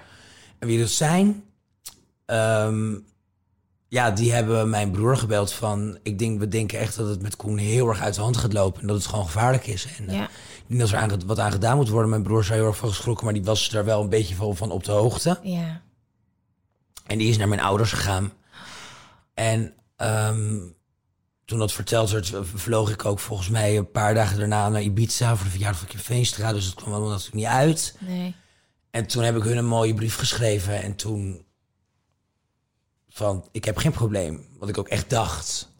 En 0.58 0.66
wie 0.68 0.78
dat 0.78 0.90
zijn? 0.90 1.44
Ehm, 2.26 2.94
ja, 3.88 4.10
die 4.10 4.32
hebben 4.32 4.70
mijn 4.70 4.90
broer 4.90 5.16
gebeld 5.16 5.52
van... 5.52 5.98
Ik 6.02 6.18
denk, 6.18 6.38
we 6.38 6.48
denken 6.48 6.78
echt 6.78 6.96
dat 6.96 7.08
het 7.08 7.22
met 7.22 7.36
Koen 7.36 7.58
heel 7.58 7.88
erg 7.88 8.00
uit 8.00 8.14
de 8.14 8.20
hand 8.20 8.36
gaat 8.36 8.52
lopen. 8.52 8.80
En 8.80 8.86
dat 8.86 8.96
het 8.96 9.06
gewoon 9.06 9.24
gevaarlijk 9.24 9.66
is. 9.66 9.86
En 9.98 10.08
eh, 10.08 10.14
Ja. 10.14 10.28
denk 10.66 10.80
dat 10.80 10.90
er 10.90 10.96
aan, 10.96 11.26
wat 11.26 11.38
aan 11.38 11.52
gedaan 11.52 11.76
moet 11.76 11.88
worden. 11.88 12.10
Mijn 12.10 12.22
broer 12.22 12.40
is 12.40 12.48
heel 12.48 12.66
erg 12.66 12.76
van 12.76 12.88
geschrokken, 12.88 13.24
maar 13.24 13.34
die 13.34 13.44
was 13.44 13.72
er 13.72 13.84
wel 13.84 14.02
een 14.02 14.08
beetje 14.08 14.34
van, 14.34 14.56
van 14.56 14.70
op 14.70 14.84
de 14.84 14.92
hoogte. 14.92 15.38
Ja. 15.42 15.82
En 17.06 17.18
die 17.18 17.28
is 17.28 17.36
naar 17.36 17.48
mijn 17.48 17.60
ouders 17.60 17.92
gegaan. 17.92 18.32
En 19.34 19.72
ehm, 19.96 20.58
toen 21.44 21.58
dat 21.58 21.72
verteld 21.72 22.10
werd, 22.10 22.32
vloog 22.54 22.90
ik 22.90 23.04
ook 23.04 23.18
volgens 23.18 23.48
mij 23.48 23.76
een 23.76 23.90
paar 23.90 24.14
dagen 24.14 24.38
daarna 24.38 24.68
naar 24.68 24.82
Ibiza 24.82 25.36
voor 25.36 25.44
de 25.44 25.50
verjaardag 25.50 25.78
van 25.78 25.88
Kim 25.88 25.98
Veenstra. 25.98 26.52
Dus 26.52 26.64
dat 26.64 26.74
kwam 26.74 26.92
allemaal 26.92 27.10
natuurlijk 27.10 27.36
niet 27.36 27.46
uit. 27.46 27.96
Nee. 28.00 28.34
En 28.90 29.06
toen 29.06 29.22
heb 29.22 29.36
ik 29.36 29.42
hun 29.42 29.56
een 29.56 29.66
mooie 29.66 29.94
brief 29.94 30.16
geschreven. 30.16 30.82
En 30.82 30.96
toen 30.96 31.44
van, 33.08 33.48
ik 33.52 33.64
heb 33.64 33.76
geen 33.76 33.92
probleem. 33.92 34.46
Wat 34.58 34.68
ik 34.68 34.78
ook 34.78 34.88
echt 34.88 35.10
dacht. 35.10 35.72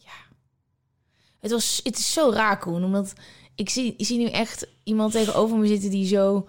Het, 1.41 1.51
was, 1.51 1.81
het 1.83 1.99
is 1.99 2.12
zo 2.12 2.31
raar, 2.31 2.59
Koen. 2.59 2.85
Omdat 2.85 3.12
ik 3.55 3.71
zie, 3.71 3.95
ik 3.97 4.07
zie 4.07 4.19
nu 4.19 4.29
echt 4.29 4.67
iemand 4.85 5.12
tegenover 5.12 5.57
me 5.57 5.67
zitten 5.67 5.91
die 5.91 6.07
zo 6.07 6.49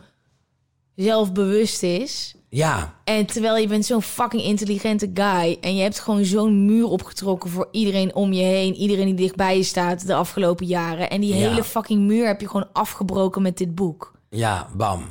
zelfbewust 0.96 1.84
is. 1.84 2.36
Ja, 2.56 2.94
En 3.04 3.26
terwijl 3.26 3.58
je 3.58 3.68
bent 3.68 3.86
zo'n 3.86 4.02
fucking 4.02 4.44
intelligente 4.44 5.12
guy. 5.14 5.58
En 5.62 5.76
je 5.76 5.82
hebt 5.82 6.00
gewoon 6.00 6.26
zo'n 6.26 6.66
muur 6.66 6.86
opgetrokken 6.88 7.50
voor 7.50 7.68
iedereen 7.72 8.16
om 8.16 8.34
je 8.34 8.44
heen. 8.44 8.76
Iedereen 8.76 9.06
die 9.06 9.14
dichtbij 9.16 9.58
je 9.58 9.64
staat 9.64 10.08
de 10.08 10.14
afgelopen 10.16 10.66
jaren. 10.66 11.10
En 11.10 11.22
die 11.22 11.36
Ja. 11.36 11.50
hele 11.50 11.64
fucking 11.64 12.02
muur 12.02 12.28
heb 12.28 12.42
je 12.42 12.48
gewoon 12.48 12.68
afgebroken 12.74 13.42
met 13.42 13.58
dit 13.58 13.76
boek. 13.76 14.14
ja, 14.30 14.68
bam. 14.76 15.04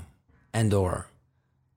En 0.50 0.68
door. 0.68 1.06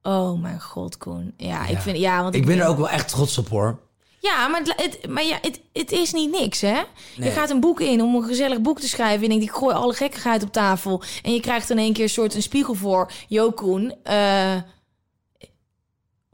Oh 0.02 0.42
mijn 0.42 0.62
god, 0.62 0.98
Koen. 0.98 1.34
Ja, 1.38 1.68
ik 1.68 1.78
vind... 1.78 1.98
Ja, 1.98 2.24
want 2.24 2.36
Ik 2.36 2.46
ben 2.46 2.60
er 2.60 2.68
ook 2.68 2.78
wel 2.78 2.90
echt 2.90 3.08
trots 3.08 3.38
op 3.38 3.50
hoor. 3.50 3.80
Ja, 4.20 4.48
maar, 4.48 4.60
het, 4.62 4.74
het- 4.76 5.10
maar 5.12 5.24
ja, 5.26 5.38
het, 5.42 5.62
het 5.74 5.92
is 5.92 6.14
niet 6.14 6.32
niks, 6.32 6.62
hè? 6.62 6.80
Je 7.16 7.30
gaat 7.32 7.50
een 7.50 7.60
boek 7.60 7.80
in 7.82 8.02
om 8.02 8.16
een 8.16 8.24
gezellig 8.24 8.62
boek 8.62 8.80
te 8.80 8.88
schrijven. 8.88 9.18
En 9.26 9.32
ik 9.32 9.40
denk, 9.40 9.42
ik 9.52 9.56
gooi 9.58 9.76
alle 9.76 9.94
gekkigheid 9.94 10.44
op 10.44 10.52
tafel. 10.52 11.02
En 11.24 11.34
je 11.34 11.40
krijgt 11.40 11.70
in 11.70 11.78
één 11.78 11.94
keer 11.94 12.04
een 12.04 12.10
soort 12.10 12.36
een 12.36 12.42
spiegel 12.42 12.74
voor. 12.74 13.12
Jo, 13.28 13.52
Koen, 13.52 13.94
eh, 14.04 14.56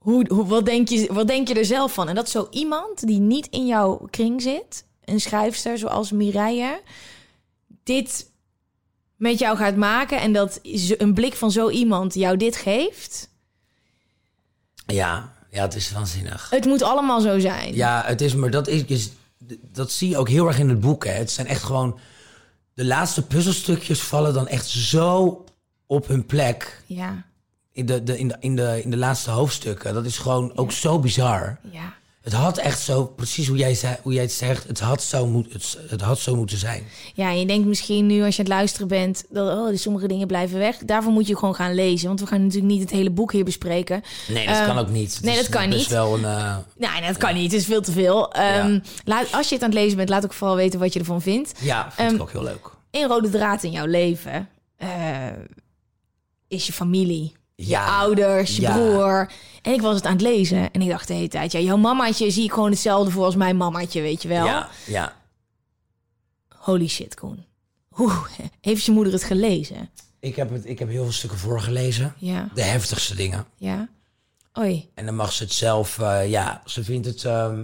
hoe, 0.04 0.26
hoe, 0.28 0.46
wat, 0.46 0.66
denk 0.66 0.88
je, 0.90 1.14
wat 1.14 1.28
denk 1.28 1.48
je 1.48 1.54
er 1.54 1.66
zelf 1.66 1.94
van? 1.94 2.10
En 2.10 2.16
dat 2.16 2.30
zo 2.30 2.48
iemand 2.52 3.08
die 3.08 3.20
niet 3.20 3.48
in 3.50 3.68
jouw 3.68 4.08
kring 4.10 4.42
zit... 4.42 4.86
een 5.06 5.20
schrijfster 5.22 5.78
zoals 5.78 6.12
Mireille... 6.12 6.82
dit 7.84 8.30
met 9.16 9.40
jou 9.40 9.58
gaat 9.58 9.76
maken... 9.76 10.20
en 10.22 10.34
dat 10.34 10.60
een 10.98 11.14
blik 11.14 11.34
van 11.34 11.52
zo 11.52 11.70
iemand 11.70 12.14
jou 12.14 12.38
dit 12.38 12.56
geeft... 12.56 13.32
Ja, 14.86 15.34
ja, 15.52 15.62
het 15.62 15.76
is 15.76 15.92
waanzinnig. 15.92 16.50
het 16.50 16.66
moet 16.66 16.82
allemaal 16.82 17.22
zo 17.22 17.40
zijn. 17.40 17.76
Ja, 17.76 18.04
het 18.06 18.22
is, 18.22 18.36
maar 18.36 18.52
dat 18.52 18.68
is, 18.68 18.86
is- 18.86 19.12
dat 19.62 19.92
zie 19.92 20.10
je 20.10 20.18
ook 20.18 20.30
heel 20.30 20.48
erg 20.48 20.60
in 20.60 20.70
het 20.70 20.80
boek. 20.80 21.06
Hè. 21.06 21.12
Het 21.12 21.32
zijn 21.32 21.48
echt 21.48 21.64
gewoon 21.64 22.00
de 22.74 22.86
laatste 22.86 23.26
puzzelstukjes 23.28 24.02
vallen 24.02 24.34
dan 24.34 24.48
echt 24.48 24.68
zo 24.68 25.44
op 25.86 26.08
hun 26.08 26.26
plek 26.26 26.82
ja, 26.86 27.26
in 27.74 27.86
de, 27.86 28.04
de, 28.04 28.18
in 28.20 28.28
de, 28.28 28.36
in 28.40 28.56
de, 28.56 28.82
in 28.84 28.90
de 28.92 28.98
laatste 28.98 29.30
hoofdstukken. 29.32 29.94
Dat 29.94 30.06
is 30.06 30.18
gewoon 30.18 30.52
ook 30.58 30.72
zo 30.72 31.00
bizar. 31.00 31.60
ja. 31.72 31.94
Het 32.24 32.34
had 32.34 32.58
echt 32.58 32.80
zo, 32.82 33.06
precies 33.06 33.48
hoe 33.48 33.58
jij, 33.58 33.74
zei, 33.76 33.96
hoe 34.02 34.14
jij 34.14 34.22
het 34.22 34.32
zegt, 34.32 34.68
het 34.68 34.80
had, 34.80 35.04
zo 35.04 35.28
moet, 35.28 35.54
het, 35.54 35.78
het 35.90 36.02
had 36.02 36.20
zo 36.20 36.36
moeten 36.36 36.58
zijn. 36.58 36.84
Ja, 37.14 37.30
en 37.30 37.40
je 37.40 37.46
denkt 37.46 37.68
misschien 37.68 38.06
nu 38.06 38.24
als 38.24 38.36
je 38.36 38.42
aan 38.44 38.48
het 38.50 38.58
luisteren 38.58 38.88
bent... 38.88 39.24
dat 39.30 39.58
oh, 39.58 39.68
dus 39.68 39.82
sommige 39.82 40.08
dingen 40.08 40.28
blijven 40.28 40.58
weg. 40.60 40.78
Daarvoor 40.78 41.12
moet 41.12 41.28
je 41.28 41.38
gewoon 41.38 41.56
gaan 41.56 41.74
lezen. 41.76 42.08
Want 42.08 42.20
we 42.20 42.26
gaan 42.28 42.42
natuurlijk 42.42 42.72
niet 42.74 42.82
het 42.82 42.90
hele 42.90 43.10
boek 43.10 43.32
hier 43.32 43.44
bespreken. 43.44 44.02
Nee, 44.28 44.46
dat 44.48 44.56
Ehm, 44.56 44.66
kan 44.66 44.78
ook 44.78 44.90
niet. 44.90 45.14
Het 45.14 45.24
nee, 45.24 45.36
dat 45.36 45.50
kan 45.50 45.70
niet. 45.70 45.88
wel 45.88 46.14
een... 46.18 46.26
eh, 46.26 46.58
Nee, 46.78 47.02
dat 47.08 47.18
kan 47.18 47.34
niet. 47.34 47.52
Het 47.52 47.62
is 47.62 47.66
veel 47.68 47.82
te 47.82 47.92
veel. 47.92 48.32
Ehm, 48.34 48.80
laat, 49.06 49.32
als 49.34 49.48
je 49.50 49.56
het 49.56 49.64
aan 49.64 49.70
het 49.70 49.80
lezen 49.80 49.98
bent, 49.98 50.10
laat 50.10 50.24
ook 50.26 50.34
vooral 50.34 50.56
weten 50.56 50.80
wat 50.80 50.94
je 50.94 51.00
ervan 51.00 51.22
vindt. 51.22 51.52
ja, 51.60 51.92
vind 51.92 52.08
Ehm, 52.08 52.16
ik 52.16 52.22
ook 52.22 52.32
heel 52.32 52.44
leuk. 52.44 52.70
Een 52.92 53.08
rode 53.08 53.30
draad 53.30 53.64
in 53.64 53.72
jouw 53.72 53.86
leven 53.86 54.50
eh, 54.78 54.88
is 56.48 56.66
je 56.68 56.74
familie. 56.74 57.34
Je 57.64 57.70
Ja. 57.70 58.00
ouders, 58.00 58.56
je 58.56 58.62
Ja. 58.62 58.74
broer. 58.74 59.32
En 59.62 59.74
ik 59.74 59.82
was 59.82 59.96
het 59.96 60.06
aan 60.06 60.12
het 60.12 60.22
lezen 60.22 60.72
en 60.72 60.82
ik 60.82 60.90
dacht 60.90 61.08
de 61.08 61.14
hele 61.14 61.28
tijd... 61.28 61.52
ja, 61.52 61.60
jouw 61.60 61.78
mamaatje 61.78 62.32
zie 62.32 62.44
ik 62.44 62.52
gewoon 62.54 62.70
hetzelfde 62.72 63.12
voor 63.12 63.26
als 63.26 63.36
mijn 63.36 63.58
mamaatje, 63.58 64.02
weet 64.02 64.22
je 64.22 64.28
wel. 64.28 64.46
Ja, 64.46 64.70
ja. 64.86 65.14
Holy 66.50 66.88
shit, 66.88 67.16
Koen. 67.16 67.46
Hoe 67.90 68.12
heeft 68.62 68.86
je 68.86 68.92
moeder 68.92 69.14
het 69.14 69.24
gelezen? 69.24 69.90
Ik 70.20 70.36
heb, 70.36 70.50
het, 70.52 70.66
ik 70.66 70.80
heb 70.80 70.90
heel 70.90 71.04
veel 71.04 71.12
stukken 71.12 71.40
voorgelezen. 71.40 72.14
Ja, 72.18 72.50
De 72.54 72.62
heftigste 72.64 73.16
dingen. 73.16 73.46
ja. 73.58 73.90
Oei. 74.60 74.90
En 74.94 75.06
dan 75.06 75.16
mag 75.16 75.32
ze 75.34 75.44
het 75.44 75.52
zelf, 75.54 76.00
eh, 76.00 76.30
ja, 76.30 76.62
ze 76.66 76.84
vindt 76.84 77.06
het 77.06 77.24
ehm, 77.26 77.64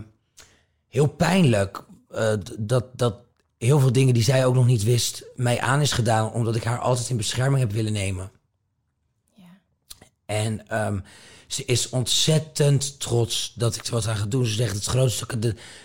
heel 0.87 1.07
pijnlijk 1.07 1.83
eh, 2.09 2.33
dat, 2.59 2.85
dat 2.93 3.15
heel 3.57 3.79
veel 3.79 3.91
dingen 3.91 4.13
die 4.13 4.23
zij 4.23 4.45
ook 4.45 4.53
nog 4.55 4.65
niet 4.65 4.83
wist, 4.83 5.23
mij 5.35 5.59
aan 5.61 5.81
is 5.81 5.91
gedaan, 5.91 6.31
omdat 6.31 6.55
ik 6.55 6.63
haar 6.63 6.79
altijd 6.79 7.09
in 7.09 7.17
bescherming 7.17 7.59
heb 7.59 7.71
willen 7.71 7.93
nemen. 7.93 8.31
En 10.29 10.67
ehm, 10.67 10.99
ze 11.47 11.65
is 11.65 11.89
ontzettend 11.89 12.99
trots 12.99 13.53
dat 13.55 13.75
ik 13.75 13.87
wat 13.87 14.07
aan 14.07 14.15
ga 14.15 14.25
doen. 14.25 14.45
Ze 14.45 14.53
zegt, 14.53 14.75
het 14.75 14.85
grootste, 14.85 15.25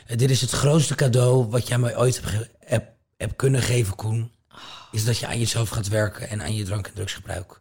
eh, 0.07 0.17
dit 0.19 0.31
is 0.31 0.41
het 0.41 0.51
grootste 0.51 0.95
cadeau 0.95 1.47
wat 1.51 1.69
jij 1.69 1.79
mij 1.79 1.97
ooit 1.99 2.21
hebt, 2.25 2.49
heb, 2.59 2.89
heb 3.17 3.37
kunnen 3.37 3.63
geven, 3.63 3.95
Koen. 3.97 4.33
Is 4.93 5.05
dat 5.05 5.19
je 5.19 5.27
aan 5.27 5.39
jezelf 5.39 5.69
gaat 5.69 5.89
werken 5.89 6.29
en 6.29 6.43
aan 6.43 6.55
je 6.55 6.65
drank- 6.65 6.87
en 6.87 6.93
drugsgebruik. 6.95 7.59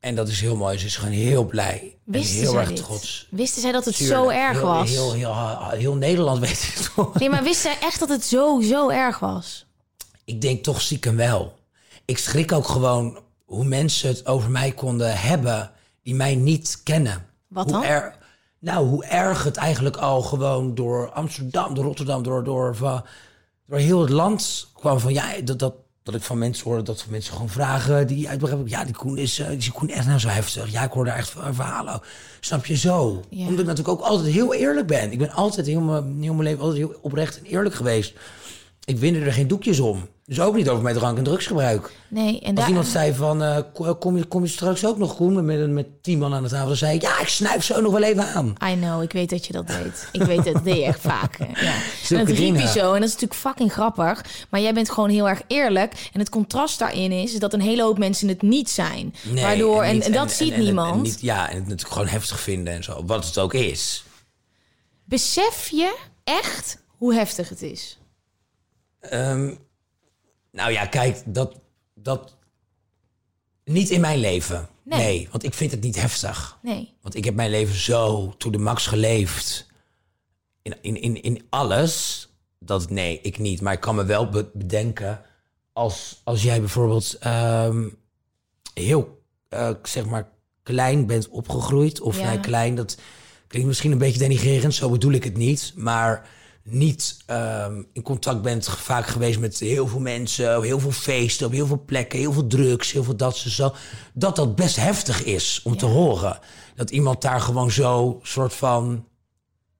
En 0.00 0.14
dat 0.14 0.28
is 0.28 0.40
heel 0.40 0.56
mooi. 0.56 0.78
Ze 0.78 0.86
is 0.86 0.96
gewoon 0.96 1.12
heel 1.12 1.44
blij. 1.44 1.96
Wisten 2.04 2.34
en 2.36 2.40
heel 2.42 2.50
zij 2.50 2.60
erg 2.60 2.68
dit? 2.68 2.76
trots. 2.78 3.26
Wisten 3.30 3.62
zij 3.62 3.72
dat 3.72 3.84
het 3.84 3.96
Tuurlijk. 3.96 4.18
zo 4.20 4.28
erg 4.28 4.56
Heel- 4.56 4.66
was? 4.66 4.90
Heel, 4.90 5.12
heel, 5.12 5.34
heel, 5.70 5.94
Nederland 5.94 6.38
weet 6.38 6.74
het 6.74 6.90
toch. 6.94 7.18
Nee, 7.18 7.30
maar 7.30 7.42
wisten 7.42 7.70
zij 7.72 7.88
echt 7.88 7.98
dat 7.98 8.08
het 8.08 8.24
zo, 8.24 8.60
zo 8.60 8.88
erg 8.88 9.18
was? 9.18 9.66
Ik 10.24 10.40
denk 10.40 10.62
toch 10.64 10.80
stiekem 10.80 11.16
wel. 11.16 11.58
Ik 12.04 12.18
schrik 12.18 12.52
ook 12.52 12.68
gewoon 12.68 13.18
hoe 13.44 13.64
mensen 13.64 14.08
het 14.08 14.26
over 14.26 14.50
mij 14.50 14.72
konden 14.72 15.18
hebben 15.20 15.70
die 16.06 16.14
mij 16.14 16.34
niet 16.34 16.80
kennen. 16.82 17.26
Wat 17.48 17.64
hoe 17.64 17.72
dan? 17.72 17.84
Er, 17.84 18.16
nou, 18.58 18.86
hoe 18.86 19.04
erg 19.04 19.44
het 19.44 19.56
eigenlijk 19.56 19.96
al 19.96 20.22
gewoon 20.22 20.74
door 20.74 21.12
Amsterdam, 21.12 21.74
door 21.74 21.84
Rotterdam, 21.84 22.22
door, 22.22 22.44
door, 22.44 22.76
van, 22.76 23.04
door 23.66 23.78
heel 23.78 24.00
het 24.00 24.10
land 24.10 24.68
kwam 24.74 25.00
van 25.00 25.12
ja, 25.12 25.40
dat, 25.44 25.58
dat, 25.58 25.74
dat 26.02 26.14
ik 26.14 26.22
van 26.22 26.38
mensen 26.38 26.64
hoorde 26.64 26.82
dat 26.82 27.06
mensen 27.08 27.32
gewoon 27.32 27.48
vragen 27.48 28.06
die 28.06 28.28
uitbegrijpen. 28.28 28.68
Ja, 28.68 28.84
die 28.84 28.94
Koen 28.94 29.18
is, 29.18 29.38
eh, 29.38 29.48
die 29.58 29.72
Koen 29.72 29.88
echt 29.88 30.06
nou 30.06 30.18
zo 30.18 30.28
heftig? 30.28 30.70
Ja, 30.70 30.82
ik 30.82 30.92
hoor 30.92 31.04
daar 31.04 31.16
echt 31.16 31.30
van 31.30 31.54
verhalen. 31.54 32.00
Snap 32.40 32.66
je 32.66 32.76
zo? 32.76 33.22
Ja. 33.28 33.46
Omdat 33.46 33.60
ik 33.60 33.66
natuurlijk 33.66 34.00
ook 34.00 34.06
altijd 34.06 34.32
heel 34.32 34.54
eerlijk 34.54 34.86
ben. 34.86 35.12
Ik 35.12 35.18
ben 35.18 35.30
altijd 35.30 35.66
heel 35.66 35.80
mijn, 35.80 36.22
heel 36.22 36.34
mijn 36.34 36.48
leven 36.48 36.62
altijd 36.62 36.78
heel 36.78 36.98
oprecht 37.00 37.38
en 37.38 37.44
eerlijk 37.44 37.74
geweest. 37.74 38.14
Ik 38.84 38.98
winde 38.98 39.20
er 39.20 39.32
geen 39.32 39.48
doekjes 39.48 39.80
om. 39.80 40.08
Dus 40.26 40.40
ook 40.40 40.54
niet 40.54 40.68
over 40.68 40.82
mijn 40.82 40.94
drank- 40.96 41.18
en 41.18 41.24
drugsgebruik. 41.24 41.92
Nee, 42.08 42.40
en 42.40 42.46
Als 42.48 42.54
daar... 42.58 42.68
iemand 42.68 42.86
zei 42.86 43.14
van, 43.14 43.42
eh, 43.42 43.58
ko- 43.74 43.94
kom, 43.94 44.16
je, 44.16 44.24
kom 44.24 44.42
je 44.42 44.48
straks 44.48 44.84
ook 44.86 44.98
nog 44.98 45.16
Koen 45.16 45.44
met, 45.44 45.70
met 45.70 46.02
tien 46.02 46.18
man 46.18 46.34
aan 46.34 46.42
de 46.42 46.48
tafel? 46.48 46.66
Dan 46.66 46.76
zei 46.76 46.94
ik, 46.94 47.02
ja, 47.02 47.20
ik 47.20 47.28
snuif 47.28 47.64
zo 47.64 47.80
nog 47.80 47.92
wel 47.92 48.02
even 48.02 48.26
aan. 48.34 48.54
I 48.70 48.74
know, 48.74 49.02
ik 49.02 49.12
weet 49.12 49.30
dat 49.30 49.46
je 49.46 49.52
dat 49.52 49.66
deed. 49.66 50.08
Ik 50.12 50.22
weet 50.22 50.44
dat 50.44 50.64
deed 50.64 50.76
je 50.76 50.84
echt 50.84 51.00
vaak. 51.00 51.38
Ja. 51.38 51.74
En 52.10 52.18
dat 52.24 52.28
riep 52.28 52.56
je 52.56 52.68
zo 52.68 52.92
en 52.92 53.00
dat 53.00 53.08
is 53.08 53.12
natuurlijk 53.14 53.34
fucking 53.40 53.72
grappig. 53.72 54.24
Maar 54.50 54.60
jij 54.60 54.74
bent 54.74 54.90
gewoon 54.90 55.10
heel 55.10 55.28
erg 55.28 55.42
eerlijk. 55.46 56.08
En 56.12 56.20
het 56.20 56.28
contrast 56.28 56.78
daarin 56.78 57.12
is 57.12 57.38
dat 57.38 57.52
een 57.52 57.60
hele 57.60 57.82
hoop 57.82 57.98
mensen 57.98 58.28
het 58.28 58.42
niet 58.42 58.70
zijn. 58.70 59.14
Nee, 59.22 59.44
Waardoor, 59.44 59.82
en, 59.82 59.94
niet- 59.94 60.04
en 60.04 60.12
dat 60.12 60.32
ziet 60.32 60.52
en- 60.52 60.60
niemand. 60.60 61.02
niet, 61.02 61.20
ja, 61.20 61.48
en 61.48 61.54
het 61.56 61.62
natuurlijk 61.66 61.92
gewoon 61.92 62.08
heftig 62.08 62.40
vinden 62.40 62.74
en 62.74 62.84
zo. 62.84 63.04
Wat 63.04 63.24
het 63.26 63.38
ook 63.38 63.54
is. 63.54 64.04
Besef 65.04 65.68
je 65.68 65.96
echt 66.24 66.82
hoe 66.86 67.14
heftig 67.14 67.48
het 67.48 67.62
is? 67.62 67.98
Ehm, 69.00 69.54
nou 70.56 70.72
ja, 70.72 70.86
kijk, 70.86 71.22
dat, 71.26 71.60
dat... 71.94 72.34
Niet 73.64 73.90
in 73.90 74.00
mijn 74.00 74.18
leven. 74.18 74.68
Nee. 74.84 74.98
Nee. 74.98 75.28
want 75.30 75.44
ik 75.44 75.54
vind 75.54 75.70
het 75.70 75.80
niet 75.82 76.00
heftig. 76.00 76.58
Nee. 76.62 76.94
Want 77.02 77.14
ik 77.14 77.24
heb 77.24 77.34
mijn 77.34 77.50
leven 77.50 77.74
zo 77.74 78.34
to 78.38 78.50
de 78.50 78.58
max 78.58 78.86
geleefd. 78.86 79.66
In, 80.62 80.76
in, 80.82 81.00
in, 81.02 81.22
in 81.22 81.46
alles. 81.48 82.28
Dat 82.58 82.90
nee, 82.90 83.20
ik 83.20 83.38
niet. 83.38 83.60
Maar 83.60 83.72
ik 83.72 83.80
kan 83.80 83.94
me 83.94 84.04
wel 84.04 84.28
be- 84.28 84.50
bedenken. 84.54 85.22
Als, 85.72 86.20
als 86.24 86.42
jij 86.42 86.60
bijvoorbeeld 86.60 87.16
ehm, 87.20 87.88
heel, 88.74 89.22
eh, 89.48 89.70
zeg 89.82 90.06
maar, 90.06 90.28
klein 90.62 91.06
bent 91.06 91.28
opgegroeid. 91.28 92.00
Of 92.00 92.16
Ja. 92.18 92.22
vrij 92.22 92.40
klein. 92.40 92.74
Dat 92.74 92.98
klinkt 93.46 93.68
misschien 93.68 93.92
een 93.92 93.98
beetje 93.98 94.18
denigrerend. 94.18 94.74
Zo 94.74 94.90
bedoel 94.90 95.12
ik 95.12 95.24
het 95.24 95.36
niet. 95.36 95.72
Maar 95.76 96.28
niet 96.68 97.16
ehm, 97.26 97.82
in 97.92 98.02
contact 98.02 98.42
bent 98.42 98.68
vaak 98.68 99.06
geweest 99.06 99.38
met 99.38 99.58
heel 99.58 99.86
veel 99.86 100.00
mensen, 100.00 100.56
op 100.56 100.62
heel 100.62 100.80
veel 100.80 100.90
feesten, 100.92 101.46
op 101.46 101.52
heel 101.52 101.66
veel 101.66 101.82
plekken, 101.86 102.18
heel 102.18 102.32
veel 102.32 102.46
drugs, 102.46 102.92
heel 102.92 103.04
veel 103.04 103.16
dat, 103.16 103.36
zo, 103.36 103.48
zo. 103.48 103.74
Dat 104.12 104.36
dat 104.36 104.56
best 104.56 104.76
heftig 104.76 105.24
is 105.24 105.60
om 105.64 105.76
te 105.76 105.86
horen. 105.86 106.38
Dat 106.74 106.90
iemand 106.90 107.22
daar 107.22 107.40
gewoon 107.40 107.70
zo 107.70 108.20
soort 108.22 108.54
van, 108.54 109.04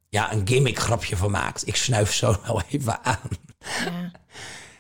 ja, 0.09 0.33
een 0.33 0.49
gimmick 0.49 0.79
grapje 0.79 1.17
van 1.17 1.31
maakt. 1.31 1.67
Ik 1.67 1.77
snuif 1.77 2.15
zo 2.15 2.37
wel 2.47 2.63
even 2.71 3.05
aan. 3.05 3.19
Ja. 3.85 4.11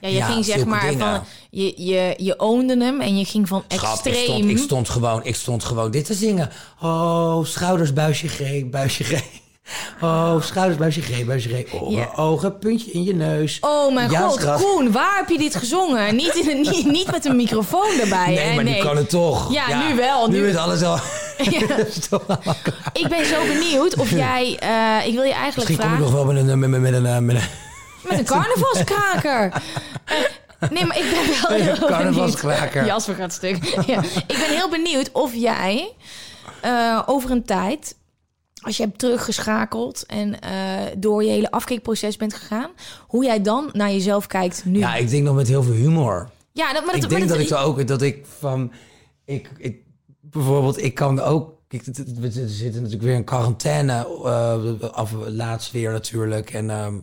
Ja, 0.00 0.08
je 0.08 0.14
Ja, 0.16 0.26
ging 0.26 0.44
zeg 0.44 0.64
maar 0.64 0.80
dingen. 0.80 0.98
van... 0.98 1.24
Je, 1.50 1.84
je, 1.84 2.14
je 2.16 2.38
ownde 2.38 2.84
hem 2.84 3.00
en 3.00 3.18
je 3.18 3.24
ging 3.24 3.48
van 3.48 3.64
Schat, 3.68 3.98
ik 3.98 4.12
extreem... 4.12 4.24
stond, 4.24 4.50
ik 4.50 4.58
stond 4.58 4.88
gewoon, 4.88 5.24
ik 5.24 5.34
stond 5.34 5.64
gewoon 5.64 5.90
dit 5.90 6.04
te 6.04 6.14
zingen. 6.14 6.50
Oh, 6.82 7.44
schouders, 7.44 7.92
buisje 7.92 8.28
G, 8.28 8.70
buisje 8.70 9.04
G. 9.04 9.22
Oh, 10.00 10.42
schouders, 10.42 10.76
buisje 10.78 11.00
G, 11.02 11.24
buisje 11.24 11.48
G. 11.48 11.72
Ogen, 11.74 11.90
Ja. 11.96 12.08
ogen, 12.16 12.58
puntje 12.58 12.90
in 12.90 13.04
je 13.04 13.14
neus. 13.14 13.58
Oh 13.60 13.94
mijn 13.94 14.10
Ja, 14.10 14.20
god, 14.20 14.40
schat. 14.40 14.60
Koen, 14.62 14.92
waar 14.92 15.16
heb 15.16 15.28
je 15.28 15.38
dit 15.38 15.54
gezongen? 15.56 16.16
Niet, 16.16 16.34
in, 16.34 16.48
een- 16.50 16.60
niet, 16.60 16.86
niet 16.98 17.10
met 17.10 17.24
een 17.24 17.36
microfoon 17.36 17.98
erbij, 18.00 18.26
Nee, 18.26 18.38
hè? 18.38 18.54
maar 18.54 18.64
nu 18.64 18.76
kan 18.78 18.96
het 18.96 19.08
toch. 19.10 19.52
Ja, 19.52 19.88
nu 19.88 19.96
wel, 19.96 20.28
Nu, 20.28 20.38
nu- 20.40 20.48
is 20.48 20.56
alles 20.56 20.82
al... 20.82 20.98
Ja. 21.38 21.76
is. 21.86 22.08
Ik 22.92 23.08
ben 23.08 23.26
zo 23.26 23.46
benieuwd 23.46 23.96
of 23.96 24.10
jij... 24.10 24.56
eh, 24.60 25.06
ik 25.06 25.14
wil 25.14 25.22
je 25.22 25.32
eigenlijk 25.32 25.56
Misschien 25.56 25.76
kom 25.76 25.84
ik 25.84 25.90
vragen... 25.90 26.00
nog 26.00 26.12
wel 26.12 26.24
met 26.24 26.36
een... 26.36 26.58
Met, 26.58 26.68
met, 26.70 26.80
met 26.80 26.92
een, 26.92 27.06
eh, 27.06 27.18
met 27.18 27.36
een 27.36 27.42
Met 28.08 28.18
een 28.18 28.24
carnavalskraker. 28.24 29.62
Eh, 30.04 30.70
nee, 30.70 30.84
maar 30.84 30.98
ik 30.98 31.04
ben 31.10 31.12
wel 31.42 31.58
heel 31.58 31.72
benieuwd. 31.72 31.90
carnavalskraker. 31.90 32.86
Jasper 32.86 33.14
gaat 33.14 33.32
stuk. 33.32 33.64
Ja. 33.86 34.00
Ik 34.26 34.36
ben 34.46 34.56
heel 34.56 34.68
benieuwd 34.70 35.12
of 35.12 35.34
jij 35.34 35.92
eh, 36.60 37.02
over 37.06 37.30
een 37.30 37.44
tijd... 37.44 37.94
Als 38.66 38.76
je 38.76 38.82
hebt 38.82 38.98
teruggeschakeld 38.98 40.06
en 40.06 40.40
eh, 40.40 40.50
door 40.98 41.24
je 41.24 41.30
hele 41.30 41.50
afkeekproces 41.50 42.16
bent 42.16 42.34
gegaan... 42.34 42.70
hoe 43.06 43.24
jij 43.24 43.42
dan 43.42 43.68
naar 43.72 43.90
jezelf 43.90 44.26
kijkt 44.26 44.64
nu. 44.64 44.78
Ja, 44.78 44.94
ik 44.94 45.08
denk 45.10 45.24
nog 45.24 45.34
met 45.34 45.48
heel 45.48 45.62
veel 45.62 45.74
humor. 45.74 46.30
Ja, 46.52 46.72
dat, 46.72 46.84
maar 46.84 46.94
dat, 46.94 47.02
ik 47.02 47.08
denk 47.08 47.20
dat 47.28 47.36
dat- 47.38 47.46
ik 47.46 47.50
er 47.50 47.58
ook... 47.58 47.86
Dat 47.86 48.02
ik 48.02 48.26
van... 48.38 48.72
Ik, 49.24 49.50
ik, 49.58 49.76
bijvoorbeeld, 50.20 50.82
ik 50.82 50.94
kan 50.94 51.20
ook... 51.20 51.52
Ik, 51.68 51.82
we 51.84 52.30
zitten 52.46 52.74
natuurlijk 52.82 53.02
weer 53.02 53.14
in 53.14 53.24
quarantaine. 53.24 53.92
eh, 54.82 54.90
af, 54.90 55.12
laatst 55.26 55.70
weer 55.72 55.92
natuurlijk. 55.92 56.50
En... 56.50 56.70
ehm, 56.70 56.94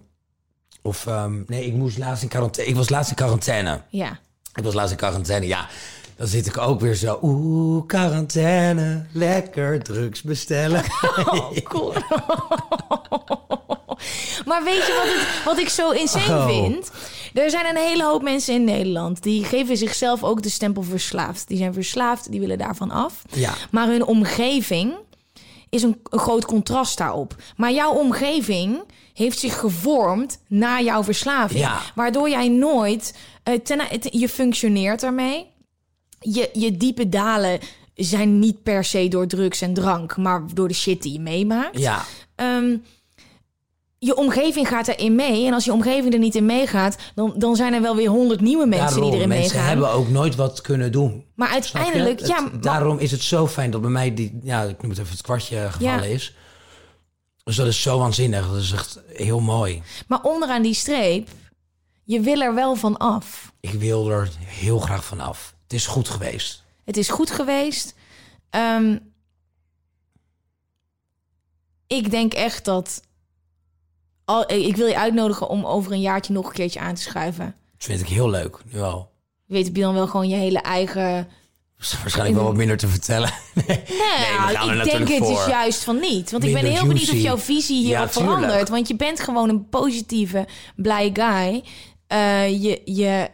of... 0.82 1.06
ehm, 1.08 1.42
nee, 1.48 1.66
ik 1.66 1.74
moest 1.74 1.98
laatst 1.98 2.24
in 2.24 2.30
quarantaine. 2.30 2.72
Ik 2.72 2.78
was 2.78 2.90
laatst 2.90 3.10
in 3.10 3.16
quarantaine. 3.16 3.82
Ja. 3.90 4.20
Ik 4.56 4.64
was 4.64 4.74
laatst 4.74 4.92
in 4.92 4.98
quarantaine, 4.98 5.48
ja. 5.48 5.68
Dan 6.24 6.32
zit 6.32 6.46
ik 6.48 6.58
ook 6.58 6.80
weer 6.80 6.96
zo... 6.96 7.20
Oeh, 7.22 7.86
quarantaine. 7.86 9.06
Lekker 9.12 9.84
drugs 9.84 10.22
bestellen. 10.22 10.84
Oh, 11.26 11.52
cool. 11.64 11.94
maar 14.50 14.64
weet 14.64 14.86
je 14.86 14.94
wat, 15.04 15.06
het, 15.14 15.44
wat 15.46 15.60
ik 15.60 15.70
zo 15.70 15.92
insane 15.92 16.38
Oh. 16.38 16.46
vind? 16.46 16.92
Er 17.34 17.50
zijn 17.50 17.66
een 17.66 17.82
hele 17.82 18.04
hoop 18.04 18.22
mensen 18.22 18.54
in 18.54 18.64
Nederland 18.64 19.24
die 19.24 19.44
geven 19.44 19.78
zichzelf 19.78 20.24
ook 20.24 20.42
de 20.44 20.50
stempel 20.50 20.84
verslaafd. 20.84 21.48
Die 21.48 21.58
zijn 21.58 21.74
verslaafd, 21.74 22.32
die 22.32 22.40
willen 22.40 22.58
daarvan 22.58 22.92
af. 22.92 23.22
Ja. 23.30 23.54
Maar 23.72 23.88
hun 23.88 24.06
omgeving 24.06 24.94
is 25.70 25.84
een, 25.84 26.00
een 26.10 26.20
groot 26.20 26.46
contrast 26.46 26.98
daarop. 26.98 27.36
Maar 27.58 27.72
jouw 27.72 27.92
omgeving 27.94 28.84
heeft 29.14 29.40
zich 29.40 29.60
gevormd 29.60 30.40
naar 30.48 30.84
jouw 30.84 31.04
verslaving. 31.04 31.60
Ja. 31.60 31.80
Waardoor 31.96 32.30
jij 32.30 32.48
nooit... 32.48 33.16
eh, 33.44 33.60
ten, 33.60 33.82
je 34.02 34.30
functioneert 34.30 35.04
ermee. 35.04 35.52
Je, 36.24 36.50
je 36.54 36.78
diepe 36.78 37.10
dalen 37.10 37.60
zijn 37.96 38.40
niet 38.40 38.64
per 38.64 38.84
se 38.84 39.08
door 39.08 39.28
drugs 39.28 39.62
en 39.62 39.74
drank... 39.74 40.18
maar 40.18 40.44
door 40.54 40.68
de 40.68 40.74
shit 40.74 41.02
die 41.02 41.14
je 41.14 41.20
meemaakt. 41.20 41.80
Ja. 41.80 42.04
Ehm, 42.36 42.78
je 44.00 44.16
omgeving 44.16 44.68
gaat 44.68 44.88
erin 44.88 45.16
mee. 45.16 45.46
En 45.48 45.54
als 45.54 45.66
je 45.66 45.72
omgeving 45.74 46.14
er 46.14 46.20
niet 46.20 46.36
in 46.36 46.46
meegaat... 46.46 46.98
dan, 47.16 47.34
dan 47.38 47.56
zijn 47.56 47.74
er 47.74 47.82
wel 47.82 47.96
weer 47.96 48.10
honderd 48.10 48.42
nieuwe 48.42 48.66
mensen 48.66 48.88
Daarom, 48.90 49.04
die 49.10 49.14
erin 49.18 49.28
mensen 49.30 49.52
meegaan. 49.52 49.68
hebben 49.70 49.92
ook 49.92 50.10
nooit 50.10 50.36
wat 50.36 50.62
kunnen 50.62 50.92
doen. 50.92 51.26
Maar 51.36 51.50
uiteindelijk... 51.50 52.20
Het- 52.20 52.28
Ja, 52.30 52.40
maar- 52.42 52.62
daarom 52.62 52.98
is 52.98 53.12
het 53.12 53.22
zo 53.22 53.48
fijn 53.48 53.72
dat 53.72 53.82
bij 53.82 53.90
mij 53.90 54.14
die, 54.14 54.40
ja, 54.44 54.62
ik 54.64 54.82
noem 54.82 54.92
het 54.92 55.00
even 55.00 55.12
het 55.12 55.22
kwartje 55.22 55.68
gevallen 55.72 56.10
Ja. 56.10 56.16
is. 56.16 56.36
Dus 57.44 57.56
dat 57.56 57.68
is 57.68 57.82
zo 57.82 58.00
waanzinnig. 58.00 58.48
Dat 58.52 58.62
is 58.62 58.72
echt 58.72 59.02
heel 59.08 59.40
mooi. 59.40 59.82
Maar 60.08 60.22
onderaan 60.22 60.62
die 60.62 60.74
streep, 60.74 61.28
je 62.04 62.20
wil 62.20 62.42
er 62.42 62.54
wel 62.56 62.76
van 62.76 62.98
af. 62.98 63.52
Ik 63.60 63.72
wil 63.74 64.10
er 64.12 64.30
heel 64.40 64.80
graag 64.80 65.06
van 65.06 65.20
af. 65.20 65.53
Het 65.74 65.82
is 65.82 65.88
goed 65.88 66.10
geweest. 66.10 66.64
Het 66.86 66.98
is 66.98 67.10
goed 67.10 67.32
geweest. 67.32 67.96
Ehm, 68.50 68.98
ik 71.88 72.12
denk 72.12 72.34
echt 72.34 72.66
dat. 72.66 73.02
Al, 74.26 74.52
ik 74.52 74.76
wil 74.76 74.88
je 74.88 74.98
uitnodigen 74.98 75.48
om 75.48 75.66
over 75.66 75.92
een 75.92 76.02
jaartje 76.02 76.34
nog 76.34 76.48
een 76.48 76.54
keertje 76.54 76.80
aan 76.80 76.96
te 76.96 77.02
schuiven. 77.02 77.56
Dat 77.78 77.88
vind 77.88 78.02
ik 78.02 78.08
heel 78.08 78.30
leuk, 78.30 78.60
nu 78.72 78.82
al. 78.82 79.12
Weet, 79.46 79.66
je 79.66 79.72
dan 79.72 79.94
wel 79.94 80.08
gewoon 80.08 80.30
je 80.30 80.36
hele 80.36 80.60
eigen. 80.60 81.28
Waarschijnlijk 81.78 82.36
wel 82.36 82.46
wat 82.46 82.56
minder 82.56 82.78
te 82.78 82.88
vertellen. 82.88 83.32
Nee, 83.68 83.84
Nou, 84.54 84.78
ik 84.78 84.84
denk 84.84 85.10
het 85.10 85.30
is 85.30 85.46
juist 85.46 85.84
van 85.84 86.00
niet. 86.00 86.32
Want 86.32 86.44
ik 86.44 86.54
ben 86.54 86.66
heel 86.66 86.88
benieuwd 86.88 87.10
of 87.10 87.18
jouw 87.18 87.38
visie 87.38 87.86
hierop 87.86 88.06
Ja, 88.06 88.12
verandert. 88.12 88.70
Want 88.70 88.88
je 88.88 88.96
bent 88.96 89.20
gewoon 89.20 89.50
een 89.50 89.70
positieve, 89.70 90.48
blije 90.76 91.10
guy. 91.14 91.64
Eh, 92.08 92.64
je, 92.64 92.82
je, 92.86 93.30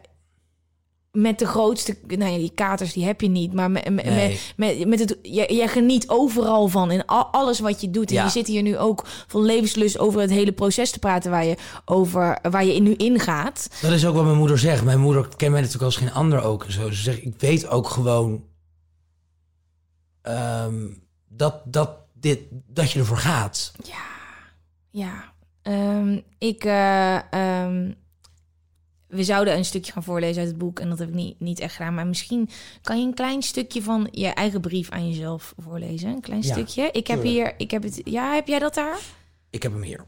met 1.11 1.39
de 1.39 1.45
grootste, 1.45 1.97
nou 2.07 2.31
ja, 2.31 2.37
die 2.37 2.51
katers 2.55 2.93
die 2.93 3.05
heb 3.05 3.21
je 3.21 3.27
niet, 3.29 3.53
maar 3.53 3.71
met, 3.71 3.89
met, 3.89 4.05
Nee. 4.05 4.39
met, 4.55 4.77
met, 4.77 4.87
met 4.87 4.99
het, 4.99 5.17
jij, 5.21 5.47
jij 5.53 5.67
geniet 5.67 6.09
overal 6.09 6.67
van 6.67 6.91
in 6.91 7.05
al, 7.05 7.25
alles 7.25 7.59
wat 7.59 7.81
je 7.81 7.89
doet. 7.89 8.09
En 8.09 8.15
Ja. 8.15 8.23
je 8.23 8.29
zit 8.29 8.47
hier 8.47 8.61
nu 8.61 8.77
ook 8.77 9.05
vol 9.27 9.41
levenslust 9.43 9.97
over 9.99 10.21
het 10.21 10.29
hele 10.29 10.51
proces 10.51 10.91
te 10.91 10.99
praten 10.99 11.31
waar 11.31 11.45
je, 11.45 11.55
over, 11.85 12.39
waar 12.49 12.65
je 12.65 12.75
in 12.75 12.83
nu 12.83 12.93
ingaat. 12.95 13.69
Dat 13.81 13.91
is 13.91 14.05
ook 14.05 14.15
wat 14.15 14.23
mijn 14.23 14.37
moeder 14.37 14.59
zegt. 14.59 14.83
Mijn 14.83 14.99
moeder 14.99 15.27
kent 15.35 15.51
mij 15.51 15.59
natuurlijk 15.61 15.85
als 15.85 15.95
geen 15.97 16.13
ander 16.13 16.41
ook. 16.41 16.65
Zo. 16.67 16.89
Ze 16.89 17.01
zegt, 17.01 17.21
ik 17.25 17.33
weet 17.37 17.67
ook 17.67 17.89
gewoon 17.89 18.43
ehm, 20.21 20.87
dat, 21.27 21.61
dat, 21.65 21.91
dit, 22.13 22.39
dat 22.67 22.91
je 22.91 22.99
ervoor 22.99 23.17
gaat. 23.17 23.71
Ja, 24.91 25.33
ehm, 25.61 26.19
ik. 26.37 26.63
eh, 26.63 27.15
ehm, 27.33 27.91
we 29.09 29.23
zouden 29.23 29.57
een 29.57 29.65
stukje 29.65 29.91
gaan 29.91 30.03
voorlezen 30.03 30.39
uit 30.41 30.47
het 30.49 30.57
boek 30.57 30.79
en 30.79 30.89
dat 30.89 30.99
heb 30.99 31.07
ik 31.07 31.13
niet, 31.13 31.39
niet 31.39 31.59
echt 31.59 31.75
gedaan. 31.75 31.93
Maar 31.93 32.07
misschien 32.07 32.49
kan 32.81 32.99
je 32.99 33.05
een 33.05 33.13
klein 33.13 33.41
stukje 33.41 33.83
van 33.83 34.07
je 34.11 34.27
eigen 34.27 34.61
brief 34.61 34.89
aan 34.89 35.09
jezelf 35.09 35.53
voorlezen. 35.57 36.09
Een 36.09 36.21
klein 36.21 36.41
Ja, 36.41 36.51
stukje. 36.53 36.83
Ik 36.91 37.07
heb 37.07 37.21
tuurlijk. 37.21 37.27
hier, 37.27 37.53
ik 37.57 37.71
heb 37.71 37.83
het. 37.83 38.01
Ja, 38.03 38.33
heb 38.33 38.47
jij 38.47 38.59
dat 38.59 38.73
daar? 38.73 38.97
Ik 39.49 39.63
heb 39.63 39.71
hem 39.71 39.81
hier. 39.81 40.05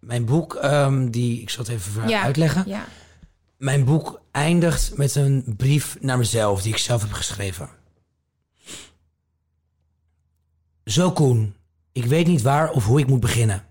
Mijn 0.00 0.24
boek, 0.24 0.54
ehm, 0.54 1.10
die 1.10 1.40
ik 1.40 1.50
zal 1.50 1.64
het 1.64 1.72
even 1.72 2.08
Ja. 2.08 2.22
uitleggen. 2.22 2.64
Ja. 2.66 2.84
Mijn 3.56 3.84
boek 3.84 4.20
eindigt 4.30 4.96
met 4.96 5.14
een 5.14 5.44
brief 5.56 5.96
naar 6.00 6.18
mezelf 6.18 6.62
die 6.62 6.72
ik 6.72 6.78
zelf 6.78 7.02
heb 7.02 7.12
geschreven. 7.12 7.68
Zo 10.84 11.12
Koen, 11.12 11.54
ik 11.92 12.04
weet 12.04 12.26
niet 12.26 12.42
waar 12.42 12.70
of 12.70 12.84
hoe 12.86 13.00
ik 13.00 13.06
moet 13.06 13.20
beginnen. 13.20 13.64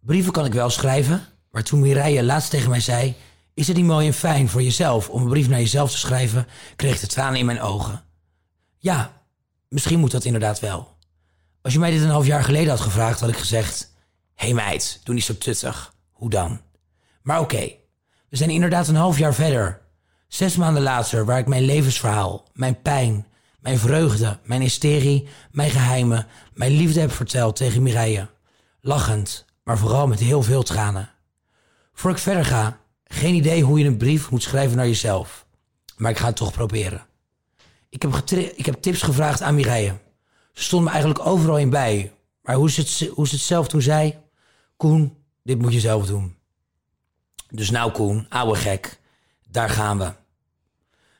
Brieven 0.00 0.32
kan 0.32 0.44
ik 0.44 0.52
wel 0.52 0.70
schrijven, 0.70 1.22
maar 1.50 1.62
toen 1.62 1.80
Mireille 1.80 2.22
laatst 2.24 2.50
tegen 2.50 2.70
mij 2.70 2.80
zei... 2.80 3.14
is 3.58 3.66
het 3.66 3.76
niet 3.76 3.86
mooi 3.86 4.06
en 4.06 4.14
fijn 4.14 4.48
voor 4.48 4.62
jezelf 4.62 5.08
om 5.08 5.22
een 5.22 5.28
brief 5.28 5.48
naar 5.48 5.58
jezelf 5.58 5.90
te 5.90 5.98
schrijven... 5.98 6.46
kreeg 6.76 7.00
de 7.00 7.06
tranen 7.06 7.38
in 7.38 7.46
mijn 7.46 7.60
ogen. 7.60 8.02
Ja, 8.78 9.22
misschien 9.68 9.98
moet 9.98 10.10
dat 10.10 10.24
inderdaad 10.24 10.60
wel. 10.60 10.96
Als 11.62 11.72
je 11.72 11.78
mij 11.78 11.90
dit 11.90 12.02
een 12.02 12.08
half 12.08 12.26
jaar 12.26 12.44
geleden 12.44 12.68
had 12.68 12.80
gevraagd, 12.80 13.20
had 13.20 13.28
ik 13.28 13.36
gezegd... 13.36 13.92
Hé 14.34 14.44
hey 14.44 14.54
meid, 14.54 15.00
doe 15.04 15.14
niet 15.14 15.24
zo 15.24 15.38
tuttig. 15.38 15.94
Hoe 16.12 16.30
dan? 16.30 16.60
Maar 17.22 17.40
oké, 17.40 17.72
we 18.28 18.36
zijn 18.36 18.50
inderdaad 18.50 18.88
een 18.88 18.94
half 18.94 19.18
jaar 19.18 19.34
verder. 19.34 19.80
Zes 20.28 20.56
maanden 20.56 20.82
later, 20.82 21.24
waar 21.24 21.38
ik 21.38 21.46
mijn 21.46 21.64
levensverhaal, 21.64 22.48
mijn 22.52 22.82
pijn, 22.82 23.26
mijn 23.60 23.78
vreugde, 23.78 24.38
mijn 24.42 24.60
hysterie, 24.60 25.28
mijn 25.50 25.70
geheimen, 25.70 26.26
mijn 26.54 26.72
liefde 26.72 27.00
heb 27.00 27.12
verteld 27.12 27.56
tegen 27.56 27.82
Mireille. 27.82 28.28
Lachend, 28.80 29.44
maar 29.64 29.78
vooral 29.78 30.06
met 30.06 30.20
heel 30.20 30.42
veel 30.42 30.62
tranen. 30.62 31.10
Voor 31.92 32.10
ik 32.10 32.18
verder 32.18 32.44
ga, 32.44 32.78
geen 33.08 33.34
idee 33.34 33.62
hoe 33.62 33.78
je 33.78 33.84
een 33.84 33.96
brief 33.96 34.30
moet 34.30 34.42
schrijven 34.42 34.76
naar 34.76 34.86
jezelf. 34.86 35.46
Maar 35.96 36.10
ik 36.10 36.18
ga 36.18 36.26
het 36.26 36.36
toch 36.36 36.52
proberen. 36.52 37.06
Ik 37.88 38.02
heb, 38.02 38.30
ik 38.56 38.66
heb 38.66 38.82
tips 38.82 39.02
gevraagd 39.02 39.42
aan 39.42 39.54
Mireille. 39.54 39.98
Ze 40.52 40.62
stond 40.62 40.84
me 40.84 40.90
eigenlijk 40.90 41.26
overal 41.26 41.58
in 41.58 41.70
bij. 41.70 42.12
Maar 42.42 42.54
hoe 42.54 42.70
ze 42.70 42.80
het, 42.80 43.10
hoe 43.14 43.28
ze 43.28 43.34
het 43.34 43.44
zelf 43.44 43.68
toen 43.68 43.82
zei... 43.82 44.18
Koen, 44.76 45.16
dit 45.42 45.58
moet 45.58 45.72
je 45.72 45.80
zelf 45.80 46.06
doen. 46.06 46.36
Dus 47.50 47.70
nou 47.70 47.92
Koen, 47.92 48.26
ouwe 48.28 48.54
gek, 48.54 49.00
daar 49.50 49.70
gaan 49.70 49.98
we. 49.98 50.12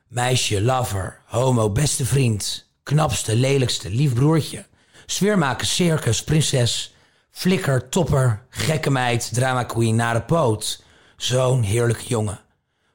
Meisje, 0.09 0.62
lover, 0.62 1.20
homo, 1.24 1.70
beste 1.70 2.05
vriend, 2.05 2.70
knapste, 2.82 3.36
lelijkste, 3.36 3.90
lief 3.90 4.15
broertje. 4.15 4.66
Sfeermaker, 5.06 5.66
circus, 5.66 6.24
prinses, 6.24 6.94
flikker, 7.31 7.89
topper, 7.89 8.47
gekke 8.51 8.90
meid, 8.90 9.35
drama 9.35 9.65
queen, 9.65 9.97
nare 9.97 10.23
poot. 10.23 10.82
Zo'n 11.18 11.62
heerlijke 11.62 12.06
jongen. 12.06 12.40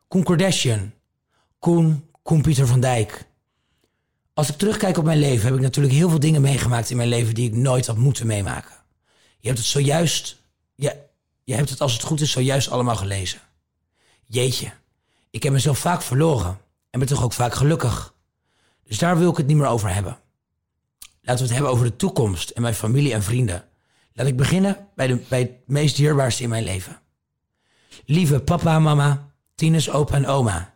Koen 0.07 0.23
Kardashian, 0.23 0.93
Koen, 1.59 2.09
Koen 2.21 2.41
Pieter 2.41 2.67
van 2.67 2.79
Dijk. 2.79 3.25
Als 4.33 4.49
ik 4.49 4.57
terugkijk 4.57 4.97
op 4.97 5.03
mijn 5.03 5.19
leven, 5.19 5.45
heb 5.45 5.55
ik 5.55 5.61
natuurlijk 5.61 5.93
heel 5.93 6.09
veel 6.09 6.19
dingen 6.19 6.41
meegemaakt 6.41 6.89
in 6.89 6.97
mijn 6.97 7.09
leven 7.09 7.33
die 7.33 7.49
ik 7.49 7.55
nooit 7.55 7.87
had 7.87 7.97
moeten 7.97 8.27
meemaken. 8.27 8.75
Je 9.39 9.47
hebt 9.47 9.59
het 9.59 9.67
zojuist, 9.67 10.37
ja, 10.75 10.93
je 11.43 11.53
hebt 11.53 11.69
het 11.69 11.81
als 11.81 11.93
het 11.93 12.03
goed 12.03 12.21
is 12.21 12.31
zojuist 12.31 12.69
allemaal 12.69 12.95
gelezen. 12.95 13.39
Jeetje, 14.25 14.71
ik 15.29 15.43
heb 15.43 15.53
mezelf 15.53 15.77
vaak 15.77 16.01
verloren 16.01 16.59
en 16.89 16.99
ben 16.99 17.07
toch 17.07 17.23
ook 17.23 17.33
vaak 17.33 17.53
gelukkig. 17.53 18.13
Dus 18.83 18.97
daar 18.97 19.17
wil 19.17 19.29
ik 19.29 19.37
het 19.37 19.47
niet 19.47 19.57
meer 19.57 19.67
over 19.67 19.93
hebben. 19.93 20.17
Laten 21.21 21.41
we 21.41 21.47
het 21.47 21.53
hebben 21.53 21.71
over 21.71 21.85
de 21.85 21.95
toekomst 21.95 22.49
en 22.49 22.61
mijn 22.61 22.75
familie 22.75 23.13
en 23.13 23.23
vrienden. 23.23 23.65
Laat 24.13 24.27
ik 24.27 24.37
beginnen 24.37 24.87
bij, 24.95 25.07
de, 25.07 25.15
bij 25.15 25.39
het 25.39 25.51
meest 25.65 25.95
dierbaarste 25.95 26.43
in 26.43 26.49
mijn 26.49 26.63
leven. 26.63 27.01
Lieve 28.06 28.40
papa, 28.40 28.80
mama, 28.80 29.32
Tines, 29.56 29.90
opa 29.90 30.15
en 30.15 30.28
oma. 30.28 30.74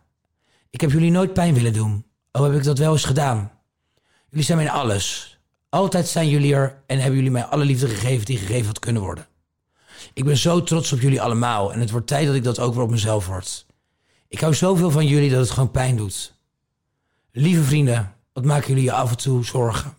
Ik 0.70 0.80
heb 0.80 0.90
jullie 0.90 1.10
nooit 1.10 1.32
pijn 1.32 1.54
willen 1.54 1.72
doen. 1.72 2.06
Oh, 2.32 2.42
heb 2.42 2.52
ik 2.52 2.64
dat 2.64 2.78
wel 2.78 2.92
eens 2.92 3.04
gedaan. 3.04 3.50
Jullie 4.28 4.44
zijn 4.44 4.58
mijn 4.58 4.70
alles. 4.70 5.38
Altijd 5.68 6.08
zijn 6.08 6.28
jullie 6.28 6.54
er 6.54 6.82
en 6.86 6.98
hebben 6.98 7.16
jullie 7.16 7.30
mij 7.30 7.44
alle 7.44 7.64
liefde 7.64 7.88
gegeven 7.88 8.24
die 8.24 8.38
gegeven 8.38 8.66
had 8.66 8.78
kunnen 8.78 9.02
worden. 9.02 9.26
Ik 10.12 10.24
ben 10.24 10.36
zo 10.36 10.62
trots 10.62 10.92
op 10.92 11.00
jullie 11.00 11.22
allemaal 11.22 11.72
en 11.72 11.80
het 11.80 11.90
wordt 11.90 12.06
tijd 12.06 12.26
dat 12.26 12.34
ik 12.34 12.44
dat 12.44 12.58
ook 12.58 12.74
weer 12.74 12.82
op 12.82 12.90
mezelf 12.90 13.26
word. 13.26 13.66
Ik 14.28 14.40
hou 14.40 14.54
zoveel 14.54 14.90
van 14.90 15.06
jullie 15.06 15.30
dat 15.30 15.40
het 15.40 15.50
gewoon 15.50 15.70
pijn 15.70 15.96
doet. 15.96 16.34
Lieve 17.32 17.62
vrienden, 17.62 18.14
wat 18.32 18.44
maken 18.44 18.68
jullie 18.68 18.84
je 18.84 18.92
af 18.92 19.10
en 19.10 19.16
toe 19.16 19.44
zorgen? 19.44 19.96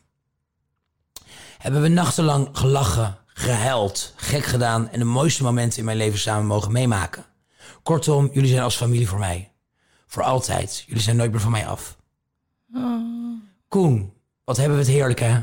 Hebben 1.57 1.81
we 1.81 1.87
nachtenlang 1.87 2.49
gelachen, 2.51 3.17
gehuild, 3.39 4.13
gek 4.15 4.43
gedaan 4.43 4.89
en 4.89 4.99
de 4.99 5.05
mooiste 5.05 5.43
momenten 5.43 5.79
in 5.79 5.85
mijn 5.85 5.97
leven 5.97 6.19
samen 6.19 6.45
mogen 6.45 6.71
meemaken? 6.71 7.25
Kortom, 7.83 8.29
jullie 8.33 8.49
zijn 8.49 8.61
als 8.61 8.75
familie 8.75 9.07
voor 9.07 9.19
mij. 9.19 9.51
Voor 10.07 10.23
altijd. 10.23 10.83
Jullie 10.87 11.01
zijn 11.01 11.15
nooit 11.15 11.31
meer 11.31 11.39
van 11.39 11.51
mij 11.51 11.67
af. 11.67 11.97
Koen, 13.67 14.13
wat 14.43 14.57
hebben 14.57 14.77
we 14.77 14.83
het 14.83 14.91
heerlijk 14.91 15.19
hè? 15.19 15.39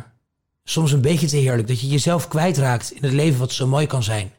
Soms 0.65 0.93
een 0.93 1.01
beetje 1.01 1.27
te 1.27 1.37
heerlijk 1.37 1.69
dat 1.69 1.81
je 1.81 1.89
jezelf 1.89 2.29
kwijtraakt 2.29 2.91
in 2.91 3.03
het 3.03 3.13
leven 3.13 3.39
wat 3.39 3.53
zo 3.53 3.67
mooi 3.67 3.87
kan 3.87 4.03
zijn. 4.03 4.33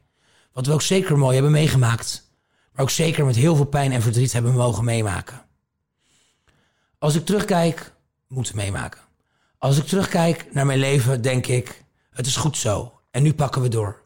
Wat 0.54 0.66
we 0.66 0.74
ook 0.74 0.82
zeker 0.82 1.18
mooi 1.18 1.34
hebben 1.34 1.52
meegemaakt. 1.52 2.32
Maar 2.72 2.82
ook 2.82 2.90
zeker 2.90 3.26
met 3.26 3.36
heel 3.36 3.56
veel 3.56 3.66
pijn 3.66 3.92
en 3.92 4.02
verdriet 4.02 4.34
hebben 4.34 4.54
mogen 4.54 4.84
meemaken. 4.84 5.46
Als 7.00 7.16
ik 7.16 7.26
terugkijk, 7.26 7.94
moeten 8.28 8.56
meemaken. 8.56 9.02
Als 9.58 9.78
ik 9.78 9.86
terugkijk 9.86 10.54
naar 10.54 10.66
mijn 10.66 10.80
leven, 10.80 11.22
denk 11.22 11.48
ik, 11.48 11.84
het 12.12 12.26
is 12.26 12.36
goed 12.36 12.58
zo. 12.58 12.97
En 13.18 13.24
nu 13.24 13.34
pakken 13.34 13.62
we 13.62 13.68
door. 13.68 14.02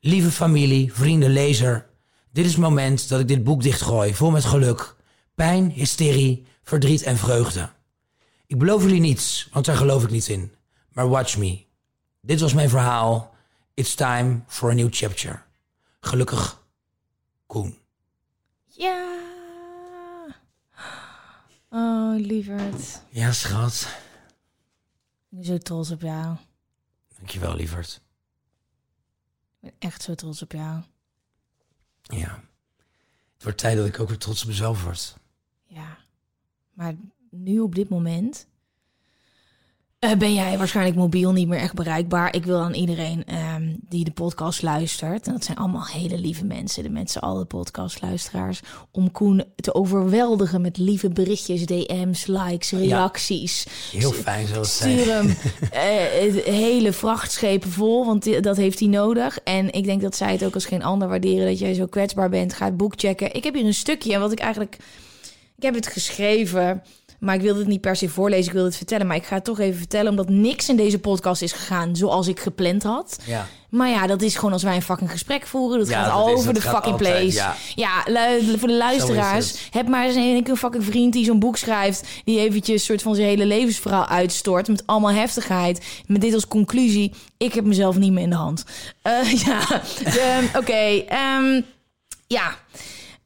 Lieve 0.00 0.30
familie, 0.30 0.92
vrienden, 0.92 1.30
lezer. 1.30 1.86
Dit 2.32 2.44
is 2.44 2.50
het 2.50 2.60
moment 2.60 3.08
dat 3.08 3.20
ik 3.20 3.28
dit 3.28 3.44
boek 3.44 3.62
dichtgooi, 3.62 4.14
vol 4.14 4.30
met 4.30 4.44
geluk, 4.44 4.96
pijn, 5.34 5.70
hysterie, 5.70 6.46
verdriet 6.62 7.02
en 7.02 7.16
vreugde. 7.16 7.70
Ik 8.46 8.58
beloof 8.58 8.82
jullie 8.82 9.00
niets, 9.00 9.48
want 9.52 9.64
daar 9.64 9.76
geloof 9.76 10.02
ik 10.02 10.10
niet 10.10 10.28
in. 10.28 10.52
Maar 10.92 11.08
watch 11.08 11.36
me. 11.36 11.64
Dit 12.20 12.40
was 12.40 12.54
mijn 12.54 12.68
verhaal. 12.68 13.34
It's 13.74 13.94
time 13.94 14.40
for 14.46 14.70
a 14.70 14.74
new 14.74 14.88
chapter. 14.90 15.44
Gelukkig, 16.00 16.62
Koen. 17.46 17.78
Ja. 18.66 19.16
Oh, 21.70 22.14
lieverd. 22.16 23.02
Ja, 23.08 23.32
schat. 23.32 23.88
Ik 25.30 25.36
ben 25.36 25.44
zo 25.44 25.58
trots 25.58 25.90
op 25.90 26.00
jou. 26.00 26.36
Dankjewel, 27.16 27.54
lieverd. 27.54 28.00
Ik 29.60 29.70
ben 29.70 29.72
echt 29.78 30.02
zo 30.02 30.14
trots 30.14 30.42
op 30.42 30.52
jou. 30.52 30.82
Ja. 32.02 32.44
Het 33.34 33.42
wordt 33.42 33.58
tijd 33.58 33.76
dat 33.76 33.86
ik 33.86 34.00
ook 34.00 34.08
weer 34.08 34.18
trots 34.18 34.42
op 34.42 34.48
mezelf 34.48 34.84
word. 34.84 35.16
Ja. 35.64 35.98
Maar 36.72 36.94
nu 37.30 37.60
op 37.60 37.74
dit 37.74 37.88
moment 37.88 38.46
eh, 40.00 40.12
ben 40.12 40.34
jij 40.34 40.58
waarschijnlijk 40.58 40.96
mobiel 40.96 41.32
niet 41.32 41.48
meer 41.48 41.58
echt 41.58 41.74
bereikbaar. 41.74 42.34
Ik 42.34 42.44
wil 42.44 42.58
aan 42.58 42.74
iedereen 42.74 43.24
ehm, 43.26 43.62
die 43.88 44.04
de 44.04 44.10
podcast 44.10 44.62
luistert, 44.62 45.26
en 45.26 45.32
dat 45.32 45.44
zijn 45.44 45.56
allemaal 45.58 45.86
hele 45.86 46.18
lieve 46.18 46.44
mensen, 46.44 46.82
de 46.82 46.88
mensen, 46.90 47.20
alle 47.20 47.44
podcastluisteraars, 47.44 48.60
om 48.90 49.10
Koen 49.10 49.44
te 49.56 49.74
overweldigen 49.74 50.60
met 50.60 50.76
lieve 50.78 51.08
berichtjes, 51.08 51.66
DM's, 51.66 52.26
likes, 52.26 52.70
reacties. 52.70 53.66
Heel 53.92 54.12
fijn 54.12 54.46
zijn. 54.46 54.64
Stuur 54.64 55.14
hem 55.14 55.36
eh, 55.72 56.44
hele 56.44 56.92
vrachtschepen 56.92 57.70
vol, 57.70 58.06
want 58.06 58.22
die- 58.22 58.40
dat 58.40 58.56
heeft 58.56 58.78
hij 58.78 58.88
nodig. 58.88 59.38
En 59.44 59.72
ik 59.72 59.84
denk 59.84 60.00
dat 60.02 60.16
zij 60.16 60.32
het 60.32 60.44
ook 60.44 60.54
als 60.54 60.66
geen 60.66 60.82
ander 60.82 61.08
waarderen 61.08 61.46
dat 61.46 61.58
jij 61.58 61.74
zo 61.74 61.86
kwetsbaar 61.86 62.28
bent. 62.30 62.52
Ga 62.54 62.64
het 62.64 62.76
boek 62.76 62.92
checken. 62.96 63.34
Ik 63.34 63.44
heb 63.44 63.54
hier 63.54 63.64
een 63.64 63.74
stukje, 63.74 64.18
wat 64.18 64.32
ik 64.32 64.38
eigenlijk... 64.40 64.76
Ik 65.56 65.66
heb 65.66 65.74
het 65.74 65.86
geschreven, 65.86 66.82
maar 67.20 67.34
ik 67.34 67.40
wilde 67.40 67.58
het 67.58 67.68
niet 67.68 67.80
per 67.80 67.96
se 67.96 68.08
voorlezen. 68.08 68.46
Ik 68.46 68.52
wilde 68.52 68.68
het 68.68 68.76
vertellen, 68.76 69.06
maar 69.06 69.16
ik 69.16 69.24
ga 69.24 69.34
het 69.34 69.44
toch 69.44 69.58
even 69.58 69.78
vertellen... 69.78 70.10
omdat 70.10 70.28
niks 70.28 70.68
in 70.68 70.76
deze 70.76 70.98
podcast 70.98 71.42
is 71.42 71.52
gegaan 71.52 71.96
zoals 71.96 72.28
ik 72.28 72.40
gepland 72.40 72.82
had. 72.82 73.18
Ja. 73.26 73.46
Maar 73.70 73.88
ja, 73.88 74.06
dat 74.06 74.22
is 74.22 74.34
gewoon 74.34 74.52
als 74.52 74.62
wij 74.62 74.74
een 74.74 74.82
fucking 74.82 75.10
gesprek 75.10 75.46
voeren. 75.46 75.78
Dat 75.78 75.88
Ja, 75.88 76.02
gaat 76.04 76.12
dat 76.26 76.34
over 76.34 76.54
de 76.54 76.60
fucking 76.60 76.84
altijd, 76.92 77.12
place. 77.12 77.36
ja. 77.36 77.54
Ja, 77.74 78.02
lu- 78.06 78.58
voor 78.58 78.68
de 78.68 78.74
luisteraars. 78.76 79.54
Heb 79.70 79.88
maar 79.88 80.06
eens 80.06 80.14
een, 80.14 80.48
een 80.50 80.56
fucking 80.56 80.84
vriend 80.84 81.12
die 81.12 81.24
zo'n 81.24 81.38
boek 81.38 81.56
schrijft. 81.56 82.08
Die 82.24 82.38
eventjes 82.40 82.84
soort 82.84 83.02
van 83.02 83.14
zijn 83.14 83.26
hele 83.26 83.46
levensverhaal 83.46 84.06
uitstort. 84.06 84.68
Met 84.68 84.86
allemaal 84.86 85.12
heftigheid. 85.12 85.86
Met 86.06 86.20
dit 86.20 86.34
als 86.34 86.46
conclusie. 86.48 87.12
Ik 87.36 87.54
heb 87.54 87.64
mezelf 87.64 87.98
niet 87.98 88.12
meer 88.12 88.22
in 88.22 88.30
de 88.30 88.36
hand. 88.36 88.64
Eh, 89.02 89.32
ja, 89.46 89.60
de- 90.04 90.48
oké. 90.56 91.04
ehm, 91.08 91.60
ja. 92.26 92.54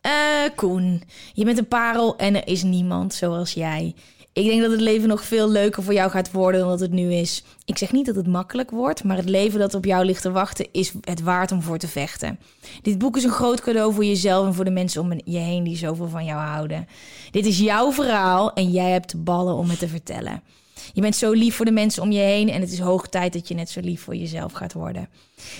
Eh, 0.05 0.11
Koen, 0.55 1.03
je 1.35 1.45
bent 1.45 1.59
een 1.59 1.69
parel 1.69 2.17
en 2.17 2.35
er 2.35 2.49
is 2.49 2.63
niemand 2.63 3.15
zoals 3.15 3.53
jij. 3.53 3.95
Ik 4.33 4.47
denk 4.47 4.61
dat 4.61 4.71
het 4.71 4.81
leven 4.81 5.09
nog 5.09 5.25
veel 5.25 5.51
leuker 5.51 5.83
voor 5.83 5.93
jou 5.93 6.11
gaat 6.11 6.31
worden 6.31 6.61
dan 6.61 6.69
dat 6.69 6.81
het 6.81 6.93
nu 6.93 7.13
is. 7.13 7.45
Ik 7.65 7.79
zeg 7.79 7.93
niet 7.93 8.07
dat 8.07 8.15
het 8.15 8.27
makkelijk 8.27 8.71
wordt, 8.71 9.05
maar 9.05 9.17
het 9.17 9.29
leven 9.29 9.59
dat 9.59 9.75
op 9.75 9.85
jou 9.85 10.05
ligt 10.05 10.23
te 10.23 10.31
wachten 10.31 10.67
is 10.73 10.93
het 11.01 11.23
waard 11.23 11.53
om 11.53 11.63
voor 11.63 11.79
te 11.79 11.89
vechten. 11.89 12.39
Dit 12.83 12.99
boek 12.99 13.17
is 13.17 13.25
een 13.25 13.31
groot 13.31 13.61
cadeau 13.61 13.95
voor 13.95 14.05
jezelf 14.05 14.47
en 14.47 14.55
voor 14.55 14.65
de 14.65 14.71
mensen 14.71 15.01
om 15.01 15.21
je 15.25 15.39
heen 15.39 15.65
die 15.65 15.77
zoveel 15.77 16.09
van 16.09 16.25
jou 16.25 16.41
houden. 16.41 16.89
Dit 17.31 17.47
is 17.47 17.59
jouw 17.59 17.93
verhaal 17.93 18.53
en 18.53 18.71
jij 18.71 18.91
hebt 18.91 19.11
de 19.11 19.19
ballen 19.19 19.55
om 19.55 19.69
het 19.69 19.79
te 19.79 19.89
vertellen. 19.89 20.43
Je 20.93 21.01
bent 21.01 21.17
zo 21.17 21.33
lief 21.33 21.57
voor 21.57 21.65
de 21.65 21.73
mensen 21.73 22.03
om 22.03 22.13
je 22.13 22.21
heen 22.21 22.49
en 22.49 22.61
het 22.61 22.73
is 22.73 22.79
hoog 22.79 23.09
tijd 23.09 23.33
dat 23.33 23.49
je 23.49 23.55
net 23.55 23.71
zo 23.71 23.81
lief 23.81 24.01
voor 24.01 24.17
jezelf 24.17 24.53
gaat 24.53 24.73
worden. 24.73 25.09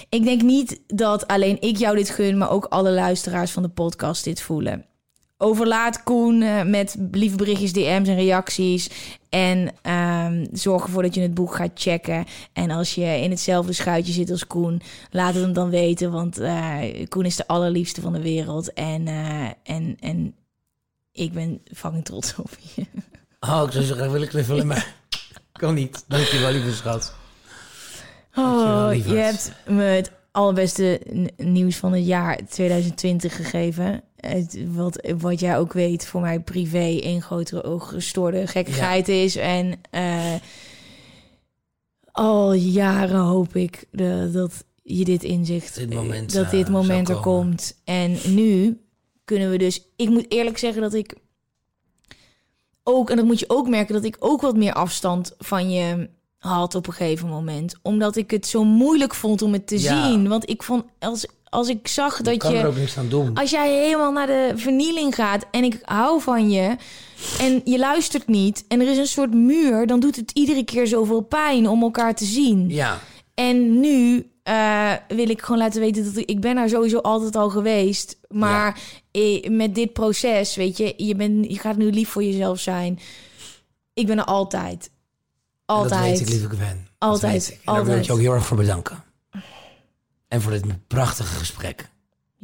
Ik 0.09 0.25
denk 0.25 0.43
niet 0.43 0.81
dat 0.87 1.27
alleen 1.27 1.61
ik 1.61 1.77
jou 1.77 1.97
dit 1.97 2.11
gun, 2.11 2.39
maar 2.39 2.51
ook 2.51 2.65
alle 2.65 2.91
luisteraars 2.91 3.51
van 3.51 3.63
de 3.63 3.69
podcast 3.69 4.25
dit 4.25 4.41
voelen. 4.41 4.85
overlaat 5.39 6.03
Koen 6.03 6.43
eh, 6.43 6.63
met 6.63 6.97
lieve 7.11 7.37
berichtjes, 7.37 7.73
DM's 7.73 8.09
en 8.09 8.15
reacties. 8.15 8.91
En 9.29 9.71
ehm, 9.83 10.47
zorg 10.53 10.85
ervoor 10.85 11.03
dat 11.03 11.15
je 11.15 11.21
het 11.21 11.35
boek 11.35 11.55
gaat 11.55 11.71
checken. 11.75 12.25
En 12.53 12.71
als 12.71 12.95
je 12.95 13.21
in 13.21 13.31
hetzelfde 13.31 13.73
schuitje 13.73 14.13
zit 14.13 14.31
als 14.31 14.47
Koen, 14.47 14.81
laat 15.11 15.35
het 15.35 15.43
hem 15.43 15.53
dan 15.53 15.71
weten. 15.71 16.11
Want 16.11 16.39
eh, 16.39 16.79
Koen 17.09 17.25
is 17.25 17.37
de 17.37 17.47
allerliefste 17.47 18.01
van 18.01 18.13
de 18.13 18.23
wereld. 18.23 18.73
En, 18.73 19.09
eh, 19.09 19.49
en, 19.63 19.97
en 20.01 20.35
ik 21.13 21.33
ben 21.33 21.61
fucking 21.75 22.05
trots 22.05 22.35
op 22.37 22.51
je. 22.75 22.87
Oh, 23.49 23.63
ik 23.67 23.73
zou 23.73 23.85
zo 23.85 23.95
graag 23.95 24.11
willen 24.11 24.29
knuffelen, 24.29 24.67
maar 24.67 24.95
kan 25.53 25.75
niet. 25.75 26.05
Dankjewel, 26.09 26.53
lieve 26.53 26.73
schat. 26.73 27.15
Dankjewel, 28.35 28.89
Oh, 28.89 28.95
je 28.95 29.15
hebt 29.15 29.53
me 29.67 29.83
het 29.83 30.11
allerbeste 30.31 31.01
nieuws 31.37 31.77
van 31.77 31.93
het 31.93 32.07
jaar 32.07 32.41
2020 32.49 33.37
gegeven. 33.37 34.03
Het, 34.17 34.59
wat, 34.69 35.13
wat 35.19 35.41
jij 35.41 35.59
ook 35.59 35.73
weet, 35.73 36.07
voor 36.07 36.21
mij 36.21 36.41
privé 36.41 36.99
een 37.01 37.23
grote 37.23 37.79
gestoorde 37.79 38.47
gekkigheid 38.47 39.09
is. 39.09 39.37
En 39.37 39.81
eh, 39.91 40.35
al 42.13 42.53
jaren 42.53 43.21
hoop 43.21 43.57
ik 43.57 43.85
de, 43.91 44.31
dat 44.33 44.65
je 44.83 45.05
dit 45.05 45.23
inzicht, 45.25 45.75
Dit 45.75 45.95
moment, 45.95 46.33
dat 46.33 46.45
eh, 46.45 46.51
dit 46.51 46.69
moment 46.69 47.07
zou 47.07 47.19
er 47.19 47.25
komen. 47.25 47.47
komt. 47.49 47.81
En 47.85 48.17
nu 48.35 48.81
kunnen 49.25 49.51
we 49.51 49.59
dus... 49.59 49.83
Ik 49.97 50.09
moet 50.09 50.27
eerlijk 50.29 50.59
zeggen 50.59 50.83
dat 50.83 50.95
ik 50.95 51.15
ook, 52.85 53.11
en 53.11 53.17
dat 53.17 53.25
moet 53.25 53.39
je 53.41 53.49
ook 53.49 53.69
merken, 53.69 53.95
dat 53.95 54.05
ik 54.05 54.17
ook 54.19 54.41
wat 54.41 54.57
meer 54.57 54.73
afstand 54.73 55.35
van 55.39 55.71
je 55.71 56.09
had 56.39 56.75
op 56.75 56.87
een 56.87 56.93
gegeven 56.93 57.29
moment. 57.29 57.75
Omdat 57.83 58.17
ik 58.17 58.31
het 58.31 58.47
zo 58.47 58.65
moeilijk 58.65 59.15
vond 59.15 59.43
om 59.43 59.53
het 59.53 59.67
te 59.67 59.81
Ja. 59.81 60.07
zien. 60.07 60.29
Want 60.29 60.51
ik 60.51 60.63
vond, 60.63 60.85
als, 60.99 61.27
als 61.49 61.69
ik 61.69 61.89
zag 61.89 62.19
Ik 62.19 62.25
dat 62.25 62.37
kan 62.37 62.53
er 62.55 62.59
je... 62.61 62.67
ook 62.67 62.77
niks 62.77 62.99
aan 62.99 63.09
doen. 63.09 63.35
Als 63.35 63.51
jij 63.51 63.73
helemaal 63.85 64.13
naar 64.13 64.27
de 64.27 64.53
vernieling 64.55 65.15
gaat 65.15 65.45
en 65.51 65.65
ik 65.65 65.79
hou 65.83 66.21
van 66.21 66.51
je 66.51 66.77
en 67.41 67.61
je 67.65 67.79
luistert 67.79 68.27
niet 68.29 68.65
en 68.69 68.81
er 68.81 68.91
is 68.91 68.99
een 68.99 69.07
soort 69.07 69.35
muur, 69.35 69.87
dan 69.87 70.01
doet 70.01 70.17
het 70.17 70.31
iedere 70.35 70.65
keer 70.65 70.87
zoveel 70.87 71.21
pijn 71.21 71.69
om 71.69 71.83
elkaar 71.83 72.15
te 72.15 72.25
zien. 72.25 72.69
Ja, 72.69 72.99
En 73.35 73.81
nu 73.81 74.27
eh, 74.45 74.93
wil 75.09 75.29
ik 75.29 75.43
gewoon 75.43 75.59
laten 75.59 75.81
weten 75.81 76.05
dat 76.05 76.17
ik, 76.17 76.29
ik 76.29 76.41
ben 76.41 76.55
daar 76.55 76.69
sowieso 76.69 76.99
altijd 76.99 77.37
al 77.37 77.51
geweest. 77.51 78.17
Maar 78.29 78.81
eh, 79.11 79.51
met 79.51 79.75
dit 79.75 79.93
proces, 79.93 80.57
weet 80.57 80.77
je, 80.77 80.95
je, 80.97 81.15
bent, 81.15 81.51
je 81.51 81.59
gaat 81.59 81.77
nu 81.77 81.91
lief 81.91 82.09
voor 82.09 82.25
jezelf 82.25 82.61
zijn. 82.61 82.99
Ik 83.95 84.07
ben 84.07 84.19
er 84.19 84.25
altijd. 84.25 84.91
En 85.67 85.75
Altijd. 85.75 85.91
dat 85.91 86.11
weet 86.11 86.21
ik, 86.21 86.29
lieve 86.29 86.49
Gwen. 86.49 86.89
Dat 86.99 87.09
Altijd, 87.11 87.49
ik. 87.49 87.53
En 87.53 87.75
daar 87.75 87.75
wil 87.75 87.83
ik 87.83 87.89
altijd. 87.89 88.07
je 88.07 88.13
ook 88.13 88.19
heel 88.19 88.33
erg 88.33 88.47
voor 88.47 88.57
bedanken. 88.57 89.05
En 90.29 90.43
voor 90.43 90.53
dit 90.53 90.87
prachtige 90.87 91.35
gesprek. 91.35 91.91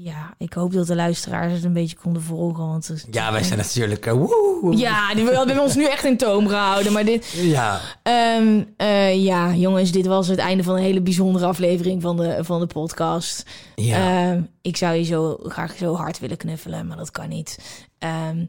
Ja, 0.03 0.35
ik 0.39 0.53
hoop 0.53 0.73
dat 0.73 0.87
de 0.87 0.95
luisteraars 0.95 1.53
het 1.53 1.65
een 1.65 1.73
beetje 1.73 1.97
konden 1.97 2.23
volgen. 2.23 2.67
Want 2.67 2.89
het- 2.89 3.07
Ja, 3.11 3.33
wij 3.33 3.43
zijn 3.43 3.59
natuurlijk... 3.59 4.07
eh, 4.07 4.13
woe. 4.13 4.77
Ja, 4.77 5.15
die 5.15 5.25
hebben 5.25 5.61
ons 5.61 5.75
nu 5.75 5.85
echt 5.85 6.05
in 6.05 6.17
toom 6.17 6.49
gehouden. 6.49 6.93
Maar 6.93 7.05
dit, 7.05 7.27
Ja, 7.37 7.81
Ehm, 8.03 8.63
eh, 8.77 9.25
ja, 9.25 9.55
jongens, 9.55 9.91
dit 9.93 10.07
was 10.07 10.27
het 10.29 10.39
einde 10.39 10.63
van 10.63 10.75
een 10.77 10.83
hele 10.83 11.01
bijzondere 11.01 11.47
aflevering 11.47 12.03
van 12.03 12.17
de, 12.17 12.39
van 12.45 12.61
de 12.61 12.67
podcast. 12.67 13.51
ja. 13.75 14.31
Ehm, 14.31 14.43
ik 14.63 14.77
zou 14.77 14.95
je 14.95 15.05
zo 15.05 15.39
graag 15.43 15.77
zo 15.77 15.95
hard 15.95 16.19
willen 16.19 16.37
knuffelen, 16.37 16.87
maar 16.87 16.97
dat 16.97 17.11
kan 17.11 17.29
niet. 17.29 17.59
Ehm, 17.99 18.45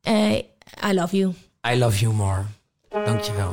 eh, 0.00 0.32
I 0.90 0.92
love 0.94 1.16
you. 1.16 1.32
I 1.72 1.78
love 1.78 1.98
you 1.98 2.14
more. 2.14 2.42
Dankjewel. 3.04 3.52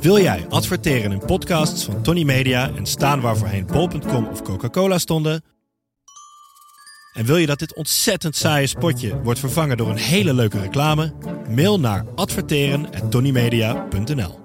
Wil 0.00 0.18
jij 0.18 0.46
adverteren 0.48 1.12
in 1.12 1.18
podcasts 1.18 1.84
van 1.84 2.02
Tony 2.02 2.22
Media 2.22 2.70
en 2.74 2.86
staan 2.86 3.20
waar 3.20 3.36
voorheen 3.36 3.66
bol.com 3.66 4.26
of 4.26 4.42
Coca-Cola 4.42 4.98
stonden? 4.98 5.44
En 7.12 7.26
wil 7.26 7.36
je 7.36 7.46
dat 7.46 7.58
dit 7.58 7.74
ontzettend 7.74 8.36
saaie 8.36 8.66
spotje 8.66 9.22
wordt 9.22 9.40
vervangen 9.40 9.76
door 9.76 9.90
een 9.90 9.96
hele 9.96 10.34
leuke 10.34 10.60
reclame? 10.60 11.12
Mail 11.48 11.80
naar 11.80 12.04
adverteren@tonymedia.nl. 12.14 14.38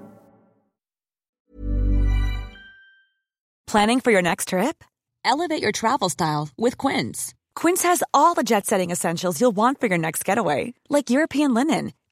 Planning 3.64 4.00
for 4.00 4.12
your 4.12 4.22
next 4.22 4.46
trip? 4.46 4.84
Elevate 5.20 5.60
your 5.60 5.72
travel 5.72 6.08
style 6.08 6.46
with 6.56 6.76
Quince. 6.76 7.32
Quince 7.52 7.86
has 7.86 8.06
all 8.10 8.34
the 8.34 8.42
jet 8.42 8.66
setting 8.66 8.90
essentials 8.90 9.38
you'll 9.38 9.54
want 9.54 9.78
for 9.78 9.88
your 9.88 9.98
next 9.98 10.24
getaway, 10.24 10.72
like 10.88 11.12
European 11.12 11.52
linen, 11.52 11.92